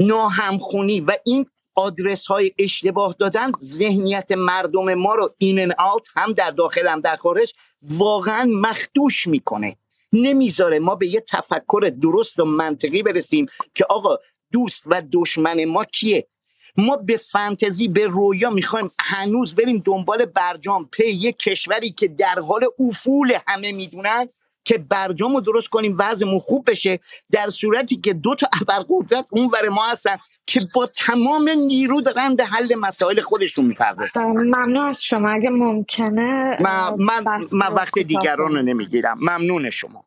ناهمخونی 0.00 1.00
و 1.00 1.16
این 1.24 1.46
آدرس 1.74 2.26
های 2.26 2.52
اشتباه 2.58 3.16
دادن 3.18 3.52
ذهنیت 3.60 4.32
مردم 4.32 4.94
ما 4.94 5.14
رو 5.14 5.30
این 5.38 5.72
آوت 5.78 6.08
هم 6.14 6.32
در 6.32 6.50
داخل 6.50 6.88
هم 6.88 7.00
در 7.00 7.16
خارج 7.16 7.52
واقعا 7.82 8.48
مخدوش 8.60 9.26
می‌کنه. 9.26 9.76
نمی‌ذاره 10.12 10.78
ما 10.78 10.94
به 10.94 11.06
یه 11.06 11.20
تفکر 11.20 11.92
درست 12.02 12.40
و 12.40 12.44
منطقی 12.44 13.02
برسیم 13.02 13.46
که 13.74 13.84
آقا 13.84 14.16
دوست 14.52 14.82
و 14.86 15.02
دشمن 15.12 15.64
ما 15.64 15.84
کیه؟ 15.84 16.28
ما 16.76 16.96
به 16.96 17.16
فانتزی 17.16 17.88
به 17.88 18.06
رویا 18.06 18.50
می‌خوایم 18.50 18.90
هنوز 19.00 19.54
بریم 19.54 19.82
دنبال 19.86 20.24
برجام. 20.24 20.88
پی 20.92 21.10
یه 21.10 21.32
کشوری 21.32 21.90
که 21.90 22.08
در 22.08 22.38
حال 22.48 22.64
افول 22.88 23.32
همه 23.46 23.72
می‌دونن 23.72 24.28
که 24.64 24.78
برجام 24.78 25.34
رو 25.34 25.40
درست 25.40 25.68
کنیم 25.68 25.96
وضعمون 25.98 26.40
خوب 26.40 26.70
بشه. 26.70 27.00
در 27.32 27.48
صورتی 27.48 27.96
که 27.96 28.12
دو 28.12 28.34
تا 28.34 28.48
ابرقدرت 28.62 29.26
اون 29.30 29.50
ور 29.52 29.68
ما 29.68 29.86
هستن 29.86 30.16
که 30.46 30.68
با 30.74 30.86
تمام 30.86 31.48
نیرو 31.48 32.00
دارن 32.00 32.36
به 32.36 32.44
حل 32.44 32.74
مسائل 32.74 33.20
خودشون 33.20 33.64
می‌پردازن. 33.64 34.22
ممنون 34.22 34.88
از 34.88 35.04
شما. 35.04 35.30
اگه 35.30 35.50
ممکنه 35.50 36.56
من, 36.60 36.94
من, 36.98 37.44
من 37.52 37.72
وقت 37.72 37.98
دیگران 37.98 38.52
رو. 38.52 38.62
نمی‌گیرم. 38.62 39.18
ممنون 39.20 39.70
شما. 39.70 40.04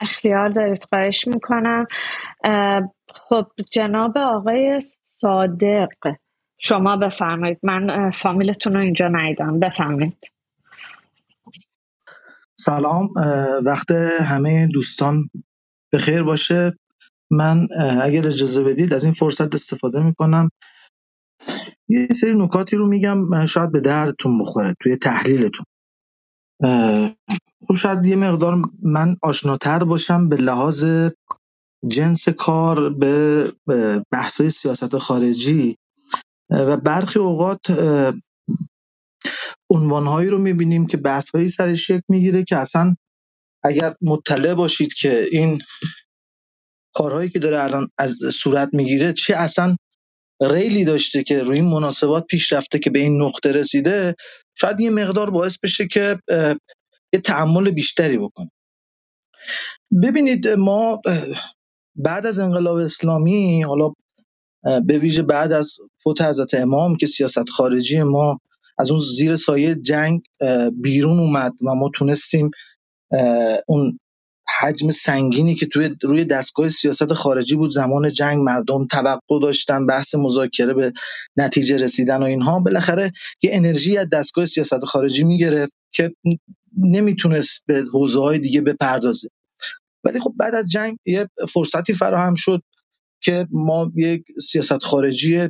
اختیار 0.00 0.48
دارید 0.48 0.84
خواهش 0.84 1.26
می‌کنم. 1.26 1.86
خب 3.14 3.46
جناب 3.72 4.18
آقای 4.18 4.80
صادق 5.02 5.88
شما 6.60 6.96
بفرمایید. 6.96 7.58
من 7.62 8.10
فامیلتون 8.10 8.72
رو 8.72 8.80
اینجا 8.80 9.08
ندیدم. 9.08 9.60
بفرمایید. 9.60 10.24
سلام. 12.54 13.08
وقت 13.64 13.90
همه 14.20 14.66
دوستان 14.66 15.30
به 15.92 15.98
خیر 15.98 16.22
باشه. 16.22 16.78
من 17.30 17.68
اگر 18.02 18.26
اجازه 18.26 18.64
بدید 18.64 18.92
از 18.92 19.04
این 19.04 19.12
فرصت 19.12 19.54
استفاده 19.54 20.02
می‌کنم. 20.02 20.50
یه 21.88 22.08
سری 22.08 22.38
نکاتی 22.38 22.76
رو 22.76 22.86
میگم. 22.86 23.46
شاید 23.46 23.72
به 23.72 23.80
دردتون 23.80 24.38
بخوره 24.38 24.74
توی 24.80 24.96
تحلیلتون. 24.96 25.66
شاید 27.78 28.06
یه 28.06 28.16
مقدار 28.16 28.56
من 28.82 29.16
آشناتر 29.22 29.84
باشم 29.84 30.28
به 30.28 30.36
لحاظ 30.36 30.86
جنس 31.88 32.28
کار 32.28 32.94
به 32.94 33.44
بحث‌های 34.12 34.50
سیاست 34.50 34.98
خارجی. 34.98 35.76
و 36.50 36.76
برخی 36.76 37.18
اوقات 37.18 37.60
عنوانهایی 39.70 40.30
رو 40.30 40.38
می‌بینیم 40.42 40.86
که 40.86 40.96
بحث‌هایی 40.96 41.48
سرش 41.48 41.86
شکل 41.86 42.02
می‌گیره 42.08 42.44
که 42.44 42.56
اصلا 42.56 42.94
اگر 43.64 43.94
مطلع 44.02 44.54
باشید 44.54 44.94
که 44.94 45.26
این 45.32 45.60
کارهایی 46.94 47.30
که 47.30 47.38
داره 47.38 47.62
الان 47.64 47.88
از 47.98 48.16
صورت 48.34 48.70
می‌گیره 48.74 49.12
چه 49.12 49.36
اصلا 49.36 49.76
ریلی 50.42 50.84
داشته 50.84 51.24
که 51.24 51.42
روی 51.42 51.56
این 51.56 51.68
مناسبات 51.68 52.26
پیش 52.26 52.52
رفته 52.52 52.78
که 52.78 52.90
به 52.90 52.98
این 52.98 53.22
نقطه 53.22 53.52
رسیده 53.52 54.16
شاید 54.60 54.80
یه 54.80 54.90
مقدار 54.90 55.30
باعث 55.30 55.58
بشه 55.58 55.86
که 55.86 56.18
یه 57.12 57.20
تحمل 57.24 57.70
بیشتری 57.70 58.18
بکنه. 58.18 58.50
ببینید 60.02 60.48
ما 60.48 61.00
بعد 61.96 62.26
از 62.26 62.38
انقلاب 62.40 62.76
اسلامی 62.76 63.62
حالا 63.62 63.92
به 64.86 64.98
ویژه 64.98 65.22
بعد 65.22 65.52
از 65.52 65.76
فوت 66.02 66.22
حضرت 66.22 66.54
امام 66.54 66.96
که 66.96 67.06
سیاست 67.06 67.48
خارجی 67.48 68.02
ما 68.02 68.40
از 68.78 68.90
اون 68.90 69.00
زیر 69.00 69.36
سایه 69.36 69.74
جنگ 69.74 70.22
بیرون 70.82 71.18
اومد 71.18 71.52
و 71.62 71.74
ما 71.74 71.90
تونستیم 71.94 72.50
اون 73.68 73.98
حجم 74.60 74.90
سنگینی 74.90 75.54
که 75.54 75.66
توی 75.66 75.96
روی 76.02 76.24
دستگاه 76.24 76.68
سیاست 76.68 77.12
خارجی 77.12 77.56
بود 77.56 77.70
زمان 77.70 78.12
جنگ 78.12 78.38
مردم 78.38 78.86
توقع 78.86 79.40
داشتن 79.42 79.86
بحث 79.86 80.14
مذاکره 80.14 80.74
به 80.74 80.92
نتیجه 81.36 81.76
رسیدن 81.76 82.22
و 82.22 82.26
اینها. 82.26 82.60
بالاخره 82.60 83.12
یه 83.42 83.50
انرژی 83.52 83.96
از 83.98 84.08
دستگاه 84.08 84.46
سیاست 84.46 84.84
خارجی 84.84 85.24
می‌گرفت 85.24 85.76
که 85.92 86.14
نمی‌تونست 86.78 87.64
به 87.66 87.84
حوزه 87.92 88.20
های 88.20 88.38
دیگه 88.38 88.60
بپردازه. 88.60 89.28
ولی 90.04 90.20
خب 90.20 90.34
بعد 90.36 90.54
از 90.54 90.66
جنگ 90.66 90.98
یه 91.06 91.28
فرصتی 91.48 91.94
فراهم 91.94 92.34
شد 92.34 92.62
که 93.20 93.46
ما 93.50 93.92
یک 93.96 94.24
سیاست 94.40 94.82
خارجی 94.82 95.48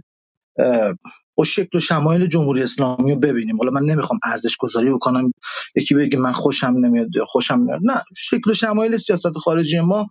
با 1.35 1.44
شکل 1.44 1.78
و 1.78 1.80
شمایل 1.80 2.26
جمهوری 2.26 2.62
اسلامی 2.62 3.12
رو 3.12 3.18
ببینیم. 3.18 3.56
حالا 3.56 3.70
من 3.70 3.82
نمی‌خوام 3.82 4.20
ارزش 4.24 4.56
گذاری 4.56 4.93
بکنم 4.93 5.32
یکی 5.76 5.94
بگه 5.94 6.18
من 6.18 6.32
خوشم 6.32 6.66
نمیاد 6.66 7.09
یا 7.16 7.24
خوشم 7.24 7.55
نمیاد. 7.55 7.80
نه 7.82 8.02
شکل 8.16 8.51
و 8.51 8.55
شمایل 8.55 8.97
سیاست 8.97 9.39
خارجی 9.39 9.80
ما 9.80 10.06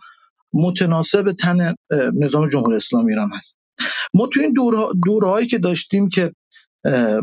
متناسب 0.53 1.31
تن 1.31 1.75
نظام 2.13 2.49
جمهوری 2.49 2.75
اسلامی 2.75 3.11
ایران 3.11 3.31
هست. 3.33 3.59
ما 4.13 4.27
تو 4.27 4.39
این 4.39 4.53
دورها 4.53 4.91
دورهایی 5.05 5.47
که 5.47 5.57
داشتیم 5.57 6.09
که 6.09 6.33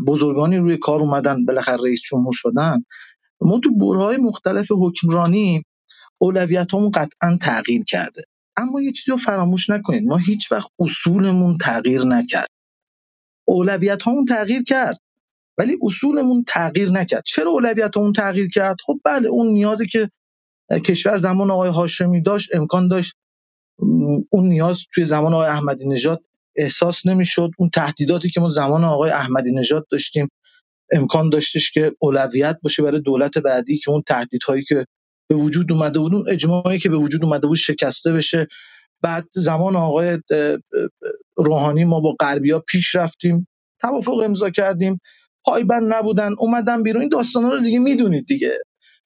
بزرگانی 0.07 0.57
روی 0.57 0.77
کار 0.77 0.99
اومدن 0.99 1.45
بالاخره 1.45 1.83
رئیس 1.83 2.01
جمهور 2.01 2.33
شدن 2.35 2.83
ما 3.41 3.59
تو 3.59 3.77
برههای 3.77 4.17
مختلف 4.17 4.67
حکمرانی 4.71 5.63
اولویتامون 6.17 6.91
قطعا 6.91 7.37
تغییر 7.41 7.83
کرده. 7.83 8.23
اما 8.57 8.81
یه 8.81 8.91
چیزی 8.91 9.11
رو 9.11 9.17
فراموش 9.17 9.69
نکنید. 9.69 10.07
ما 10.07 10.17
هیچ 10.17 10.51
وقت 10.51 10.71
اصولمون 10.79 11.57
تغییر 11.57 12.03
نکرد. 12.03 12.47
اولویت 13.45 13.99
تغییر 14.29 14.63
کرد. 14.63 14.99
ولی 15.57 15.77
اصولمون 15.81 16.43
تغییر 16.47 16.89
نکرد. 16.89 17.23
چرا 17.25 17.51
اولویتمون 17.51 18.13
تغییر 18.13 18.49
کرد؟ 18.49 18.75
خب 18.85 18.99
بله 19.05 19.29
اون 19.29 19.47
نیازی 19.47 19.87
که 19.87 20.09
کشور 20.85 21.17
زمان 21.17 21.51
آقای 21.51 21.69
هاشمی 21.69 22.21
داشت 22.21 22.55
امکان 22.55 22.87
داشت. 22.87 23.15
اون 24.29 24.47
نیاز 24.47 24.85
توی 24.93 25.05
زمان 25.05 25.33
آقای 25.33 25.47
احمدی 25.47 25.89
نژاد 25.89 26.23
احساس 26.55 27.05
نمی‌شد. 27.05 27.49
اون 27.57 27.69
تهدیداتی 27.69 28.29
که 28.29 28.41
ما 28.41 28.49
زمان 28.49 28.83
آقای 28.83 29.11
احمدی 29.11 29.51
نژاد 29.51 29.87
داشتیم 29.91 30.27
امکان 30.93 31.29
داشتش 31.29 31.71
که 31.71 31.91
اولویت 31.99 32.57
باشه 32.63 32.83
برای 32.83 33.01
دولت 33.01 33.37
بعدی 33.37 33.77
که 33.77 33.91
اون 33.91 34.03
تهدیدهایی 34.07 34.63
که 34.63 34.85
به 35.29 35.35
وجود 35.35 35.71
اومده 35.71 35.99
بود 35.99 36.13
اون 36.13 36.29
اجماعی 36.29 36.79
که 36.79 36.89
به 36.89 36.97
وجود 36.97 37.23
اومده 37.23 37.47
بود 37.47 37.57
شکسته 37.57 38.13
بشه. 38.13 38.47
بعد 39.05 39.25
زمان 39.35 39.77
آقای 39.77 40.19
روحانی 41.37 41.85
ما 41.85 41.99
با 41.99 42.15
غربیا 42.19 42.59
پیش 42.59 42.95
رفتیم 42.95 43.47
توافق 43.81 44.21
امضا 44.25 44.49
کردیم. 44.49 45.01
پایبند 45.45 45.93
نبودن 45.93 46.33
اومدن 46.39 46.83
بیرون. 46.83 47.01
این 47.01 47.09
داستانا 47.09 47.53
رو 47.53 47.59
دیگه 47.61 47.79
می‌دونید 47.79 48.25
دیگه. 48.27 48.57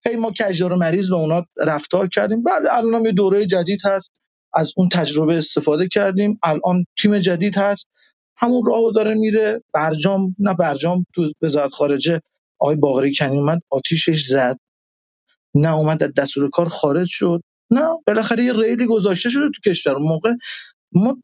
هی 0.07 0.15
ما 0.15 0.31
کجدار 0.31 0.76
مریض 0.76 1.09
به 1.09 1.15
اونا 1.15 1.45
رفتار 1.57 2.07
کردیم. 2.07 2.43
بله 2.43 2.73
الان 2.76 3.05
یه 3.05 3.11
دوره 3.11 3.45
جدید 3.45 3.80
هست. 3.85 4.11
از 4.53 4.73
اون 4.77 4.89
تجربه 4.89 5.38
استفاده 5.38 5.88
کردیم. 5.88 6.39
الان 6.43 6.85
تیم 6.99 7.19
جدید 7.19 7.57
هست. 7.57 7.88
همون 8.38 8.63
راهو 8.67 8.91
داره 8.91 9.15
میره. 9.15 9.63
برجام 9.73 10.35
نه 10.39 10.53
برجام 10.53 11.05
تو 11.15 11.31
وزارت 11.41 11.71
خارجه 11.71 12.21
آقای 12.59 12.76
باقری 12.76 13.15
کنی 13.15 13.39
اومد 13.39 13.61
آتیشش 13.71 14.26
زد. 14.27 14.57
نه 15.55 15.76
اومد 15.76 16.03
از 16.03 16.13
دستور 16.13 16.49
کار 16.49 16.69
خارج 16.69 17.07
شد. 17.11 17.41
نه 17.71 17.89
بالاخره 18.07 18.43
یه 18.43 18.53
ریلی 18.53 18.85
گذاشته 18.85 19.29
شده 19.29 19.49
تو 19.55 19.71
کشور. 19.71 19.97
موقع 19.97 20.33
ما 20.91 21.17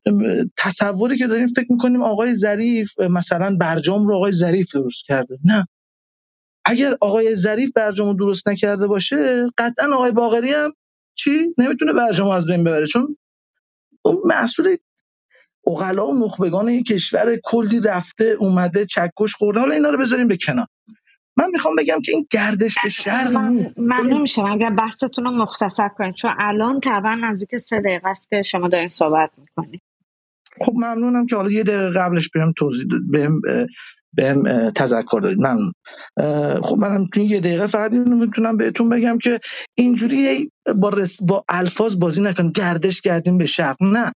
تصوری 0.58 1.18
که 1.18 1.28
داریم 1.28 1.48
فکر 1.48 1.68
می‌کنیم 1.70 2.04
آقای 2.04 2.36
ظریف 2.36 3.00
مثلا 3.00 3.58
برجام 3.60 4.08
رو 4.08 4.16
آقای 4.16 4.32
ظریف 4.32 4.76
درست 4.76 5.06
کرده. 5.08 5.38
نه. 5.46 5.68
اگر 6.66 6.98
آقای 7.02 7.36
ظریف 7.36 7.72
برجام 7.76 8.08
رو 8.08 8.14
درست 8.14 8.48
نکرده 8.48 8.88
باشه 8.88 9.48
قطعا 9.58 9.96
آقای 9.96 10.12
باقری 10.12 10.52
هم 10.54 10.74
چی؟ 11.16 11.56
نمی‌تونه 11.58 11.94
برجام 11.94 12.30
از 12.30 12.48
بین 12.48 12.64
ببره. 12.64 12.88
چون 12.88 13.18
اون 14.06 14.18
محصول 14.26 14.78
عقلا 15.68 16.08
و 16.08 16.26
نخبگان 16.26 16.84
کشور 16.84 17.40
کلی 17.44 17.80
رفته 17.80 18.26
اومده 18.40 18.86
چکش 18.86 19.36
خورده. 19.36 19.60
حالا 19.60 19.74
اینا 19.74 19.90
رو 19.90 19.98
بذاریم 19.98 20.28
به 20.28 20.38
کنار. 20.38 20.68
من 21.38 21.50
می‌خوام 21.52 21.76
بگم 21.76 22.02
که 22.06 22.12
این 22.16 22.28
گردش 22.32 22.76
به 22.84 22.90
شرق 22.90 23.32
من 23.32 23.50
نیست. 23.50 23.84
ممنون 23.84 24.22
میشم. 24.22 24.46
اگر 24.46 24.70
بحثتون 24.70 25.26
رو 25.26 25.32
مختصر 25.32 25.90
کنید 25.90 26.16
چون 26.16 26.32
الان 26.40 26.80
تقریبا 26.80 27.16
نزدیک 27.16 27.58
سه 27.58 27.80
دقیقه 27.80 28.08
است 28.08 28.30
که 28.30 28.42
شما 28.42 28.68
دارین 28.68 28.88
صحبت 28.88 29.30
می‌کنید. 29.38 29.82
خب 30.62 30.74
ممنونم 30.74 31.26
که 31.26 31.36
حالا 31.36 31.52
یه 31.52 31.64
دقیقه 31.64 32.00
قبلش 32.00 32.30
بهم 32.30 32.54
توضیح 32.58 32.86
بهم 33.12 33.42
بهم 34.14 34.70
تذکر 34.70 35.20
دادید. 35.24 35.40
ممنون. 35.40 35.72
اه، 36.18 36.62
خب 36.62 36.76
منم 36.78 37.08
تو 37.14 37.20
یه 37.20 37.40
دقیقه 37.40 37.68
فقط 37.68 37.92
اینو 37.92 38.16
می‌تونم 38.16 38.58
بهتون 38.58 38.90
بگم 38.90 39.18
که 39.18 39.40
اینجوری 39.78 40.52
با 40.76 40.90
رس 40.90 41.24
با 41.24 41.44
الفاظ 41.50 42.00
بازی 42.00 42.22
نکن 42.22 42.52
گردش 42.52 43.02
کردیم 43.02 43.38
به 43.38 43.46
شرق 43.46 43.78
نه. 43.82 44.12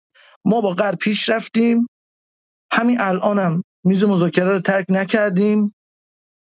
ما 0.45 0.61
با 0.61 0.69
غرب 0.69 0.98
پیش 0.98 1.30
رفتیم. 1.30 1.88
همین 2.73 3.02
الانم 3.02 3.64
میز 3.84 4.03
مذاکره 4.03 4.53
رو 4.53 4.60
ترک 4.60 4.85
نکردیم. 4.89 5.73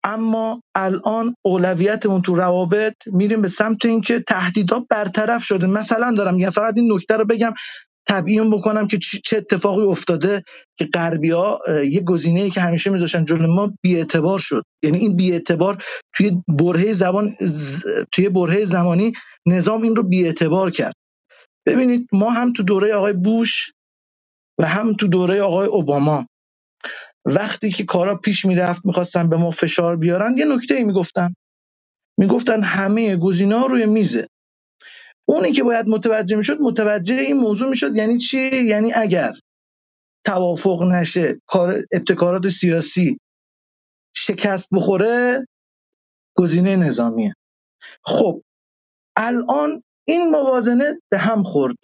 اما 0.07 0.61
الان 0.75 1.35
اولویتمون 1.45 2.21
تو 2.21 2.35
روابط 2.35 2.93
میریم 3.07 3.41
به 3.41 3.47
سمت 3.47 3.85
اینکه 3.85 4.23
تهدیدها 4.27 4.85
برطرف 4.89 5.43
شده. 5.43 5.67
مثلا 5.67 6.15
دارم 6.17 6.35
میگم 6.35 6.49
فقط 6.49 6.73
این 6.77 6.93
نکته 6.93 7.17
رو 7.17 7.25
بگم 7.25 7.53
تبیین 8.09 8.49
بکنم 8.51 8.87
که 8.87 8.97
چه 8.97 9.37
اتفاقی 9.37 9.83
افتاده 9.83 10.43
که 10.79 10.85
غربیا 10.93 11.59
یه 11.89 12.01
گزینه‌ای 12.01 12.49
که 12.49 12.61
همیشه 12.61 12.89
میذاشتن 12.89 13.25
جلوی 13.25 13.47
ما 13.47 13.73
بی‌اعتبار 13.83 14.39
شد. 14.39 14.63
یعنی 14.83 14.97
این 14.97 15.15
بی‌اعتبار 15.15 15.83
توی 16.15 16.41
برهه 16.47 16.93
زبان 16.93 17.35
توی 18.13 18.29
برهه 18.29 18.65
زمانی 18.65 19.13
نظام 19.47 19.81
این 19.81 19.95
رو 19.95 20.03
بی‌اعتبار 20.03 20.71
کرد. 20.71 20.93
ببینید 21.67 22.07
ما 22.11 22.29
هم 22.31 22.53
تو 22.53 22.63
دوره 22.63 22.93
آقای 22.93 23.13
بوش 23.13 23.71
و 24.61 24.67
هم 24.67 24.93
تو 24.93 25.07
دوره 25.07 25.41
آقای 25.41 25.67
اوباما 25.67 26.27
وقتی 27.25 27.71
که 27.71 27.85
کارا 27.85 28.15
پیش 28.17 28.45
می‌رفت 28.45 28.85
می‌خواستن 28.85 29.29
به 29.29 29.37
ما 29.37 29.51
فشار 29.51 29.97
بیارن 29.97 30.37
یه 30.37 30.45
نکته 30.45 30.75
ای 30.75 30.83
می‌گفتن. 30.83 31.33
می‌گفتن 32.19 32.63
همه 32.63 33.17
گزینه 33.17 33.59
ها 33.59 33.65
روی 33.65 33.85
میزه. 33.85 34.27
اونی 35.29 35.51
که 35.51 35.63
باید 35.63 35.89
متوجه 35.89 36.37
می‌شد 36.37 36.61
متوجه 36.61 37.15
این 37.15 37.37
موضوع 37.37 37.69
می‌شد 37.69 37.97
یعنی 37.97 38.17
چی؟ 38.17 38.65
یعنی 38.65 38.93
اگر 38.93 39.33
توافق 40.25 40.83
نشه 40.83 41.41
کار 41.47 41.83
ابتکارات 41.93 42.49
سیاسی 42.49 43.17
شکست 44.15 44.69
بخوره 44.73 45.45
گزینه 46.37 46.75
نظامیه. 46.75 47.33
خب 48.03 48.41
الان 49.17 49.83
این 50.07 50.29
موازنه 50.31 50.99
به 51.11 51.17
هم 51.17 51.43
خورد. 51.43 51.75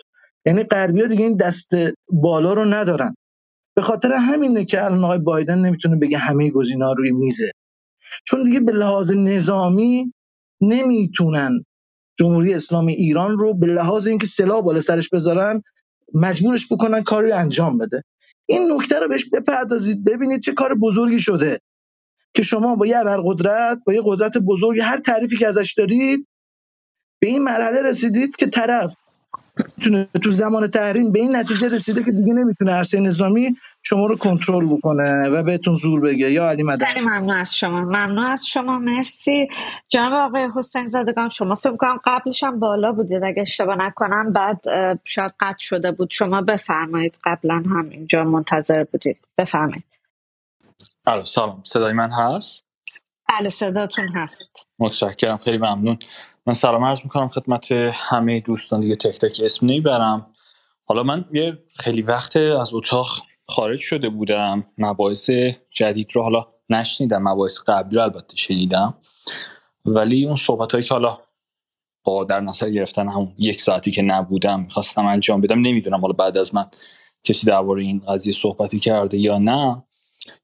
یعنی 0.45 0.63
غربی‌ها 0.63 1.07
دیگه 1.07 1.25
این 1.25 1.37
دست 1.37 1.69
بالا 2.09 2.53
رو 2.53 2.65
ندارن. 2.65 3.15
به 3.81 3.87
خاطر 3.87 4.13
همینه 4.13 4.65
که 4.65 4.85
الان 4.85 5.03
آقای 5.03 5.19
بایدن 5.19 5.59
نمی‌تونه 5.59 5.95
بگه 5.95 6.17
همه 6.17 6.49
گزینه‌ها 6.51 6.93
روی 6.93 7.11
میزه. 7.11 7.51
چون 8.25 8.43
دیگه 8.43 8.59
به 8.59 8.71
لحاظ 8.71 9.11
نظامی 9.11 10.13
نمی‌تونن 10.61 11.65
جمهوری 12.19 12.53
اسلامی 12.53 12.93
ایران 12.93 13.37
رو 13.37 13.53
به 13.53 13.67
لحاظ 13.67 14.07
اینکه 14.07 14.25
سلاح 14.27 14.61
بالا 14.61 14.79
سرش 14.79 15.09
بذارن 15.09 15.61
مجبورش 16.13 16.73
بکنن 16.73 17.03
کاری 17.03 17.31
انجام 17.31 17.77
بده. 17.77 18.03
این 18.45 18.71
نکته 18.71 18.99
رو 18.99 19.07
بهش 19.07 19.25
بپردازید 19.33 20.03
ببینید 20.03 20.41
چه 20.41 20.53
کار 20.53 20.75
بزرگی 20.75 21.19
شده 21.19 21.59
که 22.33 22.41
شما 22.41 22.75
با 22.75 22.85
یه 22.85 22.97
ابرقدرت 22.97 23.79
با 23.85 23.93
یه 23.93 24.01
قدرت 24.05 24.37
بزرگ 24.37 24.79
هر 24.79 24.97
تعریفی 24.97 25.37
که 25.37 25.47
ازش 25.47 25.73
دارید 25.77 26.27
به 27.21 27.27
این 27.27 27.43
مرحله 27.43 27.81
رسیدید 27.81 28.35
که 28.35 28.47
طرف 28.47 28.95
می‌تونه 29.77 30.07
تو 30.23 30.31
زمان 30.31 30.67
تحریم 30.67 31.11
به 31.11 31.19
این 31.19 31.35
نتیجه 31.35 31.69
رسیده 31.69 32.03
که 32.03 32.11
دیگه 32.11 32.33
نمی‌تونه 32.33 32.71
عرصه 32.71 32.99
نظامی 32.99 33.55
شما 33.83 34.05
رو 34.05 34.17
کنترل 34.17 34.65
بکنه 34.65 35.29
و 35.29 35.43
بهتون 35.43 35.75
زور 35.75 36.01
بگه. 36.01 36.31
یا 36.31 36.49
علی 36.49 36.63
مدن 36.63 36.85
خیلی 36.85 37.05
ممنون 37.05 37.31
از 37.31 37.55
شما. 37.55 37.81
ممنون 37.81 38.25
از 38.25 38.45
شما. 38.45 38.79
مرسی. 38.79 39.47
جناب 39.89 40.13
آقای 40.13 40.49
حسین 40.55 40.87
زادگان 40.87 41.29
شما 41.29 41.55
فکر 41.55 41.75
کنم 41.75 41.99
قبلش 42.05 42.43
هم 42.43 42.59
بالا 42.59 42.91
بودید. 42.91 43.23
اگه 43.23 43.41
اشتباه 43.41 43.75
نکنم 43.75 44.33
بعد 44.33 44.61
شاید 45.03 45.33
قطع 45.39 45.59
شده 45.59 45.91
بود. 45.91 46.09
شما 46.11 46.41
بفرمایید. 46.41 47.17
قبلا 47.23 47.55
هم 47.55 47.89
اینجا 47.89 48.23
منتظر 48.23 48.83
بودید. 48.83 49.17
بفرمایید. 49.37 49.83
سلام. 51.23 51.61
صدای 51.63 51.93
من 51.93 52.09
هست؟ 52.09 52.63
بله 53.29 53.49
صداتون 53.49 54.07
هست. 54.15 54.51
متشکرم. 54.79 55.37
خیلی 55.37 55.57
ممنون. 55.57 55.97
من 56.45 56.53
سلام 56.53 56.83
عرض 56.83 57.01
می‌کنم 57.03 57.27
خدمت 57.27 57.71
همه 57.93 58.39
دوستان 58.39 58.79
دیگه 58.79 58.95
تک 58.95 59.19
تک 59.19 59.41
اسم 59.43 59.65
نمی‌برم. 59.65 60.33
حالا 60.85 61.03
من 61.03 61.25
یه 61.33 61.57
خیلی 61.79 62.01
وقت 62.01 62.37
از 62.37 62.73
اتاق 62.73 63.07
خارج 63.47 63.79
شده 63.79 64.09
بودم. 64.09 64.65
مباحث 64.77 65.29
جدید 65.69 66.07
رو 66.13 66.23
حالا 66.23 66.47
نشنیدم 66.69 67.21
مباحث 67.27 67.59
قبلی 67.67 67.95
رو 67.95 68.01
البته 68.01 68.35
شنیدم. 68.35 68.93
ولی 69.85 70.25
اون 70.25 70.35
صحبت 70.35 70.71
هایی 70.71 70.83
که 70.83 70.93
حالا 70.93 71.17
با 72.03 72.23
در 72.23 72.39
نظر 72.39 72.69
گرفتن 72.69 73.07
همون 73.07 73.33
یک 73.37 73.61
ساعتی 73.61 73.91
که 73.91 74.01
نبودم 74.01 74.59
می‌خواستم 74.59 75.05
انجام 75.05 75.41
بدم 75.41 75.61
نمی‌دونم 75.61 76.01
حالا 76.01 76.13
بعد 76.13 76.37
از 76.37 76.55
من 76.55 76.65
کسی 77.23 77.47
درباره 77.47 77.83
این 77.83 77.99
قضیه 77.99 78.33
صحبتی 78.33 78.79
کرده 78.79 79.17
یا 79.17 79.37
نه. 79.37 79.83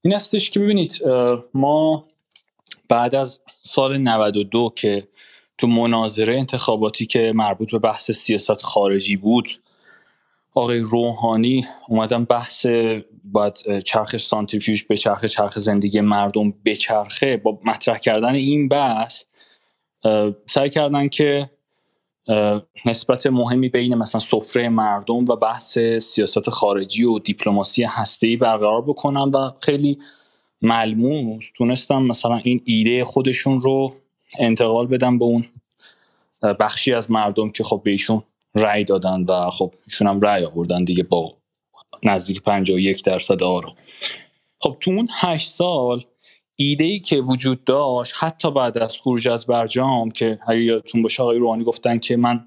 این 0.01 0.15
استش 0.15 0.49
که 0.49 0.59
ببینید 0.59 0.99
ما 1.53 2.05
بعد 2.89 3.15
از 3.15 3.41
سال 3.61 3.97
92 3.97 4.73
که 4.75 5.07
تو 5.57 5.67
مناظره 5.67 6.37
انتخاباتی 6.37 7.05
که 7.05 7.31
مربوط 7.35 7.71
به 7.71 7.79
بحث 7.79 8.11
سیاست 8.11 8.61
خارجی 8.61 9.17
بود 9.17 9.49
آقای 10.53 10.79
روحانی 10.79 11.65
اومدن 11.87 12.23
بحث 12.23 12.65
باید 13.23 13.79
چرخ 13.85 14.17
سانتریفیوژ 14.17 14.83
به 14.83 14.97
چرخ 14.97 15.25
چرخ 15.25 15.59
زندگی 15.59 16.01
مردم 16.01 16.53
بچرخه. 16.65 17.37
با 17.37 17.59
مطرح 17.65 17.97
کردن 17.97 18.35
این 18.35 18.67
بحث 18.67 19.23
سعی 20.47 20.69
کردن 20.69 21.07
که 21.07 21.49
نسبت 22.85 23.27
مهمی 23.27 23.69
بین 23.69 23.95
مثلا 23.95 24.21
سفره 24.21 24.69
مردم 24.69 25.25
و 25.25 25.35
بحث 25.35 25.79
سیاست 25.79 26.49
خارجی 26.49 27.03
و 27.03 27.19
دیپلماسی 27.19 27.83
هسته‌ای 27.83 28.37
برقرار 28.37 28.81
بکنن 28.81 29.29
و 29.29 29.51
خیلی 29.59 29.97
ملموس 30.61 31.51
تونستم 31.55 32.01
مثلا 32.01 32.37
این 32.43 32.61
ایده 32.65 33.03
خودشون 33.03 33.61
رو 33.61 33.95
انتقال 34.39 34.87
بدم 34.87 35.19
به 35.19 35.25
اون 35.25 35.45
بخشی 36.59 36.93
از 36.93 37.11
مردم 37.11 37.49
که 37.49 37.63
خب 37.63 37.81
به 37.83 37.91
ایشون 37.91 38.23
رأی 38.55 38.83
دادن 38.83 39.23
و 39.29 39.49
خب 39.49 39.73
ایشون 39.87 40.07
هم 40.07 40.21
رأی 40.21 40.45
آوردن 40.45 40.83
دیگه 40.83 41.03
با 41.03 41.37
نزدیک 42.03 42.41
51 42.41 43.03
درصد 43.03 43.43
آرا 43.43 43.73
خب 44.59 44.77
تو 44.79 44.91
اون 44.91 45.07
8 45.11 45.49
سال 45.49 46.05
ایده 46.55 46.83
ای 46.83 46.99
که 46.99 47.17
وجود 47.17 47.63
داشت 47.63 48.13
حتی 48.17 48.51
بعد 48.51 48.77
از 48.77 48.97
خروج 48.97 49.27
از 49.27 49.45
برجام 49.45 50.11
که 50.11 50.39
اگه 50.47 50.61
یادتون 50.61 51.01
باشه 51.01 51.23
آقای 51.23 51.37
روحانی 51.37 51.63
گفتن 51.63 51.99
که 51.99 52.17
من 52.17 52.45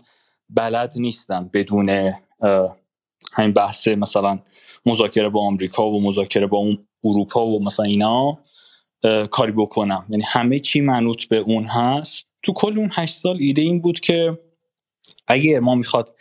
بلد 0.48 0.93
نیستم 0.97 1.51
بدون 1.52 2.15
همین 3.32 3.52
بحث 3.52 3.89
مثلا 3.89 4.39
مذاکره 4.86 5.28
با 5.28 5.47
آمریکا 5.47 5.90
و 5.90 6.02
مذاکره 6.02 6.47
با 6.47 6.59
اون 6.59 6.86
اروپا 7.05 7.47
و 7.47 7.65
مثلا 7.65 7.86
اینا. 7.86 8.39
کاری 9.31 9.53
بکنم. 9.53 10.07
یعنی 10.09 10.23
همه 10.27 10.59
چی 10.59 10.81
منوط 10.81 11.25
به 11.25 11.37
اون 11.37 11.65
هست. 11.65 12.27
تو 12.43 12.53
کل 12.53 12.79
اون 12.79 12.91
هشت 12.93 13.15
سال 13.15 13.37
ایده 13.41 13.63
این 13.63 13.81
بود 13.81 14.01
که 14.01 14.39
اگر 15.27 15.61
ما 15.61 15.75
می‌خواد 15.75 16.15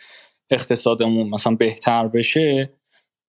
اقتصادمون 0.50 1.28
مثلا 1.28 1.54
بهتر 1.54 2.08
بشه 2.08 2.72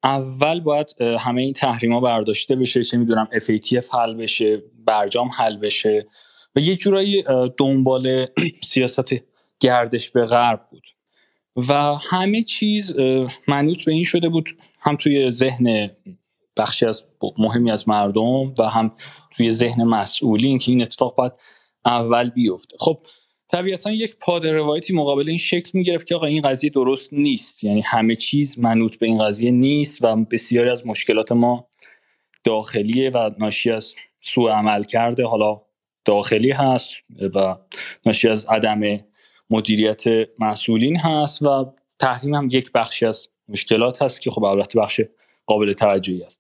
اول 0.03 0.59
باید 0.59 1.01
همه 1.01 1.41
این 1.41 1.53
تحریما 1.53 1.99
برداشته 1.99 2.55
بشه 2.55 2.83
چه 2.83 2.97
می‌دونم 2.97 3.29
FATF 3.33 3.95
حل 3.95 4.13
بشه 4.13 4.63
برجام 4.85 5.27
حل 5.27 5.57
بشه. 5.57 6.07
و 6.55 6.59
یه 6.59 6.75
جورایی 6.75 7.23
دنبال 7.57 8.27
سیاست 8.63 9.13
گردش 9.59 10.11
به 10.11 10.25
غرب 10.25 10.67
بود. 10.71 10.87
و 11.55 11.95
همه 12.09 12.43
چیز 12.43 12.95
منوط 13.47 13.85
به 13.85 13.91
این 13.91 14.03
شده 14.03 14.29
بود 14.29 14.49
هم 14.79 14.95
توی 14.95 15.31
ذهن 15.31 15.91
بخشی 16.57 16.85
از 16.85 17.03
مهمی 17.37 17.71
از 17.71 17.89
مردم 17.89 18.53
و 18.59 18.69
هم 18.69 18.91
توی 19.31 19.51
ذهن 19.51 19.83
مسئولین 19.83 20.57
که 20.57 20.71
این 20.71 20.81
اتفاق 20.81 21.15
باید 21.15 21.31
اول 21.85 22.29
بیفته. 22.29 22.77
خب 22.79 23.05
طبیعتا 23.47 23.91
یک 23.91 24.15
پاد 24.19 24.47
روایتی 24.47 24.93
مقابل 24.93 25.29
این 25.29 25.37
شکل 25.37 25.71
می‌گرفت 25.73 26.07
که 26.07 26.15
آقا 26.15 26.25
این 26.25 26.41
قضیه 26.41 26.69
درست 26.69 27.13
نیست. 27.13 27.63
یعنی 27.63 27.81
همه 27.81 28.15
چیز 28.15 28.59
منوط 28.59 28.95
به 28.95 29.05
این 29.05 29.25
قضیه 29.25 29.51
نیست 29.51 30.03
و 30.03 30.15
بسیاری 30.15 30.69
از 30.69 30.87
مشکلات 30.87 31.31
ما 31.31 31.67
داخلیه 32.43 33.09
و 33.09 33.31
ناشی 33.39 33.71
از 33.71 33.95
سوء 34.21 34.51
عمل 34.51 34.83
کرده. 34.83 35.25
حالا 35.25 35.61
داخلی 36.05 36.51
هست 36.51 36.89
و 37.35 37.55
ناشی 38.05 38.29
از 38.29 38.45
عدم 38.45 38.81
مدیریت 39.49 40.03
مسئولین 40.39 40.97
هست 40.97 41.41
و 41.41 41.73
تحریم 41.99 42.35
هم 42.35 42.47
یک 42.51 42.71
بخشی 42.71 43.05
از 43.05 43.27
مشکلات 43.47 44.01
هست 44.01 44.21
که 44.21 44.31
خب 44.31 44.43
البته 44.43 44.79
بخش 44.79 45.01
قابل 45.45 45.73
توجهی 45.73 46.23
است. 46.23 46.39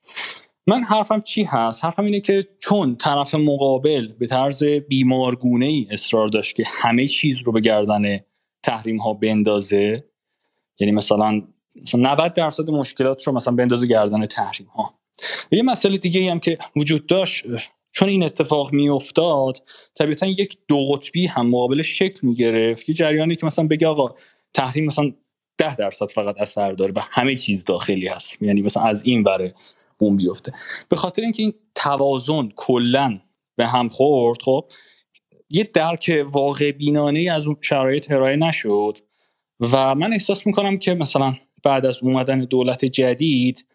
من 0.67 0.83
حرفم 0.83 1.21
چی 1.21 1.43
هست؟ 1.43 1.85
حرفم 1.85 2.03
اینه 2.03 2.19
که 2.19 2.47
چون 2.59 2.95
طرف 2.95 3.35
مقابل 3.35 4.07
به 4.07 4.27
طرز 4.27 4.63
بیمارگونه 4.63 5.65
ای 5.65 5.87
اصرار 5.91 6.27
داشت 6.27 6.55
که 6.55 6.63
همه 6.67 7.07
چیز 7.07 7.41
رو 7.45 7.51
به 7.51 7.61
گردن 7.61 8.19
تحریم 8.63 8.97
ها 8.97 9.13
بندازه 9.13 10.03
یعنی 10.79 10.91
مثلا 10.91 11.41
مثلا 11.81 12.01
90 12.01 12.33
درصد 12.33 12.69
مشکلات 12.69 13.27
رو 13.27 13.33
مثلا 13.33 13.55
بندازه 13.55 13.87
گردن 13.87 14.25
تحریم 14.25 14.67
ها 14.67 14.93
یه 15.51 15.63
مسئله 15.63 15.97
دیگه 15.97 16.31
هم 16.31 16.39
که 16.39 16.57
وجود 16.75 17.07
داشت 17.07 17.45
چون 17.91 18.09
این 18.09 18.23
اتفاق 18.23 18.73
میافتاد 18.73 19.57
طبیعتا 19.95 20.25
یک 20.25 20.57
دو 20.67 20.91
قطبی 20.91 21.27
هم 21.27 21.49
مقابل 21.49 21.81
شکل 21.81 22.27
می‌گرفت. 22.27 22.89
یه 22.89 22.95
جریانی 22.95 23.35
که 23.35 23.45
مثلا 23.45 23.67
بگه 23.67 23.87
آقا 23.87 24.15
تحریم 24.53 24.85
مثلا 24.85 25.11
ده 25.57 25.75
درصد 25.75 26.11
فقط 26.11 26.35
اثر 26.39 26.71
داره 26.71 26.93
و 26.95 26.99
همه 27.09 27.35
چیز 27.35 27.63
داخلی 27.63 28.07
هست. 28.07 28.41
یعنی 28.41 28.61
مثلا 28.61 28.83
از 28.83 29.03
این 29.03 29.23
بره 29.23 29.55
بوم 30.01 30.15
بیفته. 30.15 30.53
به 30.89 30.95
خاطر 30.95 31.21
اینکه 31.21 31.43
این 31.43 31.53
توازن 31.75 32.49
کلا 32.55 33.19
به 33.55 33.67
هم 33.67 33.89
خورد 33.89 34.41
خب 34.41 34.65
یه 35.49 35.69
درک 35.73 36.25
واقع 36.31 36.71
بینانه 36.71 37.31
از 37.31 37.47
اون 37.47 37.55
شرایط 37.61 38.11
ارائه 38.11 38.35
نشد 38.35 38.97
و 39.59 39.95
من 39.95 40.13
احساس 40.13 40.47
می‌کنم 40.47 40.77
که 40.77 40.93
مثلا 40.93 41.33
بعد 41.63 41.85
از 41.85 42.03
اومدن 42.03 42.39
دولت 42.39 42.85
جدید 42.85 43.65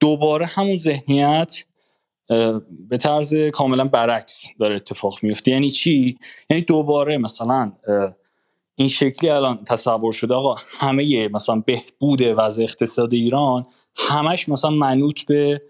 دوباره 0.00 0.46
همون 0.46 0.76
ذهنیت 0.76 1.64
به 2.88 2.96
طرز 3.00 3.36
کاملا 3.36 3.84
برعکس 3.84 4.46
داره 4.60 4.74
اتفاق 4.74 5.18
میفته 5.22 5.50
یعنی 5.50 5.70
چی؟ 5.70 6.18
یعنی 6.50 6.62
دوباره 6.62 7.18
مثلا 7.18 7.72
این 8.74 8.88
شکلی 8.88 9.30
الان 9.30 9.64
تصور 9.64 10.12
شده 10.12 10.34
آقا 10.34 10.56
همه 10.78 11.28
مثلا 11.28 11.62
بهبود 11.66 12.20
وضع 12.22 12.62
اقتصاد 12.62 13.14
ایران 13.14 13.66
همش 13.98 14.48
مثلا 14.48 14.70
منوط 14.70 15.22
به 15.22 15.62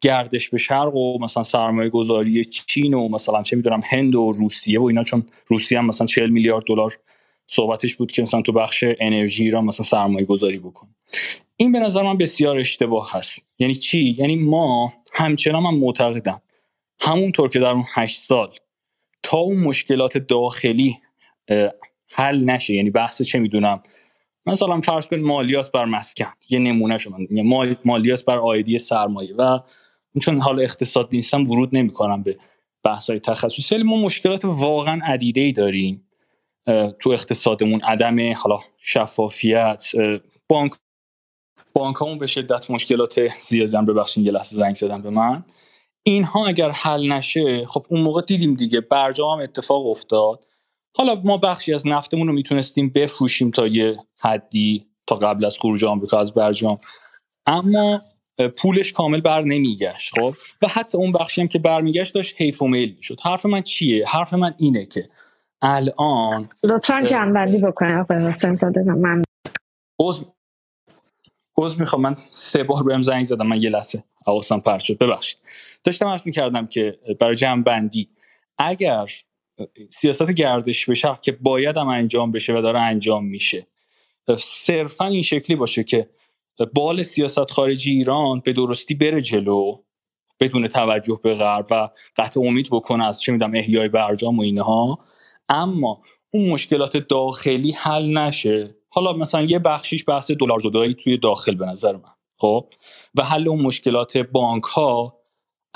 گردش 0.00 0.48
به 0.48 0.58
شرق 0.58 0.94
و 0.94 1.18
مثلا 1.18 1.42
سرمایه 1.42 1.90
گذاری 1.90 2.44
چین 2.44 2.94
و 2.94 3.08
مثلا 3.08 3.42
چه 3.42 3.56
می‌دونم 3.56 3.80
هند 3.84 4.14
و 4.14 4.32
روسیه 4.32 4.80
و 4.80 4.84
اینا 4.84 5.02
چون 5.02 5.26
روسیه 5.46 5.78
هم 5.78 5.86
مثلا 5.86 6.06
40 6.06 6.30
میلیارد 6.30 6.64
دلار 6.64 6.98
صحبتش 7.46 7.96
بود 7.96 8.12
که 8.12 8.22
مثلا 8.22 8.42
تو 8.42 8.52
بخش 8.52 8.84
انرژی 9.00 9.44
ایران 9.44 9.64
مثلا 9.64 9.84
سرمایه 9.84 10.26
گذاری 10.26 10.58
بکن. 10.58 10.88
این 11.56 11.72
به 11.72 11.80
نظر 11.80 12.02
من 12.02 12.18
بسیار 12.18 12.58
اشتباه 12.58 13.12
هست. 13.12 13.46
یعنی 13.58 13.74
چی؟ 13.74 14.16
یعنی 14.18 14.36
ما 14.36 14.92
همچنان 15.12 15.62
من 15.62 15.74
معتقدم 15.74 16.42
همونطور 17.00 17.48
که 17.48 17.58
در 17.58 17.70
اون 17.70 17.84
هشت 17.94 18.20
سال 18.20 18.52
تا 19.22 19.38
اون 19.38 19.64
مشکلات 19.64 20.18
داخلی 20.18 20.98
حل 22.08 22.44
نشه 22.44 22.74
یعنی 22.74 22.90
بحث 22.90 23.22
چه 23.22 23.38
می‌دونم 23.38 23.82
مثلا 24.46 24.80
فرض 24.80 25.08
کنید 25.08 25.24
مالیات 25.24 25.72
بر 25.72 25.84
مسکن 25.84 26.32
یه 26.50 26.58
نمونه 26.58 26.98
شما 26.98 27.18
مالیات 27.84 28.24
بر 28.24 28.38
آیدی 28.38 28.78
سرمایه 28.78 29.34
و 29.34 29.58
چون 30.20 30.40
حال 30.40 30.60
اقتصاد 30.60 31.08
نیستم 31.12 31.42
ورود 31.42 31.76
نمی‌کنم 31.76 32.22
به 32.22 32.38
بحث 32.82 33.10
های 33.10 33.20
تخصصی 33.20 33.82
ما 33.82 33.96
مشکلات 33.96 34.44
واقعا 34.44 35.00
عدیده 35.04 35.40
ای 35.40 35.52
داریم 35.52 36.08
تو 37.00 37.10
اقتصادمون 37.10 37.80
عدم 37.80 38.32
حالا 38.32 38.60
شفافیت 38.78 39.84
بانک 40.48 40.72
بانکامون 41.74 42.18
به 42.18 42.26
شدت 42.26 42.70
مشکلات 42.70 43.20
زیادی 43.40 43.72
دارن. 43.72 43.86
ببخشید 43.86 44.26
یه 44.26 44.32
لحظه 44.32 44.56
زنگ 44.56 44.74
زدن 44.74 45.02
به 45.02 45.10
من. 45.10 45.44
اینها 46.02 46.46
اگر 46.46 46.70
حل 46.70 47.12
نشه 47.12 47.66
خب 47.66 47.86
اون 47.88 48.00
موقع 48.00 48.22
دیدیم 48.22 48.54
دیگه 48.54 48.80
برجام 48.80 49.38
هم 49.38 49.44
اتفاق 49.44 49.86
افتاد. 49.86 50.45
حالا 50.96 51.20
ما 51.24 51.36
بخشی 51.36 51.74
از 51.74 51.86
نفتمون 51.86 52.26
رو 52.26 52.32
می‌تونستیم 52.32 52.90
بفروشیم 52.90 53.50
تا 53.50 53.66
یه 53.66 53.96
حدی 54.18 54.86
تا 55.06 55.16
قبل 55.16 55.44
از 55.44 55.58
خروج 55.58 55.84
آمریکا 55.84 56.20
از 56.20 56.34
برجام. 56.34 56.78
اما 57.46 58.02
پولش 58.58 58.92
کامل 58.92 59.20
بر 59.20 59.42
نمیگشت 59.42 60.18
خب؟ 60.18 60.34
و 60.62 60.68
حتی 60.68 60.98
اون 60.98 61.12
بخشی 61.12 61.40
هم 61.40 61.48
که 61.48 61.58
برمیگشت 61.58 62.14
داشت 62.14 62.34
حیف 62.38 62.62
و 62.62 62.68
میل 62.68 62.94
می‌شد. 62.96 63.20
حرف 63.22 63.46
من 63.46 63.60
چیه؟ 63.60 64.08
حرف 64.08 64.34
من 64.34 64.54
اینه 64.58 64.86
که 64.86 65.08
الان 65.62 66.48
لطفا 66.62 67.02
جنبندی 67.02 67.58
بکنه 67.58 68.00
آقای 68.00 68.16
حسین 68.16 68.54
زاده 68.54 68.82
من 68.82 69.22
عذر 70.00 70.24
عذر 71.58 71.80
می‌خوام. 71.80 72.02
من 72.02 72.14
سه 72.28 72.62
بار 72.62 72.82
بهم 72.82 73.02
زنگ 73.02 73.24
زدم 73.24 73.46
من 73.46 73.60
یه 73.60 73.70
لحظه 73.70 74.04
حواسم 74.26 74.60
پرت 74.60 74.80
شد. 74.80 74.98
ببخشید. 74.98 75.38
داشتم 75.84 76.08
عرض 76.08 76.22
می‌کردم 76.24 76.66
که 76.66 76.98
برای 77.20 77.34
جمع 77.34 77.62
بندی 77.62 78.08
اگر 78.58 79.06
سیاست 79.90 80.30
گردش 80.30 80.86
بشه 80.86 81.18
که 81.22 81.32
باید 81.32 81.76
هم 81.76 81.88
انجام 81.88 82.32
بشه 82.32 82.58
و 82.58 82.60
داره 82.60 82.80
انجام 82.80 83.24
میشه. 83.24 83.66
صرفا 84.38 85.06
این 85.06 85.22
شکلی 85.22 85.56
باشه 85.56 85.84
که 85.84 86.10
بال 86.74 87.02
سیاست 87.02 87.50
خارجی 87.50 87.90
ایران 87.92 88.40
به 88.44 88.52
درستی 88.52 88.94
بره 88.94 89.20
جلو 89.20 89.82
بدون 90.40 90.66
توجه 90.66 91.20
به 91.22 91.34
غرب 91.34 91.66
و 91.70 91.88
قطع 92.16 92.40
امید 92.40 92.68
بکنه 92.70 93.06
از 93.06 93.20
چه 93.20 93.32
می‌دونم 93.32 93.54
احیای 93.54 93.88
برجام 93.88 94.38
و 94.38 94.42
اینها. 94.42 94.98
اما 95.48 96.02
اون 96.32 96.48
مشکلات 96.48 96.96
داخلی 96.96 97.70
حل 97.70 98.18
نشه. 98.18 98.74
حالا 98.88 99.12
مثلا 99.12 99.42
یه 99.42 99.58
بخشیش 99.58 100.04
بحث 100.08 100.30
دلار 100.30 100.58
زدایی 100.58 100.94
توی 100.94 101.18
داخل 101.18 101.54
به 101.54 101.66
نظر 101.66 101.92
من 101.92 102.10
خب؟ 102.38 102.72
و 103.14 103.22
حل 103.22 103.48
اون 103.48 103.62
مشکلات 103.62 104.16
بانک 104.18 104.64
ها 104.64 105.18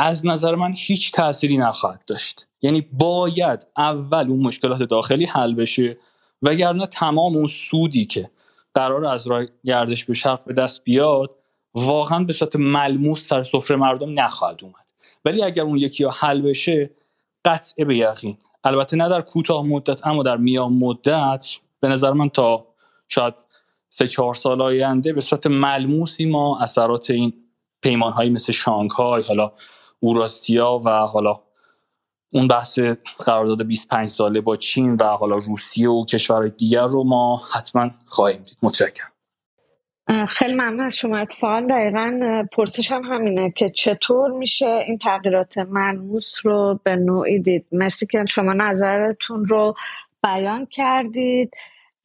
از 0.02 0.26
نظر 0.26 0.54
من 0.54 0.72
هیچ 0.76 1.12
تأثیری 1.12 1.58
نخواهد 1.58 2.04
داشت. 2.06 2.46
یعنی 2.62 2.80
باید 2.92 3.66
اول 3.76 4.30
اون 4.30 4.40
مشکلات 4.40 4.82
داخلی 4.82 5.24
حل 5.24 5.54
بشه 5.54 5.98
وگرنه 6.42 6.86
تمام 6.86 7.36
اون 7.36 7.46
سودی 7.46 8.04
که 8.04 8.30
قرار 8.74 9.06
از 9.06 9.26
راه 9.26 9.44
گردش 9.64 10.04
به 10.04 10.14
شرق 10.14 10.44
به 10.44 10.54
دست 10.54 10.84
بیاد 10.84 11.30
واقعا 11.74 12.24
به 12.24 12.32
صورت 12.32 12.56
ملموس 12.56 13.28
سر 13.28 13.42
سفره 13.42 13.76
مردم 13.76 14.20
نخواهد 14.20 14.64
اومد. 14.64 14.86
ولی 15.24 15.42
اگر 15.42 15.62
اون 15.62 15.76
یکی 15.76 16.04
ها 16.04 16.10
حل 16.10 16.40
بشه 16.40 16.90
قطع 17.44 17.84
به 17.84 17.96
یقین. 17.96 18.38
البته 18.64 18.96
نه 18.96 19.08
در 19.08 19.20
کوتاه 19.20 19.66
مدت 19.66 20.06
اما 20.06 20.22
در 20.22 20.36
میان 20.36 20.72
مدت 20.72 21.46
به 21.80 21.88
نظر 21.88 22.12
من 22.12 22.28
تا 22.28 22.66
شاید 23.08 23.34
سه 23.90 24.08
چهار 24.08 24.34
سال 24.34 24.62
آینده 24.62 25.12
به 25.12 25.20
صورت 25.20 25.46
ملموسی 25.46 26.24
ما 26.24 26.58
اثرات 26.60 27.10
این 27.10 27.32
پیمان 27.82 28.28
مثل 28.28 28.52
شانگهای 28.52 29.22
حالا 29.22 29.52
اوراستیا 30.00 30.80
و 30.84 30.90
حالا 30.90 31.40
اون 32.32 32.48
بحث 32.48 32.78
قرارداد 33.26 33.66
25 33.66 34.08
ساله 34.08 34.40
با 34.40 34.56
چین 34.56 34.94
و 34.94 35.04
حالا 35.04 35.36
روسیه 35.36 35.88
و 35.88 36.04
کشورهای 36.04 36.50
دیگر 36.50 36.86
رو 36.86 37.04
ما 37.04 37.42
حتما 37.54 37.90
خواهیم 38.06 38.42
دید. 38.42 38.58
متشکرم. 38.62 39.10
خیلی 40.28 40.54
ممنون 40.54 40.80
از 40.80 40.96
شما. 40.96 41.16
اتفاقا 41.16 41.66
دقیقا 41.70 42.20
پرسش 42.52 42.92
هم 42.92 43.02
همینه 43.02 43.50
که 43.56 43.70
چطور 43.70 44.30
میشه 44.30 44.66
این 44.66 44.98
تغییرات 44.98 45.58
ملموس 45.58 46.34
رو 46.42 46.80
به 46.84 46.96
نوعی 46.96 47.38
دید. 47.38 47.66
مرسی 47.72 48.06
که 48.06 48.24
شما 48.28 48.52
نظرتون 48.52 49.44
رو 49.44 49.74
بیان 50.22 50.66
کردید 50.66 51.54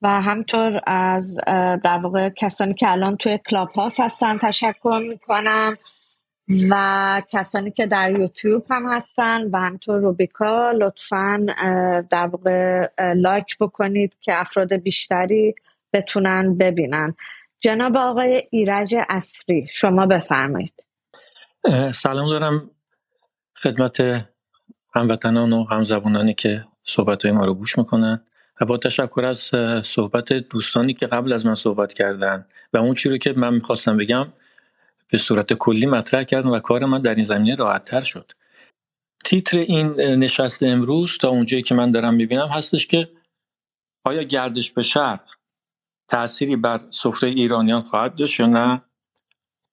و 0.01 0.21
همطور 0.21 0.81
از 0.87 1.37
در 1.83 1.99
واقع 2.03 2.29
کسانی 2.29 2.73
که 2.73 2.91
الان 2.91 3.17
توی 3.17 3.39
کلاب 3.49 3.69
هاست 3.69 3.99
هستن 3.99 4.37
تشکر 4.37 5.01
می‌کنم. 5.09 5.77
و 6.69 7.21
کسانی 7.31 7.71
که 7.71 7.87
در 7.87 8.19
یوتیوب 8.19 8.65
هم 8.69 8.93
هستن 8.93 9.47
و 9.51 9.57
همطور 9.57 9.99
روبیکا 9.99 10.71
لطفا 10.71 11.45
در 12.09 12.27
واقع 12.27 12.89
لایک 13.13 13.57
بکنید 13.59 14.15
که 14.21 14.39
افراد 14.39 14.73
بیشتری 14.73 15.55
بتونن 15.93 16.57
ببینن. 16.57 17.15
جناب 17.59 17.97
آقای 17.97 18.47
ایرج 18.51 18.95
اصری 19.09 19.67
شما 19.71 20.05
بفرمایید. 20.05 20.85
سلام 21.93 22.29
دارم 22.29 22.69
خدمت 23.55 24.25
هموطنان 24.95 25.53
و 25.53 25.63
همزبانانی 25.63 26.33
که 26.33 26.65
صحبت 26.83 27.25
های 27.25 27.31
ما 27.31 27.45
رو 27.45 27.53
گوش 27.53 27.77
می‌کنن. 27.77 28.25
و 28.61 28.65
با 28.65 28.77
تشکر 28.77 29.25
از 29.25 29.51
صحبت 29.85 30.33
دوستانی 30.33 30.93
که 30.93 31.07
قبل 31.07 31.33
از 31.33 31.45
من 31.45 31.55
صحبت 31.55 31.93
کردن 31.93 32.45
و 32.73 32.77
اون 32.77 32.93
چی 32.93 33.09
رو 33.09 33.17
که 33.17 33.33
من 33.37 33.53
می‌خواستم 33.53 33.97
بگم 33.97 34.27
به 35.11 35.17
صورت 35.17 35.53
کلی 35.53 35.85
مطرح 35.85 36.23
کردم 36.23 36.51
و 36.51 36.59
کار 36.59 36.85
من 36.85 37.01
در 37.01 37.15
این 37.15 37.23
زمینه 37.23 37.55
راحت 37.55 37.83
تر 37.83 38.01
شد. 38.01 38.31
تیتر 39.25 39.57
این 39.57 39.87
نشست 40.01 40.63
امروز 40.63 41.17
تا 41.17 41.29
اونجایی 41.29 41.63
که 41.63 41.75
من 41.75 41.91
دارم 41.91 42.13
می‌بینم 42.13 42.47
هستش 42.47 42.87
که 42.87 43.09
آیا 44.05 44.23
گردش 44.23 44.71
به 44.71 44.81
شرق 44.83 45.31
تأثیری 46.09 46.55
بر 46.55 46.79
سفره 46.89 47.29
ایرانیان 47.29 47.81
خواهد 47.81 48.15
داشت 48.15 48.39
یا 48.39 48.45
نه؟ 48.45 48.81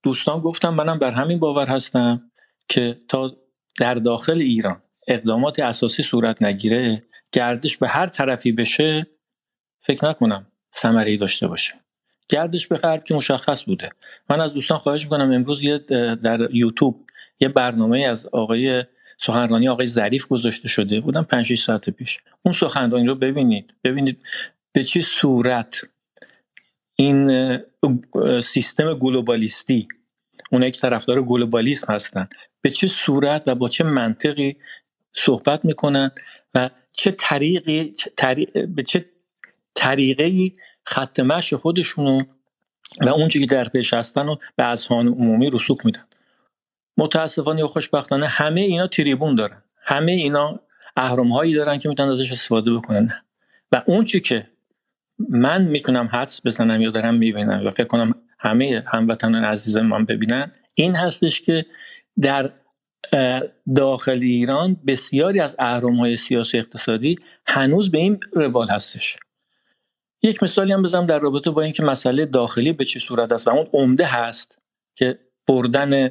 دوستان 0.03 0.41
گفتم 0.41 0.75
منم 0.75 0.99
بر 0.99 1.11
همین 1.11 1.39
باور 1.39 1.67
هستم 1.67 2.31
که 2.69 3.01
تا 3.09 3.37
در 3.79 3.95
داخل 3.95 4.39
ایران 4.39 4.83
اقدامات 5.09 5.59
اساسی 5.59 6.03
صورت 6.03 6.43
نگیره 6.43 7.07
گردش 7.33 7.77
به 7.77 7.89
هر 7.89 8.07
طرفی 8.07 8.53
بشه 8.53 9.07
فکر 9.81 10.09
نکنم 10.09 10.53
ثمره 10.77 11.17
داشته 11.17 11.47
باشه. 11.49 11.75
گردش 12.33 12.69
غرب 12.69 13.05
که 13.05 13.15
مشخص 13.15 13.65
بوده. 13.65 13.91
من 14.31 14.41
از 14.41 14.55
دوستان 14.55 14.79
خواهش 14.79 15.05
می‌کنم 15.05 15.31
امروز 15.31 15.63
یه 15.63 15.79
در 16.23 16.49
یوتیوب 16.53 17.07
یه 17.41 17.49
برنامه 17.49 18.01
از 18.01 18.27
آقای 18.27 18.85
سخنرانی 19.19 19.69
آقای 19.69 19.87
ظریف 19.87 20.27
گذاشته 20.27 20.69
شده. 20.69 21.01
بودم 21.01 21.23
5 21.23 21.55
ساعت 21.55 21.91
پیش. 21.91 22.19
اون 22.43 22.53
سخنرانی 22.53 23.07
رو 23.07 23.15
ببینید. 23.15 23.75
ببینید 23.85 24.27
به 24.73 24.85
چه 24.85 25.03
صورت 25.03 25.83
این 26.97 27.59
سیستم 28.43 28.95
گلوبالیستی 28.95 29.89
اونایی 30.53 30.73
که 30.73 30.81
طرفدار 30.81 31.23
گلوبالیسم 31.23 31.93
هستن 31.93 32.29
به 32.61 32.71
چه 32.71 32.89
صورت 32.89 33.45
و 33.47 33.55
با 33.55 33.69
چه 33.69 33.85
منطقی 33.85 34.57
صحبت 35.13 35.65
می‌کنن 35.65 36.11
و 36.55 36.71
چه 36.93 37.11
طریقی 37.11 37.95
به 38.69 38.83
چه 38.83 39.05
طریقه 39.75 40.53
خط 40.85 41.21
مش 41.21 41.55
خودشونو 41.55 42.23
و 43.01 43.09
اون 43.09 43.29
که 43.29 43.47
در 43.47 43.69
پیش 43.69 43.95
هستن 43.95 44.27
رو 44.27 44.39
به 44.57 44.65
اذهان 44.65 45.09
عمومی 45.09 45.51
رسوخ 45.51 45.85
میدن. 45.85 46.05
متاسفانه 46.97 47.61
یا 47.61 47.69
خوشبختانه 47.69 48.27
همه 48.27 48.61
اینا 48.61 48.87
تریبون 48.87 49.35
دارن. 49.35 49.63
همه 49.83 50.13
اینا 50.13 50.61
اهرم 50.97 51.33
هایی 51.33 51.55
دارن 51.55 51.79
که 51.79 51.89
می‌تونن 51.89 52.11
ازش 52.11 52.33
استفاده 52.33 52.73
بکنن. 52.73 53.23
و 53.73 53.83
اون 53.87 54.05
چی 54.05 54.21
که 54.21 54.49
من 55.29 55.63
می‌تونم 55.63 56.07
حدس 56.13 56.41
بزنم 56.45 56.81
یا 56.81 56.91
دارم 56.91 57.15
می‌بینم 57.15 57.67
و 57.67 57.71
فکر 57.71 57.87
کنم 57.87 58.15
همه 58.39 58.85
هموطنان 58.87 59.45
عزیز 59.45 59.77
من 59.77 60.05
ببینن 60.05 60.53
این 60.75 60.97
هستش 60.97 61.41
که 61.41 61.67
در 62.21 62.53
داخل 63.77 64.19
ایران 64.23 64.77
بسیاری 64.87 65.41
از 65.41 65.57
اهرم 65.59 65.97
های 65.97 66.17
سیاسی 66.17 66.59
اقتصادی 66.59 67.17
هنوز 67.47 67.91
به 67.91 67.99
این 67.99 68.21
روال 68.33 68.69
هستش. 68.71 69.17
یک 70.23 70.43
مثالی 70.43 70.73
هم 70.73 70.83
بزنم 70.83 71.07
در 71.07 71.19
رابطه 71.19 71.51
با 71.51 71.63
اینکه 71.63 71.83
مسئله 71.83 72.27
داخلی 72.27 72.73
به 72.73 72.85
چه 72.85 73.01
صورت 73.01 73.33
است 73.33 73.49
و 73.49 73.51
اون 73.51 73.67
عمده 73.73 74.07
هست 74.07 74.59
که 74.95 75.19
بردن 75.49 76.09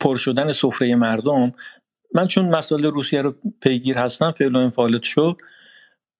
پر 0.00 0.16
شدن 0.16 0.52
سفره 0.52 0.94
مردم. 0.94 1.52
من 2.14 2.26
چون 2.26 2.48
مسئله 2.48 2.88
روسیه 2.88 3.22
رو 3.22 3.34
پیگیر 3.60 3.98
هستم 3.98 4.32
فعل 4.32 4.56
و 4.56 4.58
انفعالت 4.58 5.04
شو 5.04 5.36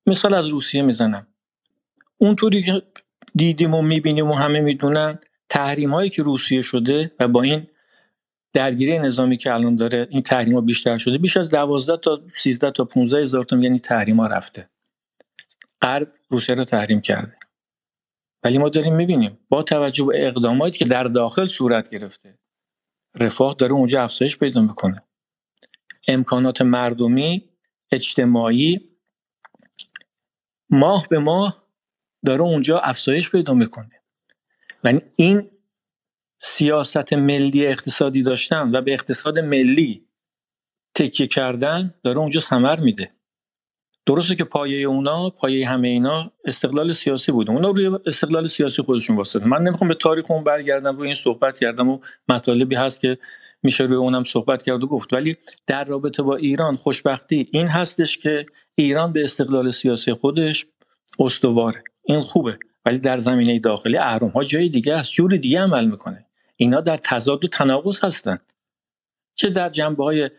مثال 0.07 0.35
از 0.35 0.47
روسیه 0.47 0.82
می‌زنم. 0.82 1.27
اونطوری 2.19 2.62
که 2.62 2.82
دیدیم 3.35 3.74
و 3.74 3.82
می‌بینیم 3.82 4.31
و 4.31 4.35
همه 4.35 4.61
می‌دونن 4.61 5.19
تحریم 5.49 5.95
هایی 5.95 6.11
که 6.11 6.23
روسیه 6.23 6.62
شده 6.62 7.12
و 7.20 7.28
با 7.28 7.43
این 7.43 7.66
درگیری 8.53 8.99
نظامی 8.99 9.36
که 9.36 9.55
الان 9.55 9.77
داره 9.77 10.07
این 10.11 10.23
تحریم 10.23 10.55
ها 10.55 10.61
بیشتر 10.61 10.99
شده 10.99 11.19
بیش 11.19 11.36
از 11.36 11.49
12 11.49 11.97
تا 11.97 12.20
13 12.35 12.70
تا 12.70 12.85
15 12.85 13.23
هزار 13.23 13.45
تا 13.45 13.57
یعنی 13.57 13.78
تحریم 13.78 14.20
ها 14.20 14.27
رفته. 14.27 14.69
غرب 15.83 16.15
روسیه 16.31 16.55
رو 16.55 16.65
تحریم 16.65 17.01
کرده. 17.01 17.37
ولی 18.43 18.59
ما 18.59 18.69
داریم 18.69 18.97
می‌بینیم 18.97 19.39
با 19.49 19.63
توجه 19.63 20.05
به 20.05 20.27
اقداماتی 20.27 20.79
که 20.79 20.85
در 20.85 21.05
داخل 21.05 21.47
صورت 21.47 21.91
گرفته 21.91 22.39
رفاه 23.15 23.55
داره 23.59 23.73
اونجا 23.73 24.03
افزایش 24.03 24.39
پیدا 24.39 24.61
می‌کنه. 24.61 25.03
امکانات 26.09 26.63
مردمی 26.63 27.49
اجتماعی 27.93 28.99
ماه 30.71 31.07
به 31.11 31.19
ماه 31.19 31.69
داره 32.25 32.43
اونجا 32.43 32.79
افزایش 32.79 33.31
پیدا 33.31 33.55
می‌کنه. 33.55 34.03
و 34.85 35.01
این 35.17 35.51
سیاست 36.39 37.13
ملی 37.13 37.67
اقتصادی 37.67 38.23
داشتن 38.23 38.71
و 38.77 38.83
به 38.83 38.93
اقتصاد 38.93 39.39
ملی 39.39 40.09
تکیه 40.95 41.27
کردن 41.27 41.95
داره 42.03 42.19
اونجا 42.19 42.41
سمر 42.41 42.81
میده. 42.81 43.18
درسته 44.09 44.35
که 44.35 44.45
پایه 44.45 44.89
اونا 44.89 45.31
پایه 45.31 45.69
همه 45.69 45.89
اینا 45.89 46.33
استقلال 46.45 46.93
سیاسی 46.93 47.33
بود. 47.33 47.51
اونا 47.51 47.71
روی 47.71 47.91
استقلال 48.07 48.47
سیاسی 48.47 48.83
خودشون 48.83 49.17
واسطه. 49.17 49.45
من 49.45 49.63
نمی‌خوام 49.63 49.89
به 49.89 49.95
تاریخ 49.95 50.31
اون 50.31 50.45
برگردم 50.45 50.97
روی 50.97 51.07
این 51.07 51.15
صحبت 51.15 51.59
کردم 51.59 51.89
و 51.89 51.99
مطالبی 52.29 52.75
هست 52.75 53.01
که 53.01 53.19
میشه 53.63 53.85
روی 53.85 53.97
اونم 53.97 54.25
صحبت 54.25 54.63
کرد 54.63 54.85
و 54.85 54.87
گفت. 54.87 55.13
ولی 55.13 55.37
در 55.67 55.85
رابطه 55.85 56.23
با 56.23 56.37
ایران 56.37 56.77
خوشبختی 56.77 57.49
این 57.53 57.67
هستش 57.67 58.19
که 58.19 58.47
ایران 58.75 59.13
به 59.13 59.25
استقلال 59.25 59.71
سیاسی 59.71 60.13
خودش 60.13 60.67
استواره 61.19 61.85
این 62.05 62.21
خوبه. 62.21 62.59
ولی 62.87 62.99
در 62.99 63.19
زمینه 63.19 63.59
داخلی 63.59 63.97
اهرم 63.97 64.29
ها 64.29 64.45
جای 64.45 64.69
دیگه 64.69 64.95
است. 64.95 65.13
جور 65.13 65.37
دیگه 65.37 65.61
عمل 65.61 65.85
می‌کنه. 65.85 66.27
اینا 66.57 66.81
در 66.81 66.97
تضاد 66.97 67.45
و 67.45 67.49
تناقض 67.49 68.05
هستن. 68.05 68.39
چه 69.35 69.51
در 69.51 69.69
جنبه 69.69 70.05
های 70.05 70.31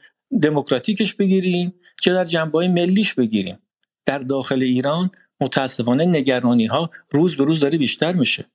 دموکراتیکش 0.42 1.14
بگیریم 1.14 1.74
چه 2.02 2.14
در 2.14 2.26
جنبه 2.26 2.68
ملیش 2.68 3.14
بگیریم. 3.14 3.60
در 4.06 4.20
داخل 4.20 4.64
ایران 4.64 5.12
متاسفانه 5.42 6.06
نگرانی 6.06 6.66
ها 6.66 6.90
روز 7.12 7.38
به 7.38 7.44
روز 7.44 7.60
داره 7.60 7.78
بیشتر 7.78 8.14
میشه. 8.14 8.46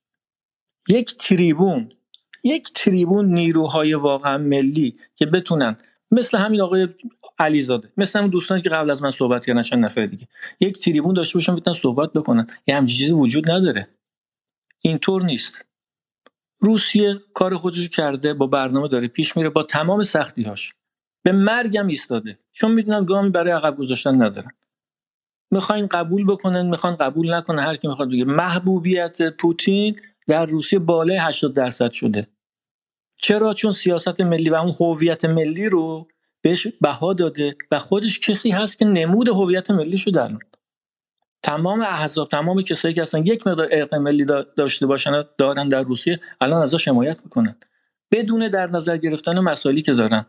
یک 0.89 1.17
تریبون 1.17 1.91
یک 2.43 2.73
تریبون 2.75 3.33
نیروهای 3.33 3.93
واقعا 3.93 4.37
ملی 4.37 4.97
که 5.15 5.25
بتونن 5.25 5.77
مثل 6.11 6.37
همین 6.37 6.61
آقای 6.61 6.87
علیزاده 7.39 7.91
مثل 7.97 8.19
همین 8.19 8.31
دوستانی 8.31 8.61
که 8.61 8.69
قبل 8.69 8.91
از 8.91 9.03
من 9.03 9.11
صحبت 9.11 9.45
کردن 9.45 9.61
چند 9.61 9.85
نفر 9.85 10.05
دیگه 10.05 10.27
یک 10.59 10.77
تریبون 10.77 11.13
داشته 11.13 11.37
باشن 11.37 11.55
بتونن 11.55 11.73
صحبت 11.73 12.13
بکنن. 12.13 12.47
یه 12.67 12.75
همچین 12.75 12.97
چیزی 12.97 13.11
وجود 13.11 13.51
نداره. 13.51 13.87
اینطور 14.81 15.23
نیست. 15.23 15.65
روسیه 16.59 17.15
کار 17.33 17.57
خودش 17.57 17.89
کرده 17.89 18.33
با 18.33 18.47
برنامه 18.47 18.87
داره 18.87 19.07
پیش 19.07 19.37
میره 19.37 19.49
با 19.49 19.63
تمام 19.63 20.03
سختیهاش. 20.03 20.73
به 21.25 21.31
مرگم 21.31 21.87
ایستاده. 21.87 22.39
چون 22.51 22.71
می‌دونن 22.71 23.05
گامی 23.05 23.29
برای 23.29 23.51
عقب 23.51 23.77
گذاشتن 23.77 24.21
ندارن. 24.23 24.51
می‌خواین 25.51 25.87
قبول 25.87 26.25
بکنن 26.25 26.65
می‌خوان 26.65 26.95
قبول 26.95 27.33
نکنن 27.33 27.59
هر 27.59 27.75
کی 27.75 27.87
می‌خواد 27.87 28.09
بگه. 28.09 28.25
محبوبیت 28.25 29.29
پوتین 29.29 29.99
در 30.27 30.45
روسیه 30.45 30.79
بالای 30.79 31.17
80 31.17 31.53
درصد 31.53 31.91
شده. 31.91 32.27
چرا؟ 33.21 33.53
چون 33.53 33.71
سیاست 33.71 34.21
ملی 34.21 34.49
و 34.49 34.55
اون 34.55 34.73
هویت 34.79 35.25
ملی 35.25 35.69
رو 35.69 36.07
بهش 36.41 36.67
بها 36.81 37.13
داده 37.13 37.55
و 37.71 37.79
خودش 37.79 38.19
کسی 38.19 38.51
هست 38.51 38.79
که 38.79 38.85
نمود 38.85 39.29
هویت 39.29 39.71
ملی 39.71 39.97
شو 39.97 40.11
در 40.11 40.31
تمام 41.43 41.81
احزاب 41.81 42.27
تمام 42.27 42.61
کسایی 42.61 42.93
که 42.93 43.01
اصلا 43.01 43.21
یک 43.25 43.47
مقدار 43.47 43.67
ارق 43.71 43.95
ملی 43.95 44.25
داشته 44.57 44.85
باشن 44.85 45.23
دارن 45.37 45.69
در 45.69 45.83
روسیه 45.83 46.19
الان 46.41 46.61
ازش 46.61 46.87
حمایت 46.87 47.17
می‌کنن. 47.23 47.55
بدون 48.11 48.47
در 48.47 48.67
نظر 48.67 48.97
گرفتن 48.97 49.39
مسائلی 49.39 49.81
که 49.81 49.93
دارن. 49.93 50.25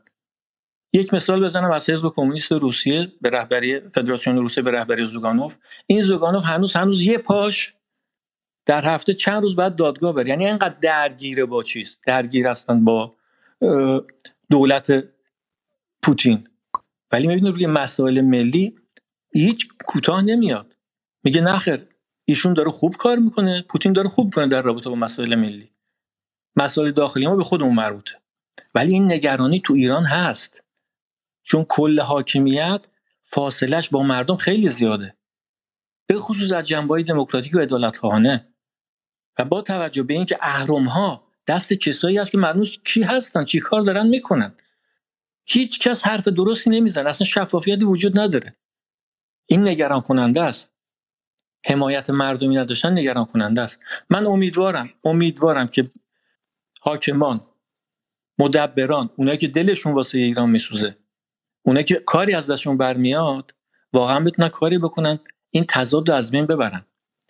یک 0.97 1.14
مثال 1.14 1.44
بزنم 1.44 1.70
از 1.70 1.90
حزب 1.90 2.09
کمونیست 2.09 2.52
روسیه 2.52 3.12
به 3.20 3.31
رهبری 3.31 3.81
فدراسیون 3.81 4.36
روسیه 4.36 4.62
به 4.62 4.70
رهبری 4.70 5.06
زوگانوف. 5.06 5.56
این 5.86 6.01
زوگانوف 6.01 6.44
هنوز 6.44 6.77
هنوز 6.77 7.06
یه 7.06 7.18
پاش 7.18 7.74
در 8.66 8.85
هفته 8.85 9.14
چند 9.14 9.43
روز 9.43 9.56
بعد 9.56 9.77
دادگاه 9.77 10.12
بره. 10.12 10.28
یعنی 10.28 10.47
اینقدر 10.47 10.74
درگیره 10.81 11.44
با 11.44 11.62
چیز؟ 11.62 11.98
درگیر 12.06 12.47
هستن 12.47 12.85
با 12.85 13.14
دولت 14.51 15.05
پوتین. 16.02 16.48
ولی 17.12 17.27
می‌بینید 17.27 17.55
روی 17.55 17.66
مسائل 17.66 18.20
ملی 18.20 18.77
هیچ 19.32 19.68
کوتاه 19.86 20.23
نمیاد. 20.23 20.77
میگه 21.24 21.40
نخیر 21.40 21.86
ایشون 22.24 22.52
داره 22.52 22.70
خوب 22.70 22.97
کار 22.97 23.18
می‌کنه. 23.18 23.64
پوتین 23.68 23.93
داره 23.93 24.09
خوب 24.09 24.35
کنه 24.35 24.47
در 24.47 24.62
رابطه 24.62 24.90
با 24.90 24.97
مسائل 24.97 25.35
ملی. 25.35 25.70
مسائل 26.56 26.90
داخلی 26.90 27.27
ما 27.27 27.36
به 27.36 27.44
خودمون 27.44 27.74
مربوطه. 27.74 28.14
ولی 28.74 28.93
این 28.93 29.12
نگرانی 29.12 29.60
تو 29.60 29.74
ایران 29.74 30.05
هست. 30.05 30.62
چون 31.47 31.66
کل 31.68 32.01
حاکمیت 32.01 32.86
فاصلش 33.23 33.90
با 33.90 34.02
مردم 34.02 34.36
خیلی 34.36 34.68
زیاده. 34.68 35.16
به 36.06 36.18
خصوص 36.18 36.52
از 36.52 36.64
جنبه 36.64 37.02
دموکراتیک 37.02 37.55
و 37.55 37.59
عدالتخواهانه 37.59 38.48
و 39.39 39.44
با 39.44 39.62
توجه 39.62 40.02
به 40.02 40.14
اینکه 40.14 40.39
اهرم 40.40 40.85
ها 40.85 41.27
دست 41.47 41.73
کسایی 41.73 42.18
هست 42.18 42.31
که 42.31 42.39
مردم 42.39 42.64
کی 42.85 43.02
هستن 43.02 43.44
چی 43.44 43.60
کار 43.60 43.82
دارن 43.82 44.06
می‌کنن. 44.06 44.55
هیچ 45.44 45.78
کس 45.81 46.06
حرف 46.06 46.28
درستی 46.28 46.70
نمیزن 46.70 47.06
اصلا 47.06 47.24
شفافیتی 47.24 47.85
وجود 47.85 48.18
نداره. 48.18 48.52
این 49.47 49.68
نگران 49.68 50.01
کننده 50.01 50.43
است. 50.43 50.73
حمایت 51.66 52.10
مردمی 52.10 52.56
نداشتن 52.56 52.93
نگران 52.93 53.24
کننده 53.24 53.62
است. 53.62 53.81
من 54.10 54.27
امیدوارم 54.27 54.90
امیدوارم 55.05 55.66
که 55.66 55.90
حاکمان 56.81 57.40
مدبران 58.39 59.10
اونایی 59.16 59.39
که 59.39 59.48
دلشون 59.48 59.94
واسه 59.94 60.18
ایران 60.18 60.51
میسوزه 60.51 61.06
اونایی 61.66 61.84
که 61.84 61.94
کاری 61.94 62.34
از 62.34 62.51
دستشون 62.51 62.76
برمیاد 62.76 63.55
واقعا 63.93 64.20
بتونن 64.20 64.48
کاری 64.48 64.78
بکنن 64.78 65.18
این 65.51 65.64
تضاد 65.68 66.09
رو 66.09 66.14
از 66.14 66.30
بین 66.30 66.47
ببرن. 66.47 66.84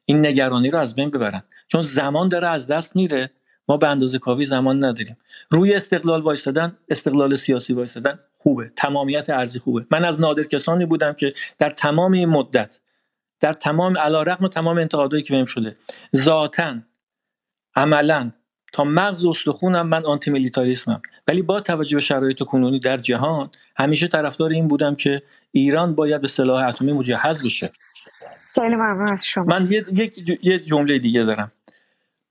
این 0.04 0.26
نگرانی 0.26 0.70
رو 0.70 0.78
از 0.78 0.94
بین 0.94 1.10
ببرن. 1.10 1.42
چون 1.68 1.82
زمان 1.82 2.28
داره 2.28 2.48
از 2.48 2.66
دست 2.66 2.96
میره 2.96 3.30
ما 3.68 3.76
به 3.76 3.88
اندازه 3.88 4.18
کافی 4.18 4.44
زمان 4.44 4.84
نداریم. 4.84 5.16
روی 5.50 5.74
استقلال 5.74 6.22
وایستادن 6.22 6.76
استقلال 6.88 7.36
سیاسی 7.36 7.72
وایستادن 7.72 8.18
خوبه. 8.34 8.72
تمامیت 8.76 9.30
ارزی 9.30 9.58
خوبه. 9.58 9.86
من 9.90 10.04
از 10.04 10.20
نادر 10.20 10.42
کسانی 10.42 10.86
بودم 10.86 11.12
که 11.12 11.28
در 11.58 11.70
تمام 11.70 12.12
این 12.12 12.28
مدت 12.28 12.80
در 13.40 13.52
تمام 13.52 13.98
علیرغم 13.98 14.46
تمام 14.46 14.78
انتقادایی 14.78 15.22
که 15.22 15.34
بهم 15.34 15.44
شده 15.44 15.76
ذاتا 16.16 16.78
عملا 17.76 18.32
تا 18.76 18.84
مغز 18.84 19.26
استخونم 19.26 19.88
من 19.88 20.04
آنتی 20.04 20.30
میلیتاریسمم 20.30 21.02
ولی 21.28 21.42
با 21.42 21.60
توجه 21.60 21.96
به 21.96 22.00
شرایط 22.00 22.42
کنونی 22.42 22.80
در 22.80 22.96
جهان 22.96 23.50
همیشه 23.76 24.08
طرفدار 24.08 24.50
این 24.50 24.68
بودم 24.68 24.94
که 24.94 25.22
ایران 25.52 25.94
باید 25.94 26.20
به 26.20 26.28
سلاح 26.28 26.68
اتمی 26.68 26.92
مجهز 26.92 27.44
بشه. 27.44 27.72
خیلی 28.54 28.74
ممنون 28.74 29.12
از 29.12 29.26
شما. 29.26 29.44
من 29.44 29.68
یک 29.70 30.38
یه 30.42 30.58
جمله 30.58 30.98
دیگه 30.98 31.24
دارم. 31.24 31.52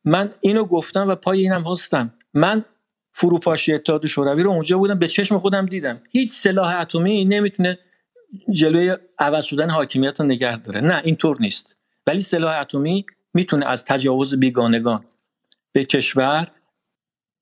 من 0.04 0.30
اینو 0.42 0.66
گفتم 0.66 1.08
و 1.08 1.16
پای 1.16 1.40
اینم 1.40 1.72
هستم. 1.72 2.14
من 2.34 2.66
فروپاشی 3.14 3.74
اتحاد 3.74 4.06
شوروی 4.06 4.44
رو 4.44 4.50
اونجا 4.50 4.78
بودم 4.78 5.00
به 5.00 5.08
چشم 5.08 5.38
خودم 5.38 5.66
دیدم. 5.66 6.02
هیچ 6.12 6.32
سلاح 6.32 6.80
اتمی 6.80 7.26
نمی‌تونه 7.26 7.78
جلوی 8.52 8.98
عوض 9.20 9.46
شدن 9.46 9.70
حاکمیت 9.70 10.20
رو 10.20 10.26
نگه 10.26 10.62
داره. 10.62 10.82
نه 10.82 11.02
اینطور 11.04 11.38
نیست. 11.40 11.76
ولی 12.08 12.22
سلاح 12.22 12.60
اتمی 12.60 13.06
می‌تونه 13.34 13.66
از 13.66 13.86
تجاوز 13.86 14.36
بیگانگان 14.36 15.06
به 15.76 15.86
کشور 15.86 16.48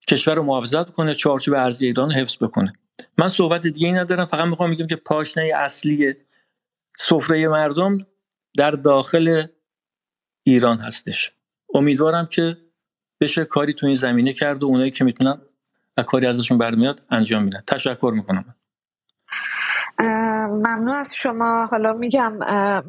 کشور 0.10 0.36
رو 0.36 0.44
محافظت 0.44 0.92
کنه 0.92 1.16
چارچوب 1.16 1.54
ارزی 1.54 1.86
ایران 1.86 2.12
رو 2.12 2.16
حفظ 2.16 2.38
بکنه. 2.44 2.74
من 3.18 3.30
صحبت 3.30 3.68
دیگه 3.68 3.88
ای 3.88 3.94
ندارم 3.94 4.26
فقط 4.26 4.46
می‌خوام 4.46 4.70
میگم 4.70 4.88
که 4.88 4.96
پاشنه 4.96 5.52
اصلی 5.56 6.14
سفره 6.98 7.48
مردم 7.48 7.98
در 8.58 8.72
داخل 8.72 9.48
ایران 10.44 10.78
هستش. 10.78 11.32
امیدوارم 11.74 12.26
که 12.26 12.58
بشه 13.22 13.46
کاری 13.46 13.74
تو 13.74 13.86
این 13.86 13.96
زمینه 13.96 14.34
کرد 14.34 14.64
و 14.64 14.66
اونایی 14.66 14.92
که 14.92 15.04
می‌تونن 15.04 15.42
و 15.98 16.04
کاری 16.04 16.28
ازشون 16.28 16.58
برمیاد 16.58 17.06
انجام 17.10 17.44
میدن. 17.44 17.64
تشکر 17.68 18.12
می‌کنم. 18.16 18.56
ممنون 20.00 20.96
از 20.96 21.16
شما. 21.16 21.66
حالا 21.66 21.94
میگم 21.94 22.34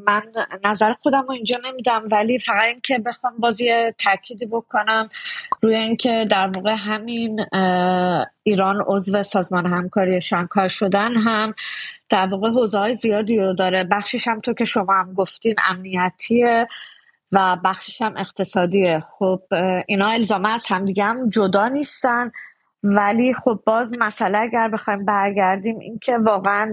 من 0.06 0.22
نظر 0.64 0.92
خودم 0.92 1.22
رو 1.22 1.30
اینجا 1.30 1.56
نمیدم 1.64 2.08
ولی 2.12 2.38
فقط 2.38 2.62
اینکه 2.62 2.98
بخوام 2.98 3.32
بازی 3.38 3.92
تأکیدی 3.98 4.46
بکنم 4.46 5.08
روی 5.62 5.74
اینکه 5.74 6.26
در 6.30 6.46
واقع 6.46 6.74
همین 6.78 7.40
ایران 8.42 8.84
عضو 8.86 9.22
سازمان 9.22 9.66
همکاری 9.66 10.20
شانگهای 10.20 10.68
شدن 10.68 11.16
هم 11.16 11.54
در 12.10 12.26
واقع 12.26 12.50
حوزه 12.50 12.92
زیادی 12.92 13.38
رو 13.38 13.54
داره. 13.54 13.84
بخشش 13.84 14.28
هم 14.28 14.40
تو 14.40 14.54
که 14.54 14.64
شما 14.64 14.92
هم 14.92 15.14
گفتین 15.14 15.54
امنیتیه 15.70 16.68
و 17.32 17.56
بخشش 17.64 18.02
هم 18.02 18.16
اقتصادیه. 18.16 19.04
خب 19.18 19.42
اینا 19.86 20.08
الزامه 20.08 20.54
از 20.54 20.66
همدیگه 20.68 21.04
هم 21.04 21.30
جدا 21.30 21.68
نیستن. 21.68 22.30
ولی 22.84 23.34
خب 23.34 23.60
باز 23.66 23.94
مسئله 23.98 24.38
اگر 24.38 24.68
بخوایم 24.68 25.04
برگردیم 25.04 25.78
اینکه 25.78 26.18
واقعا 26.18 26.66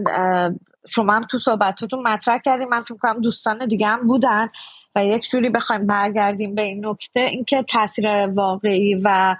شما 0.87 1.13
هم 1.13 1.21
تو 1.21 1.37
صحبتاتون 1.37 2.03
مطرح 2.03 2.37
کردیم 2.37 2.69
من 2.69 2.81
فکر 2.81 2.97
کنم 2.97 3.21
دوستان 3.21 3.67
دیگه 3.67 3.87
هم 3.87 4.07
بودن 4.07 4.49
و 4.95 5.05
یک 5.05 5.29
جوری 5.29 5.49
بخوایم 5.49 5.87
برگردیم 5.87 6.55
به 6.55 6.61
این 6.61 6.85
نکته. 6.85 7.19
اینکه 7.19 7.63
تاثیر 7.63 8.27
واقعی 8.27 8.95
و 8.95 9.35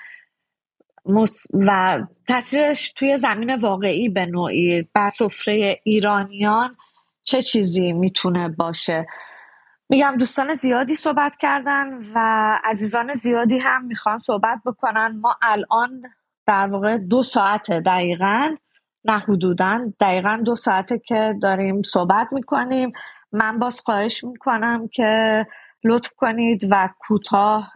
و 1.54 2.00
تاثیرش 2.28 2.92
توی 2.92 3.18
زمین 3.18 3.56
واقعی 3.56 4.10
به 4.10 4.26
نوعی 4.26 4.90
بر 4.94 5.10
سفره 5.10 5.80
ایرانیان 5.84 6.76
چه 7.24 7.42
چیزی 7.42 7.94
می‌تونه 7.94 8.50
باشه؟ 8.50 9.08
میگم 9.90 10.16
دوستان 10.20 10.54
زیادی 10.54 10.96
صحبت 10.96 11.38
کردن 11.38 11.88
و 12.16 12.20
عزیزان 12.64 13.14
زیادی 13.14 13.58
هم 13.58 13.86
می‌خوان 13.86 14.20
صحبت 14.20 14.60
بکنن. 14.66 15.20
ما 15.22 15.36
الان 15.42 16.04
در 16.46 16.68
واقع 16.68 16.98
دو 16.98 17.24
ساعت 17.24 17.72
دقیقا 17.72 18.56
نه 19.06 19.20
حدودا. 19.20 19.92
دقیقا 20.00 20.42
دو 20.46 20.56
ساعته 20.56 21.00
که 21.00 21.36
داریم 21.42 21.82
صحبت 21.82 22.28
می‌کنیم. 22.32 22.92
من 23.32 23.60
باز 23.60 23.82
خواهش 23.86 24.24
می‌کنم 24.24 24.88
که 24.88 25.46
لطف 25.84 26.14
کنید 26.18 26.68
و 26.72 26.90
کوتاه 27.00 27.72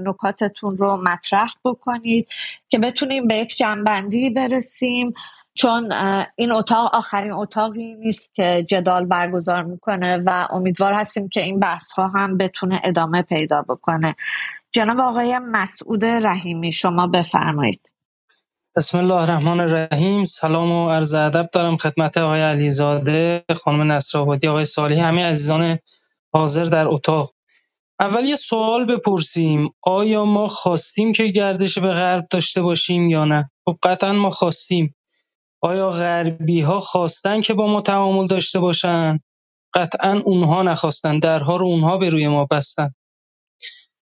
نکاتتون 0.00 0.76
رو 0.76 0.96
مطرح 0.96 1.52
بکنید 1.64 2.28
که 2.68 2.78
بتونیم 2.78 3.26
به 3.26 3.36
یک 3.36 3.56
جنبندی 3.56 4.30
برسیم. 4.30 5.14
چون 5.54 5.92
این 6.36 6.52
اتاق 6.52 6.94
آخرین 6.94 7.32
اتاقی 7.32 7.94
نیست 7.94 8.34
که 8.34 8.66
جدال 8.68 9.04
برگزار 9.04 9.62
می‌کنه 9.62 10.16
و 10.16 10.48
امیدوار 10.50 10.92
هستیم 10.92 11.28
که 11.28 11.40
این 11.40 11.60
بحث 11.60 11.92
ها 11.92 12.08
هم 12.08 12.36
بتونه 12.36 12.80
ادامه 12.84 13.22
پیدا 13.22 13.62
بکنه. 13.62 14.16
جناب 14.72 15.00
آقای 15.00 15.38
مسعود 15.38 16.04
رحیمی 16.04 16.72
شما 16.72 17.06
بفرمایید. 17.06 17.90
بسم 18.76 18.98
الله 18.98 19.14
الرحمن 19.22 19.60
الرحیم 19.60 20.24
سلام 20.24 20.72
و 20.72 20.90
عرض 20.90 21.14
ادب 21.14 21.48
دارم 21.52 21.76
خدمت 21.76 22.16
آقای 22.18 22.40
علیزاده 22.42 23.44
خانم 23.64 23.92
نصرآبادی 23.92 24.48
آقای 24.48 24.64
صالحی 24.64 25.00
همه 25.00 25.24
عزیزان 25.24 25.78
حاضر 26.34 26.64
در 26.64 26.88
اتاق. 26.88 27.34
اول 28.00 28.24
یه 28.24 28.36
سوال 28.36 28.86
بپرسیم. 28.86 29.70
آیا 29.82 30.24
ما 30.24 30.48
خواستیم 30.48 31.12
که 31.12 31.26
گردش 31.26 31.78
به 31.78 31.88
غرب 31.94 32.26
داشته 32.30 32.62
باشیم 32.62 33.10
یا 33.10 33.24
نه؟ 33.24 33.50
خب 33.66 33.78
قطعا 33.82 34.12
ما 34.14 34.30
خواستیم. 34.30 34.94
آیا 35.62 35.90
غربی 35.90 36.60
ها 36.60 36.80
خواستن 36.80 37.40
که 37.40 37.54
با 37.54 37.66
ما 37.66 37.80
تعامل 37.82 38.26
داشته 38.28 38.60
باشن؟ 38.60 39.18
قطعا 39.74 40.22
اونها 40.26 40.62
نخواستن. 40.62 41.18
درها 41.18 41.56
رو 41.56 41.66
اونها 41.66 41.98
به 41.98 42.08
روی 42.10 42.28
ما 42.28 42.46
بستن. 42.50 42.94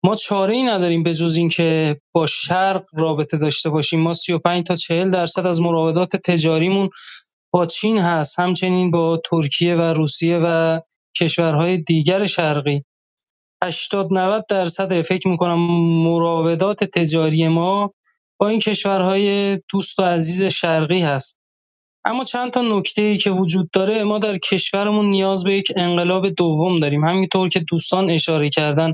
ما 0.04 0.16
چاره 0.16 0.56
ای 0.56 0.64
نداریم 0.64 1.04
به 1.04 1.14
جز 1.14 1.36
اینکه 1.36 2.02
با 2.12 2.26
شرق 2.26 2.86
رابطه 2.94 3.38
داشته 3.38 3.70
باشیم. 3.70 4.00
ما 4.00 4.14
35 4.14 4.64
تا 4.64 4.76
40 4.76 5.12
درصد 5.12 5.48
از 5.48 5.62
مراودات 5.62 6.16
تجاریمون 6.16 6.90
با 7.54 7.66
چین 7.66 7.98
هست 7.98 8.40
همچنین 8.40 8.92
با 8.92 9.22
ترکیه 9.26 9.76
و 9.76 9.82
روسیه 9.82 10.40
و 10.44 10.80
کشورهای 11.20 11.78
دیگر 11.78 12.26
شرقی. 12.26 12.84
80 13.64 14.14
90 14.14 14.46
درصد 14.50 15.02
فکر 15.02 15.28
می‌کنم 15.28 15.60
مراودات 16.04 16.84
تجاری 16.84 17.48
ما 17.48 17.94
با 18.40 18.48
این 18.48 18.60
کشورهای 18.60 19.58
دوست 19.70 20.00
و 20.00 20.04
عزیز 20.04 20.44
شرقی 20.44 21.00
هست. 21.00 21.40
اما 22.06 22.24
چند 22.24 22.52
تا 22.52 22.62
نکته 22.62 23.02
ای 23.02 23.18
که 23.18 23.32
وجود 23.32 23.72
داره 23.72 24.04
ما 24.04 24.20
در 24.20 24.38
کشورمون 24.38 25.06
نیاز 25.06 25.44
به 25.44 25.54
یک 25.54 25.74
انقلاب 25.76 26.30
دوم 26.30 26.80
داریم. 26.80 27.06
همینطور 27.06 27.50
که 27.50 27.60
دوستان 27.60 28.10
اشاره 28.10 28.50
کردن 28.50 28.94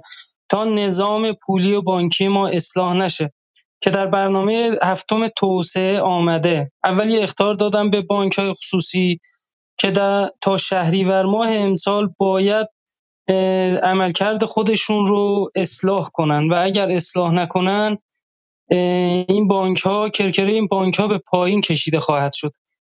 تا 0.49 0.63
نظام 0.63 1.33
پولی 1.45 1.73
و 1.73 1.81
بانکی 1.81 2.27
ما 2.27 2.47
اصلاح 2.47 2.93
نشه. 2.93 3.33
که 3.81 3.89
در 3.89 4.07
برنامه 4.07 4.77
هفتم 4.83 5.27
توسعه 5.27 5.99
آمده. 5.99 6.71
اول 6.83 7.09
یه 7.09 7.23
اخطار 7.23 7.53
دادم 7.53 7.89
به 7.89 8.01
بانک 8.01 8.33
های 8.33 8.53
خصوصی 8.53 9.19
که 9.79 9.91
در 9.91 10.29
تا 10.41 10.57
شهریور 10.57 11.23
ماه 11.23 11.51
امسال 11.51 12.13
باید 12.17 12.67
عملکرد 13.83 14.45
خودشون 14.45 15.07
رو 15.07 15.51
اصلاح 15.55 16.09
کنن. 16.13 16.49
و 16.49 16.55
اگر 16.63 16.91
اصلاح 16.91 17.33
نکنن 17.33 17.97
این 18.69 19.47
بانک 19.47 19.79
ها 19.79 20.09
کرکره 20.09 20.53
این 20.53 20.67
بانک 20.67 20.95
ها 20.95 21.07
به 21.07 21.17
پایین 21.17 21.61
کشیده 21.61 21.99
خواهد 21.99 22.33
شد. 22.33 22.51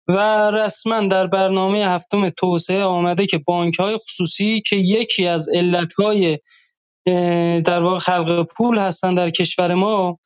و 0.08 0.50
رسما 0.50 1.00
در 1.00 1.26
برنامه 1.26 1.86
هفتم 1.86 2.30
توسعه 2.30 2.82
آمده 2.84 3.26
که 3.26 3.38
بانک 3.38 3.78
های 3.78 3.98
خصوصی 3.98 4.62
که 4.66 4.76
یکی 4.76 5.26
از 5.26 5.48
علت 5.54 5.92
های 5.92 6.38
در 7.64 7.82
واقع 7.82 7.98
خلق 7.98 8.42
پول 8.42 8.78
هستن 8.78 9.14
در 9.14 9.30
کشور 9.30 9.74
ما 9.74 10.18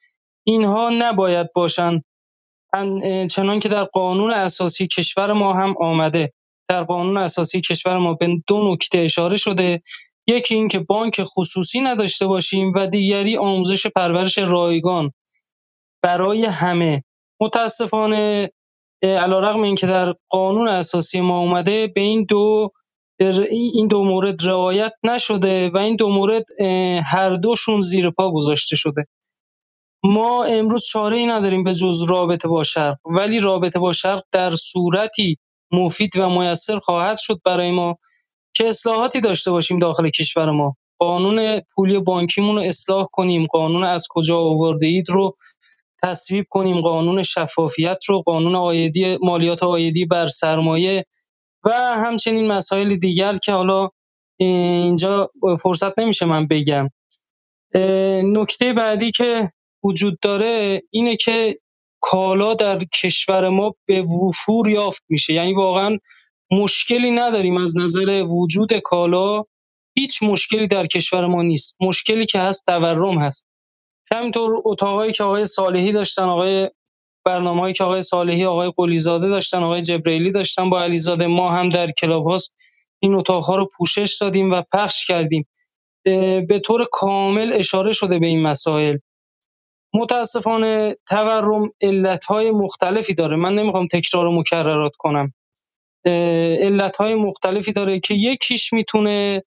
اینها 0.47 0.91
نباید 0.99 1.53
باشن. 1.53 2.03
چنان 3.31 3.59
که 3.61 3.69
در 3.69 3.85
قانون 3.85 4.31
اساسی 4.31 4.87
کشور 4.87 5.33
ما 5.33 5.55
هم 5.55 5.75
آمده. 5.81 6.33
در 6.69 6.85
قانون 6.85 7.17
اساسی 7.17 7.61
کشور 7.61 7.99
ما 7.99 8.15
به 8.15 8.29
دو 8.47 8.73
نکته 8.73 8.99
اشاره 8.99 9.37
شده. 9.37 9.83
یکی 10.27 10.55
این 10.55 10.69
که 10.69 10.79
بانک 10.79 11.23
خصوصی 11.23 11.81
نداشته 11.81 12.27
باشیم 12.27 12.73
و 12.77 12.87
دیگری 12.87 13.37
آموزش 13.37 13.87
پرورش 13.87 14.39
رایگان. 14.39 15.13
برای 16.03 16.45
همه. 16.45 17.05
متاسفانه 17.41 18.51
علیرغم 19.03 19.61
اینکه 19.63 19.87
در 19.87 20.15
قانون 20.29 20.69
اساسی 20.69 21.21
ما 21.21 21.39
اومده 21.41 21.87
به 21.87 22.01
این 22.01 22.25
دو 22.25 22.71
این 23.51 23.89
دو 23.89 24.05
مورد 24.05 24.45
رعایت 24.49 24.93
نشده 25.05 25.71
و 25.71 25.79
این 25.79 25.97
دو 25.97 26.09
مورد 26.11 26.45
هر 27.05 27.31
دوشون 27.37 27.83
زیر 27.83 28.11
پا 28.11 28.33
گذاشته 28.33 28.77
شده. 28.77 29.07
ما 30.05 30.45
امروز 30.45 30.87
چاره 30.87 31.17
ای 31.17 31.27
نداریم 31.27 31.65
به 31.65 31.75
جز 31.75 32.03
رابطه 32.03 32.49
با 32.49 32.63
شرق 32.63 32.97
ولی 33.07 33.41
رابطه 33.41 33.79
با 33.79 33.93
شرق 33.93 34.23
در 34.33 34.57
صورتی 34.57 35.39
مفید 35.73 36.17
و 36.19 36.31
میسر 36.31 36.79
خواهد 36.79 37.19
شد 37.19 37.41
برای 37.45 37.71
ما 37.71 37.97
که 38.57 38.69
اصلاحاتی 38.69 39.21
داشته 39.21 39.51
باشیم 39.51 39.79
داخل 39.79 40.11
کشور 40.11 40.51
ما. 40.51 40.77
قانون 40.99 41.61
پولی 41.61 42.01
بانکیمون 42.01 42.57
رو 42.57 42.63
اصلاح 42.63 43.07
کنیم 43.13 43.47
قانون 43.47 43.85
از 43.85 44.07
کجا 44.11 44.39
آورده 44.39 44.87
اید 44.87 45.11
رو 45.11 45.37
تصویب 46.03 46.47
کنیم 46.51 46.81
قانون 46.81 47.23
شفافیت 47.23 47.99
رو 48.09 48.23
قانون 48.23 48.57
آیدی 48.57 49.19
مالیات 49.23 49.63
آیدی 49.63 50.05
بر 50.07 50.29
سرمایه 50.29 51.05
و 51.65 51.71
همچنین 51.73 52.47
مسائل 52.47 52.97
دیگر 52.97 53.35
که 53.35 53.53
حالا 53.53 53.89
اینجا 54.37 55.31
فرصت 55.63 55.99
نمیشه 55.99 56.27
من 56.27 56.47
بگم. 56.47 56.89
نکته 58.25 58.73
بعدی 58.73 59.11
که 59.11 59.51
وجود 59.85 60.19
داره 60.21 60.83
اینه 60.91 61.17
که 61.17 61.59
کالا 62.03 62.55
در 62.55 62.85
کشور 62.85 63.49
ما 63.49 63.75
به 63.87 64.03
وفور 64.03 64.69
یافت 64.69 65.05
میشه. 65.09 65.33
یعنی 65.33 65.55
واقعا 65.55 65.99
مشکلی 66.51 67.11
نداریم 67.11 67.57
از 67.57 67.77
نظر 67.77 68.23
وجود 68.23 68.73
کالا. 68.79 69.45
هیچ 69.97 70.23
مشکلی 70.23 70.67
در 70.67 70.87
کشور 70.87 71.27
ما 71.27 71.43
نیست. 71.43 71.77
مشکلی 71.81 72.27
که 72.27 72.39
هست 72.39 72.67
تورم 72.67 73.19
هست. 73.19 73.47
همینطور 74.13 74.63
اتاقایی 74.65 75.13
که 75.13 75.25
آقای 75.25 75.45
صالحی 75.45 75.93
داشتن 75.93 76.23
آقای 76.23 76.71
برنامه‌ای 77.25 77.73
که 77.73 77.85
آقای 77.85 78.03
صالحی 78.03 78.45
آقای 78.45 78.73
قلیزاده 78.77 79.29
داشتن 79.29 79.63
آقای 79.63 79.83
جبرئیلی 79.83 80.33
داشتن 80.33 80.71
با 80.71 80.83
علیزاده. 80.83 81.27
ما 81.27 81.51
هم 81.51 81.69
در 81.69 81.87
کلاب 81.91 82.27
هاست 82.27 82.57
این 83.01 83.15
اتاقها 83.15 83.57
رو 83.57 83.69
پوشش 83.77 84.19
دادیم 84.21 84.53
و 84.53 84.63
پخش 84.73 85.07
کردیم. 85.07 85.49
به 86.49 86.61
طور 86.65 86.87
کامل 86.93 87.53
اشاره 87.55 87.93
شده 87.93 88.19
به 88.19 88.27
این 88.27 88.43
مسائل. 88.43 88.99
متاسفانه 89.95 90.97
تورم 91.09 91.71
علتهای 91.81 92.51
مختلفی 92.51 93.15
داره. 93.15 93.37
من 93.37 93.55
نمی‌خوام 93.55 93.87
تکرار 93.87 94.27
و 94.27 94.41
مکررات 94.41 94.93
کنم. 94.99 95.33
علتهای 96.05 97.15
مختلفی 97.15 97.73
داره 97.73 98.01
که 98.01 98.15
یکیش 98.15 98.73
می‌تونه 98.73 99.43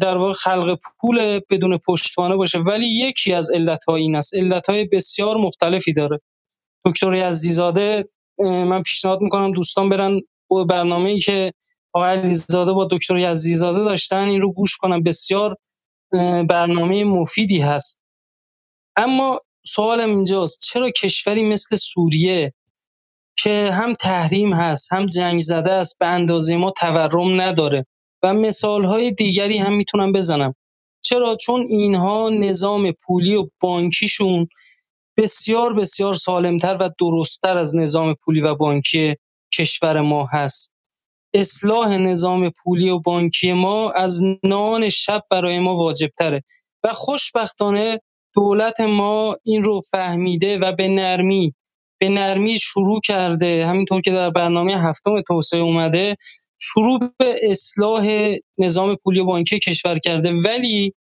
در 0.00 0.16
واقع 0.16 0.32
خلق 0.32 0.78
پول 1.00 1.40
بدون 1.50 1.78
پشتوانه 1.78 2.36
باشه 2.36 2.58
ولی 2.58 2.86
یکی 2.88 3.32
از 3.32 3.50
علتها 3.50 3.96
این 3.96 4.16
است. 4.16 4.34
علتهای 4.34 4.84
بسیار 4.84 5.36
مختلفی 5.36 5.92
داره. 5.92 6.20
دکتر 6.90 7.14
یزدیزاده 7.14 8.04
من 8.38 8.82
پیشنهاد 8.82 9.20
می‌کنم 9.20 9.52
دوستان 9.52 9.88
برن 9.88 10.20
برنامه 10.68 11.10
ای 11.10 11.20
که 11.20 11.52
آقای 11.92 12.10
علیزاده 12.10 12.72
با 12.72 12.88
دکتر 12.90 13.18
یزدیزاده 13.18 13.78
داشتن 13.78 14.28
این 14.28 14.40
رو 14.40 14.52
گوش 14.52 14.76
کنم 14.76 15.02
بسیار 15.02 15.56
برنامه 16.48 17.04
مفیدی 17.04 17.58
هست. 17.58 18.02
اما 18.96 19.40
سوالم 19.66 20.10
اینجاست 20.10 20.60
چرا 20.64 20.90
کشوری 20.90 21.42
مثل 21.42 21.76
سوریه 21.76 22.52
که 23.36 23.70
هم 23.72 23.94
تحریم 23.94 24.52
هست 24.52 24.92
هم 24.92 25.06
جنگ 25.06 25.40
زده 25.40 25.72
است 25.72 25.98
به 25.98 26.06
اندازه 26.06 26.56
ما 26.56 26.72
تورم 26.80 27.40
نداره؟ 27.40 27.86
و 28.22 28.34
مثالهای 28.34 29.10
دیگری 29.10 29.58
هم 29.58 29.72
می‌تونم 29.74 30.12
بزنم. 30.12 30.54
چرا؟ 31.00 31.36
چون 31.36 31.66
اینها 31.68 32.30
نظام 32.30 32.92
پولی 32.92 33.34
و 33.34 33.48
بانکیشون 33.60 34.48
بسیار 35.18 35.72
بسیار 35.74 36.14
سالمتر 36.14 36.76
و 36.80 36.90
درستتر 37.00 37.58
از 37.58 37.76
نظام 37.76 38.14
پولی 38.14 38.40
و 38.40 38.54
بانکی 38.54 39.16
کشور 39.54 40.00
ما 40.00 40.26
هست. 40.32 40.74
اصلاح 41.34 41.96
نظام 41.96 42.50
پولی 42.50 42.90
و 42.90 42.98
بانکی 42.98 43.52
ما 43.52 43.90
از 43.90 44.20
نان 44.44 44.88
شب 44.88 45.22
برای 45.30 45.58
ما 45.58 45.76
واجب 45.76 46.10
تره 46.18 46.44
و 46.84 46.92
خوشبختانه 46.92 48.00
دولت 48.34 48.80
ما 48.80 49.36
این 49.44 49.62
رو 49.62 49.80
فهمیده 49.90 50.58
و 50.58 50.72
به 50.72 50.88
نرمی 50.88 51.54
به 52.00 52.08
نرمی 52.08 52.58
شروع 52.58 53.00
کرده. 53.04 53.66
همینطور 53.66 54.00
که 54.00 54.10
در 54.10 54.30
برنامه 54.30 54.82
هفتم 54.82 55.22
توسعه 55.28 55.60
اومده 55.60 56.16
شروع 56.60 57.00
به 57.18 57.34
اصلاح 57.42 58.34
نظام 58.58 58.96
پولی 59.04 59.20
و 59.20 59.24
بانکی 59.24 59.58
کشور 59.58 59.98
کرده. 59.98 60.32
ولی 60.44 60.94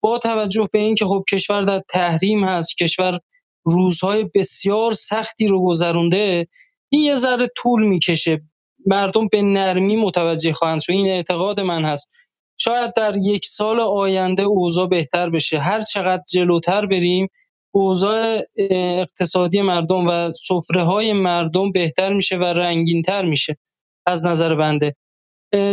با 0.00 0.18
توجه 0.18 0.68
به 0.72 0.78
اینکه 0.78 1.06
خب 1.06 1.24
کشور 1.30 1.62
در 1.62 1.82
تحریم 1.88 2.44
هست 2.44 2.76
کشور 2.76 3.20
روزهای 3.64 4.30
بسیار 4.34 4.94
سختی 4.94 5.46
رو 5.46 5.66
گذرونده 5.66 6.46
این 6.88 7.02
یه 7.02 7.16
ذره 7.16 7.48
طول 7.56 7.86
می‌کشه. 7.86 8.42
مردم 8.86 9.28
به 9.28 9.42
نرمی 9.42 9.96
متوجه 9.96 10.52
خواهند 10.52 10.80
شد. 10.80 10.92
این 10.92 11.08
اعتقاد 11.08 11.60
من 11.60 11.84
هست. 11.84 12.08
شاید 12.56 12.92
در 12.92 13.16
یک 13.16 13.44
سال 13.46 13.80
آینده 13.80 14.42
اوضاع 14.42 14.88
بهتر 14.88 15.30
بشه. 15.30 15.58
هر 15.58 15.80
چقدر 15.80 16.22
جلوتر 16.32 16.86
بریم 16.86 17.28
اوضاع 17.74 18.38
اقتصادی 18.70 19.62
مردم 19.62 20.06
و 20.08 20.32
سفره 20.32 20.84
های 20.84 21.12
مردم 21.12 21.72
بهتر 21.72 22.12
میشه 22.12 22.36
و 22.36 22.44
رنگینتر 22.44 23.24
میشه. 23.24 23.56
از 24.06 24.26
نظر 24.26 24.54
بنده. 24.54 24.96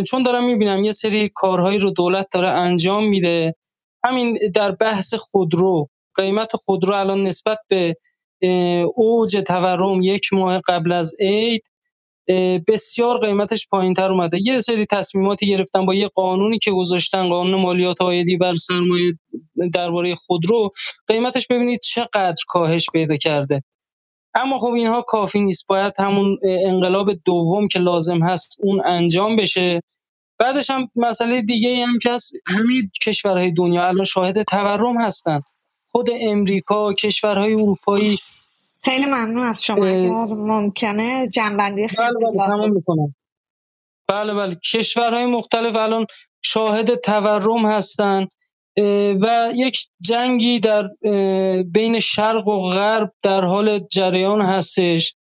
چون 0.08 0.24
دارم 0.24 0.46
می‌بینم 0.46 0.84
یه 0.84 0.92
سری 0.92 1.32
کارهایی 1.36 1.80
رو 1.80 1.92
دولت 1.92 2.28
داره 2.34 2.50
انجام 2.50 3.08
میده. 3.08 3.56
همین 4.04 4.40
در 4.56 4.72
بحث 4.72 5.14
خودرو 5.14 5.88
قیمت 6.16 6.56
خودرو 6.56 6.96
الان 6.96 7.24
نسبت 7.24 7.58
به 7.68 7.96
اوج 8.96 9.38
تورم 9.48 10.02
یک 10.02 10.34
ماه 10.34 10.62
قبل 10.68 10.92
از 10.92 11.16
عید 11.20 11.64
بسیار 12.68 13.20
قیمتش 13.20 13.68
پایینتر 13.68 14.12
اومده. 14.12 14.38
یه 14.42 14.60
سری 14.60 14.86
تصمیماتی 14.92 15.48
گرفتن 15.48 15.86
با 15.86 15.96
یه 15.96 16.08
قانونی 16.08 16.60
که 16.60 16.72
گذاشتن 16.72 17.30
قانون 17.30 17.62
مالیات 17.62 18.02
عایدی 18.02 18.38
بر 18.38 18.56
سرمایه 18.56 19.14
درباره 19.74 20.16
خودرو. 20.16 20.70
قیمتش 21.08 21.48
ببینید 21.48 21.80
چقدر 21.84 22.44
کاهش 22.48 22.86
پیدا 22.94 23.18
کرده. 23.18 23.62
اما 24.34 24.60
خب 24.60 24.72
اینها 24.72 25.02
کافی 25.02 25.42
نیست. 25.42 25.68
باید 25.68 25.94
همون 26.00 26.40
انقلاب 26.44 27.14
دوم 27.26 27.68
که 27.68 27.80
لازم 27.80 28.24
هست 28.24 28.58
اون 28.64 28.82
انجام 28.86 29.36
بشه. 29.36 29.82
بعدش 30.40 30.70
هم 30.70 30.88
مسئله 30.96 31.42
دیگه 31.42 31.70
ای 31.70 31.82
هم 31.82 32.00
که 32.02 32.12
هست 32.12 32.34
همه 32.48 32.90
کشورهای 33.06 33.52
دنیا 33.52 33.88
الان 33.88 34.06
شاهد 34.06 34.44
تورم 34.44 35.02
هستن. 35.02 35.40
خود 35.92 36.10
امریکا 36.22 36.94
کشورهای 36.94 37.54
اروپایی. 37.54 38.18
خیلی 38.84 39.06
ممنون 39.06 39.44
از 39.44 39.64
شما. 39.64 39.86
اگر 39.86 40.34
ممکنه 40.34 41.28
جنبندی 41.34 41.82
بله 41.82 41.88
خیلی 41.88 42.38
بله 42.38 42.68
می‌کنم. 42.68 43.16
بله 44.08 44.34
بله. 44.34 44.56
کشورهای 44.74 45.26
مختلف 45.26 45.76
الان 45.76 46.06
شاهد 46.42 46.96
تورم 46.96 47.66
هستند 47.66 48.28
و 49.22 49.52
یک 49.56 49.78
جنگی 50.02 50.60
در 50.60 50.90
بین 51.64 52.00
شرق 52.00 52.48
و 52.48 52.70
غرب 52.70 53.14
در 53.24 53.42
حال 53.42 53.80
جریان 53.80 54.42
هستش 54.42 55.16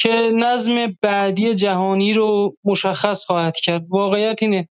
که 0.00 0.30
نظم 0.34 0.96
بعدی 1.02 1.54
جهانی 1.54 2.12
رو 2.12 2.56
مشخص 2.64 3.24
خواهد 3.24 3.56
کرد. 3.56 3.86
واقعیت 3.88 4.42
اینه 4.42 4.68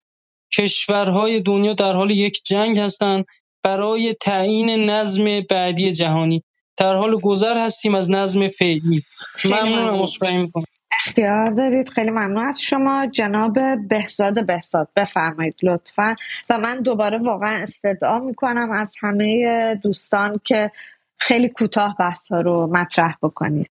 کشورهای 0.58 1.40
دنیا 1.40 1.74
در 1.74 1.92
حال 1.92 2.10
یک 2.10 2.40
جنگ 2.46 2.78
هستند 2.78 3.24
برای 3.62 4.14
تعیین 4.20 4.70
نظم 4.90 5.40
بعدی 5.40 5.92
جهانی. 5.92 6.42
در 6.76 6.96
حال 6.96 7.20
گذر 7.20 7.58
هستیم 7.58 7.94
از 7.94 8.10
نظم 8.10 8.48
فعلی. 8.48 9.02
ممنونم 9.44 9.78
ممنون. 9.78 10.02
عذرخواهی 10.02 10.38
می‌کنم. 10.38 10.64
اختیار 10.92 11.50
دارید. 11.50 11.88
خیلی 11.88 12.10
ممنون 12.10 12.48
از 12.48 12.60
شما. 12.60 13.06
جناب 13.06 13.58
بهزاد 13.88 14.46
بهزاد 14.46 14.88
بفرمایید 14.96 15.54
لطفا. 15.62 16.14
و 16.50 16.58
من 16.58 16.80
دوباره 16.80 17.18
واقعا 17.18 17.62
استدعا 17.62 18.18
می‌کنم 18.18 18.70
از 18.70 18.94
همه 19.00 19.74
دوستان 19.82 20.40
که 20.44 20.70
خیلی 21.18 21.48
کوتاه 21.48 21.96
بحث 21.98 22.32
رو 22.32 22.66
مطرح 22.72 23.16
بکنید. 23.22 23.70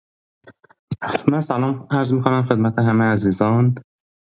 من 1.29 1.41
سلام 1.41 1.87
عرض 1.91 2.13
می‌کنم 2.13 2.43
خدمت 2.43 2.79
همه 2.79 3.05
عزیزان. 3.05 3.75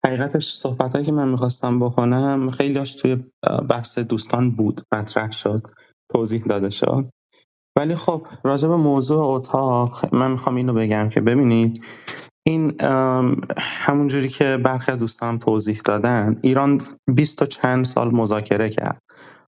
حقیقتش 0.05 0.53
صحبت 0.53 1.03
که 1.05 1.11
من 1.11 1.27
می‌خواستم 1.29 1.79
بکنم 1.79 2.49
خیلیاش 2.49 2.95
توی 2.95 3.23
بحث 3.69 3.99
دوستان 3.99 4.51
بود 4.51 4.81
مطرح 4.93 5.31
شد 5.31 5.67
توضیح 6.11 6.43
داده 6.43 6.69
شد. 6.69 7.09
ولی 7.77 7.95
خب 7.95 8.27
راجع 8.43 8.67
به 8.67 8.75
موضوع 8.75 9.25
اتاق 9.35 9.91
من 10.11 10.31
می‌خوام 10.31 10.55
اینو 10.55 10.73
بگم 10.73 11.09
که 11.09 11.21
ببینید 11.21 11.85
این 12.49 12.73
همونجوری 13.59 14.29
که 14.29 14.57
برخی 14.65 14.91
دوستان 14.91 15.39
توضیح 15.39 15.81
دادن 15.85 16.39
ایران 16.43 16.81
بیست 17.07 17.41
و 17.41 17.45
چند 17.45 17.85
سال 17.85 18.15
مذاکره 18.15 18.69
کرد. 18.69 19.01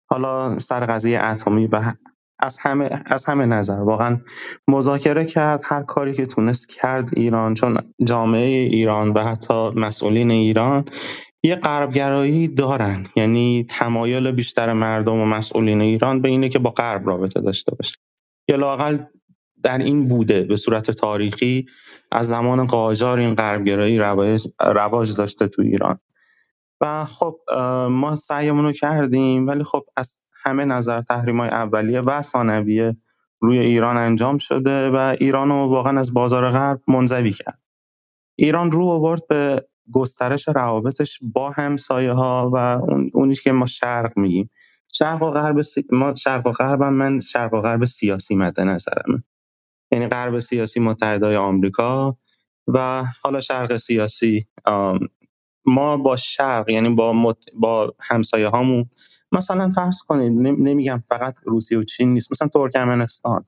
حالا 0.10 0.60
سر 0.60 0.86
قضیه 0.86 1.24
اتمی 1.24 1.68
و 1.68 1.82
از 2.40 2.60
همه 2.60 2.90
از 3.06 3.26
همه 3.26 3.46
نظر. 3.46 3.80
واقعا 3.80 4.20
مذاکره 4.68 5.26
کرد 5.26 5.62
هر 5.64 5.84
کاری 5.84 6.14
که 6.14 6.26
تونست 6.26 6.70
کرد 6.70 7.10
ایران 7.18 7.54
چون 7.54 7.78
جامعه 8.04 8.48
ایران 8.48 9.10
و 9.10 9.24
حتی 9.24 9.70
مسئولین 9.70 10.32
ایران 10.32 10.86
یه 11.44 11.56
غربگرایی 11.56 12.48
دارن. 12.48 13.06
یعنی 13.16 13.66
تمایل 13.70 14.32
بیشتر 14.32 14.74
مردم 14.74 15.20
و 15.20 15.26
مسئولین 15.26 15.82
ایران 15.82 16.22
به 16.22 16.30
اینه 16.30 16.50
که 16.50 16.60
با 16.60 16.70
غرب 16.70 17.08
رابطه 17.08 17.42
داشته 17.42 17.76
باشه 17.76 17.96
یا 18.50 18.56
لاقل 18.56 18.98
در 19.64 19.78
این 19.78 20.08
بوده 20.08 20.44
به 20.44 20.56
صورت 20.56 20.92
تاریخی 20.92 21.66
از 22.12 22.28
زمان 22.28 22.66
قاجار 22.66 23.20
این 23.20 23.36
غربگرایی 23.36 23.98
رواج 23.98 24.48
رواج 24.62 25.16
داشته 25.16 25.48
تو 25.48 25.62
ایران. 25.62 26.00
و 26.82 27.06
خب 27.06 27.40
ما 27.90 28.16
سعیمون 28.16 28.66
رو 28.66 28.72
کردیم 28.72 29.48
ولی 29.48 29.64
خب 29.64 29.84
از 29.98 30.16
همه 30.44 30.66
نظر 30.66 31.02
تحریم 31.02 31.40
های 31.40 31.50
اولیه 31.50 32.02
و 32.02 32.22
ثانویه 32.22 32.98
روی 33.42 33.60
ایران 33.60 33.98
انجام 33.98 34.38
شده 34.38 34.90
و 34.90 35.16
ایران 35.20 35.50
رو 35.50 35.56
واقعا 35.56 36.00
از 36.00 36.14
بازار 36.14 36.52
غرب 36.52 36.82
منزوی 36.88 37.32
کرد. 37.32 37.60
ایران 38.36 38.72
رو 38.72 38.86
آورد 38.86 39.22
به 39.30 39.68
گسترش 39.92 40.48
روابطش 40.48 41.20
با 41.22 41.50
همسایه 41.50 42.12
ها 42.12 42.52
و 42.54 42.58
اون 42.58 43.10
اونی 43.14 43.36
که 43.36 43.52
ما 43.52 43.66
شرق 43.66 44.18
میگیم. 44.18 44.50
شرق 44.94 45.24
و 45.24 45.32
غرب 45.32 45.62
سی... 45.62 45.86
ما 45.92 46.16
شرق 46.16 46.48
و 46.48 46.52
غرب 46.52 46.84
من 46.84 47.20
شرق 47.20 47.54
و 47.54 47.62
غرب 47.62 47.86
سیاسی 47.86 48.36
مد 48.36 48.62
نظرمه. 48.62 49.24
یعنی 49.92 50.08
غرب 50.08 50.40
سیاسی 50.40 50.80
متحدای 50.80 51.36
آمریکا 51.36 52.18
و 52.68 53.04
حالا 53.24 53.42
شرق 53.42 53.78
سیاسی 53.78 54.46
ما 55.66 55.98
با 55.98 56.16
شرق 56.16 56.70
یعنی 56.70 56.90
با 56.90 57.14
مت... 57.14 57.38
با 57.60 57.96
همسایه 58.00 58.48
هامون 58.48 58.90
مثلا 59.32 59.70
فرض 59.70 60.02
کنید 60.02 60.32
نم- 60.32 60.68
نمیگم 60.68 61.02
فقط 61.08 61.40
روسیه 61.46 61.80
و 61.80 61.84
چین 61.84 62.14
نیست 62.14 62.32
مثلا 62.32 62.48
ترکمنستان. 62.48 63.46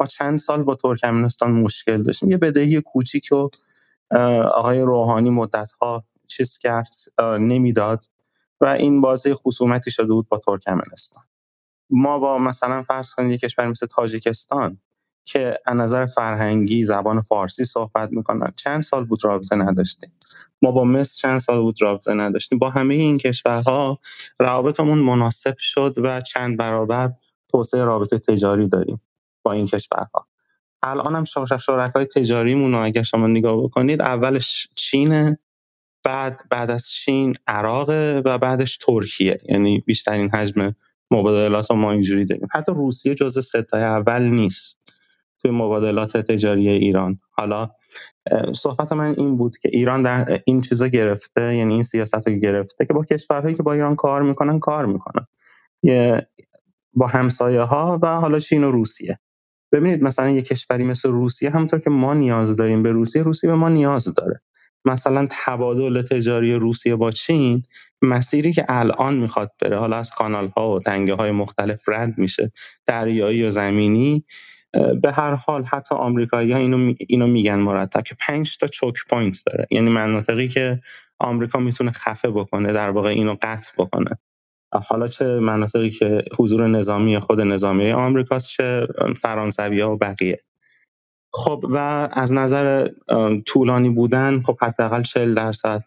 ما 0.00 0.06
چند 0.06 0.38
سال 0.38 0.62
با 0.62 0.74
ترکمنستان 0.74 1.52
مشکل 1.52 2.02
داشتیم. 2.02 2.30
یه 2.30 2.36
بدهی 2.36 2.80
کوچیک 2.80 3.28
و 3.32 3.48
آقای 4.54 4.80
روحانی 4.80 5.30
مدت‌ها 5.30 6.04
چیز 6.28 6.58
کرد 6.58 6.90
نمی‌داد 7.22 8.04
و 8.60 8.66
این 8.66 9.00
باعث 9.00 9.26
خصومتی 9.32 9.90
شده 9.90 10.12
بود 10.14 10.28
با 10.28 10.38
ترکمنستان. 10.38 11.24
ما 11.90 12.18
با 12.18 12.38
مثلا 12.38 12.82
فرض 12.82 13.14
کنید 13.14 13.30
یک 13.32 13.40
کشور 13.40 13.68
مثل 13.68 13.86
تاجیکستان 13.86 14.78
که 15.26 15.58
از 15.66 15.76
نظر 15.76 16.06
فرهنگی 16.06 16.84
زبان 16.84 17.20
فارسی 17.20 17.64
صحبت 17.64 18.12
می‌کنن. 18.12 18.52
چند 18.56 18.82
سال 18.82 19.04
بود 19.04 19.24
رابطه 19.24 19.56
نداشتیم. 19.56 20.12
ما 20.62 20.70
با 20.70 20.84
مصر 20.84 21.28
چند 21.28 21.40
سال 21.40 21.60
بود 21.60 21.82
رابطه 21.82 22.14
نداشتیم. 22.14 22.58
با 22.58 22.70
همه 22.70 22.94
این 22.94 23.18
کشورها 23.18 23.98
روابطمون 24.40 24.98
مناسب 24.98 25.54
شد 25.58 25.94
و 26.02 26.20
چند 26.20 26.56
برابر 26.56 27.12
توسعه 27.48 27.84
رابطه 27.84 28.18
تجاری 28.18 28.68
داریم 28.68 29.00
با 29.42 29.52
این 29.52 29.66
کشورها. 29.66 30.28
الان 30.82 31.16
هم 31.16 31.24
شرکای 31.58 32.04
تجاریمون 32.04 32.72
رو 32.72 32.84
اگر 32.84 33.02
شما 33.02 33.26
نگاه 33.26 33.62
بکنید 33.64 34.02
اولش 34.02 34.68
چینه 34.74 35.38
بعد 36.04 36.40
بعد 36.50 36.70
از 36.70 36.88
چین 36.88 37.34
عراقه 37.46 38.22
و 38.24 38.38
بعدش 38.38 38.76
ترکیه. 38.76 39.40
یعنی 39.48 39.80
بیشترین 39.86 40.30
حجم 40.30 40.74
مبادلات 41.10 41.70
ما 41.70 41.92
اینجوری 41.92 42.24
داریم. 42.24 42.48
حتی 42.52 42.72
روسیه 42.72 43.14
جزو 43.14 43.40
ستای 43.40 43.82
اول 43.82 44.22
نیست. 44.22 44.85
توی 45.42 45.50
مبادلات 45.50 46.16
تجاری 46.16 46.68
ایران. 46.68 47.20
حالا 47.30 47.70
صحبت 48.54 48.92
من 48.92 49.14
این 49.18 49.36
بود 49.36 49.58
که 49.58 49.68
ایران 49.72 50.02
در 50.02 50.38
این 50.46 50.60
چیزا 50.60 50.86
گرفته 50.86 51.56
یعنی 51.56 51.74
این 51.74 51.82
سیاست 51.82 52.28
رو 52.28 52.34
گرفته 52.34 52.86
که 52.86 52.94
با 52.94 53.04
کشورهایی 53.04 53.54
که 53.54 53.62
با 53.62 53.72
ایران 53.72 53.96
کار 53.96 54.22
می‌کنن 54.22 54.58
کار 54.58 54.86
می‌کنن. 54.86 55.26
با 56.94 57.06
همسایه 57.06 57.60
ها 57.60 57.98
و 58.02 58.06
حالا 58.06 58.38
چین 58.38 58.64
و 58.64 58.70
روسیه. 58.70 59.18
ببینید 59.72 60.02
مثلا 60.02 60.30
یه 60.30 60.42
کشوری 60.42 60.84
مثل 60.84 61.08
روسیه 61.10 61.50
همونطور 61.50 61.80
که 61.80 61.90
ما 61.90 62.14
نیاز 62.14 62.56
داریم 62.56 62.82
به 62.82 62.92
روسیه 62.92 63.22
روسیه 63.22 63.50
به 63.50 63.56
ما 63.56 63.68
نیاز 63.68 64.14
داره. 64.14 64.40
مثلا 64.84 65.26
تبادل 65.30 66.02
تجاری 66.02 66.54
روسیه 66.54 66.96
با 66.96 67.10
چین 67.10 67.62
مسیری 68.02 68.52
که 68.52 68.64
الان 68.68 69.14
می‌خواد 69.14 69.52
بره 69.62 69.78
حالا 69.78 69.96
از 69.96 70.10
کانال 70.10 70.48
ها 70.48 70.74
و 70.74 70.80
تنگه 70.80 71.14
های 71.14 71.30
مختلف 71.30 71.88
رد 71.88 72.18
میشه. 72.18 72.52
دریایی 72.86 73.42
و 73.42 73.50
زمینی 73.50 74.24
به 75.02 75.12
هر 75.12 75.34
حال 75.34 75.64
حتی 75.64 75.94
آمریکایی 75.94 76.52
ها 76.52 76.58
اینو, 76.58 76.94
اینو 77.08 77.26
میگن 77.26 77.58
مرتب 77.58 78.02
که 78.02 78.16
5 78.26 78.58
تا 78.58 78.66
choke 78.66 78.94
point 79.10 79.42
داره. 79.46 79.66
یعنی 79.70 79.90
مناطقی 79.90 80.48
که 80.48 80.80
آمریکا 81.18 81.58
می‌تونه 81.58 81.90
خفه 81.90 82.30
بکنه 82.30 82.72
در 82.72 82.90
واقع 82.90 83.08
اینو 83.08 83.36
قطع 83.42 83.72
بکنه. 83.78 84.10
حالا 84.72 85.08
چه 85.08 85.24
مناطقی 85.40 85.90
که 85.90 86.22
حضور 86.38 86.66
نظامی 86.66 87.18
خود 87.18 87.40
نظامیه 87.40 87.94
آمریکاست 87.94 88.48
چه 88.50 88.86
فرانسوی‌ها 89.16 89.92
و 89.92 89.96
بقیه. 89.96 90.40
خب 91.32 91.64
و 91.70 92.08
از 92.12 92.32
نظر 92.32 92.88
طولانی 93.46 93.90
بودن 93.90 94.40
خب 94.40 94.58
حداقل 94.62 95.02
40 95.02 95.34
درصد 95.34 95.84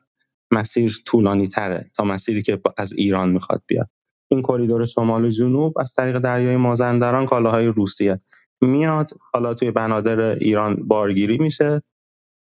مسیر 0.51 0.93
طولانی 1.05 1.47
تره 1.47 1.85
تا 1.95 2.03
مسیری 2.03 2.41
که 2.41 2.61
از 2.77 2.93
ایران 2.93 3.29
می‌خواد 3.29 3.61
بیاد. 3.67 3.89
این 4.31 4.41
کریدور 4.41 4.85
شمال 4.85 5.25
و 5.25 5.29
جنوب 5.29 5.79
از 5.79 5.93
طریق 5.95 6.19
دریای 6.19 6.57
مازندران 6.57 7.25
کالاهای 7.25 7.67
روسیه. 7.67 8.19
میاد. 8.61 9.09
حالا 9.33 9.53
توی 9.53 9.71
بنادر 9.71 10.19
ایران 10.19 10.75
بارگیری 10.75 11.37
میشه. 11.37 11.81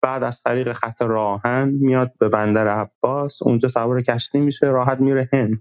بعد 0.02 0.24
از 0.24 0.42
طریق 0.42 0.74
خط 0.74 1.02
راهن 1.02 1.70
میاد 1.70 2.12
به 2.20 2.30
بندر 2.30 2.68
عباس. 2.68 3.42
اونجا 3.42 3.68
سوار 3.68 4.02
کشتی 4.02 4.40
میشه. 4.40 4.68
راحت 4.68 5.00
میره 5.00 5.30
هند. 5.34 5.56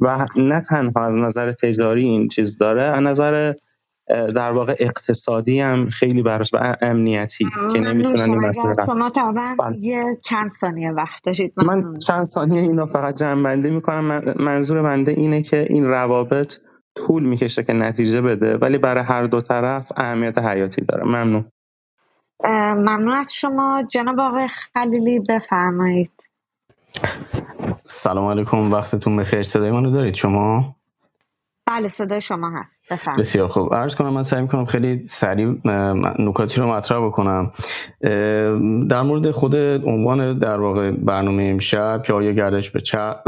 و 0.00 0.26
نه 0.36 0.60
تنها 0.60 1.06
از 1.06 1.14
نظر 1.14 1.52
تجاری 1.52 2.04
این 2.04 2.28
چیز 2.28 2.56
داره 2.56 2.82
از 2.82 3.02
نظر 3.02 3.54
در 4.08 4.52
واقع 4.52 4.74
اقتصادی 4.78 5.60
هم 5.60 5.88
خیلی 5.88 6.22
براش 6.22 6.54
و 6.54 6.76
امنیتی 6.80 7.46
که 7.72 7.80
نمی‌تونن 7.80 8.20
این 8.20 8.48
قطع 8.48 8.84
شما 8.86 9.08
بله. 9.58 9.78
یه 9.78 10.18
چند 10.24 10.50
ثانیه 10.50 10.90
وقت 10.90 11.24
دارید. 11.24 11.52
من 11.56 11.64
ممنون. 11.64 11.98
چند 11.98 12.24
ثانیه 12.24 12.62
اینو 12.62 12.86
فقط 12.86 13.18
جمع 13.18 13.54
می‌کنم. 13.54 14.04
من- 14.04 14.34
منظور 14.40 14.82
بنده 14.82 15.12
اینه 15.12 15.42
که 15.42 15.66
این 15.70 15.84
روابط 15.84 16.58
طول 16.94 17.22
می‌کشه 17.22 17.62
که 17.62 17.72
نتیجه 17.72 18.22
بده 18.22 18.56
ولی 18.56 18.78
برای 18.78 19.04
هر 19.04 19.24
دو 19.24 19.40
طرف 19.40 19.92
اهمیت 19.96 20.38
حیاتی 20.38 20.82
داره. 20.84 21.04
ممنون. 21.04 21.44
ممنون 22.74 23.12
از 23.12 23.32
شما. 23.34 23.82
جناب 23.90 24.20
آقای 24.20 24.48
خلیلی 24.48 25.20
بفرمایید. 25.28 26.12
سلام 27.86 28.30
علیکم. 28.30 28.72
وقتتون 28.72 29.16
بخیر. 29.16 29.42
صدای 29.42 29.70
منو 29.70 29.90
دارید 29.90 30.14
شما؟ 30.14 30.76
بله 31.66 31.88
صدای 31.88 32.20
شما 32.20 32.50
هست. 32.50 32.82
بفرمایید. 32.90 33.20
بسیار 33.20 33.48
خوب. 33.48 33.74
عرض 33.74 33.94
کنم 33.94 34.12
من 34.12 34.22
سعی 34.22 34.42
می‌کنم 34.42 34.64
خیلی 34.64 35.02
سریع 35.02 35.56
نکاتی 36.18 36.60
رو 36.60 36.72
مطرح 36.72 37.06
بکنم. 37.06 37.52
در 38.88 39.02
مورد 39.02 39.30
خود 39.30 39.56
عنوان 39.86 40.38
در 40.38 40.60
واقع 40.60 40.90
برنامه 40.90 41.42
امشب 41.42 42.02
که 42.06 42.12
آیا 42.12 42.32
گردش 42.32 42.70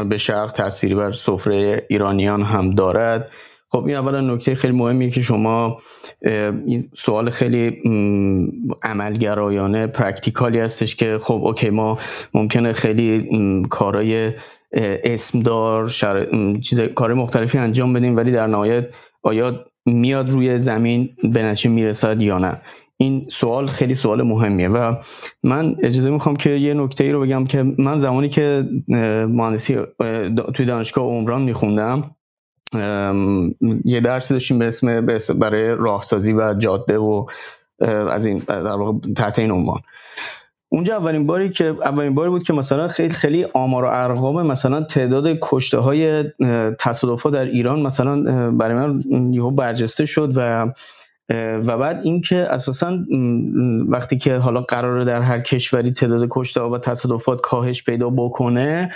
به 0.09 0.17
شرق 0.17 0.53
تأثیری 0.53 0.95
بر 0.95 1.13
سفره 1.13 1.87
ایرانیان 1.89 2.43
هم 2.43 2.71
دارد 2.71 3.31
خب 3.71 3.85
این 3.87 3.97
اولا 3.97 4.21
نکته 4.21 4.55
خیلی 4.55 4.77
مهمیه 4.77 5.11
که 5.11 5.23
شما 5.23 5.79
این 6.67 6.91
سوال 6.95 7.31
خیلی 7.31 7.83
عملگرایانه 8.83 9.87
practical 9.87 10.52
ی 10.52 10.59
هستش 10.59 10.97
که 10.97 11.19
خب 11.23 11.41
okay 11.45 11.71
ما 11.71 11.99
ممکنه 12.35 12.73
خیلی 12.73 13.29
کارای 13.71 14.33
اسمدار 15.05 15.89
شر... 15.89 16.27
چیز 16.61 16.81
کار 16.81 17.15
مختلفی 17.15 17.59
انجام 17.59 17.93
بدیم 17.93 18.17
ولی 18.17 18.33
در 18.33 18.47
نهایت 18.47 18.89
آیا 19.23 19.65
میاد 19.87 20.31
روی 20.31 20.59
زمین 20.59 21.09
به 21.23 21.43
نتیجه 21.43 21.71
می‌رسد 21.71 22.23
یا 22.23 22.39
نه؟ 22.39 22.61
این 22.97 23.27
سوال 23.29 23.67
خیلی 23.67 23.95
سوال 23.95 24.23
مهمیه 24.23 24.69
و 24.69 24.95
من 25.43 25.77
اجازه 25.83 26.11
می‌خوام 26.11 26.37
که 26.37 26.51
یه 26.51 26.75
نکته 26.75 27.05
ای 27.05 27.13
رو 27.13 27.21
بگم 27.21 27.45
که 27.45 27.63
من 27.79 27.99
زمانی 27.99 28.29
که 28.29 28.69
مهندسی 29.29 29.79
توی 30.55 30.67
دانشگاه 30.67 31.05
عمران 31.05 31.43
میخوندم 31.43 32.17
یه 33.85 34.01
درسی 34.01 34.35
داشتیم 34.35 34.59
به 34.59 34.67
اسم 34.67 35.01
برای 35.39 35.69
راهسازی 35.69 36.33
و 36.33 36.55
جاده 36.55 36.99
و 36.99 37.27
از 38.11 38.27
این 38.27 38.39
در 38.39 38.77
واقع 38.77 39.13
تحت 39.17 39.39
این 39.39 39.51
عنوان. 39.51 39.81
اونجا 40.69 40.97
اولین 40.97 41.27
باری 41.27 41.51
که 41.51 41.65
اولین 41.65 42.15
باری 42.15 42.31
بود 42.31 42.43
که 42.43 42.53
مثلا 42.53 42.89
خیلی 42.89 43.15
خیلی 43.15 43.47
آمار 43.55 43.85
و 43.85 43.87
ارقام 43.87 44.47
مثلا 44.47 44.83
تعداد 44.83 45.39
کشته 45.43 45.79
های 45.79 46.25
تصادفات 46.79 47.33
در 47.33 47.45
ایران 47.45 47.83
مثلا 47.83 48.23
برای 48.51 48.77
من 48.77 49.03
یهو 49.33 49.51
برجسته 49.51 50.07
شد 50.07 50.33
و 50.37 50.73
و 51.67 51.79
بعد 51.79 52.01
اینکه 52.05 52.37
اساسا 52.37 52.99
وقتی 53.89 54.19
که 54.19 54.37
حالا 54.37 54.61
قراره 54.61 55.05
در 55.05 55.21
هر 55.21 55.41
کشوری 55.41 55.93
تعداد 55.93 56.29
کشته 56.31 56.61
ها 56.61 56.71
و 56.71 56.79
تصادفات 56.79 57.41
کاهش 57.41 57.85
پیدا 57.85 58.11
بکنه 58.11 58.91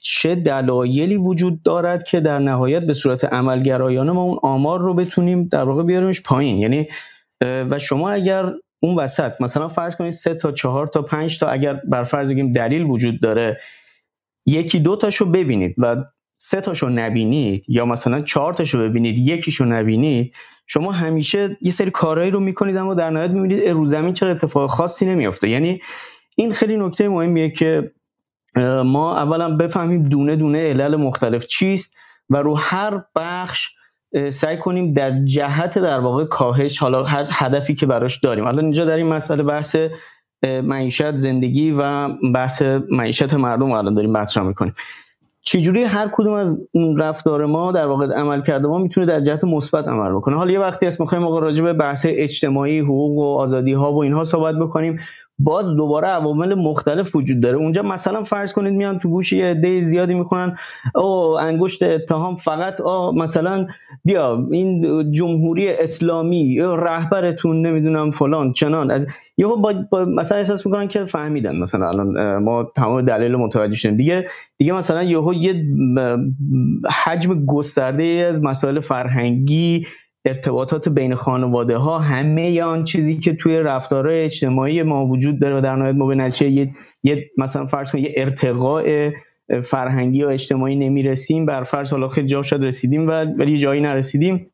چه 0.00 0.34
دلایلی 0.34 1.16
وجود 1.16 1.62
دارد 1.62 2.02
که 2.02 2.20
در 2.20 2.38
نهایت 2.38 2.82
به 2.82 2.94
صورت 2.94 3.24
عملگرایانه 3.24 4.12
ما 4.12 4.22
اون 4.22 4.38
آمار 4.42 4.80
رو 4.80 4.94
بتونیم 4.94 5.48
در 5.48 5.64
واقع 5.64 5.82
بیاریمش 5.82 6.22
پایین؟ 6.22 6.58
یعنی 6.58 6.88
و 7.44 7.78
شما 7.78 8.10
اگر 8.10 8.52
اون 8.82 8.96
وسط 8.96 9.32
مثلا 9.40 9.68
فرض 9.68 9.96
کنید 9.96 10.12
سه 10.12 10.34
تا 10.34 10.52
چهار 10.52 10.86
تا 10.86 11.02
پنج 11.02 11.38
تا 11.38 11.48
اگر 11.48 11.74
بر 11.74 12.04
فرض 12.04 12.28
بگیم 12.28 12.52
دلیل 12.52 12.82
وجود 12.82 13.20
داره 13.20 13.60
یکی 14.46 14.78
دو 14.78 14.96
تاشو 14.96 15.24
ببینید 15.24 15.74
و 15.78 16.04
سه 16.34 16.60
تاشو 16.60 16.88
نبینید 16.88 17.64
یا 17.68 17.84
مثلا 17.84 18.20
چهار 18.20 18.54
تاشو 18.54 18.78
ببینید 18.78 19.18
یکیشو 19.18 19.64
نبینید 19.64 20.34
شما 20.66 20.92
همیشه 20.92 21.56
یه 21.60 21.70
سری 21.70 21.90
کارهایی 21.90 22.30
رو 22.30 22.40
می‌کنید 22.40 22.76
اما 22.76 22.94
در 22.94 23.10
نهایت 23.10 23.30
می‌بینید 23.30 23.68
رو 23.68 23.86
زمین 23.86 24.12
چرا 24.12 24.30
اتفاق 24.30 24.70
خاصی 24.70 25.06
نمیافته؟ 25.06 25.48
یعنی 25.48 25.80
این 26.36 26.52
خیلی 26.52 26.76
نکته 26.76 27.08
مهمیه 27.08 27.50
که 27.50 27.92
ما 28.84 29.16
اولا 29.16 29.56
بفهمیم 29.56 30.02
دونه 30.02 30.36
دونه 30.36 30.58
علل 30.58 30.96
مختلف 30.96 31.46
چیست 31.46 31.96
و 32.30 32.36
رو 32.36 32.54
هر 32.58 33.02
بخش 33.16 33.68
سعی 34.30 34.58
کنیم 34.58 34.92
در 34.92 35.24
جهت 35.24 35.78
در 35.78 36.00
واقع 36.00 36.24
کاهش 36.24 36.78
حالا 36.78 37.04
هر 37.04 37.26
هدفی 37.30 37.74
که 37.74 37.86
براش 37.86 38.18
داریم. 38.18 38.46
الان 38.46 38.64
اینجا 38.64 38.84
در 38.84 38.96
این 38.96 39.06
مسئله 39.06 39.42
بحث 39.42 39.76
معیشت 40.42 41.12
زندگی 41.12 41.74
و 41.78 42.08
بحث 42.34 42.62
معیشت 42.90 43.34
مردم 43.34 43.72
الان 43.72 43.94
داریم 43.94 44.12
مطرح 44.12 44.44
می‌کنیم. 44.44 44.74
چجوری 45.42 45.84
هر 45.84 46.10
کدوم 46.12 46.32
از 46.32 46.60
رفتار 46.98 47.46
ما 47.46 47.72
در 47.72 47.86
واقع 47.86 48.06
عمل 48.06 48.42
کرده 48.42 48.68
ما 48.68 48.78
می‌تونه 48.78 49.06
در 49.06 49.20
جهت 49.20 49.44
مثبت 49.44 49.88
عمل 49.88 50.12
بکنه؟ 50.12 50.36
حالا 50.36 50.52
یه 50.52 50.60
وقتی 50.60 50.86
هست 50.86 51.00
می‌خوایم 51.00 51.28
راجع 51.28 51.64
به 51.64 51.72
بحث 51.72 52.06
اجتماعی 52.08 52.80
حقوق 52.80 53.18
و 53.18 53.38
آزادی 53.38 53.72
ها 53.72 53.92
و 53.92 54.02
اینها 54.02 54.24
صحبت 54.24 54.54
بکنیم. 54.54 55.00
باز 55.42 55.76
دوباره 55.76 56.08
عوامل 56.08 56.54
مختلف 56.54 57.16
وجود 57.16 57.40
داره. 57.40 57.56
اونجا 57.56 57.82
مثلا 57.82 58.22
فرض 58.22 58.52
کنید 58.52 58.72
میان 58.72 58.98
تو 58.98 59.08
گوش 59.08 59.32
یه 59.32 59.44
عده 59.44 59.80
زیادی 59.80 60.14
می‌کنن 60.14 60.56
او 60.94 61.40
انگشت 61.40 61.82
اتهام 61.82 62.36
فقط 62.36 62.80
آ 62.80 63.12
مثلا 63.12 63.66
بیا 64.04 64.48
این 64.50 65.12
جمهوری 65.12 65.68
اسلامی 65.68 66.58
رهبرتون 66.60 67.66
نمی‌دونم 67.66 68.10
فلان 68.10 68.52
چنان. 68.52 68.90
از 68.90 69.06
یهو 69.36 69.56
با, 69.56 69.74
با 69.90 70.04
مثلا 70.04 70.38
احساس 70.38 70.66
می‌کنن 70.66 70.88
که 70.88 71.04
فهمیدن 71.04 71.56
مثلا 71.58 71.88
الان 71.88 72.38
ما 72.38 72.72
تمام 72.76 73.02
دلیل 73.02 73.36
متوجه 73.36 73.74
شدیم. 73.74 73.96
دیگه 73.96 74.28
دیگه 74.58 74.72
مثلا 74.72 75.02
یهو 75.02 75.34
یه 75.34 75.64
حجم 77.04 77.44
گسترده 77.44 78.26
از 78.28 78.42
مسائل 78.42 78.80
فرهنگی 78.80 79.86
ارتباطات 80.24 80.88
بین 80.88 81.14
خانواده 81.14 81.76
ها 81.76 81.98
همه 81.98 82.62
آن 82.62 82.84
چیزی 82.84 83.16
که 83.16 83.32
توی 83.32 83.58
رفتارهای 83.58 84.24
اجتماعی 84.24 84.82
ما 84.82 85.06
وجود 85.06 85.40
داره 85.40 85.58
و 85.58 85.60
در 85.60 85.76
نهایت 85.76 85.94
ما 85.94 86.06
به 86.06 86.14
نتیجه 86.14 86.70
یه،, 87.02 87.30
مثلا 87.38 87.66
فرض 87.66 87.90
کنید 87.90 88.04
یه 88.04 88.12
ارتقاء 88.16 89.10
فرهنگی 89.64 90.24
و 90.24 90.28
اجتماعی 90.28 90.76
نمی‌رسیم 90.76 91.46
بر 91.46 91.62
فرض 91.62 91.90
حالا 91.90 92.08
خیلی 92.08 92.26
جا 92.26 92.42
شد 92.42 92.64
رسیدیم 92.64 93.08
و 93.08 93.10
ولی 93.10 93.58
جایی 93.58 93.80
نرسیدیم. 93.80 94.50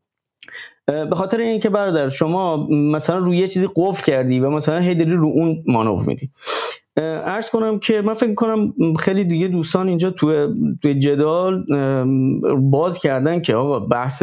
به 0.86 1.16
خاطر 1.16 1.40
اینکه 1.40 1.68
برادر 1.68 2.08
شما 2.08 2.66
مثلا 2.70 3.18
روی 3.18 3.38
یه 3.38 3.48
چیزی 3.48 3.68
قفل 3.76 4.04
کردی 4.04 4.40
و 4.40 4.50
مثلا 4.50 4.78
هی 4.78 5.04
رو 5.04 5.26
اون 5.26 5.64
مانور 5.66 6.06
میدی. 6.06 6.30
ارز 6.96 7.50
کنم 7.50 7.78
که 7.78 8.02
من 8.02 8.14
فکر 8.14 8.34
کنم 8.34 8.72
خیلی 8.98 9.24
دیگه 9.24 9.48
دوستان 9.48 9.88
اینجا 9.88 10.10
تو 10.10 10.56
جدال 10.82 11.64
باز 12.60 12.98
کردن 12.98 13.40
که 13.40 13.54
آقا 13.54 13.80
بحث 13.80 14.22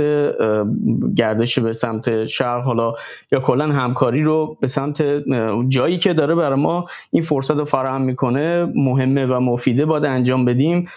گردش 1.15 1.59
به 1.59 1.73
سمت 1.73 2.25
شرق 2.25 2.63
حالا 2.63 2.93
یا 3.31 3.39
کلا 3.39 3.67
همکاری 3.67 4.23
رو 4.23 4.57
به 4.61 4.67
سمت 4.67 5.23
جایی 5.67 5.97
که 5.97 6.13
داره 6.13 6.35
برای 6.35 6.59
ما 6.59 6.85
این 7.11 7.23
فرصت 7.23 7.57
رو 7.57 7.65
فراهم 7.65 8.01
می‌کنه 8.01 8.71
مهمه 8.75 9.25
و 9.25 9.39
مفیده 9.39 9.85
باید 9.85 10.05
انجام 10.05 10.45
بدیم. 10.45 10.87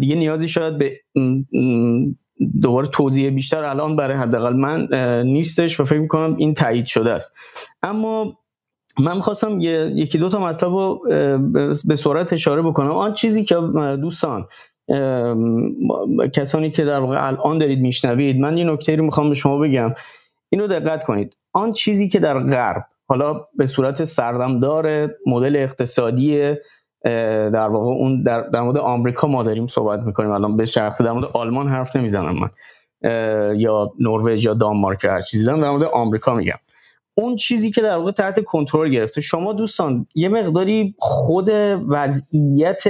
دیگه 0.00 0.16
نیازی 0.16 0.48
شاید 0.48 0.78
به 0.78 1.00
دوباره 2.62 2.86
توضیح 2.86 3.30
بیشتر 3.30 3.64
الان 3.64 3.96
برای 3.96 4.16
حداقل 4.16 4.56
من 4.56 4.88
نیستش 5.24 5.80
و 5.80 5.84
فکر 5.84 5.98
می‌کنم 5.98 6.36
این 6.38 6.54
تایید 6.54 6.86
شده 6.86 7.10
است. 7.10 7.34
اما 7.82 8.38
من 8.98 9.16
می‌خواستم 9.16 9.60
یکی 9.60 10.18
دو 10.18 10.28
تا 10.28 10.38
مطلب 10.38 10.72
رو 10.72 11.00
به 11.84 11.96
صورت 11.96 12.32
اشاره 12.32 12.62
بکنم. 12.62 12.90
آن 12.90 13.12
چیزی 13.12 13.44
که 13.44 13.54
دوستان 14.00 14.46
کسانی 16.32 16.70
که 16.70 16.84
در 16.84 17.00
واقع 17.00 17.26
الان 17.26 17.58
دارید 17.58 17.80
میشنوید 17.80 18.40
من 18.40 18.56
یه 18.56 18.64
نکته 18.64 18.96
رو 18.96 19.04
می‌خوام 19.04 19.28
به 19.28 19.34
شما 19.34 19.58
بگم. 19.58 19.94
اینو 20.48 20.66
دقت 20.66 21.04
کنید. 21.04 21.36
آن 21.52 21.72
چیزی 21.72 22.08
که 22.08 22.18
در 22.18 22.38
غرب 22.38 22.84
حالا 23.08 23.46
به 23.58 23.66
صورت 23.66 24.04
سردمدار 24.04 25.10
مدل 25.26 25.56
اقتصادی 25.56 26.54
در 27.04 27.68
واقع 27.68 27.86
اون 27.86 28.22
در, 28.22 28.40
در 28.40 28.60
مورد 28.60 28.78
آمریکا 28.78 29.28
ما 29.28 29.42
داریم 29.42 29.66
صحبت 29.66 30.00
می‌کنیم. 30.00 30.30
الان 30.30 30.56
به 30.56 30.64
شخص 30.66 31.02
در 31.02 31.12
مورد 31.12 31.30
آلمان 31.32 31.68
حرف 31.68 31.96
نمی‌زنم 31.96 32.34
من. 32.40 32.50
یا 33.56 33.92
نروژ 34.00 34.44
یا 34.44 34.54
دانمارک 34.54 35.04
هر 35.04 35.22
چیزی. 35.22 35.44
دارم 35.44 35.60
در 35.60 35.70
مورد 35.70 35.84
آمریکا 35.84 36.34
میگم. 36.34 36.58
اون 37.14 37.36
چیزی 37.36 37.70
که 37.70 37.80
در 37.80 37.96
واقع 37.96 38.10
تحت 38.10 38.44
کنترل 38.44 38.88
گرفته. 38.88 39.20
شما 39.20 39.52
دوستان 39.52 40.06
یه 40.14 40.28
مقداری 40.28 40.94
خود 40.98 41.48
وضعیت 41.88 42.82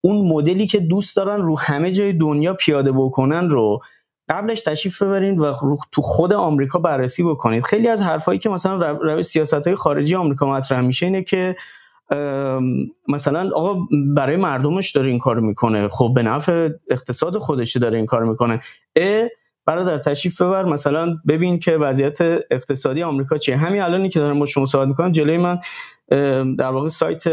اون 0.00 0.28
مدلی 0.28 0.66
که 0.66 0.78
دوست 0.78 1.16
دارن 1.16 1.42
رو 1.42 1.58
همه 1.58 1.92
جای 1.92 2.12
دنیا 2.12 2.54
پیاده 2.54 2.92
بکنن 2.92 3.50
رو 3.50 3.80
قبلش 4.28 4.60
تشریف 4.60 5.02
ببرید 5.02 5.38
و 5.38 5.54
تو 5.92 6.02
خود 6.02 6.32
آمریکا 6.32 6.78
بررسی 6.78 7.22
بکنید. 7.22 7.64
خیلی 7.64 7.88
از 7.88 8.02
حرفایی 8.02 8.38
که 8.38 8.48
مثلا 8.48 8.92
روی 8.92 9.22
سیاست 9.22 9.66
های 9.66 9.74
خارجی 9.74 10.14
آمریکا 10.14 10.46
مطرح 10.46 10.80
میشه 10.80 11.06
اینه 11.06 11.22
که 11.22 11.56
مثلا 13.08 13.50
آقا 13.54 13.86
برای 14.14 14.36
مردمش 14.36 14.92
داره 14.92 15.10
این 15.10 15.18
کار 15.18 15.40
می‌کنه. 15.40 15.88
خب 15.88 16.12
به 16.14 16.22
نفع 16.22 16.68
اقتصاد 16.90 17.38
خودش 17.38 17.76
داره 17.76 17.96
این 17.96 18.06
کار 18.06 18.24
می‌کنه. 18.24 18.60
برادر 19.68 19.98
تشریف 19.98 20.42
ببر. 20.42 20.64
مثلا 20.64 21.16
ببین 21.28 21.58
که 21.58 21.72
وضعیت 21.72 22.18
اقتصادی 22.50 23.02
آمریکا 23.02 23.38
چیه. 23.38 23.56
همین 23.56 23.80
الانی 23.80 24.08
که 24.08 24.18
دارم 24.18 24.38
با 24.38 24.46
شما 24.46 24.66
صحبت 24.66 24.88
می‌کنم 24.88 25.12
جلوی 25.12 25.36
من 25.36 25.58
در 26.54 26.70
واقع 26.70 26.88
سایت 26.88 27.24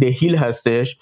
دهیل 0.00 0.36
هستش. 0.36 0.98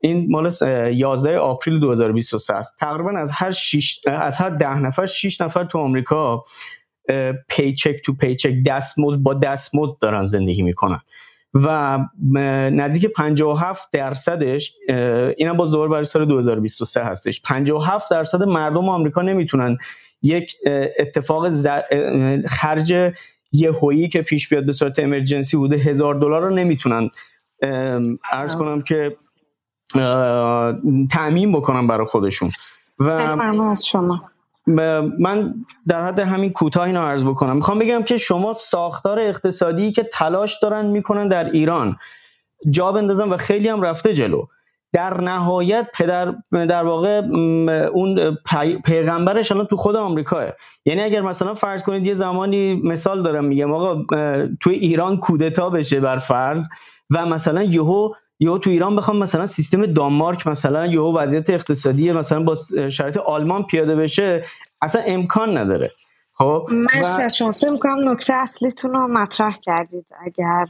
این 0.00 0.26
مال 0.30 0.52
11 0.92 1.38
آپریل 1.38 1.80
2023 1.80 2.54
است. 2.54 2.76
تقریبا 2.78 3.10
از 3.10 3.30
هر 3.30 3.50
شش 3.50 4.00
از 4.06 4.36
هر 4.36 4.50
ده 4.50 4.78
نفر 4.78 5.06
6 5.06 5.40
نفر 5.40 5.64
تو 5.64 5.78
آمریکا 5.78 6.44
پیچک 7.48 7.96
تو 8.04 8.14
پیچک 8.14 8.52
دستمزد 8.66 9.18
با 9.18 9.34
دستمزد 9.34 9.92
دارن 10.00 10.26
زندگی 10.26 10.62
می‌کنن. 10.62 11.00
و 11.64 11.98
نزدیک 12.70 13.06
57 13.06 13.92
درصدش 13.92 14.74
اینم 15.36 15.56
باز 15.56 15.70
دوباره 15.70 15.90
برای 15.90 16.04
سال 16.04 16.24
2023 16.24 17.04
هستش. 17.04 17.42
57 17.42 18.10
درصد 18.10 18.42
مردم 18.42 18.88
آمریکا 18.88 19.22
نمی‌تونن 19.22 19.78
یک 20.22 20.56
اتفاق 20.98 21.48
خرج 22.46 23.12
یهویی 23.52 24.08
که 24.08 24.22
پیش 24.22 24.48
بیاد 24.48 24.66
به 24.66 24.72
صورت 24.72 24.98
امرجنسی 24.98 25.56
بوده 25.56 25.76
هزار 25.76 26.14
دلار 26.14 26.42
رو 26.42 26.50
نمی‌تونن 26.50 27.10
ارز 28.32 28.56
کنم 28.56 28.82
که 28.82 29.16
تعمین 31.10 31.52
بکنم 31.52 31.86
برای 31.86 32.06
خودشون. 32.06 32.50
و 32.98 33.10
از 33.10 33.86
شما. 33.86 34.30
من 34.66 35.54
در 35.88 36.02
حد 36.02 36.20
همین 36.20 36.52
کوتاه 36.52 36.84
اینو 36.84 37.02
عرض 37.02 37.24
بکنم. 37.24 37.56
می‌خوام 37.56 37.78
بگم 37.78 38.02
که 38.02 38.16
شما 38.16 38.52
ساختار 38.52 39.18
اقتصادی 39.20 39.92
که 39.92 40.02
تلاش 40.12 40.58
دارن 40.62 40.86
می‌کنن 40.86 41.28
در 41.28 41.50
ایران 41.50 41.96
جا 42.70 42.92
بندازن 42.92 43.28
و 43.28 43.36
خیلی 43.36 43.68
هم 43.68 43.82
رفته 43.82 44.14
جلو. 44.14 44.46
در 44.92 45.20
نهایت 45.20 45.88
پدر 45.94 46.34
در 46.52 46.84
واقع 46.84 47.22
اون 47.92 48.38
پیغمبرش 48.84 49.52
الان 49.52 49.66
تو 49.66 49.76
خود 49.76 49.96
آمریکاه. 49.96 50.44
یعنی 50.84 51.02
اگر 51.02 51.20
مثلا 51.20 51.54
فرض 51.54 51.82
کنید 51.82 52.06
یه 52.06 52.14
زمانی 52.14 52.74
مثال 52.84 53.22
دارم 53.22 53.44
میگم 53.44 53.72
آقا 53.74 54.04
توی 54.60 54.74
ایران 54.74 55.16
کودتا 55.16 55.70
بشه 55.70 56.00
بر 56.00 56.18
فرض 56.18 56.68
و 57.10 57.26
مثلا 57.26 57.62
یهو 57.62 58.12
یهو 58.40 58.58
تو 58.58 58.70
ایران 58.70 58.96
بخوام 58.96 59.18
مثلا 59.18 59.46
سیستم 59.46 59.86
دانمارک 59.86 60.46
مثلا 60.46 60.86
یهو 60.86 61.18
وضعیت 61.18 61.50
اقتصادی 61.50 62.12
مثلا 62.12 62.42
با 62.42 62.56
شرایط 62.90 63.16
آلمان 63.16 63.62
پیاده 63.62 63.96
بشه 63.96 64.44
اصلا 64.82 65.02
امکان 65.06 65.58
نداره. 65.58 65.92
خب؟ 66.32 66.68
مرسی 66.70 67.22
از 67.22 67.36
شما. 67.36 67.52
فکر 67.52 67.70
می‌کنم 67.70 68.08
نکته 68.08 68.34
اصلیتون 68.34 68.92
رو 68.92 69.08
مطرح 69.08 69.58
کردید. 69.62 70.06
اگر 70.20 70.66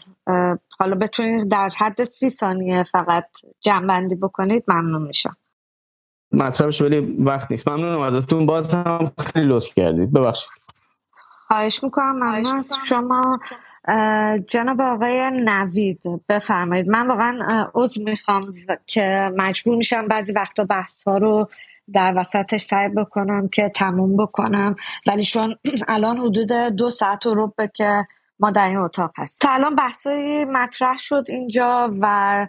حالا 0.78 0.94
بتونید 0.94 1.48
در 1.48 1.70
حد 1.78 2.04
سی 2.04 2.30
ثانیه 2.30 2.84
فقط 2.92 3.28
جنبندی 3.60 4.14
بکنید 4.14 4.64
ممنون 4.68 5.02
میشم. 5.02 5.36
مطرحش 6.32 6.82
ولی 6.82 7.16
وقت 7.24 7.50
نیست. 7.50 7.68
ممنونم 7.68 8.00
ازتون. 8.00 8.46
باز 8.46 8.74
هم 8.74 9.12
خیلی 9.18 9.46
لطف 9.46 9.74
کردید. 9.74 10.12
ببخشید. 10.12 10.50
خواهش 11.46 11.84
می‌کنم. 11.84 12.16
ممنون 12.16 12.58
از 12.58 12.72
شما. 12.88 13.38
جناب 14.48 14.80
آقای 14.80 15.30
نوید 15.30 16.00
بفرمایید. 16.28 16.88
من 16.88 17.06
واقعا 17.06 17.66
عضو 17.74 18.02
می‌خوام 18.04 18.54
که 18.86 19.30
مجبور 19.36 19.76
میشم 19.76 20.08
بعضی 20.08 20.32
وقتا 20.32 20.64
بحث 20.64 21.04
ها 21.04 21.18
رو 21.18 21.48
در 21.92 22.14
وسطش 22.16 22.62
سعی 22.62 22.88
بکنم 22.88 23.48
که 23.48 23.72
تموم 23.74 24.16
بکنم. 24.16 24.76
ولی 25.06 25.24
چون 25.24 25.56
الان 25.88 26.16
حدود 26.16 26.52
دو 26.52 26.90
ساعت 26.90 27.26
و 27.26 27.34
ربه 27.34 27.70
که 27.74 28.04
ما 28.40 28.50
در 28.50 28.68
این 28.68 28.76
اتاق 28.76 29.12
هست 29.18 29.40
تا 29.40 29.50
الان 29.50 29.74
بحثایی 29.74 30.44
مطرح 30.44 30.98
شد 30.98 31.24
اینجا 31.28 31.90
و 32.00 32.46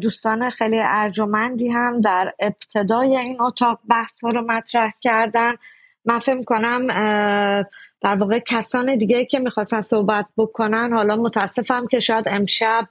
دوستان 0.00 0.50
خیلی 0.50 0.80
ارجمندی 0.82 1.68
هم 1.68 2.00
در 2.00 2.34
ابتدای 2.40 3.16
این 3.16 3.40
اتاق 3.40 3.78
بحث 3.88 4.24
ها 4.24 4.30
رو 4.30 4.42
مطرح 4.42 4.92
کردن. 5.00 5.52
من 6.04 6.18
فکر 6.18 6.42
کنم 6.42 6.86
در 8.00 8.14
واقع 8.14 8.38
کسان 8.38 8.96
دیگه 8.96 9.24
که 9.24 9.38
می‌خواستن 9.38 9.80
صحبت 9.80 10.26
بکنن 10.36 10.92
حالا 10.92 11.16
متاسفم 11.16 11.86
که 11.86 12.00
شاید 12.00 12.28
امشب 12.28 12.88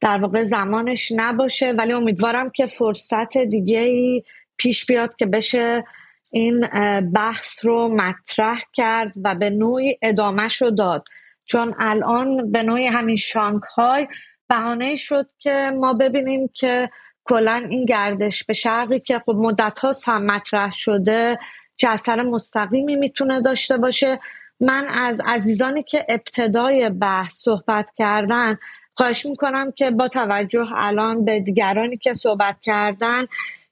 در 0.00 0.18
واقع 0.18 0.44
زمانش 0.44 1.12
نباشه 1.16 1.72
ولی 1.72 1.92
امیدوارم 1.92 2.50
که 2.50 2.66
فرصت 2.66 3.38
دیگه 3.38 4.22
پیش 4.56 4.86
بیاد 4.86 5.16
که 5.16 5.26
بشه 5.26 5.84
این 6.30 6.66
بحث 7.00 7.64
رو 7.64 7.88
مطرح 7.88 8.62
کرد 8.72 9.12
و 9.24 9.34
به 9.34 9.50
نوعی 9.50 9.98
ادامهش 10.02 10.62
رو 10.62 10.70
داد. 10.70 11.04
چون 11.44 11.74
الان 11.78 12.52
به 12.52 12.62
نوعی 12.62 12.86
همین 12.86 13.16
شانک 13.16 13.62
های 13.62 14.08
بهانه 14.48 14.96
شد 14.96 15.26
که 15.38 15.72
ما 15.80 15.92
ببینیم 15.92 16.50
که 16.54 16.90
کلا 17.24 17.66
این 17.70 17.84
گردش 17.84 18.44
به 18.44 18.52
شرقی 18.52 19.00
که 19.00 19.18
خب 19.18 19.32
مدت 19.32 19.78
هاست 19.78 20.08
هم 20.08 20.26
مطرح 20.26 20.72
شده 20.72 21.38
چه 21.76 21.88
اثر 21.88 22.22
مستقیمی 22.22 22.96
می‌تونه 22.96 23.40
داشته 23.40 23.76
باشه. 23.76 24.20
من 24.62 24.86
از 24.88 25.20
عزیزانی 25.24 25.82
که 25.82 26.06
ابتدای 26.08 26.90
بحث 26.90 27.34
صحبت 27.34 27.90
کردن 27.96 28.58
خواهش 28.94 29.26
می‌کنم 29.26 29.72
که 29.72 29.90
با 29.90 30.08
توجه 30.08 30.66
الان 30.74 31.24
به 31.24 31.40
دیگرانی 31.40 31.96
که 31.96 32.12
صحبت 32.12 32.60
کردن 32.60 33.22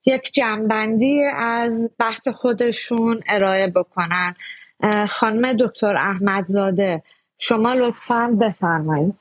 یک 0.06 0.32
جنبندی 0.32 1.24
از 1.36 1.90
بحث 1.98 2.28
خودشون 2.28 3.20
ارائه 3.28 3.66
بکنن. 3.66 4.34
خانم 5.08 5.52
دکتر 5.52 5.96
احمدزاده 5.96 7.02
شما 7.38 7.74
لطفا 7.74 8.36
بفرمایید. 8.40 9.14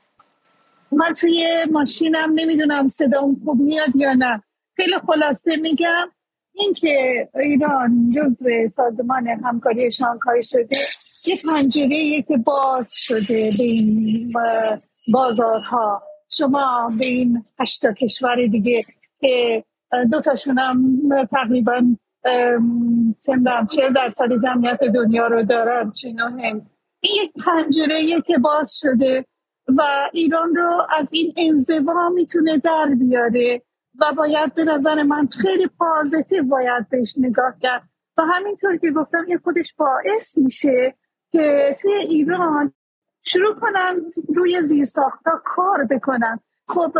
من 0.92 1.14
توی 1.14 1.66
ماشینم 1.70 2.32
نمی‌دونم 2.34 2.88
صدام 2.88 3.40
خوب 3.44 3.60
میاد 3.60 3.96
یا 3.96 4.12
نه. 4.12 4.42
خیلی 4.76 4.94
خلاصه 5.06 5.56
میگم 5.56 6.08
اینکه 6.60 7.28
ایران 7.34 8.12
جزو 8.16 8.68
سازمان 8.68 9.26
همکاری 9.26 9.92
شانگهای 9.92 10.42
شده 10.42 10.76
یک 11.26 11.42
پنجره 11.46 12.22
که 12.22 12.36
باز 12.36 12.94
شده 12.94 13.50
به 13.58 13.64
این 13.64 14.32
بازارها. 15.12 16.02
شما 16.30 16.88
به 16.98 17.06
این 17.06 17.44
هشتا 17.58 17.92
کشور 17.92 18.46
دیگه 18.46 18.82
که 19.20 19.64
دو 20.12 20.20
تاشون 20.20 20.58
هم 20.58 21.00
تقریبا 21.30 21.96
چندم 23.26 23.68
چه 23.70 23.82
درصد 23.96 24.28
جمعیت 24.42 24.78
دنیا 24.94 25.26
رو 25.26 25.42
دارن 25.42 25.90
چین 25.90 26.20
و 26.20 26.36
این 26.36 26.62
یک 27.02 27.32
پنجره 27.46 28.20
که 28.26 28.38
باز 28.38 28.78
شده 28.80 29.24
و 29.68 29.82
ایران 30.12 30.54
رو 30.54 30.86
از 30.98 31.08
این 31.10 31.32
انزوا 31.36 32.08
می‌تونه 32.08 32.58
در 32.58 32.86
بیاره. 32.98 33.62
و 33.98 34.12
باید 34.16 34.54
به 34.54 34.64
نظر 34.64 35.02
من 35.02 35.26
خیلی 35.26 35.66
پازیتیو 35.78 36.44
باید 36.44 36.88
بهش 36.88 37.14
نگاه 37.18 37.54
کرد. 37.60 37.82
و 38.16 38.22
همینطور 38.22 38.76
که 38.76 38.90
گفتم 38.90 39.24
این 39.28 39.38
خودش 39.38 39.74
باعث 39.74 40.38
میشه 40.38 40.94
که 41.32 41.76
توی 41.80 41.92
ایران 41.94 42.72
شروع 43.22 43.54
کنن 43.54 44.10
روی 44.28 44.62
زیر 44.62 44.84
ساختا 44.84 45.42
کار 45.44 45.84
بکنن. 45.84 46.40
خب 46.68 46.92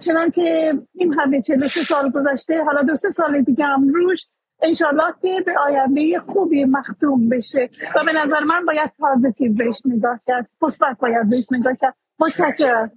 چنان 0.00 0.30
که 0.30 0.78
این 0.94 1.14
همه 1.20 1.40
43 1.40 1.80
سال 1.80 2.10
گذشته 2.10 2.64
حالا 2.64 2.82
دو 2.82 2.96
سه 2.96 3.10
سال 3.10 3.42
دیگه 3.42 3.64
هم 3.64 3.88
روش 3.88 4.26
انشالله 4.62 5.14
که 5.22 5.40
به 5.46 5.54
آینده 5.58 6.20
خوبی 6.20 6.64
مختوم 6.64 7.28
بشه. 7.28 7.70
و 7.96 8.04
به 8.04 8.12
نظر 8.12 8.44
من 8.44 8.64
باید 8.64 8.92
پازیتیو 8.98 9.52
بهش 9.54 9.82
نگاه 9.86 10.20
کرد. 10.26 10.48
مثبت 10.62 10.98
باید 10.98 11.30
بهش 11.30 11.46
نگاه 11.50 11.76
کرد. 11.80 11.94
متشکرم. 12.18 12.92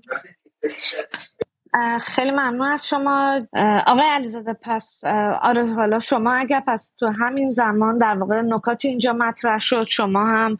خیلی 2.02 2.32
ممنون 2.32 2.68
از 2.68 2.88
شما. 2.88 3.40
آقای 3.88 4.10
علیزاده 4.12 4.54
پس 4.62 5.02
آره 5.41 5.74
حالا 5.74 5.99
شما 5.99 6.34
اگر 6.34 6.64
پس 6.68 6.94
تو 6.99 7.12
همین 7.20 7.52
زمان 7.52 7.98
در 7.98 8.18
واقع 8.18 8.41
نکاتی 8.41 8.88
اینجا 8.88 9.14
مطرح 9.14 9.60
شد 9.60 9.86
شما 9.90 10.26
هم 10.26 10.58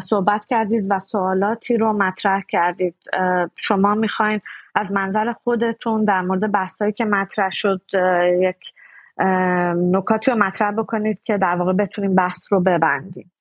صحبت 0.00 0.46
کردید 0.46 0.86
و 0.88 0.98
سوالاتی 0.98 1.76
رو 1.76 1.92
مطرح 1.92 2.42
کردید. 2.48 2.94
شما 3.56 3.94
می‌خواین 3.94 4.40
از 4.74 4.92
منظر 4.92 5.32
خودتون 5.32 6.04
در 6.04 6.20
مورد 6.20 6.52
بحثایی 6.52 6.92
که 6.92 7.04
مطرح 7.04 7.50
شد 7.50 7.80
یک 8.40 8.72
نکاتی 9.76 10.30
رو 10.30 10.36
مطرح 10.36 10.70
بکنید 10.70 11.22
که 11.24 11.38
در 11.38 11.56
واقع 11.56 11.72
بتونیم 11.72 12.14
بحث 12.14 12.52
رو 12.52 12.60
ببندیم. 12.60 13.32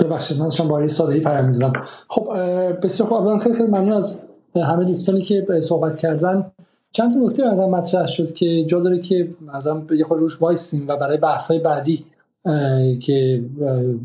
ببخشید 0.00 0.38
من 0.38 0.50
شما 0.50 0.68
باری 0.68 1.20
پیام 1.20 1.44
می‌زدم 1.44 1.72
خب 2.08 2.28
بسیار 2.82 3.08
خوب. 3.08 3.38
خیلی 3.38 3.54
خیلی 3.54 3.68
ممنون 3.68 3.92
از 3.92 4.33
همه 4.62 4.84
دوستانی 4.84 5.22
که 5.22 5.46
صحبت 5.60 5.96
کردن 5.96 6.52
چند 6.92 7.10
تا 7.14 7.20
نکته 7.20 7.46
از 7.46 7.58
مطرح 7.58 8.06
شد 8.06 8.32
که 8.32 8.64
جا 8.64 8.80
داره 8.80 8.98
که 8.98 9.28
مثلا 9.54 9.82
یه 9.96 10.04
خورده 10.04 10.22
روش 10.22 10.42
وایسیم 10.42 10.88
و 10.88 10.96
برای 10.96 11.16
بحث 11.16 11.50
های 11.50 11.58
بعدی 11.58 12.04
که 13.00 13.44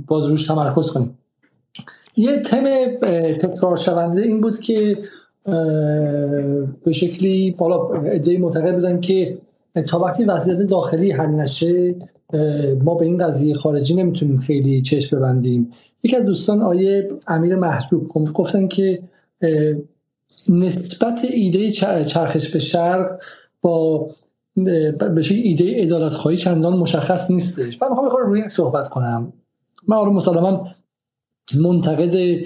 باز 0.07 0.25
روش 0.25 0.47
تمرکز 0.47 0.91
کنیم. 0.91 1.17
یه 2.17 2.41
تم 2.41 2.65
تکرار 3.33 3.77
شونده 3.77 4.21
این 4.21 4.41
بود 4.41 4.59
که 4.59 4.97
به 6.83 6.91
شکلی 6.91 7.51
بالا 7.51 7.87
ادعای 7.87 8.37
معتقد 8.37 8.75
بودن 8.75 8.99
که 8.99 9.37
تا 9.87 9.99
وقتی 9.99 10.23
وضعیت 10.23 10.57
داخلی 10.57 11.11
حل 11.11 11.29
نشه 11.29 11.95
ما 12.83 12.95
به 12.95 13.05
این 13.05 13.17
قضیه 13.17 13.55
خارجی 13.55 13.93
نمی‌تونیم 13.93 14.39
خیلی 14.39 14.81
چشم 14.81 15.17
ببندیم. 15.17 15.71
یکی 16.03 16.15
از 16.15 16.25
دوستان 16.25 16.61
آیه 16.61 17.07
امیر 17.27 17.55
محجوب 17.55 18.07
گفتن 18.33 18.67
که 18.67 18.99
نسبت 20.49 21.25
ایده 21.31 21.71
چرخش 22.05 22.49
به 22.49 22.59
شرق 22.59 23.19
با 23.61 24.07
به 24.55 25.23
ایده 25.29 25.73
ادالت 25.75 26.13
خواهی 26.13 26.37
چندان 26.37 26.77
مشخص 26.77 27.31
نیستش. 27.31 27.81
من 27.81 27.89
می‌خوام 27.89 28.09
روی 28.25 28.39
این 28.39 28.49
صحبت 28.49 28.89
کنم. 28.89 29.33
من 29.87 29.97
آره 29.97 30.09
مسلما 30.09 30.67
منتقد 31.61 32.39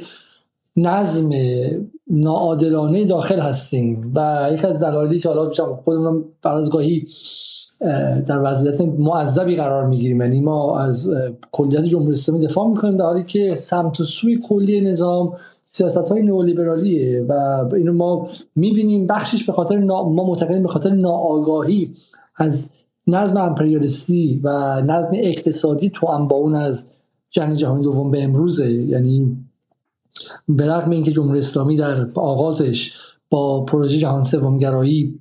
نظم 0.76 1.30
ناعادلانه 2.08 3.06
داخل 3.06 3.40
هستیم 3.40 4.12
و 4.16 4.50
یک 4.54 4.66
از 4.66 4.84
دلایلی 4.84 5.20
که 5.20 5.30
حالا 5.30 5.76
خودمون 5.84 6.26
برازگاهی 6.42 7.08
در 8.28 8.42
وضعیت 8.44 8.82
معذبی 8.82 9.56
قرار 9.56 9.86
می‌گیریم. 9.86 10.22
یعنی 10.22 10.42
ما 10.42 10.80
از 10.80 11.12
کلیت 11.52 11.84
جمهوری 11.84 12.12
اسلامی 12.12 12.46
دفاع 12.48 12.68
می‌کنیم 12.68 12.98
در 12.98 13.06
حالی 13.06 13.24
که 13.24 13.56
سمت 13.56 14.00
و 14.00 14.04
سوی 14.04 14.40
کلی 14.50 14.82
نظام 14.82 15.38
سیاست 15.76 16.10
های 16.10 16.22
نئولیبرالیه 16.22 17.26
و 17.30 17.34
اینو 17.76 17.94
ما 17.94 18.30
می‌بینیم 18.56 19.08
بخشش 19.08 19.44
به 19.44 19.54
خاطر 19.54 19.78
نا... 19.78 20.10
ما 20.10 20.24
معتقدیم 20.24 20.64
به 20.64 20.70
خاطر 20.70 20.90
ناآگاهی 20.90 21.94
از 22.36 22.70
نظم 23.08 23.38
امپریالیستی 23.38 24.42
و 24.44 24.50
نظم 24.82 25.10
اقتصادی 25.14 25.90
تو 25.90 26.28
با 26.28 26.36
اون 26.36 26.56
از 26.56 26.92
جنگ 27.30 27.58
جهانی 27.58 27.84
دوم 27.84 28.12
به 28.12 28.24
امروزه. 28.24 28.72
یعنی 28.72 29.38
به 30.50 30.68
رغم 30.68 30.90
اینکه 30.90 31.12
جمهوری 31.12 31.40
اسلامی 31.40 31.78
در 31.78 32.08
آغازش 32.16 32.94
با 33.30 33.66
پروژه 33.66 33.98
جهان 33.98 34.24
سومگرایی 34.24 35.20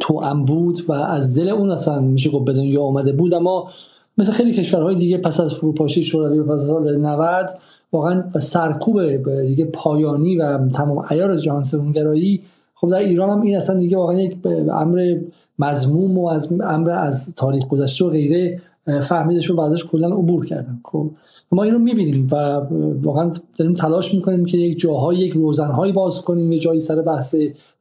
تو 0.00 0.44
بود 0.46 0.80
و 0.88 0.92
از 0.92 1.34
دل 1.34 1.48
اون 1.48 1.70
اصلا 1.70 2.00
میشه 2.00 2.30
گفت 2.30 2.44
به 2.44 2.52
دنیا 2.52 2.82
آمده 2.82 3.12
بود 3.12 3.34
اما 3.34 3.70
مثل 4.18 4.32
خیلی 4.32 4.52
کشورهای 4.52 4.96
دیگه 4.96 5.18
پس 5.18 5.40
از 5.40 5.54
فروپاشی 5.54 6.02
شوروی 6.02 6.42
پس 6.42 6.50
از 6.50 6.66
سال 6.66 6.96
90 6.96 7.58
واقعا 7.94 8.24
سرکوب 8.38 9.00
دیگه 9.40 9.64
پایانی 9.64 10.36
و 10.36 10.68
تمام 10.68 11.04
عیار 11.08 11.36
جهان 11.36 11.62
سومگرایی 11.62 12.42
خب 12.74 12.90
در 12.90 12.98
ایران 12.98 13.30
هم 13.30 13.40
این 13.40 13.56
اصلا 13.56 13.76
دیگه 13.76 13.96
واقعا 13.96 14.20
یک 14.20 14.36
امر 14.72 15.20
مضموم 15.58 16.18
و 16.18 16.28
از 16.28 16.52
امر 16.60 16.90
از 16.90 17.34
تاریخ 17.34 17.68
گذشته 17.68 18.04
و 18.04 18.10
غیره 18.10 18.60
فهمیدش 19.02 19.50
و 19.50 19.56
بعدش 19.56 19.84
کلا 19.84 20.08
عبور 20.08 20.46
کردن. 20.46 20.80
خب 20.84 21.10
ما 21.52 21.62
این 21.62 21.72
رو 21.72 21.78
می‌بینیم 21.78 22.28
و 22.32 22.60
واقعا 23.02 23.30
داریم 23.56 23.74
تلاش 23.74 24.14
می‌کنیم 24.14 24.44
که 24.44 24.58
یک 24.58 24.78
جاهای 24.78 25.16
یک 25.16 25.32
روزنهایی 25.32 25.92
باز 25.92 26.20
کنیم 26.20 26.52
یه 26.52 26.58
جایی 26.58 26.80
سر 26.80 27.02
بحث 27.02 27.34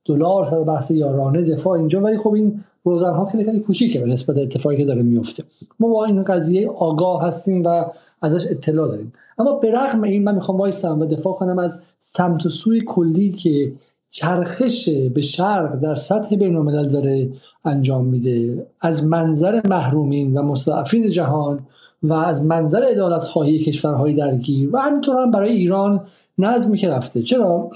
دلار 0.05 0.45
سر 0.45 0.63
بحث 0.63 0.91
یارانه 0.91 1.41
دفاع 1.41 1.73
اینجا. 1.73 2.01
ولی 2.01 2.17
خب 2.17 2.33
این 2.33 2.59
روزنها 2.83 3.25
خیلی 3.25 3.43
خیلی 3.43 3.59
کوچیکه 3.59 3.99
به 3.99 4.05
نسبت 4.05 4.37
اتفاقی 4.37 4.77
که 4.77 4.85
داره 4.85 5.03
میفته 5.03 5.43
ما 5.79 5.87
با 5.87 6.05
این 6.05 6.23
قضیه 6.23 6.69
آگاه 6.69 7.23
هستیم 7.23 7.63
و 7.65 7.85
ازش 8.23 8.47
اطلاع 8.49 8.87
داریم. 8.87 9.13
اما 9.37 9.51
به 9.51 9.71
رغم 9.71 10.03
این 10.03 10.23
من 10.23 10.35
می‌خوام 10.35 10.57
وایسم 10.57 10.99
و 10.99 11.05
دفاع 11.05 11.33
کنم 11.33 11.59
از 11.59 11.81
سمت 11.99 12.45
و 12.45 12.49
سوی 12.49 12.81
کلی 12.87 13.31
که 13.31 13.73
چرخش 14.09 14.89
به 14.89 15.21
شرق 15.21 15.75
در 15.75 15.95
سطح 15.95 16.35
بین 16.35 16.87
داره 16.87 17.29
انجام 17.65 18.05
میده. 18.05 18.67
از 18.81 19.07
منظر 19.07 19.61
محرومین 19.69 20.37
و 20.37 20.43
مستعفین 20.43 21.09
جهان 21.09 21.59
و 22.03 22.13
از 22.13 22.45
منظر 22.45 22.83
ادالت 22.91 23.21
خواهی 23.21 23.59
کشورهای 23.59 24.13
درگیر 24.13 24.75
و 24.75 24.77
همینطور 24.79 25.21
هم 25.21 25.31
برای 25.31 25.51
ایران 25.51 26.01
نظمی 26.37 26.77
که 26.77 26.89
رفته. 26.89 27.21
چرا؟ 27.21 27.71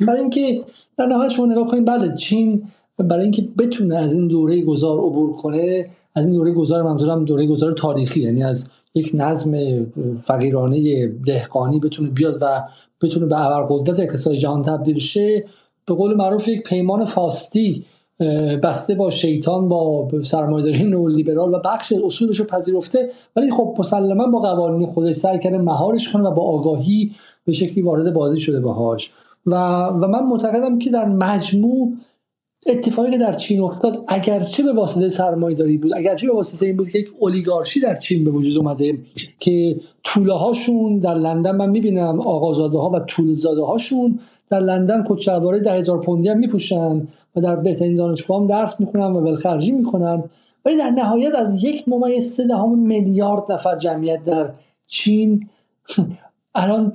برای 0.00 0.20
اینکه 0.20 0.64
در 0.98 1.06
نهایت 1.06 1.30
شما 1.30 1.46
نگاه 1.46 1.66
کنید 1.70 1.84
بله 1.86 2.14
چین 2.14 2.64
برای 2.98 3.22
اینکه 3.22 3.48
بتونه 3.58 3.96
از 3.96 4.14
این 4.14 4.28
دوره 4.28 4.62
گذار 4.62 4.98
عبور 4.98 5.32
کنه 5.32 5.86
از 6.14 6.26
این 6.26 6.34
دوره 6.34 6.52
گذار 6.52 6.82
منظورم 6.82 7.24
دوره 7.24 7.46
گذار 7.46 7.72
تاریخی 7.72 8.20
یعنی 8.20 8.42
از 8.42 8.68
یک 8.96 9.10
نظم 9.14 9.52
فقیرانه 10.16 11.06
دهقانی 11.06 11.80
بتونه 11.80 12.10
بیاد 12.10 12.38
و 12.40 12.62
بتونه 13.02 13.26
به 13.26 13.46
ابرقدرت 13.46 14.00
اقتصاد 14.00 14.34
جهان 14.34 14.62
تبدیل 14.62 14.98
شه 14.98 15.44
به 15.86 15.94
قول 15.94 16.14
معروف 16.14 16.48
یک 16.48 16.62
پیمان 16.62 17.04
فاستی 17.04 17.84
بسته 18.62 18.94
با 18.94 19.10
شیطان 19.10 19.68
با 19.68 20.08
سرمایه‌داری 20.22 20.84
نئولیبرال 20.84 21.54
و 21.54 21.58
بخش 21.64 21.92
اصولش 22.04 22.40
رو 22.40 22.44
پذیرفته. 22.44 23.10
ولی 23.36 23.50
خب 23.50 23.76
مسلما 23.78 24.26
با 24.26 24.38
قوانین 24.38 24.86
خودش 24.86 25.14
سعی 25.14 25.38
کرده 25.38 25.58
مهارش 25.58 26.12
کنه 26.12 26.28
و 26.28 26.30
با 26.30 26.42
آگاهی 26.42 27.10
به 27.44 27.52
شکلی 27.52 27.82
وارد 27.82 28.14
بازی 28.14 28.40
شده 28.40 28.60
باهاش. 28.60 29.12
و 29.46 29.54
و 29.86 30.06
من 30.06 30.24
معتقدم 30.26 30.78
که 30.78 30.90
در 30.90 31.08
مجموع 31.08 31.92
اتفاقی 32.68 33.10
که 33.10 33.18
در 33.18 33.32
چین 33.32 33.60
افتاد 33.60 34.04
اگرچه 34.08 34.62
به 34.62 34.72
واسطه 34.72 35.08
سرمایه‌داری 35.08 35.78
بود 35.78 35.94
اگرچه 35.94 36.26
به 36.26 36.32
واسطه 36.32 36.66
این 36.66 36.76
بود 36.76 36.90
که 36.90 36.98
یک 36.98 37.08
اولیگارشی 37.18 37.80
در 37.80 37.96
چین 37.96 38.24
به 38.24 38.30
وجود 38.30 38.56
اومده 38.56 38.98
که 39.40 39.76
طوله 40.04 40.34
هاشون 40.34 40.98
در 40.98 41.14
لندن 41.14 41.56
من 41.56 41.70
می‌بینم 41.70 42.20
آقازاده 42.20 42.78
ها 42.78 42.90
و 42.90 43.00
طول 43.00 43.34
زاده 43.34 43.62
هاشون 43.62 44.18
در 44.48 44.60
لندن 44.60 45.04
کچلواره 45.08 45.60
ده 45.60 45.72
هزار 45.72 46.00
پوندی 46.00 46.28
هم 46.28 46.38
میپوشن 46.38 47.08
و 47.36 47.40
در 47.40 47.56
بهترین 47.56 47.96
دانشگاه 47.96 48.40
هم 48.40 48.46
درس 48.46 48.80
می‌خونن 48.80 49.06
و 49.06 49.20
ولخرجی 49.20 49.72
می‌کنن. 49.72 50.24
ولی 50.64 50.76
در 50.76 50.90
نهایت 50.90 51.34
از 51.34 51.64
یک 51.64 51.88
ممیز 51.88 52.32
سه 52.32 52.46
دهم 52.46 52.78
میلیارد 52.78 53.52
نفر 53.52 53.76
جمعیت 53.76 54.22
در 54.22 54.50
چین 54.86 55.48
الان 56.54 56.90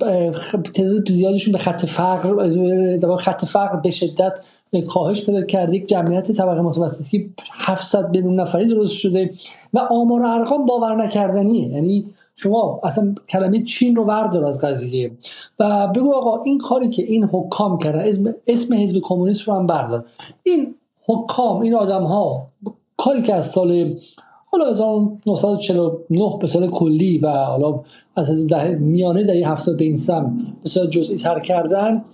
تعداد 0.74 1.08
زیادشون 1.08 1.52
به 1.52 1.58
خط 1.58 1.86
فقر 1.86 3.16
خط 3.16 3.44
فقر 3.44 3.76
به 3.76 3.90
شدت 3.90 4.40
کاهش 4.80 5.26
پیدا 5.26 5.42
کرده 5.42 5.76
یک 5.76 5.88
جمعیت 5.88 6.32
طبقه 6.32 6.60
متوسطی 6.60 7.34
700 7.52 8.10
میلیون 8.10 8.40
نفری 8.40 8.68
درست 8.68 8.94
شده 8.94 9.30
و 9.72 9.78
آمار 9.78 10.20
و 10.20 10.26
ارقام 10.26 10.66
باور 10.66 10.96
نکردنیه. 10.96 11.68
یعنی 11.68 12.06
شما 12.34 12.80
اصلا 12.84 13.14
کلمه 13.28 13.62
چین 13.62 13.96
رو 13.96 14.04
وردار 14.04 14.44
از 14.44 14.60
قضیه. 14.64 15.12
و 15.58 15.86
بگو 15.86 16.14
آقا 16.14 16.42
این 16.42 16.58
کاری 16.58 16.88
که 16.88 17.02
این 17.02 17.24
حکام 17.24 17.78
کردن 17.78 18.00
اسم, 18.00 18.34
اسم 18.46 18.74
حزب 18.74 19.00
کمونیست 19.02 19.40
رو 19.40 19.54
هم 19.54 19.66
بردار. 19.66 20.04
این 20.42 20.74
حکام 21.06 21.60
این 21.60 21.74
آدم 21.74 22.02
ها 22.02 22.48
کاری 22.96 23.22
که 23.22 23.34
از 23.34 23.50
سال 23.50 23.98
حالا 24.46 24.70
1949 24.70 26.38
به 26.40 26.46
سال 26.46 26.66
کلی 26.66 27.18
و 27.18 27.28
حالا 27.28 27.80
از 28.16 28.46
ده 28.46 28.74
میانه 28.74 29.24
دهه 29.24 29.50
70 29.50 29.76
به 29.76 29.84
این 29.84 29.96
سم 29.96 30.38
به 30.62 30.68
صورت 30.68 30.90
جزئی 30.90 31.16
تر 31.16 31.40
کردن 31.40 32.04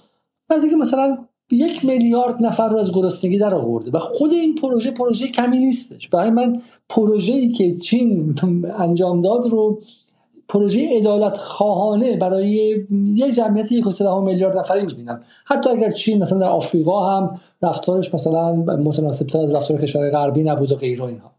نزدیک 0.51 0.72
مثلا 0.72 1.18
یک 1.51 1.85
میلیارد 1.85 2.37
نفر 2.41 2.69
رو 2.69 2.77
از 2.77 2.93
گرسنگی 2.93 3.39
در 3.39 3.55
آورده 3.55 3.91
و 3.91 3.99
خود 3.99 4.33
این 4.33 4.55
پروژه 4.55 4.91
پروژه 4.91 5.29
کمی 5.29 5.59
نیستش. 5.59 6.09
برای 6.09 6.31
من 6.31 6.61
پروژه 6.89 7.33
ای 7.33 7.53
که 7.53 7.77
چین 7.77 8.35
انجام 8.79 9.20
داد 9.20 9.47
رو 9.47 9.81
پروژه 10.49 10.89
ادالت 10.93 11.37
خواهانه 11.37 12.16
برای 12.16 12.85
یه 12.91 13.33
جمعیت 13.33 13.73
یک 13.73 13.85
میلیارد 14.25 14.59
نفری 14.59 14.87
می‌بینم. 14.87 15.23
حتی 15.45 15.70
اگر 15.70 15.91
چین 15.91 16.19
مثلا 16.19 16.39
در 16.39 16.49
آفریقا 16.49 17.16
هم 17.16 17.41
رفتارش 17.62 18.15
مثلا 18.15 18.55
متناسب 18.57 19.27
تر 19.27 19.41
از 19.41 19.55
رفتار 19.55 19.81
کشور 19.81 20.11
غربی 20.11 20.43
نبود 20.43 20.73
و 20.73 20.75
غیره 20.75 21.05
اینها. 21.05 21.31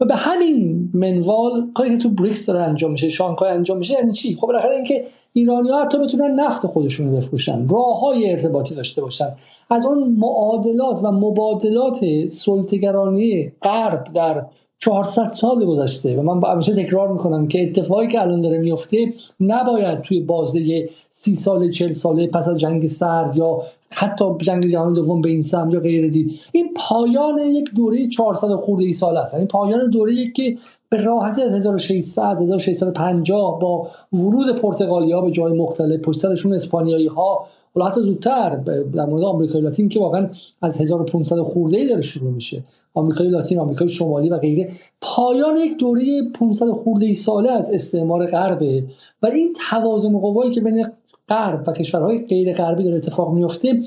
و 0.00 0.04
به 0.04 0.16
همین 0.16 0.90
منوال 0.94 1.70
کاری 1.74 1.90
که 1.90 2.02
تو 2.02 2.08
بریکس 2.08 2.46
داره 2.46 2.62
انجام 2.62 2.92
میشه 2.92 3.10
شانگهای 3.10 3.50
انجام 3.50 3.78
میشه 3.78 3.94
یعنی 3.94 4.12
چی؟ 4.12 4.36
خب 4.36 4.46
بالاخره 4.46 4.74
اینکه 4.74 5.04
ایرانی 5.32 5.68
ها 5.68 5.82
حتی 5.82 5.98
بتونن 5.98 6.40
نفت 6.40 6.66
خودشون 6.66 7.08
رو 7.08 7.16
بفروشن 7.16 7.68
راه 7.68 8.00
های 8.00 8.30
ارتباطی 8.30 8.74
داشته 8.74 9.02
باشن. 9.02 9.28
از 9.70 9.86
اون 9.86 10.16
معادلات 10.18 11.04
و 11.04 11.12
مبادلات 11.12 12.04
سلطگرانی 12.30 13.52
غرب 13.62 14.12
در 14.14 14.46
400 14.78 15.30
سال 15.30 15.64
گذشته 15.64 16.16
و 16.16 16.22
من 16.22 16.52
همیشه 16.52 16.74
تکرار 16.74 17.12
می‌کنم 17.12 17.48
که 17.48 17.62
اتفاقی 17.62 18.06
که 18.06 18.22
الان 18.22 18.42
داره 18.42 18.58
میفته 18.58 19.12
نباید 19.40 20.00
توی 20.00 20.20
بازه 20.20 20.88
سی 21.08 21.34
ساله 21.34 21.70
چل 21.70 21.92
ساله 21.92 22.26
پس 22.26 22.48
از 22.48 22.58
جنگ 22.58 22.86
سرد 22.86 23.36
یا 23.36 23.62
حتی 23.90 24.24
جنگ 24.40 24.66
جهانی 24.66 24.94
دوم 24.94 25.20
به 25.20 25.28
این 25.28 25.42
سمت 25.42 25.72
یا 25.72 25.80
غیره 25.80 26.08
دید. 26.08 26.40
این 26.52 26.74
پایان 26.76 27.38
یک 27.38 27.70
دوره 27.76 28.08
400 28.08 28.48
خورده 28.48 28.84
ای 28.84 28.92
سال 28.92 29.16
است. 29.16 29.34
این 29.34 29.46
پایان 29.46 29.90
دوره 29.90 30.30
که 30.30 30.58
به 30.92 31.04
راحتی 31.04 31.42
از 31.42 31.54
1600 31.54 32.42
1650 32.42 33.58
با 33.58 33.88
ورود 34.12 34.56
پرتغالی 34.56 35.12
ها 35.12 35.20
به 35.20 35.30
جای 35.30 35.52
مختلف 35.52 36.00
پشترشون 36.00 36.52
اسپانیایی 36.52 37.06
ها 37.06 37.46
ولی 37.76 37.84
حتی 37.84 38.02
زودتر 38.02 38.56
در 38.94 39.06
مورد 39.06 39.22
آمریکای 39.22 39.60
لاتین 39.60 39.88
که 39.88 40.00
واقعا 40.00 40.28
از 40.62 40.80
1500 40.80 41.36
خورده 41.36 41.76
ای 41.76 41.88
داره 41.88 42.00
شروع 42.00 42.30
میشه. 42.30 42.64
آمریکای 42.94 43.28
لاتین 43.28 43.58
آمریکای 43.58 43.88
شمالی 43.88 44.28
و 44.28 44.38
غیره. 44.38 44.72
پایان 45.00 45.56
یک 45.56 45.76
دوره 45.76 46.02
500 46.34 46.66
خورده 46.70 47.06
ای 47.06 47.14
ساله 47.14 47.50
از 47.50 47.74
استعمار 47.74 48.26
غربه 48.26 48.84
و 49.22 49.26
این 49.26 49.52
توازن 49.70 50.18
قوایی 50.18 50.50
که 50.50 50.60
بین 50.60 50.86
غرب 51.28 51.64
و 51.66 51.72
کشورهای 51.72 52.18
غیر 52.18 52.54
غربی 52.54 52.84
داره 52.84 52.96
اتفاق 52.96 53.34
میفته 53.34 53.82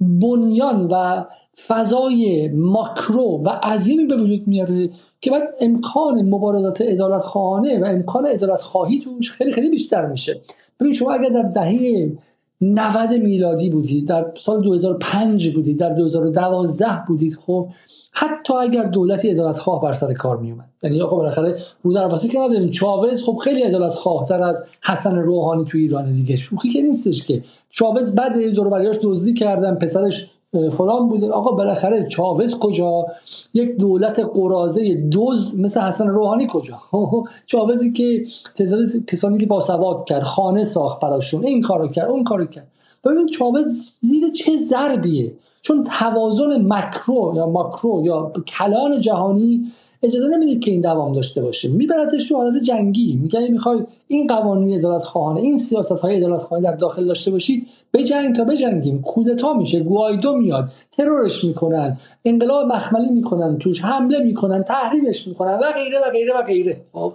بنیان 0.00 0.88
و 0.90 1.24
فضای 1.66 2.48
ماکرو 2.48 3.42
و 3.44 3.48
عظیمی 3.48 4.04
به 4.04 4.16
وجود 4.16 4.48
میاره 4.48 4.88
که 5.24 5.30
بعد 5.30 5.42
امکان 5.60 6.22
مبارزات 6.22 6.82
ادالت 6.86 7.22
خواهانه 7.22 7.80
و 7.80 7.84
امکان 7.84 8.26
ادالت 8.28 8.60
خواهی 8.60 9.00
توش 9.00 9.30
خیلی 9.30 9.52
خیلی 9.52 9.70
بیشتر 9.70 10.06
میشه. 10.06 10.40
ببین 10.80 10.92
شما 10.92 11.12
اگر 11.12 11.28
در 11.28 11.42
دهه 11.42 12.12
90 12.60 13.10
میلادی 13.10 13.70
بودید 13.70 14.08
در 14.08 14.26
سال 14.38 14.62
2005 14.62 15.54
بودید 15.54 15.78
در 15.78 15.92
2012 15.92 16.86
بودید 17.08 17.38
خب 17.46 17.68
حتی 18.12 18.54
اگر 18.54 18.82
دولتی 18.82 19.30
ادالت 19.30 19.56
خواه 19.56 19.82
بر 19.82 19.92
سر 19.92 20.12
کار 20.12 20.36
می 20.36 20.50
اومد 20.50 20.68
یعنی 20.82 21.02
آقا 21.02 21.16
بالاخره 21.16 21.58
رو 21.82 21.94
در 21.94 22.06
واسه 22.06 22.28
که 22.28 22.38
نداریم. 22.40 22.70
چاوز 22.70 23.22
خب 23.22 23.36
خیلی 23.44 23.64
ادالت 23.64 23.92
خواه 23.92 24.28
تر 24.28 24.42
از 24.42 24.64
حسن 24.82 25.16
روحانی 25.18 25.64
تو 25.64 25.78
ایران 25.78 26.12
دیگه. 26.12 26.36
شوخی 26.36 26.70
که 26.70 26.82
نیستش 26.82 27.24
که. 27.24 27.42
چاوز 27.70 28.14
بعد 28.14 28.48
دور 28.54 28.68
بریاش 28.68 28.96
دزدی 29.02 29.34
کردن 29.34 29.74
پسرش 29.74 30.30
فلان 30.70 31.08
بوده. 31.08 31.30
آقا 31.30 31.52
بالاخره 31.52 32.08
چاوز 32.08 32.58
کجا؟ 32.58 33.06
یک 33.54 33.76
دولت 33.76 34.20
قرازه 34.34 35.08
دزد 35.12 35.60
مثل 35.60 35.80
حسن 35.80 36.08
روحانی 36.08 36.46
کجا؟ 36.50 36.80
چاوزی 37.46 37.92
که 37.92 38.26
تعداد 38.54 38.88
کسانی 39.06 39.38
که 39.38 39.46
باسواد 39.46 40.04
کرد 40.04 40.22
خانه 40.22 40.64
ساخت 40.64 41.00
براشون. 41.00 41.44
این 41.44 41.60
کارو 41.60 41.88
کرد 41.88 42.10
اون 42.10 42.24
کارو 42.24 42.46
کرد. 42.46 42.66
ببین 43.04 43.26
چاوز 43.26 43.98
زیر 44.00 44.30
چه 44.30 44.56
ضربیه؟ 44.56 45.32
چون 45.62 45.84
توازن 45.84 46.66
مکرو 46.66 47.32
یا 47.36 47.46
ماکرو 47.46 48.02
یا 48.04 48.32
کلان 48.46 49.00
جهانی 49.00 49.72
اجازه 50.04 50.28
نمیده 50.28 50.60
که 50.60 50.70
این 50.70 50.80
دوام 50.80 51.14
داشته 51.14 51.42
باشه. 51.42 51.68
میبرتش 51.68 52.28
تو 52.28 52.36
حالت 52.36 52.62
جنگی. 52.62 53.18
میگه 53.22 53.48
می‌خوای 53.48 53.80
این 54.08 54.26
قوانین 54.26 54.78
عدالت 54.78 55.02
خواهانه 55.02 55.40
این 55.40 55.58
سیاست 55.58 55.92
های 55.92 56.16
عدالت 56.16 56.40
خواهانه 56.40 56.70
در 56.70 56.76
داخل 56.76 57.06
داشته 57.06 57.30
باشید 57.30 57.66
بجنگ 57.92 58.36
تا 58.36 58.44
بجنگیم 58.44 59.02
کودتا 59.02 59.52
میشه. 59.52 59.80
گوایدو 59.80 60.36
میاد. 60.36 60.68
ترورش 60.96 61.44
می‌کنن. 61.44 61.98
انقلاب 62.24 62.66
مخملی 62.66 63.10
می‌کنن 63.10 63.58
توش. 63.58 63.82
حمله 63.82 64.18
می‌کنن. 64.18 64.62
تحریمش 64.62 65.28
می‌کنن. 65.28 65.54
و 65.54 65.72
غیره 65.72 65.98
و 66.06 66.10
غیره 66.10 66.32
و 66.34 66.42
غیره. 66.42 66.76
خب 66.92 67.12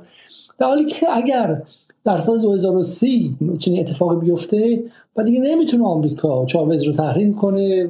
در 0.58 0.68
حالی 0.68 0.86
که 0.86 1.08
اگر 1.12 1.62
در 2.06 2.18
سال 2.18 2.42
2030 2.42 3.36
چنین 3.60 3.80
اتفاقی 3.80 4.16
بیفته 4.16 4.84
و 5.16 5.24
دیگه 5.24 5.40
نمی‌تونه 5.40 5.86
آمریکا 5.86 6.46
چاوز 6.46 6.84
رو 6.84 6.94
تحریم 6.94 7.34
کنه 7.34 7.88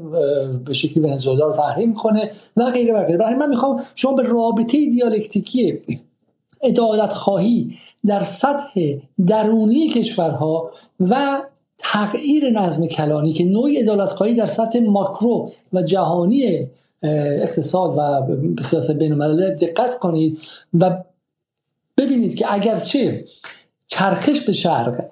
به 0.65 0.73
شکلی 0.73 1.03
ونزوئلا 1.03 1.45
رو 1.45 1.53
تحریم 1.53 1.93
کنه 1.93 2.31
و 2.57 2.71
غیره 2.71 2.93
و 2.93 3.03
غیره. 3.03 3.17
برای 3.17 3.35
من 3.35 3.49
می‌خوام 3.49 3.83
شما 3.95 4.13
به 4.13 4.23
رابطه 4.23 4.85
دیالکتیکی 4.85 5.79
عدالت 6.63 7.13
خواهی 7.13 7.77
در 8.05 8.23
سطح 8.23 8.95
درونی 9.27 9.89
کشورها 9.89 10.71
و 10.99 11.41
تغییر 11.77 12.49
نظم 12.49 12.87
کلانی 12.87 13.33
که 13.33 13.45
نوعی 13.45 13.77
عدالت 13.77 14.09
خواهی 14.09 14.33
در 14.33 14.45
سطح 14.45 14.79
ماکرو 14.79 15.51
و 15.73 15.81
جهانی 15.81 16.67
اقتصاد 17.03 17.97
و 17.97 18.27
سیاست 18.63 18.91
بین 18.91 19.17
دقت 19.55 19.99
کنید 19.99 20.39
و 20.73 21.03
ببینید 21.97 22.35
که 22.35 22.53
اگرچه 22.53 23.25
چرخش 23.89 24.41
به 24.41 24.51
شرق 24.51 25.05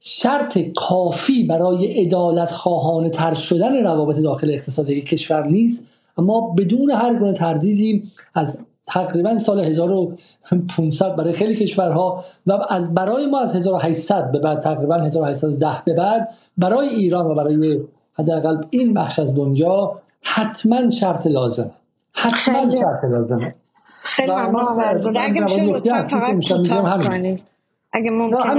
شرط 0.00 0.58
کافی 0.76 1.44
برای 1.44 2.06
ادالت 2.06 2.50
خواهان 2.50 3.10
تر 3.10 3.34
شدن 3.34 3.84
روابط 3.84 4.16
داخل 4.16 4.50
اقتصادی 4.50 5.00
کشور 5.00 5.46
نیست. 5.46 5.84
اما 6.18 6.54
بدون 6.58 6.90
هر 6.90 7.14
گونه 7.14 7.32
تردیدی 7.32 8.10
از 8.34 8.60
تقریبا 8.86 9.38
سال 9.38 9.60
1500 9.60 11.16
برای 11.16 11.32
خیلی 11.32 11.54
کشورها 11.54 12.24
و 12.46 12.58
از 12.68 12.94
برای 12.94 13.26
ما 13.26 13.40
از 13.40 13.56
1800 13.56 14.32
به 14.32 14.38
بعد 14.38 14.58
تقریبا 14.58 14.94
1810 14.94 15.82
به 15.84 15.94
بعد 15.94 16.28
برای 16.58 16.88
ایران 16.88 17.26
و 17.26 17.34
برای 17.34 17.80
حداقل 18.14 18.64
این 18.70 18.94
بخش 18.94 19.18
از 19.18 19.34
دنیا 19.34 20.02
حتما 20.22 20.90
شرط 20.90 21.26
لازمه. 21.26 21.70
حتما 22.12 22.76
شرط 22.76 23.04
لازمه. 23.04 23.54
خیلی 24.02 24.32
ممنون 24.32 25.16
اگه 25.16 25.40
میشه 25.40 25.62
لطفا 25.62 26.04
فقط 26.04 26.48
کوتاه 26.48 27.08
کنید 27.08 27.51
اگه 27.92 28.10
ممکنه 28.10 28.54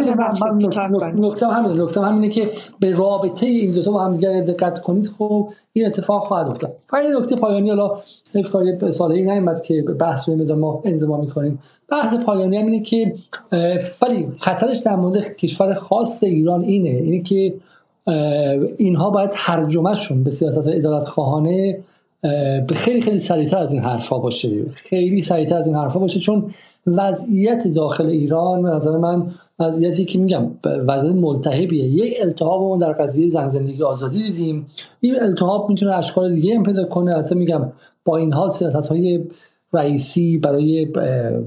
نکته 1.16 1.48
همینه 1.48 1.84
نکته 1.84 2.02
همینه 2.02 2.30
که 2.30 2.52
به 2.80 2.92
رابطه 2.92 3.45
این 3.45 3.72
دو 3.72 3.84
تا 3.84 3.92
با 3.92 4.03
هم 4.03 4.12
دیگه 4.12 4.44
دقت 4.48 4.82
کنید 4.82 5.12
خب 5.18 5.50
این 5.74 5.86
اتفاق 5.86 6.28
خواهد 6.28 6.48
افتاد. 6.48 6.76
فقط 6.90 7.03
نکته 7.20 7.36
پایانی 7.36 7.70
حالا 7.70 7.92
حیف 8.34 8.90
سالی 8.90 9.22
نیومد 9.22 9.62
که 9.62 9.82
بحث 9.82 10.30
رو 10.30 10.56
ما 10.56 10.82
انزما 10.86 11.18
می‌کنیم. 11.18 11.60
بحث 11.90 12.16
پایانی 12.16 12.58
هم 12.58 12.66
اینه 12.66 12.80
که 12.80 13.16
ولی 14.02 14.28
خطرش 14.40 14.78
در 14.78 14.95
مورد 14.95 15.36
کشور 15.36 15.74
خاص 15.74 16.24
ایران 16.24 16.62
اینه 16.62 16.90
اینه 16.90 17.22
که 17.22 17.53
اینها 18.78 19.10
باید 19.10 19.30
ترجمهشون 19.34 20.24
به 20.24 20.30
سیاست 20.30 20.68
ادارت 20.68 21.03
خواهانه 21.03 21.80
به 22.68 22.76
خیلی 22.76 23.02
خیلی 23.02 23.18
سریعتر 23.18 23.58
از 23.58 23.74
این 23.74 23.82
حرفا 23.82 24.18
باشه. 24.18 24.66
خیلی 24.66 25.22
سریعتر 25.22 25.58
از 25.58 25.68
این 25.68 25.76
حرفا 25.76 26.00
باشه 26.00 26.20
چون 26.20 26.52
وضعیت 26.88 27.68
داخل 27.68 28.06
ایران 28.06 28.62
به 28.62 28.70
نظر 28.70 28.98
من 28.98 29.26
وضعیتی 29.60 30.06
که 30.06 30.20
میگم 30.20 30.52
وضعیت 30.64 31.16
ملتهبیه. 31.16 31.84
یک 31.84 32.14
التهاب 32.22 32.82
در 32.82 32.94
قضیه 32.94 33.28
زن 33.28 33.48
زندگی 33.48 33.84
آزادی 33.84 34.24
دیدیم. 34.24 34.68
این 35.00 35.16
التهاب 35.22 35.70
می‌تونه 35.70 35.94
اشکال 35.94 36.34
دیگه 36.34 36.56
هم 36.56 36.64
پیدا 36.64 36.86
کنه. 36.86 37.16
حتی 37.16 37.36
میگم 37.36 37.72
با 38.06 38.18
این 38.18 38.34
حال 38.34 38.50
سیاست 38.50 38.88
های 38.88 39.24
رئیسی 39.74 40.38
برای 40.38 40.86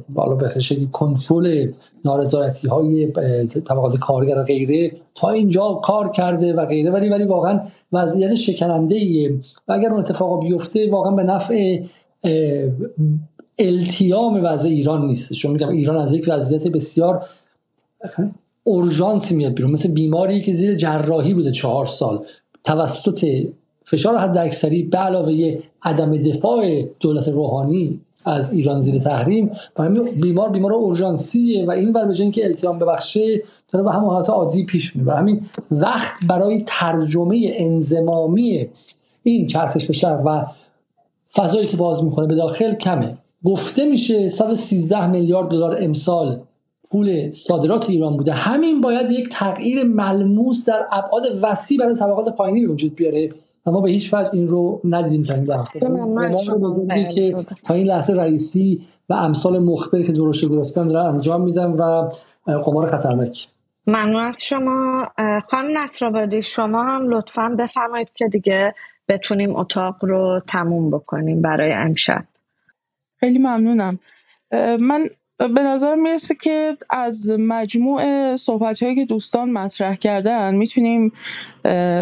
بالا 0.08 0.34
به 0.34 0.48
کنترل 0.92 1.68
نارضایتی 2.04 2.68
های 2.68 3.12
طبقات 3.46 3.98
کارگر 3.98 4.38
و 4.38 4.42
غیره 4.42 4.92
تا 5.14 5.30
اینجا 5.30 5.80
کار 5.84 6.10
کرده 6.10 6.54
و 6.54 6.66
غیره. 6.66 6.90
ولی 6.90 7.08
ولی 7.08 7.24
واقعا 7.24 7.60
وضعیت 7.92 8.34
شکننده 8.34 8.96
ایه 8.96 9.40
و 9.68 9.72
اگر 9.72 9.88
اون 9.88 9.98
اتفاق 9.98 10.40
بیفته 10.40 10.90
واقعا 10.90 11.14
به 11.14 11.22
نفع 11.22 11.80
التیام 13.58 14.44
وضع 14.44 14.68
ایران 14.68 15.06
نیست. 15.06 15.32
چون 15.32 15.52
میگم 15.52 15.68
ایران 15.68 15.96
از 15.96 16.12
یک 16.12 16.24
وضعیت 16.28 16.66
بسیار 16.66 17.26
اورژانسی 18.64 19.34
میاد 19.34 19.54
بیرون. 19.54 19.70
مثل 19.70 19.92
بیماری 19.92 20.40
که 20.40 20.52
زیر 20.54 20.74
جراحی 20.74 21.34
بوده 21.34 21.52
چهار 21.52 21.86
سال. 21.86 22.24
توسط 22.64 23.26
فشار 23.84 24.16
حد 24.16 24.36
اکثری 24.36 24.82
به 24.82 24.98
علاوه 24.98 25.58
عدم 25.82 26.16
دفاع 26.16 26.82
دولت 27.00 27.28
روحانی 27.28 28.00
از 28.24 28.52
ایران 28.52 28.80
زیر 28.80 28.98
تحریم 28.98 29.50
بیمار 30.20 30.50
بیمار 30.50 30.72
اورژانسیه 30.72 31.66
و 31.66 31.70
این 31.70 31.92
بر 31.92 32.04
به 32.04 32.30
که 32.30 32.44
التیام 32.44 32.78
ببخشه 32.78 33.42
داره 33.72 33.84
به 33.84 33.92
همون 33.92 34.10
حالت 34.10 34.30
عادی 34.30 34.64
پیش 34.64 34.96
میره 34.96 35.12
همین 35.12 35.46
وقت 35.70 36.12
برای 36.28 36.62
ترجمه 36.66 37.50
انزمامی 37.52 38.66
این 39.22 39.46
چرخش 39.46 39.86
به 39.86 40.08
و 40.08 40.46
فضایی 41.32 41.66
که 41.66 41.76
باز 41.76 42.04
می‌کنه 42.04 42.26
به 42.26 42.34
داخل 42.34 42.74
کمه. 42.74 43.16
گفته 43.46 43.84
میشه 43.84 44.28
113 44.28 45.06
میلیارد 45.06 45.48
دلار 45.48 45.76
امسال 45.80 46.40
پول 46.90 47.30
صادرات 47.30 47.90
ایران 47.90 48.16
بوده. 48.16 48.32
همین 48.32 48.80
باید 48.80 49.10
یک 49.10 49.28
تغییر 49.28 49.84
ملموس 49.84 50.64
در 50.64 50.86
ابعاد 50.92 51.22
وسیع 51.42 51.78
برای 51.78 51.94
طبقات 51.94 52.36
پایینی 52.36 52.66
به 52.66 52.72
وجود 52.72 52.94
بیاره. 52.94 53.28
و 53.66 53.70
ما 53.70 53.80
به 53.80 53.90
هیچ 53.90 54.14
وجه 54.14 54.30
این 54.32 54.48
رو 54.48 54.80
ندیدیم 54.84 55.22
تا 55.22 55.34
این 56.94 57.08
که 57.08 57.36
تا 57.64 57.74
این 57.74 57.86
لحظه 57.86 58.14
رئیسی 58.14 58.80
و 59.08 59.14
امثال 59.14 59.58
مخبری 59.58 60.04
که 60.04 60.12
درست 60.12 60.48
گرفتن 60.48 60.88
دارن 60.88 61.06
انجام 61.06 61.42
میدن 61.42 61.70
و 61.70 62.10
قمار 62.46 62.86
خطرناک. 62.86 63.48
ممنون 63.86 64.22
از 64.22 64.42
شما. 64.42 65.06
خانم 65.50 65.78
نصرآبادی 65.78 66.42
شما 66.42 66.84
هم 66.84 67.08
لطفا 67.08 67.56
بفرمایید 67.58 68.10
که 68.14 68.28
دیگه 68.28 68.74
بتونیم 69.08 69.56
اتاق 69.56 70.04
رو 70.04 70.40
تموم 70.46 70.90
بکنیم 70.90 71.42
برای 71.42 71.72
امشب. 71.72 72.24
خیلی 73.20 73.38
ممنونم. 73.38 73.98
من 74.80 75.10
به 75.38 75.62
نظر 75.62 75.94
می‌رسه 75.94 76.34
که 76.34 76.76
از 76.90 77.28
مجموع 77.28 78.36
صحبت 78.36 78.82
هایی 78.82 78.94
که 78.94 79.04
دوستان 79.04 79.50
مطرح 79.50 79.96
کردن 79.96 80.54
می‌تونیم 80.54 81.12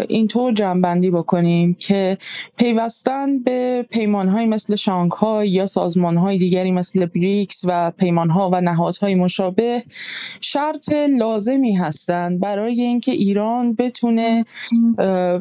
اینطور 0.09 0.53
جنبندی 0.53 1.11
بکنیم 1.11 1.75
که 1.75 2.19
پیوستن 2.57 3.39
به 3.39 3.87
پیمان 3.91 4.29
های 4.29 4.47
مثل 4.47 4.77
شانگهای 4.77 5.49
یا 5.49 5.67
سازمان 5.67 6.17
های 6.17 6.39
دیگری 6.39 6.73
مثل 6.73 7.07
بریکس 7.07 7.63
و 7.65 7.91
پیمان 7.91 8.31
ها 8.31 8.51
و 8.53 8.61
نهادهای 8.61 9.15
مشابه 9.15 9.83
شرط 10.41 10.93
لازمی 10.93 11.73
هستند 11.73 12.41
برای 12.41 12.83
اینکه 12.83 13.13
ایران 13.13 13.75
بتونه 13.75 14.45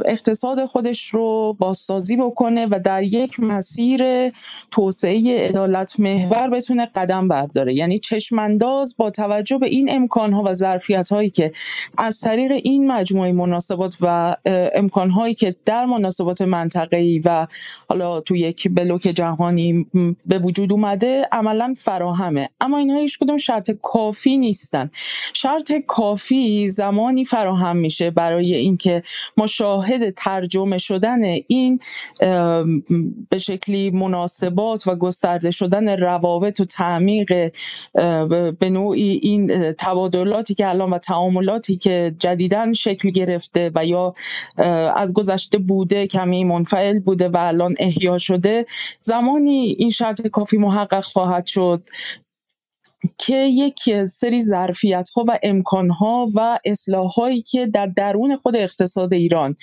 اقتصاد 0.05 0.65
خودش 0.65 1.07
رو 1.09 1.55
بازسازی 1.59 2.17
بکنه 2.17 2.65
و 2.65 2.79
در 2.83 3.03
یک 3.03 3.39
مسیر 3.39 4.29
توسعه 4.71 5.47
عدالت 5.49 5.99
محور 5.99 6.49
بتونه 6.49 6.85
قدم 6.85 7.27
برداره. 7.27 7.82
یعنی 7.83 7.99
چشمانداز 7.99 8.95
با 8.97 9.09
توجه 9.09 9.57
به 9.57 9.67
این 9.67 9.87
امکانها 9.91 10.43
و 10.45 10.53
ظرفیت‌هایی 10.53 11.29
که 11.29 11.51
از 11.97 12.19
طریق 12.21 12.51
این 12.51 12.87
مجموعه 12.87 13.31
مناسبات 13.31 13.97
و 14.01 14.35
امکانهایی 14.75 15.33
که 15.33 15.55
در 15.65 15.85
مناسبات 15.85 16.41
منطقه‌ای 16.41 17.19
و 17.25 17.47
حالا 17.89 18.21
تو 18.21 18.35
یک 18.35 18.67
بلوک 18.71 19.01
جهانی 19.01 19.85
به 20.25 20.39
وجود 20.39 20.73
اومده 20.73 21.27
عملا 21.31 21.73
فراهمه. 21.77 22.49
اما 22.61 22.77
اینها 22.77 22.99
هیچ 22.99 23.19
کدوم 23.19 23.37
شرط 23.37 23.71
کافی 23.81 24.37
نیستن. 24.37 24.89
شرط 25.33 25.71
کافی 25.87 26.69
زمانی 26.69 27.25
فراهم 27.25 27.77
میشه 27.77 28.11
برای 28.11 28.55
اینکه 28.55 29.03
ما 29.37 29.47
شاهد 29.47 30.09
ترجمه 30.09 30.77
شدن 30.77 31.21
این 31.47 31.79
به 33.29 33.37
شکلی 33.37 33.91
مناسبات 33.91 34.87
و 34.87 34.95
گسترده 34.95 35.51
شدن 35.51 35.89
روابط 35.89 36.59
و 36.59 36.65
تعمیق 36.65 37.51
به 38.59 38.69
نوعی 38.69 39.19
این 39.23 39.71
تبادلاتی 39.71 40.53
که 40.53 40.69
الان 40.69 40.89
و 40.89 40.97
تعاملاتی 40.97 41.77
که 41.77 42.15
جدیدا 42.19 42.73
شکل 42.73 43.09
گرفته 43.09 43.71
و 43.75 43.85
یا 43.85 44.13
از 44.95 45.13
گذشته 45.13 45.57
بوده 45.57 46.07
کمی 46.07 46.43
منفعل 46.43 46.99
بوده 46.99 47.29
و 47.29 47.37
الان 47.37 47.75
احیا 47.79 48.17
شده 48.17 48.65
زمانی 49.01 49.75
این 49.79 49.89
شرط 49.89 50.27
کافی 50.27 50.57
محقق 50.57 51.03
خواهد 51.03 51.45
شد. 51.45 51.83
که 53.17 53.35
یک 53.35 54.05
سری 54.05 54.41
ظرفیت 54.41 55.09
ها 55.15 55.23
و 55.27 55.39
امکان 55.43 55.89
ها 55.89 56.25
و 56.35 56.57
اصلاح 56.65 57.07
هایی 57.07 57.41
که 57.41 57.65
در 57.65 57.85
درون 57.85 58.35
خود 58.35 58.55
اقتصاد 58.57 59.13
ایران 59.13 59.55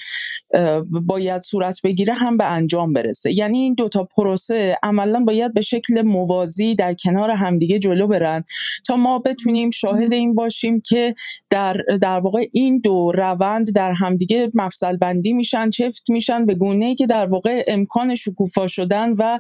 باید 0.91 1.41
صورت 1.41 1.81
بگیره 1.85 2.15
هم 2.15 2.37
به 2.37 2.45
انجام 2.45 2.93
برسه. 2.93 3.33
یعنی 3.33 3.59
این 3.59 3.75
دوتا 3.75 4.05
پروسه 4.05 4.77
عملا 4.83 5.21
باید 5.21 5.55
به 5.55 5.61
شکل 5.61 6.03
موازی 6.03 6.75
در 6.75 6.95
کنار 6.95 7.31
همدیگه 7.31 7.79
جلو 7.79 8.07
برن 8.07 8.45
تا 8.87 8.97
ما 8.97 9.19
بتونیم 9.19 9.71
شاهد 9.71 10.13
این 10.13 10.35
باشیم 10.35 10.81
که 10.81 11.15
در 11.51 11.77
در 12.01 12.21
واقع 12.21 12.47
این 12.53 12.81
دو 12.81 13.13
روند 13.13 13.75
در 13.75 13.93
همدیگه 13.93 14.51
مفصل 14.55 14.97
بندی 14.97 15.33
میشن 15.33 15.71
چفت 15.71 16.11
میشن 16.11 16.47
به 16.47 16.55
گونه 16.55 16.87
ای 16.87 16.95
که 16.95 17.07
در 17.07 17.27
واقع 17.27 17.65
امکان 17.67 18.15
شکوفا 18.15 18.67
شدن 18.67 19.13
و 19.13 19.39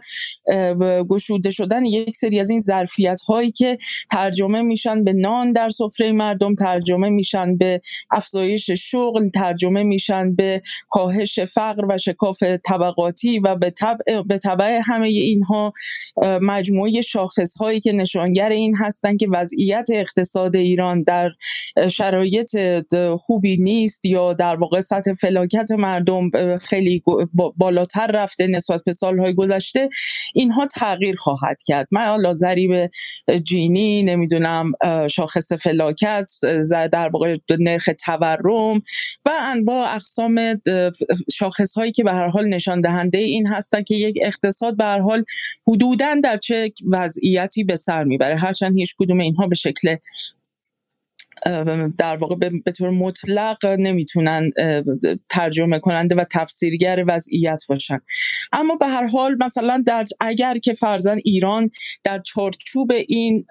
گشوده 1.09 1.51
شدن 1.51 1.85
یک 1.85 2.17
سری 2.17 2.41
از 2.41 2.51
این 2.51 2.61
ظرفیت 2.61 3.20
هایی 3.20 3.51
که 3.51 3.79
ترجمه 4.10 4.62
میشن 4.62 5.05
به 5.05 5.12
نان 5.12 5.52
در 5.52 5.69
سفره 5.69 6.12
مردم 6.12 6.55
ترجمه 6.55 7.09
میشن 7.09 7.57
به 7.57 7.81
افزایش 8.10 8.70
شغل 8.70 9.28
ترجمه 9.28 9.83
میشن 9.83 10.35
به 10.35 10.62
کاهش 10.89 11.41
فقر 11.41 11.85
و 11.89 11.99
شکاف 11.99 12.43
طبقاتی 12.43 13.39
و 13.39 13.57
به 13.57 13.70
طبع, 13.70 14.23
به 14.27 14.39
طبع 14.39 14.81
همه 14.85 15.09
اینها 15.09 15.73
مجموعه 16.43 17.01
شاخص 17.01 17.57
هایی 17.57 17.81
که 17.81 17.93
نشانگر 17.93 18.49
این 18.49 18.77
هستند 18.77 19.19
که 19.19 19.28
وضعیت 19.31 19.89
اقتصاد 19.93 20.57
ایران 20.57 21.02
در 21.02 21.31
شرایط 21.91 22.57
خوبی 23.19 23.57
نیست 23.57 24.07
یا 24.07 24.33
در 24.33 24.57
واقع 24.57 24.81
سطح 24.81 25.15
فلاکت 25.15 25.70
مردم 25.78 26.31
خیلی 26.59 27.02
بالاتر 27.57 28.07
رفته 28.07 28.47
نسبت 28.47 28.81
به 28.86 28.93
سالهای 28.93 29.35
گذشته 29.35 29.89
اینها 30.35 30.67
تغییر 30.67 31.17
خواهد 31.17 31.57
کرد. 31.67 31.89
من 31.91 32.07
حالا 32.07 32.35
ضریب 32.35 32.91
جینی 33.43 33.80
نمی‌دونم 33.83 34.73
شاخص 35.10 35.52
فلاکت 35.52 36.26
در 36.92 37.10
واقع 37.12 37.36
نرخ 37.60 37.89
تورم 38.07 38.83
و 39.25 39.31
انواع 39.41 39.94
اقسام 39.94 40.62
شاخص 41.34 41.78
هایی 41.78 41.92
که 41.92 42.05
به 42.05 42.12
هر 42.12 42.28
حال 42.28 42.49
نشان 42.49 42.81
دهنده 42.81 43.18
این 43.18 43.47
هستن 43.47 43.83
که 43.83 43.94
یک 43.94 44.18
اقتصاد 44.23 44.76
به 44.76 44.84
هر 44.84 45.00
حال 45.00 45.25
حدودا 45.68 46.15
در 46.25 46.36
چه 46.36 46.73
وضعیتی 46.92 47.65
به 47.65 47.76
سر 47.76 48.05
می‌بره. 48.05 48.36
هرچند 48.36 48.78
هیچ 48.78 48.94
کدوم 48.99 49.18
اینها 49.18 49.47
به 49.47 49.55
شکل 49.55 49.97
در 51.99 52.17
واقع 52.17 52.35
به 52.65 52.73
طور 52.73 52.91
مطلق 52.91 53.67
نمی‌تونن 53.67 54.51
ترجمه 55.28 55.78
کننده 55.78 56.15
و 56.15 56.25
تفسیرگر 56.33 57.05
وضعیت 57.09 57.62
باشن. 57.69 57.99
اما 58.52 58.77
به 58.77 58.86
هر 58.86 59.07
حال 59.07 59.36
مثلا 59.41 59.83
در 59.86 60.05
اگر 60.20 60.59
که 60.59 60.73
فرزن 60.73 61.19
ایران 61.25 61.70
در 62.05 62.19
چارچوب 62.19 62.93
این 63.09 63.47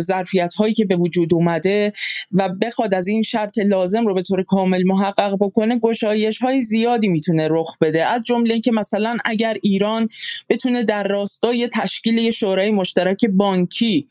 ظرفیت 0.00 0.54
هایی 0.54 0.74
که 0.74 0.84
به 0.84 0.96
وجود 0.96 1.34
اومده 1.34 1.92
و 2.32 2.48
بخواد 2.48 2.94
از 2.94 3.06
این 3.06 3.22
شرط 3.22 3.58
لازم 3.58 4.06
رو 4.06 4.14
به 4.14 4.22
طور 4.22 4.42
کامل 4.42 4.82
محقق 4.86 5.36
بکنه 5.40 5.78
گشایش 5.78 6.38
های 6.38 6.62
زیادی 6.62 7.08
می‌تونه 7.08 7.48
رخ 7.50 7.78
بده. 7.80 8.04
از 8.04 8.22
جمله 8.22 8.60
که 8.60 8.72
مثلا 8.72 9.16
اگر 9.24 9.56
ایران 9.62 10.08
بتونه 10.48 10.82
در 10.82 11.02
راستای 11.02 11.68
تشکیل 11.68 12.30
شورای 12.30 12.70
مشترک 12.70 13.26
بانکی 13.26 14.08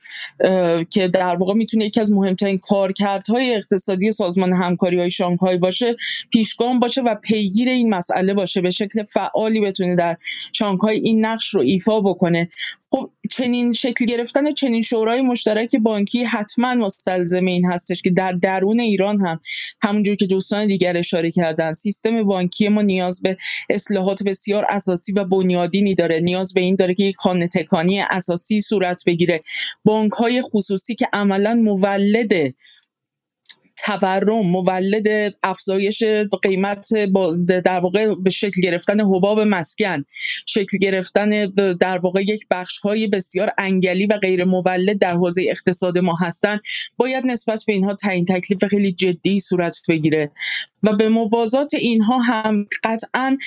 که 0.89 1.07
در 1.07 1.35
واقع 1.35 1.53
می‌تونه 1.53 1.85
یکی 1.85 2.01
از 2.01 2.13
مهمترین 2.13 2.57
کارکرد 2.57 3.20
های 3.29 3.55
اقتصادی 3.55 4.11
سازمان 4.11 4.53
همکاری 4.53 4.99
های 4.99 5.09
شانگهای 5.09 5.57
باشه 5.57 5.95
پیشگام 6.31 6.79
باشه 6.79 7.01
و 7.01 7.15
پیگیر 7.15 7.69
این 7.69 7.89
مسئله 7.89 8.33
باشه 8.33 8.61
به 8.61 8.69
شکل 8.69 9.03
فعالی 9.03 9.61
بتونه 9.61 9.95
در 9.95 10.17
شانگهای 10.53 10.99
این 10.99 11.25
نقش 11.25 11.49
رو 11.49 11.61
ایفا 11.61 12.01
بکنه. 12.01 12.49
خب 12.91 13.09
چنین 13.31 13.73
شکل 13.73 14.05
گرفتن 14.05 14.53
چنین 14.53 14.81
شورای 14.81 15.21
مشترک 15.21 15.75
بانکی 15.75 16.23
حتما 16.23 16.75
مستلزم 16.75 17.45
این 17.45 17.65
هستش 17.65 18.01
که 18.01 18.09
در 18.09 18.31
درون 18.31 18.79
ایران 18.79 19.21
هم 19.21 19.39
همونجور 19.81 20.15
که 20.15 20.25
دوستان 20.25 20.67
دیگر 20.67 20.97
اشاره 20.97 21.31
کردن 21.31 21.73
سیستم 21.73 22.23
بانکی 22.23 22.69
ما 22.69 22.81
نیاز 22.81 23.21
به 23.21 23.37
اصلاحات 23.69 24.23
بسیار 24.23 24.65
اساسی 24.69 25.11
و 25.11 25.23
بنیادینی 25.23 25.95
داره. 25.95 26.19
نیاز 26.19 26.53
به 26.53 26.61
این 26.61 26.75
داره 26.75 26.93
که 26.93 27.03
یک 27.03 27.15
خانه 27.19 27.47
تکانی 27.47 28.01
اساسی 28.01 28.61
صورت 28.61 29.03
بگیره. 29.05 29.41
بانک 29.85 30.11
های 30.11 30.41
خصوصی 30.41 30.95
که 30.95 31.07
عملا 31.13 31.55
مولد 31.55 32.53
تورم 33.85 34.47
مولد 34.47 35.35
افزایش 35.43 36.03
قیمت 36.41 36.87
در 37.47 37.79
واقع 37.79 38.15
به 38.15 38.29
شکل 38.29 38.61
گرفتن 38.63 38.99
حباب 38.99 39.39
مسکن 39.39 40.05
شکل 40.45 40.77
گرفتن 40.77 41.29
در 41.79 41.97
واقع 41.97 42.21
یک 42.21 42.45
بخش 42.51 42.77
های 42.77 43.07
بسیار 43.07 43.51
انگلی 43.57 44.05
و 44.05 44.17
غیر 44.17 44.43
مولد 44.43 44.99
در 44.99 45.11
حوزه 45.11 45.45
اقتصاد 45.49 45.97
ما 45.97 46.15
هستند 46.21 46.61
باید 46.97 47.25
نسبت 47.25 47.63
به 47.67 47.73
اینها 47.73 47.95
تعیین 47.95 48.25
تکلیف 48.25 48.65
خیلی 48.65 48.91
جدی 48.91 49.39
صورت 49.39 49.77
بگیره. 49.89 50.31
و 50.83 50.93
به 50.93 51.09
موازات 51.09 51.73
اینها 51.73 52.17
هم 52.17 52.65
قطعا 52.83 53.37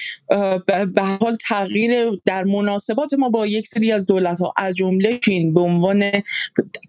به 0.95 1.03
حال 1.03 1.37
تغییر 1.37 2.21
در 2.25 2.45
مناسبات 2.45 3.15
ما 3.15 3.29
با 3.29 3.47
یک 3.47 3.67
سری 3.67 3.93
از 3.93 4.07
دولت 4.07 4.41
ها 4.41 4.55
از 4.57 4.75
جمله 4.75 5.19
چین 5.25 5.55
به 5.55 5.61
عنوان 5.61 6.01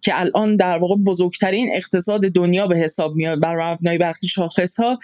که 0.03 0.19
الان 0.19 0.55
در 0.55 0.77
واقع 0.77 0.95
بزرگترین 0.95 1.69
اقتصاد 1.75 2.21
دنیا 2.21 2.67
به 2.67 2.77
حساب 2.77 3.15
میاد. 3.15 3.34
بر 3.35 3.73
مبنای 3.73 3.97
برخی 3.97 4.27
شاخص 4.27 4.79
ها 4.79 4.99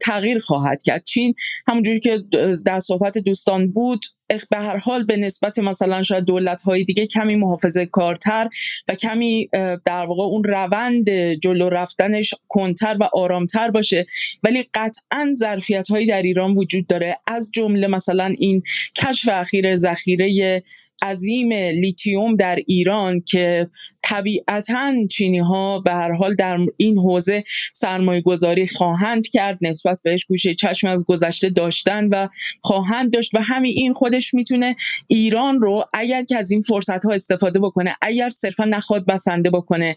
تغییر 0.00 0.38
خواهد 0.38 0.82
کرد. 0.82 1.04
چین 1.04 1.34
همونجوری 1.68 2.00
که 2.00 2.24
در 2.66 2.80
صحبت 2.80 3.18
دوستان 3.18 3.72
بود 3.72 4.06
به 4.50 4.58
هر 4.58 4.76
حال 4.76 5.04
به 5.04 5.16
نسبت 5.16 5.58
مثلا 5.58 6.02
شاید 6.02 6.24
دولت 6.24 6.62
های 6.62 6.84
دیگه 6.84 7.06
کمی 7.06 7.36
محافظه 7.36 7.86
کارتر 7.86 8.48
و 8.88 8.94
کمی 8.94 9.48
در 9.84 10.06
واقع 10.06 10.22
اون 10.22 10.44
روند 10.44 11.10
جلو 11.32 11.68
رفتنش 11.68 12.34
کنتر 12.48 12.96
و 13.00 13.08
آرامتر 13.12 13.70
باشه. 13.70 14.06
ولی 14.42 14.64
قطعا 14.74 15.32
ظرفیت 15.34 15.88
هایی 15.88 16.06
در 16.06 16.22
ایران 16.22 16.54
وجود 16.54 16.86
داره. 16.86 17.16
از 17.26 17.50
جمله 17.52 17.86
مثلا 17.86 18.34
این 18.38 18.62
کشف 19.02 19.28
اخیر 19.32 19.74
ذخیره 19.74 20.62
عظیم 21.02 21.52
لیتیوم 21.52 22.36
در 22.36 22.56
ایران 22.66 23.20
که 23.20 23.70
طبیعتا 24.02 24.94
چینی 25.10 25.38
ها 25.38 25.80
به 25.80 25.92
هر 25.92 26.12
حال 26.12 26.34
در 26.34 26.58
این 26.76 26.98
حوزه 26.98 27.44
سرمایه 27.74 28.20
گذاری 28.20 28.66
خواهند 28.66 29.26
کرد 29.28 29.58
نسبت 29.60 30.00
بهش 30.04 30.24
گوشه 30.24 30.54
چشم 30.54 30.88
از 30.88 31.04
گذشته 31.08 31.50
داشتن 31.50 32.08
و 32.08 32.28
خواهند 32.60 33.12
داشت 33.12 33.34
و 33.34 33.38
همین 33.42 33.72
این 33.76 33.92
خودش 33.92 34.34
می‌تونه 34.34 34.74
ایران 35.06 35.60
رو 35.60 35.84
اگر 35.92 36.24
که 36.24 36.36
از 36.36 36.50
این 36.50 36.62
فرصت 36.62 37.04
ها 37.04 37.12
استفاده 37.12 37.58
بکنه 37.58 37.96
اگر 38.02 38.28
صرفا 38.28 38.64
نخواد 38.64 39.06
بسنده 39.06 39.50
بکنه 39.50 39.96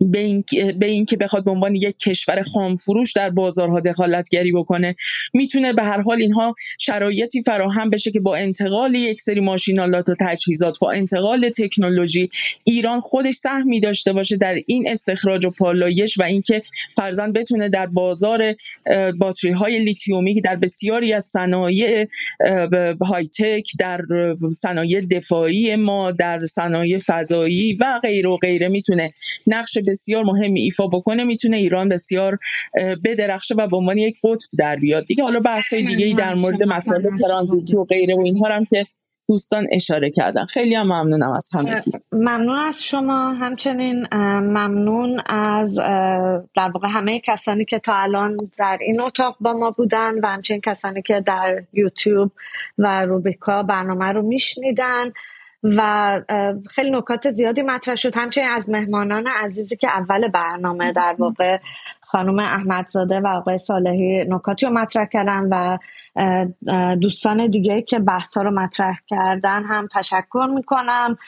به 0.00 0.18
این 0.18 0.44
به 0.78 0.86
اینکه 0.86 1.16
بخواد 1.16 1.44
به 1.44 1.50
عنوان 1.50 1.74
یک 1.74 1.98
کشور 1.98 2.42
خام 2.42 2.76
فروش 2.76 3.12
در 3.12 3.30
بازارها 3.30 3.80
دخالتگری 3.80 4.52
بکنه. 4.52 4.96
می‌تونه 5.34 5.72
به 5.72 5.82
هر 5.82 6.00
حال 6.00 6.20
اینها 6.22 6.54
شرایطی 6.80 7.42
فراهم 7.42 7.90
بشه 7.90 8.10
که 8.10 8.20
با 8.20 8.36
انتقال 8.36 8.94
یک 8.94 9.20
سری 9.20 9.40
ماشینالات 9.40 10.08
و 10.08 10.14
تجهیزات 10.20 10.78
با 10.78 10.90
انتقال 10.90 11.48
تکنولوژی 11.48 12.28
ایران 12.64 13.00
خودش 13.00 13.34
سهمی 13.34 13.80
داشته 13.80 14.12
باشه 14.12 14.36
در 14.36 14.54
این 14.66 14.88
استخراج 14.88 15.46
و 15.46 15.50
پالایش 15.50 16.18
و 16.18 16.22
اینکه 16.22 16.62
فرزن 16.96 17.32
بتونه 17.32 17.68
در 17.68 17.86
بازار 17.86 18.54
باتری 19.18 19.52
های 19.52 19.78
لیتیومی 19.78 20.34
که 20.34 20.40
در 20.40 20.56
بسیاری 20.56 21.12
از 21.12 21.24
صنایع 21.24 22.06
های 23.00 23.26
تک 23.38 23.70
در 23.78 24.00
صنایع 24.52 25.00
دفاعی 25.00 25.76
ما 25.76 26.10
در 26.10 26.46
صنایع 26.46 26.98
فضایی 27.06 27.74
و 27.74 28.00
غیره 28.02 28.28
و 28.28 28.36
غیره 28.36 28.68
می‌تونه 28.68 29.12
نقش 29.46 29.78
بسیار 29.86 30.24
مهمی 30.24 30.60
ایفا 30.60 30.86
بکنه 30.86 31.24
می‌تونه 31.24 31.56
ایران 31.56 31.88
بسیار 31.88 32.38
بدرخشه 33.04 33.54
و 33.54 33.68
به 33.68 33.76
عنوان 33.76 33.98
یک 33.98 34.16
قطب 34.24 34.48
در 34.58 34.76
بیاد. 34.76 35.06
دیگه 35.06 35.22
حالا 35.24 35.40
بحث 35.40 35.74
دیگه 35.74 36.06
ای 36.06 36.14
در 36.14 36.34
مورد 36.34 36.62
مسائل 36.62 37.16
ترانزیتی 37.16 37.76
و 37.76 37.84
غیره 37.84 38.14
و 38.14 38.20
اینها 38.24 38.48
هم 38.56 38.64
که 38.64 38.86
دوستان 39.28 39.66
اشاره 39.72 40.10
کردن. 40.10 40.44
خیلی 40.44 40.74
هم 40.74 40.86
ممنونم 40.86 41.32
از 41.32 41.50
همگی. 41.54 41.90
ممنون 42.12 42.58
از 42.58 42.84
شما. 42.84 43.34
همچنین 43.34 44.06
ممنون 44.40 45.20
از 45.26 45.74
در 46.56 46.70
واقع 46.74 46.88
همه 46.88 47.20
کسانی 47.20 47.64
که 47.64 47.78
تا 47.78 47.94
الان 47.94 48.36
در 48.58 48.78
این 48.80 49.00
اتاق 49.00 49.36
با 49.40 49.52
ما 49.52 49.70
بودن 49.70 50.14
و 50.22 50.26
همچنین 50.26 50.60
کسانی 50.60 51.02
که 51.02 51.22
در 51.26 51.62
یوتیوب 51.72 52.30
و 52.78 53.04
روبیکا 53.04 53.62
برنامه 53.62 54.12
رو 54.12 54.22
میشنیدن. 54.22 55.12
و 55.64 56.20
خیلی 56.70 56.90
نکات 56.90 57.30
زیادی 57.30 57.62
مطرح 57.62 57.94
شد. 57.94 58.16
همچنین 58.16 58.48
از 58.48 58.70
مهمانان 58.70 59.26
عزیزی 59.26 59.76
که 59.76 59.88
اول 59.88 60.28
برنامه 60.28 60.92
در 60.92 61.16
واقع 61.18 61.58
خانم 62.00 62.38
احمدزاده 62.38 63.20
و 63.20 63.26
آقای 63.26 63.58
صالحی 63.58 64.24
نکاتی 64.24 64.66
رو 64.66 64.72
مطرح 64.72 65.06
کردن 65.06 65.48
و 65.50 65.78
دوستان 66.96 67.46
دیگه 67.46 67.82
که 67.82 67.98
بحث 67.98 68.36
رو 68.38 68.50
مطرح 68.50 68.98
کردن 69.06 69.64
هم 69.64 69.88
تشکر 69.94 70.48
می‌کنم 70.54 71.18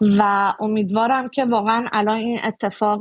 و 0.00 0.52
امیدوارم 0.60 1.28
که 1.28 1.44
واقعا 1.44 1.86
الان 1.92 2.16
این 2.16 2.38
اتفاق 2.44 3.00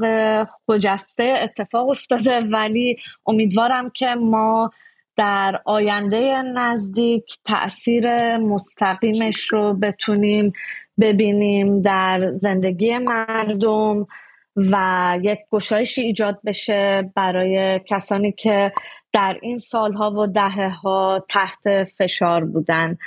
خجسته 0.67 1.33
اتفاق 1.43 1.89
افتاده 1.89 2.39
ولی 2.39 2.97
امیدوارم 3.25 3.89
که 3.89 4.15
ما 4.15 4.71
در 5.15 5.61
آینده 5.65 6.41
نزدیک 6.41 7.37
تاثیر 7.45 8.37
مستقیمش 8.37 9.47
رو 9.47 9.73
بتونیم 9.73 10.53
ببینیم 10.99 11.81
در 11.81 12.31
زندگی 12.33 12.97
مردم 12.97 14.07
و 14.55 15.17
یک 15.21 15.39
گشایشی 15.51 16.01
ایجاد 16.01 16.39
بشه 16.45 17.11
برای 17.15 17.79
کسانی 17.79 18.31
که 18.31 18.71
در 19.13 19.37
این 19.41 19.57
سالها 19.57 20.11
و 20.11 20.27
دهه 20.27 20.69
ها 20.69 21.25
تحت 21.29 21.83
فشار 21.83 22.45
بودن. 22.45 22.97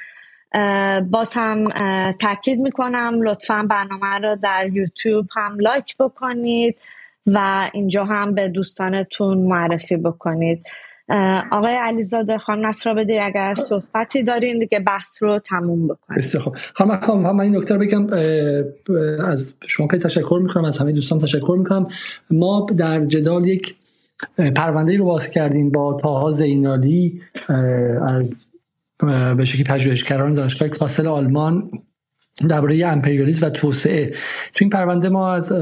باز 1.10 1.34
هم 1.34 1.70
تاکید 2.12 2.60
می‌کنم 2.60 3.22
لطفا 3.22 3.66
برنامه 3.70 4.18
رو 4.18 4.36
در 4.36 4.68
یوتیوب 4.72 5.26
هم 5.36 5.60
لایک 5.60 5.96
بکنید 5.96 6.78
و 7.26 7.70
اینجا 7.74 8.04
هم 8.04 8.34
به 8.34 8.48
دوستانتون 8.48 9.38
معرفی 9.38 9.96
بکنید. 9.96 10.66
آقای 11.52 11.74
علیزاده 11.74 12.38
خانم 12.38 12.66
نصرا 12.66 12.94
بده 12.94 13.22
اگر 13.22 13.54
صحبتی 13.68 14.22
دارین 14.22 14.58
دیگه 14.58 14.80
بحث 14.80 15.22
رو 15.22 15.38
تموم 15.38 15.86
بکنیم. 15.86 16.18
بسیار 16.18 16.42
خوب. 16.42 16.56
خانم 16.74 17.00
خانم 17.00 17.36
من 17.36 17.40
این 17.40 17.56
نکته 17.56 17.74
رو 17.74 17.80
بگم 17.80 18.06
از 19.26 19.58
شما 19.66 19.88
خیلی 19.88 20.02
تشکر 20.02 20.38
می‌کنم 20.42 20.64
از 20.64 20.78
همه 20.78 20.92
دوستان 20.92 21.18
تشکر 21.18 21.56
می‌کنم. 21.58 21.86
ما 22.30 22.66
در 22.78 23.06
جدال 23.06 23.46
یک 23.46 23.74
پرونده 24.56 24.96
رو 24.96 25.04
باز 25.04 25.30
کردیم 25.30 25.70
با 25.70 25.98
تاها 26.02 26.30
زینالی 26.30 27.20
از 28.06 28.52
به 29.36 29.44
شکلی 29.44 29.64
پژوهشگران 29.64 30.34
دانشگاه 30.34 30.68
کاسل 30.68 31.06
آلمان. 31.06 31.70
درباره 32.48 32.86
امپریالیسم 32.86 33.46
و 33.46 33.50
توسعه. 33.50 34.12
تو 34.54 34.58
این 34.60 34.70
پرونده 34.70 35.08
ما 35.08 35.32
از 35.32 35.52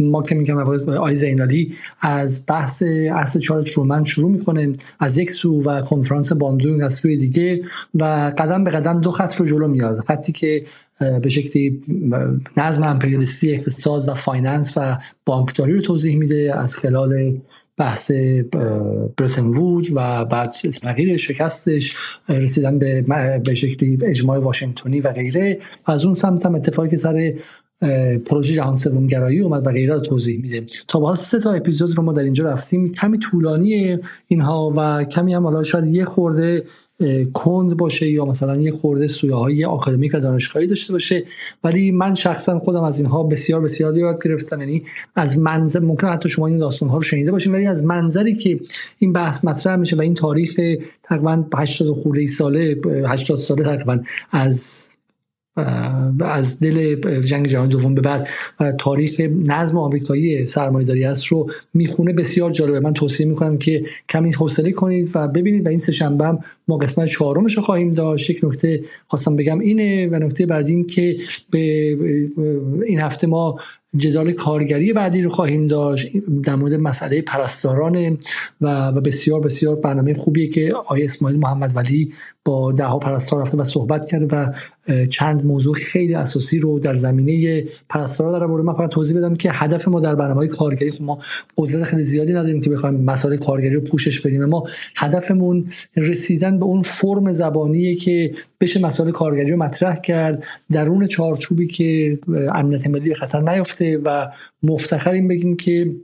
ما 0.00 0.22
که 0.22 0.34
میگم 0.34 0.56
آی 0.88 1.14
زینالی 1.14 1.74
از 2.00 2.44
بحث 2.48 2.82
اصل 3.12 3.40
چهار 3.40 3.62
ترومن 3.62 4.04
شروع 4.04 4.30
می‌کنه 4.30 4.72
از 5.00 5.18
یک 5.18 5.30
سو 5.30 5.62
و 5.62 5.80
کنفرانس 5.80 6.32
باندونگ 6.32 6.82
از 6.82 6.94
سوی 6.94 7.16
دیگه 7.16 7.62
و 7.94 8.32
قدم 8.38 8.64
به 8.64 8.70
قدم 8.70 9.00
دو 9.00 9.10
خط 9.10 9.34
رو 9.34 9.46
جلو 9.46 9.68
میاد 9.68 10.00
خطی 10.00 10.32
که 10.32 10.64
به 11.22 11.28
شکلی 11.28 11.82
نظم 12.56 12.82
امپریالیستی 12.82 13.52
اقتصاد 13.52 14.08
و 14.08 14.14
finance 14.14 14.72
و 14.76 14.98
بانکداری 15.26 15.72
رو 15.72 15.80
توضیح 15.80 16.16
میده 16.16 16.52
از 16.56 16.76
خلال 16.76 17.40
بحث 17.76 18.12
برتن 19.16 19.46
وود 19.46 19.86
و 19.94 20.24
بعد 20.24 20.50
تغییر 20.82 21.16
شکستش 21.16 21.96
رسیدن 22.28 22.78
به 22.78 23.02
به 23.44 23.54
شکلی 23.54 23.98
اجماع 24.02 24.38
واشنگتنی 24.38 25.00
و 25.00 25.12
غیره. 25.12 25.58
از 25.86 26.04
اون 26.04 26.14
سمت 26.14 26.46
هم 26.46 26.54
اتفاقی 26.54 26.88
که 26.88 26.96
سر 26.96 27.34
پروژه 28.26 28.54
جهان 28.54 28.76
سوم 28.76 29.06
گرایی 29.06 29.40
اومد 29.40 29.66
و 29.66 29.70
غیره 29.70 29.94
رو 29.94 30.00
توضیح 30.00 30.42
میده. 30.42 30.64
تا 30.88 31.00
به 31.00 31.14
سه 31.14 31.40
تا 31.40 31.52
اپیزود 31.52 31.96
رو 31.96 32.02
ما 32.02 32.12
در 32.12 32.22
اینجا 32.22 32.44
رفتیم. 32.44 32.92
کمی 32.92 33.18
طولانی 33.18 33.98
اینها 34.28 34.72
و 34.76 35.04
کمی 35.04 35.34
هم 35.34 35.44
حالا 35.44 35.62
شاید 35.62 35.88
یه 35.88 36.04
خورده 36.04 36.64
کند 37.34 37.76
باشه 37.76 38.10
یا 38.10 38.24
مثلا 38.24 38.56
یه 38.56 38.72
خورده 38.72 39.06
سویه 39.06 39.34
های 39.34 39.64
آکادمیک 39.64 40.14
و 40.14 40.20
دانشگاهی 40.20 40.66
داشته 40.66 40.92
باشه. 40.92 41.24
ولی 41.64 41.90
من 41.90 42.14
شخصا 42.14 42.58
خودم 42.58 42.82
از 42.82 43.00
اینها 43.00 43.22
بسیار 43.22 43.60
بسیار 43.60 43.96
یاد 43.96 44.24
گرفتم. 44.24 44.60
یعنی 44.60 44.82
از 45.16 45.38
منظر 45.38 45.80
ممکن 45.80 46.08
حتی 46.08 46.28
شما 46.28 46.46
این 46.46 46.58
داستان 46.58 46.88
ها 46.88 46.96
رو 46.96 47.02
شنیده 47.02 47.32
باشین 47.32 47.52
ولی 47.52 47.66
از 47.66 47.84
منظری 47.84 48.34
که 48.34 48.60
این 48.98 49.12
بحث 49.12 49.44
مطرح 49.44 49.76
میشه 49.76 49.96
و 49.96 50.00
این 50.00 50.14
تاریخ 50.14 50.60
تقریبا 51.02 51.44
80 51.54 51.94
خورده 51.94 52.26
ساله 52.26 52.76
80 53.06 53.38
ساله 53.38 53.62
تقریبا 53.62 53.98
از 54.30 54.88
از 56.20 56.60
دل 56.60 56.94
جنگ 57.20 57.46
جهانی 57.46 57.68
دوم 57.68 57.94
به 57.94 58.00
بعد 58.00 58.28
و 58.60 58.72
تاریخ 58.72 59.20
نظم 59.46 59.78
آمریکایی 59.78 60.46
سرمایه‌داری 60.46 61.04
است 61.04 61.26
رو 61.26 61.50
می‌خونه. 61.74 62.12
بسیار 62.12 62.50
جالبه. 62.50 62.80
من 62.80 62.92
توصیه 62.92 63.26
می‌کنم 63.26 63.58
که 63.58 63.84
کمی 64.08 64.32
حوصله 64.32 64.72
کنید 64.72 65.10
و 65.14 65.28
ببینید 65.28 65.66
و 65.66 65.68
این 65.68 65.78
سه 65.78 65.92
شنبه 65.92 66.38
ما 66.68 66.76
قسمت 66.76 67.08
چهارمش 67.08 67.56
رو 67.56 67.62
خواهیم 67.62 67.92
داشت. 67.92 68.30
یک 68.30 68.40
نکته 68.42 68.80
خواستم 69.06 69.36
بگم 69.36 69.58
اینه 69.60 70.08
و 70.08 70.14
نکته 70.14 70.46
بعد 70.46 70.68
این 70.68 70.86
که 70.86 71.18
به 71.50 71.96
این 72.86 73.00
هفته 73.00 73.26
ما 73.26 73.58
جدال 73.96 74.32
کارگری 74.32 74.92
بعدی 74.92 75.22
رو 75.22 75.30
خواهیم 75.30 75.66
داشت. 75.66 76.08
در 76.44 76.54
مورد 76.54 76.74
مسئله 76.74 77.22
پرستاران 77.22 78.18
و 78.60 78.92
بسیار 78.92 79.40
بسیار 79.40 79.76
برنامه 79.76 80.14
خوبیه 80.14 80.48
که 80.48 80.72
آقای 80.74 81.04
اسماعیل 81.04 81.38
محمد 81.38 81.76
ولی 81.76 82.12
با 82.44 82.72
ده 82.72 82.84
ها 82.84 82.98
پرستار 82.98 83.40
رفته 83.40 83.56
و 83.56 83.64
صحبت 83.64 84.06
کرده 84.06 84.36
و 84.36 84.52
چند 85.06 85.44
موضوع 85.44 85.74
خیلی 85.74 86.14
اساسی 86.14 86.58
رو 86.58 86.78
در 86.78 86.94
زمینه 86.94 87.64
پرستارا 87.88 88.38
در 88.38 88.46
مورد 88.46 88.64
من 88.64 88.74
فقط 88.74 88.90
توضیح 88.90 89.18
بدم 89.18 89.34
که 89.34 89.50
هدف 89.52 89.88
ما 89.88 90.00
در 90.00 90.14
برنامه 90.14 90.46
کارگری 90.46 90.90
خب 90.90 91.02
ما 91.02 91.18
قدرت 91.58 91.84
خیلی 91.84 92.02
زیادی 92.02 92.32
نداریم 92.32 92.60
که 92.60 92.70
بخوایم 92.70 93.04
مسائل 93.04 93.36
کارگری 93.36 93.74
رو 93.74 93.80
پوشش 93.80 94.20
بدیم 94.20 94.44
ما 94.44 94.64
هدفمون 94.96 95.68
رسیدن 95.96 96.58
به 96.58 96.64
اون 96.64 96.82
فرم 96.82 97.32
زبانیه 97.32 97.94
که 97.94 98.34
بشه 98.60 98.80
مسائل 98.80 99.10
کارگری 99.10 99.50
رو 99.50 99.56
مطرح 99.56 99.96
کرد. 100.00 100.46
درون 100.72 101.06
چارچوبی 101.06 101.66
که 101.66 102.18
امنیت 102.54 102.86
ملی 102.86 103.08
به 103.08 103.14
خطر 103.14 103.40
نیفته. 103.40 103.81
و 103.82 104.32
مفتخریم 104.62 105.28
بگیم 105.28 105.56
که 105.56 105.96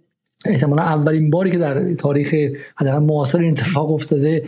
احتمالا 0.47 0.83
اولین 0.83 1.31
باری 1.31 1.51
که 1.51 1.59
در 1.59 1.95
تاریخ 1.95 2.35
حداقل 2.77 2.99
معاصر 2.99 3.39
این 3.39 3.51
اتفاق 3.51 3.91
افتاده 3.91 4.43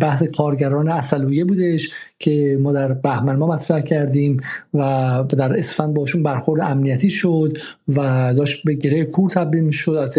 بحث 0.00 0.22
کارگران 0.22 0.88
اصلویه 0.88 1.44
بودش 1.44 1.90
که 2.18 2.58
ما 2.60 2.72
در 2.72 2.92
بهمن 2.92 3.36
ما 3.36 3.46
مطرح 3.46 3.80
کردیم 3.80 4.40
و 4.74 5.24
در 5.38 5.58
اسفند 5.58 5.94
باشون 5.94 6.22
برخورد 6.22 6.60
امنیتی 6.60 7.10
شد 7.10 7.58
و 7.88 8.34
داشت 8.36 8.64
به 8.64 8.74
گره 8.74 9.04
کور 9.04 9.30
تبدیل 9.30 9.64
می 9.64 9.72
شد 9.72 9.90
از 9.92 10.18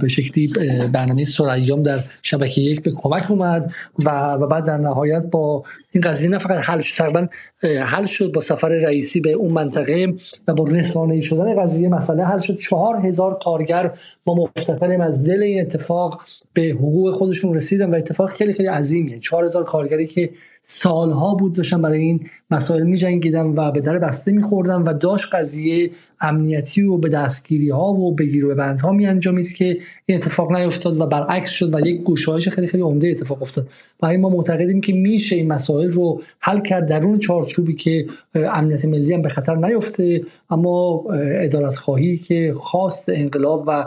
به 0.00 0.08
شکلی 0.08 0.52
برنامه 0.92 1.24
سرایام 1.24 1.82
در 1.82 2.04
شبکه 2.22 2.60
یک 2.60 2.82
به 2.82 2.90
کمک 2.90 3.30
اومد 3.30 3.72
و, 4.04 4.32
و 4.32 4.46
بعد 4.46 4.64
در 4.64 4.78
نهایت 4.78 5.22
با 5.22 5.64
این 5.92 6.00
قضیه 6.00 6.30
نه 6.30 6.38
فقط 6.38 6.64
حل 6.64 6.80
شد 6.80 6.96
تقریبا 6.96 7.28
حل 7.62 8.06
شد. 8.06 8.32
با 8.32 8.40
سفر 8.40 8.68
رئیسی 8.68 9.20
به 9.20 9.32
اون 9.32 9.52
منطقه 9.52 10.14
و 10.48 10.54
با 10.54 10.64
رسانه 10.64 11.20
شدن 11.20 11.62
قضیه 11.62 11.88
مسئله 11.88 12.24
حل 12.24 12.40
شد. 12.40 12.58
چهار 12.58 12.96
هزار 12.96 13.38
کارگر 13.44 13.92
ما 14.26 14.34
مفتخریم 14.34 15.00
از 15.00 15.22
دل 15.22 15.42
این 15.42 15.60
اتفاق 15.60 16.22
به 16.52 16.62
حقوق 16.62 17.14
خودشون 17.14 17.54
رسیدن 17.54 17.90
و 17.90 17.94
اتفاق 17.94 18.30
خیلی 18.30 18.52
خیلی 18.52 18.68
عظیمیه. 18.68 19.18
چهار 19.18 19.44
هزار 19.44 19.64
کارگری 19.64 20.06
که 20.06 20.30
سالها 20.68 21.34
بود 21.34 21.52
داشتن 21.52 21.82
برای 21.82 21.98
این 21.98 22.26
مسائل 22.50 22.82
می 22.82 22.96
جنگیدن 22.96 23.46
و 23.46 23.70
به 23.70 23.80
در 23.80 23.98
بسته 23.98 24.32
می 24.32 24.42
خوردن 24.42 24.82
و 24.82 24.92
داشت 24.92 25.34
قضیه 25.34 25.90
امنیتی 26.20 26.82
و 26.82 26.96
به 26.96 27.08
دستگیری 27.08 27.70
ها 27.70 27.92
و 27.92 28.14
بگیر 28.14 28.46
و 28.46 28.54
بند 28.54 28.80
ها 28.80 28.92
می 28.92 29.06
انجامید 29.06 29.52
که 29.52 29.78
این 30.06 30.18
اتفاق 30.18 30.52
نیفتاد 30.52 31.00
و 31.00 31.06
برعکس 31.06 31.50
شد 31.50 31.74
و 31.74 31.80
یک 31.86 32.02
گشایش 32.02 32.48
خیلی 32.48 32.66
خیلی 32.66 32.82
عمده 32.82 33.08
اتفاق 33.08 33.42
افتاد. 33.42 33.68
و 34.02 34.18
ما 34.18 34.28
معتقدیم 34.28 34.80
که 34.80 34.92
میشه 34.92 35.36
این 35.36 35.52
مسائل 35.52 35.88
رو 35.88 36.22
حل 36.40 36.60
کرد 36.60 36.88
درون 36.88 37.18
چارچوبی 37.18 37.74
که 37.74 38.06
امنیت 38.34 38.84
ملی 38.84 39.14
هم 39.14 39.22
به 39.22 39.28
خطر 39.28 39.56
نیفته 39.56 40.22
اما 40.50 41.04
ادارت 41.40 41.76
خواهی 41.76 42.16
که 42.16 42.54
خواست 42.56 43.08
انقلاب 43.08 43.64
و 43.66 43.84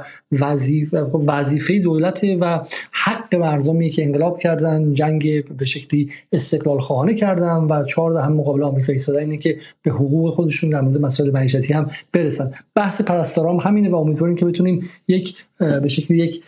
وظیفه 1.27 1.79
دولت 1.79 2.25
و 2.41 2.61
حق 2.91 3.35
مردمی 3.35 3.89
که 3.89 4.03
انقلاب 4.03 4.39
کردن 4.39 4.93
جنگ 4.93 5.45
به 5.57 5.65
شکلی 5.65 6.09
استقلال 6.31 6.68
خواهانه 6.77 7.13
کردن 7.13 7.67
و 7.69 7.83
چهار 7.83 8.17
هم 8.17 8.33
مقابل 8.33 8.63
آمریکا 8.63 8.91
ایستادن 8.91 9.19
اینه 9.19 9.37
که 9.37 9.57
به 9.81 9.91
حقوق 9.91 10.33
خودشون 10.33 10.69
در 10.69 10.81
مورد 10.81 10.97
مسائل 10.97 11.31
معیشتی 11.31 11.73
هم 11.73 11.89
برسن. 12.11 12.51
بحث 12.75 13.01
پرستارام 13.01 13.57
همینه 13.57 13.89
و 13.89 13.95
امیدواریم 13.95 14.35
که 14.35 14.45
بتونیم 14.45 14.89
یک 15.07 15.35
به 15.59 15.87
شکلی 15.87 16.17
یک 16.17 16.43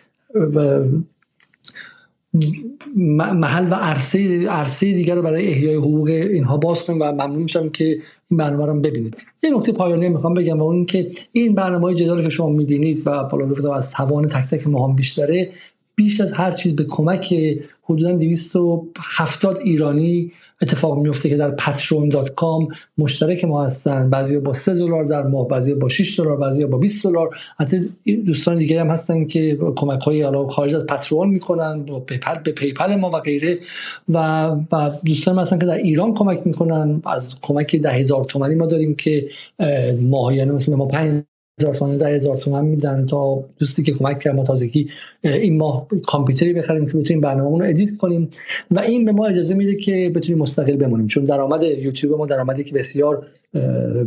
محل 2.95 3.72
و 3.72 3.74
عرصه 3.74 4.48
عرصه 4.48 4.93
دیگر 4.93 5.16
رو 5.16 5.22
برای 5.22 5.48
احیای 5.48 5.75
حقوق 5.75 6.08
اینها 6.08 6.58
باز 6.58 6.83
کنیم 6.83 7.01
و 7.01 7.11
ممنون 7.11 7.41
میشم 7.41 7.69
که 7.69 7.85
این 8.30 8.38
برنامه 8.38 8.66
رو 8.66 8.80
ببینید. 8.80 9.17
یه 9.43 9.58
نکته 9.58 9.72
پایانی 9.72 10.09
می‌خوام 10.09 10.33
بگم 10.33 10.59
و 10.59 10.64
اون 10.64 10.85
که 10.85 11.11
این 11.32 11.56
برنامه 11.56 11.83
های 11.83 11.95
جدال 11.95 12.24
که 12.24 12.30
شما 12.30 12.50
می‌بینید 12.50 13.01
و 13.06 13.24
بالا 13.24 13.75
از 13.75 13.91
توان 13.91 14.25
تک 14.25 14.50
تک 14.50 14.67
ما 14.67 14.88
هم 14.88 14.95
بیشتره 14.95 15.50
بیش 15.95 16.22
از 16.22 16.34
هر 16.34 16.52
چیز 16.52 16.76
به 16.76 16.84
کمک 16.84 17.36
حدودا 17.84 18.11
270 18.11 19.58
ایرانی 19.58 20.32
اتفاق 20.61 20.98
میفته 20.98 21.30
که 21.30 21.38
در 21.38 21.56
patreon.com 21.56 22.76
مشترک 22.98 23.45
ما 23.45 23.64
هستن. 23.64 24.10
بعضی 24.10 24.40
با 24.40 24.53
3 24.53 24.74
دلار 24.74 25.03
در 25.03 25.24
ماه 25.24 25.48
بعضی 25.48 25.76
با 25.76 25.90
6 25.90 26.20
دلار 26.20 26.38
بعضی 26.38 26.66
با 26.66 26.78
20 26.78 27.03
دلار. 27.03 27.38
حتی 27.60 27.90
دوستان 28.26 28.58
دیگه 28.58 28.80
هم 28.80 28.88
هستن 28.88 29.26
که 29.26 29.60
کمک 29.76 30.02
های 30.02 30.48
خارج 30.50 30.76
از 30.76 30.86
Patreon 30.86 31.30
می‌کنن 31.30 31.84
با 31.84 32.00
PayPal 32.00 32.40
به 32.44 32.52
PayPal 32.52 32.95
ما 32.95 33.10
و 33.10 33.20
غیره. 33.20 33.60
و 34.10 34.48
و 34.72 34.92
دوستان 35.06 35.40
هستن 35.40 35.60
که 35.60 35.66
در 35.66 35.78
ایران 35.78 36.14
کمک 36.14 36.42
می‌کنن. 36.45 37.02
از 37.06 37.36
کمک 37.42 37.76
ده 37.76 37.92
هزار 37.92 38.26
تومانی 38.26 38.56
ما 38.56 38.66
داریم 38.66 38.95
که 38.95 39.28
ماهیانه 40.02 40.52
مثل 40.52 40.76
ما 40.76 40.86
5 40.86 41.24
هزار 41.60 41.76
تومن 41.76 41.98
ده 41.98 42.08
هزار 42.08 42.38
تومن 42.38 42.66
میدن 42.66 43.06
تا 43.06 43.44
دوستی 43.60 43.84
که 43.84 43.92
کمک 43.92 44.20
کرد 44.20 44.36
ما 44.36 44.44
تازگی 44.44 44.90
این 45.24 45.58
ماه 45.58 45.88
کامپیوتری 46.08 46.54
بخریم 46.54 46.86
که 46.86 46.98
بتونیم 46.98 47.22
برنامه 47.22 47.60
رو 47.60 47.70
edit 47.70 47.90
کنیم. 47.98 48.30
و 48.72 48.80
این 48.80 49.06
به 49.06 49.12
ما 49.12 49.26
اجازه 49.26 49.56
میده 49.56 49.76
که 49.76 50.12
بتونیم 50.16 50.42
مستقل 50.42 50.76
بمونیم. 50.76 51.08
چون 51.08 51.26
درآمد 51.26 51.64
یوتیوب 51.64 52.18
ما 52.18 52.26
درآمدی 52.26 52.64
که 52.64 52.74
بسیار 52.74 53.28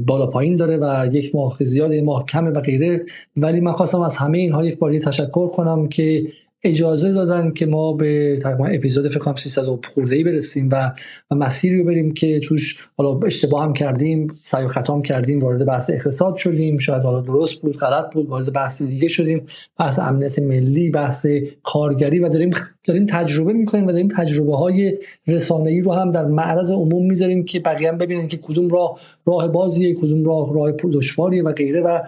بالا 0.07 0.27
پایین 0.27 0.57
داره 0.57 0.77
و 0.77 1.07
یک 1.13 1.35
ماه 1.35 1.57
زیاد 1.61 1.93
یک 1.93 2.05
ماه 2.05 2.27
کمه 2.27 2.51
و 2.51 2.61
غیره. 2.61 3.05
ولی 3.37 3.61
من 3.61 3.73
خواستم 3.73 4.01
از 4.01 4.17
همه 4.17 4.39
اینها 4.39 4.65
یک 4.65 4.79
بار 4.79 4.99
تشکر 4.99 5.49
کنم 5.49 5.89
که 5.89 6.27
اجازه 6.65 7.13
دادن 7.13 7.51
که 7.51 7.67
ما 7.67 7.93
به 7.93 8.37
تقریبا 8.43 8.67
اپیزود 8.67 9.09
فکر 9.09 9.19
کنم 9.19 9.35
300 9.35 9.63
خورده 9.95 10.17
ای 10.17 10.25
برسیم 10.25 10.69
و, 10.73 10.93
و 11.31 11.35
مسیری 11.35 11.79
رو 11.79 11.85
بریم 11.85 12.15
که 12.15 12.41
توش 12.41 12.89
حالا 12.97 13.21
اشتباه 13.27 13.65
هم 13.65 13.73
کردیم 13.73 14.29
سعی 14.41 14.65
و 14.65 14.69
خطا 14.69 15.01
کردیم 15.01 15.41
وارد 15.41 15.67
بحث 15.67 15.91
اقتصاد 15.91 16.37
شدیم 16.37 16.79
شاید 16.79 17.03
حالا 17.03 17.21
درست 17.21 17.63
بود 17.63 17.77
غلط 17.77 18.15
بود 18.15 18.29
وارد 18.29 18.53
بحث 18.53 18.83
دیگه 18.83 19.09
شدیم 19.09 19.47
بحث 19.79 19.99
امنیت 19.99 20.39
ملی 20.39 20.91
بحث 20.91 21.27
کارگری 21.63 22.19
و 22.19 22.29
داریم 22.29 22.51
داریم 22.85 23.07
تجربه 23.07 23.53
می‌کنیم 23.53 23.87
و 23.87 23.93
داریم 23.93 24.09
تجربه 24.09 24.57
های 24.57 24.99
رسانه 25.27 25.71
ای 25.71 25.81
رو 25.81 25.93
هم 25.93 26.11
در 26.11 26.25
معرض 26.25 26.71
عموم 26.71 27.07
می‌ذاریم 27.07 27.45
که 27.45 27.61
بقیه 27.61 27.89
هم 27.89 27.99
ببینن 27.99 28.29
که 28.29 28.37
کدوم 28.37 28.69
راه 28.69 29.01
راه 29.27 29.49
بازیه 29.49 29.95
کدوم 29.95 30.25
راه 30.25 30.55
راه 30.55 30.73
دشواریه 30.93 31.43
و 31.43 31.53
غیره 31.53 31.81
و 31.81 32.01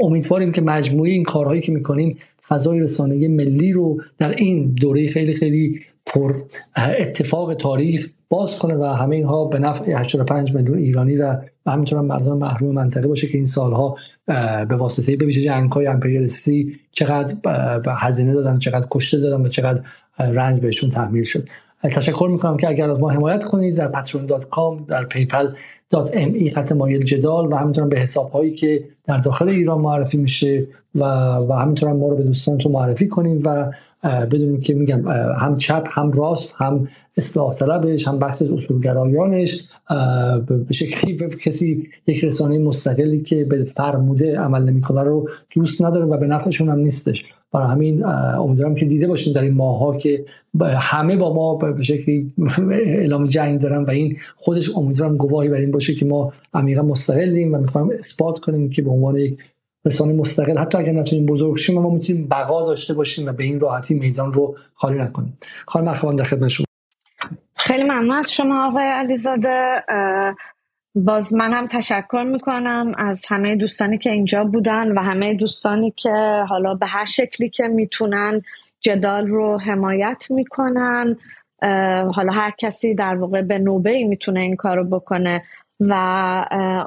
امیدواریم 0.00 0.52
که 0.52 0.62
مجموعه 0.62 1.10
این 1.10 1.24
کارهایی 1.24 1.60
که 1.60 1.72
می‌کنیم 1.72 2.18
فضای 2.48 2.80
رسانه 2.80 3.28
ملی 3.28 3.72
رو 3.72 4.00
در 4.18 4.30
این 4.30 4.74
دوره 4.80 5.06
خیلی 5.06 5.32
خیلی 5.32 5.80
پر 6.06 6.34
اتفاق 6.98 7.54
تاریخ 7.54 8.08
باز 8.28 8.58
کنه 8.58 8.74
و 8.74 8.84
همه 8.84 9.16
اینها 9.16 9.44
به 9.44 9.58
نفع 9.58 9.92
85 10.00 10.54
میلیون 10.54 10.78
ایرانی 10.78 11.16
و 11.16 11.36
همینطور 11.66 11.98
هم 11.98 12.04
مردم 12.04 12.38
محروم 12.38 12.74
منطقه 12.74 13.08
باشه 13.08 13.26
که 13.26 13.36
این 13.36 13.44
سالها 13.44 13.96
به 14.68 14.76
واسطه 14.76 15.16
به 15.16 15.26
ویژه 15.26 15.40
جنگ‌های 15.40 15.86
امپریالیستی 15.86 16.76
چقدر 16.92 17.34
هزینه 17.88 18.34
دادن 18.34 18.58
چقدر 18.58 18.86
کشته 18.90 19.18
دادن 19.18 19.42
و 19.44 19.48
چقدر 19.48 19.82
رنج 20.18 20.60
بهشون 20.60 20.90
تحمیل 20.90 21.22
شد. 21.22 21.48
تشکر 21.82 22.28
می‌کنم 22.32 22.56
که 22.56 22.68
اگر 22.68 22.90
از 22.90 23.00
ما 23.00 23.10
حمایت 23.10 23.44
کنید 23.44 23.76
در 23.76 23.92
patreon.com 23.92 24.86
در 24.88 25.04
پیپل 25.04 25.48
ای 26.14 26.50
خط 26.50 26.72
مایل 26.72 27.00
جدال 27.00 27.52
و 27.52 27.56
همینطور 27.56 27.86
به 27.86 27.98
حساب 27.98 28.30
هایی 28.30 28.54
که 28.54 28.84
در 29.04 29.16
داخل 29.16 29.48
ایران 29.48 29.80
معرفی 29.80 30.18
میشه 30.18 30.66
و 30.94 31.04
و 31.36 31.52
همینطور 31.52 31.92
ما 31.92 32.08
رو 32.08 32.16
به 32.16 32.22
دوستانتون 32.22 32.72
معرفی 32.72 33.08
کنیم 33.08 33.42
و 33.44 33.72
بدونیم 34.04 34.60
که 34.60 34.74
میگم 34.74 35.08
هم 35.40 35.56
چپ 35.56 35.88
هم 35.90 36.12
راست 36.12 36.54
هم 36.56 36.88
اصلاح 37.16 37.54
طلبش 37.54 38.08
هم 38.08 38.18
بحث 38.18 38.42
اصولگرایانش 38.42 39.68
به 40.46 40.72
شکلی 40.72 41.12
به 41.12 41.28
کسی 41.28 41.88
یک 42.06 42.24
رسانه 42.24 42.58
مستقلی 42.58 43.22
که 43.22 43.44
به 43.44 43.64
فرموده 43.64 44.38
عمل 44.38 44.62
نمی‌کنه 44.62 45.02
رو 45.02 45.28
دوست 45.54 45.82
نداره 45.82 46.04
و 46.04 46.16
به 46.16 46.26
نفعشون 46.26 46.68
هم 46.68 46.78
نیستش. 46.78 47.24
برای 47.52 47.68
همین 47.68 48.04
امیدوارم 48.04 48.74
که 48.74 48.86
دیده 48.86 49.08
باشین 49.08 49.32
در 49.32 49.42
این 49.42 49.54
ماها 49.54 49.96
که 49.96 50.24
همه 50.60 51.16
با 51.16 51.34
ما 51.34 51.54
به 51.54 51.82
شکلی 51.82 52.32
اعلام 52.70 53.24
جنگ 53.24 53.60
دارن 53.60 53.84
و 53.84 53.90
این 53.90 54.16
خودش 54.36 54.70
امیدوارم 54.76 55.16
گواهی 55.16 55.48
بر 55.48 55.56
این 55.56 55.70
باشه 55.70 55.94
که 55.94 56.04
ما 56.04 56.32
عمیقا 56.54 56.82
مستقلیم 56.82 57.54
و 57.54 57.58
می‌خوایم 57.58 57.90
اثبات 57.90 58.38
کنیم 58.38 58.70
که 58.70 58.82
به 58.82 58.90
عنوان 58.90 59.16
یک 59.16 59.38
رسانه 59.84 60.12
مستقل 60.12 60.58
حتی 60.58 60.78
اگر 60.78 60.92
نتونیم 60.92 61.26
بزرگ 61.26 61.56
شیم 61.56 61.82
ما 61.82 61.90
می‌تونیم 61.90 62.28
بقا 62.28 62.66
داشته 62.66 62.94
باشیم 62.94 63.26
و 63.26 63.32
به 63.32 63.44
این 63.44 63.60
راحتی 63.60 63.94
میدان 63.94 64.32
رو 64.32 64.56
خالی 64.74 64.98
نکنیم. 64.98 65.36
خانم 65.66 65.88
اخوان 65.88 66.16
در 66.16 66.24
خدمت 66.24 66.48
شما. 66.48 66.66
خیلی 67.56 67.82
ممنون 67.82 68.12
از 68.12 68.32
شما 68.32 68.66
آقای 68.66 68.84
علیزاده. 68.84 69.84
باز 70.94 71.34
من 71.34 71.52
هم 71.52 71.66
تشکر 71.66 72.24
می‌کنم 72.32 72.92
از 72.98 73.24
همه 73.28 73.56
دوستانی 73.56 73.98
که 73.98 74.10
اینجا 74.10 74.44
بودن 74.44 74.92
و 74.92 75.00
همه 75.00 75.34
دوستانی 75.34 75.90
که 75.96 76.44
حالا 76.48 76.74
به 76.74 76.86
هر 76.86 77.04
شکلی 77.04 77.48
که 77.50 77.64
می‌تونن 77.64 78.42
جدال 78.80 79.26
رو 79.26 79.60
حمایت 79.60 80.26
می‌کنن. 80.30 81.16
حالا 82.14 82.32
هر 82.32 82.52
کسی 82.58 82.94
در 82.94 83.14
واقع 83.14 83.42
به 83.42 83.58
نوبه 83.58 83.90
ای 83.90 84.04
می‌تونه 84.04 84.40
این 84.40 84.56
کارو 84.56 84.84
بکنه 84.84 85.42
و 85.80 85.94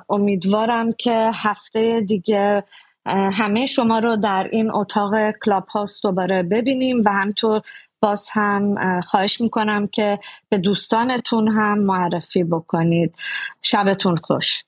امیدوارم 0.09 0.93
که 0.93 1.29
هفته 1.33 2.01
دیگه 2.01 2.63
همه 3.07 3.65
شما 3.65 3.99
رو 3.99 4.15
در 4.15 4.47
این 4.51 4.71
اتاق 4.71 5.11
کلاب 5.45 5.65
هاست 5.67 6.03
دوباره 6.03 6.43
ببینیم 6.43 7.01
و 7.05 7.09
همطور 7.09 7.61
باز 8.05 8.29
هم 8.33 8.75
خواهش 9.01 9.41
می‌کنم 9.41 9.87
که 9.87 10.19
به 10.49 10.57
دوستانتون 10.57 11.47
هم 11.47 11.79
معرفی 11.79 12.43
بکنید. 12.43 13.15
شبتون 13.61 14.15
خوش. 14.15 14.63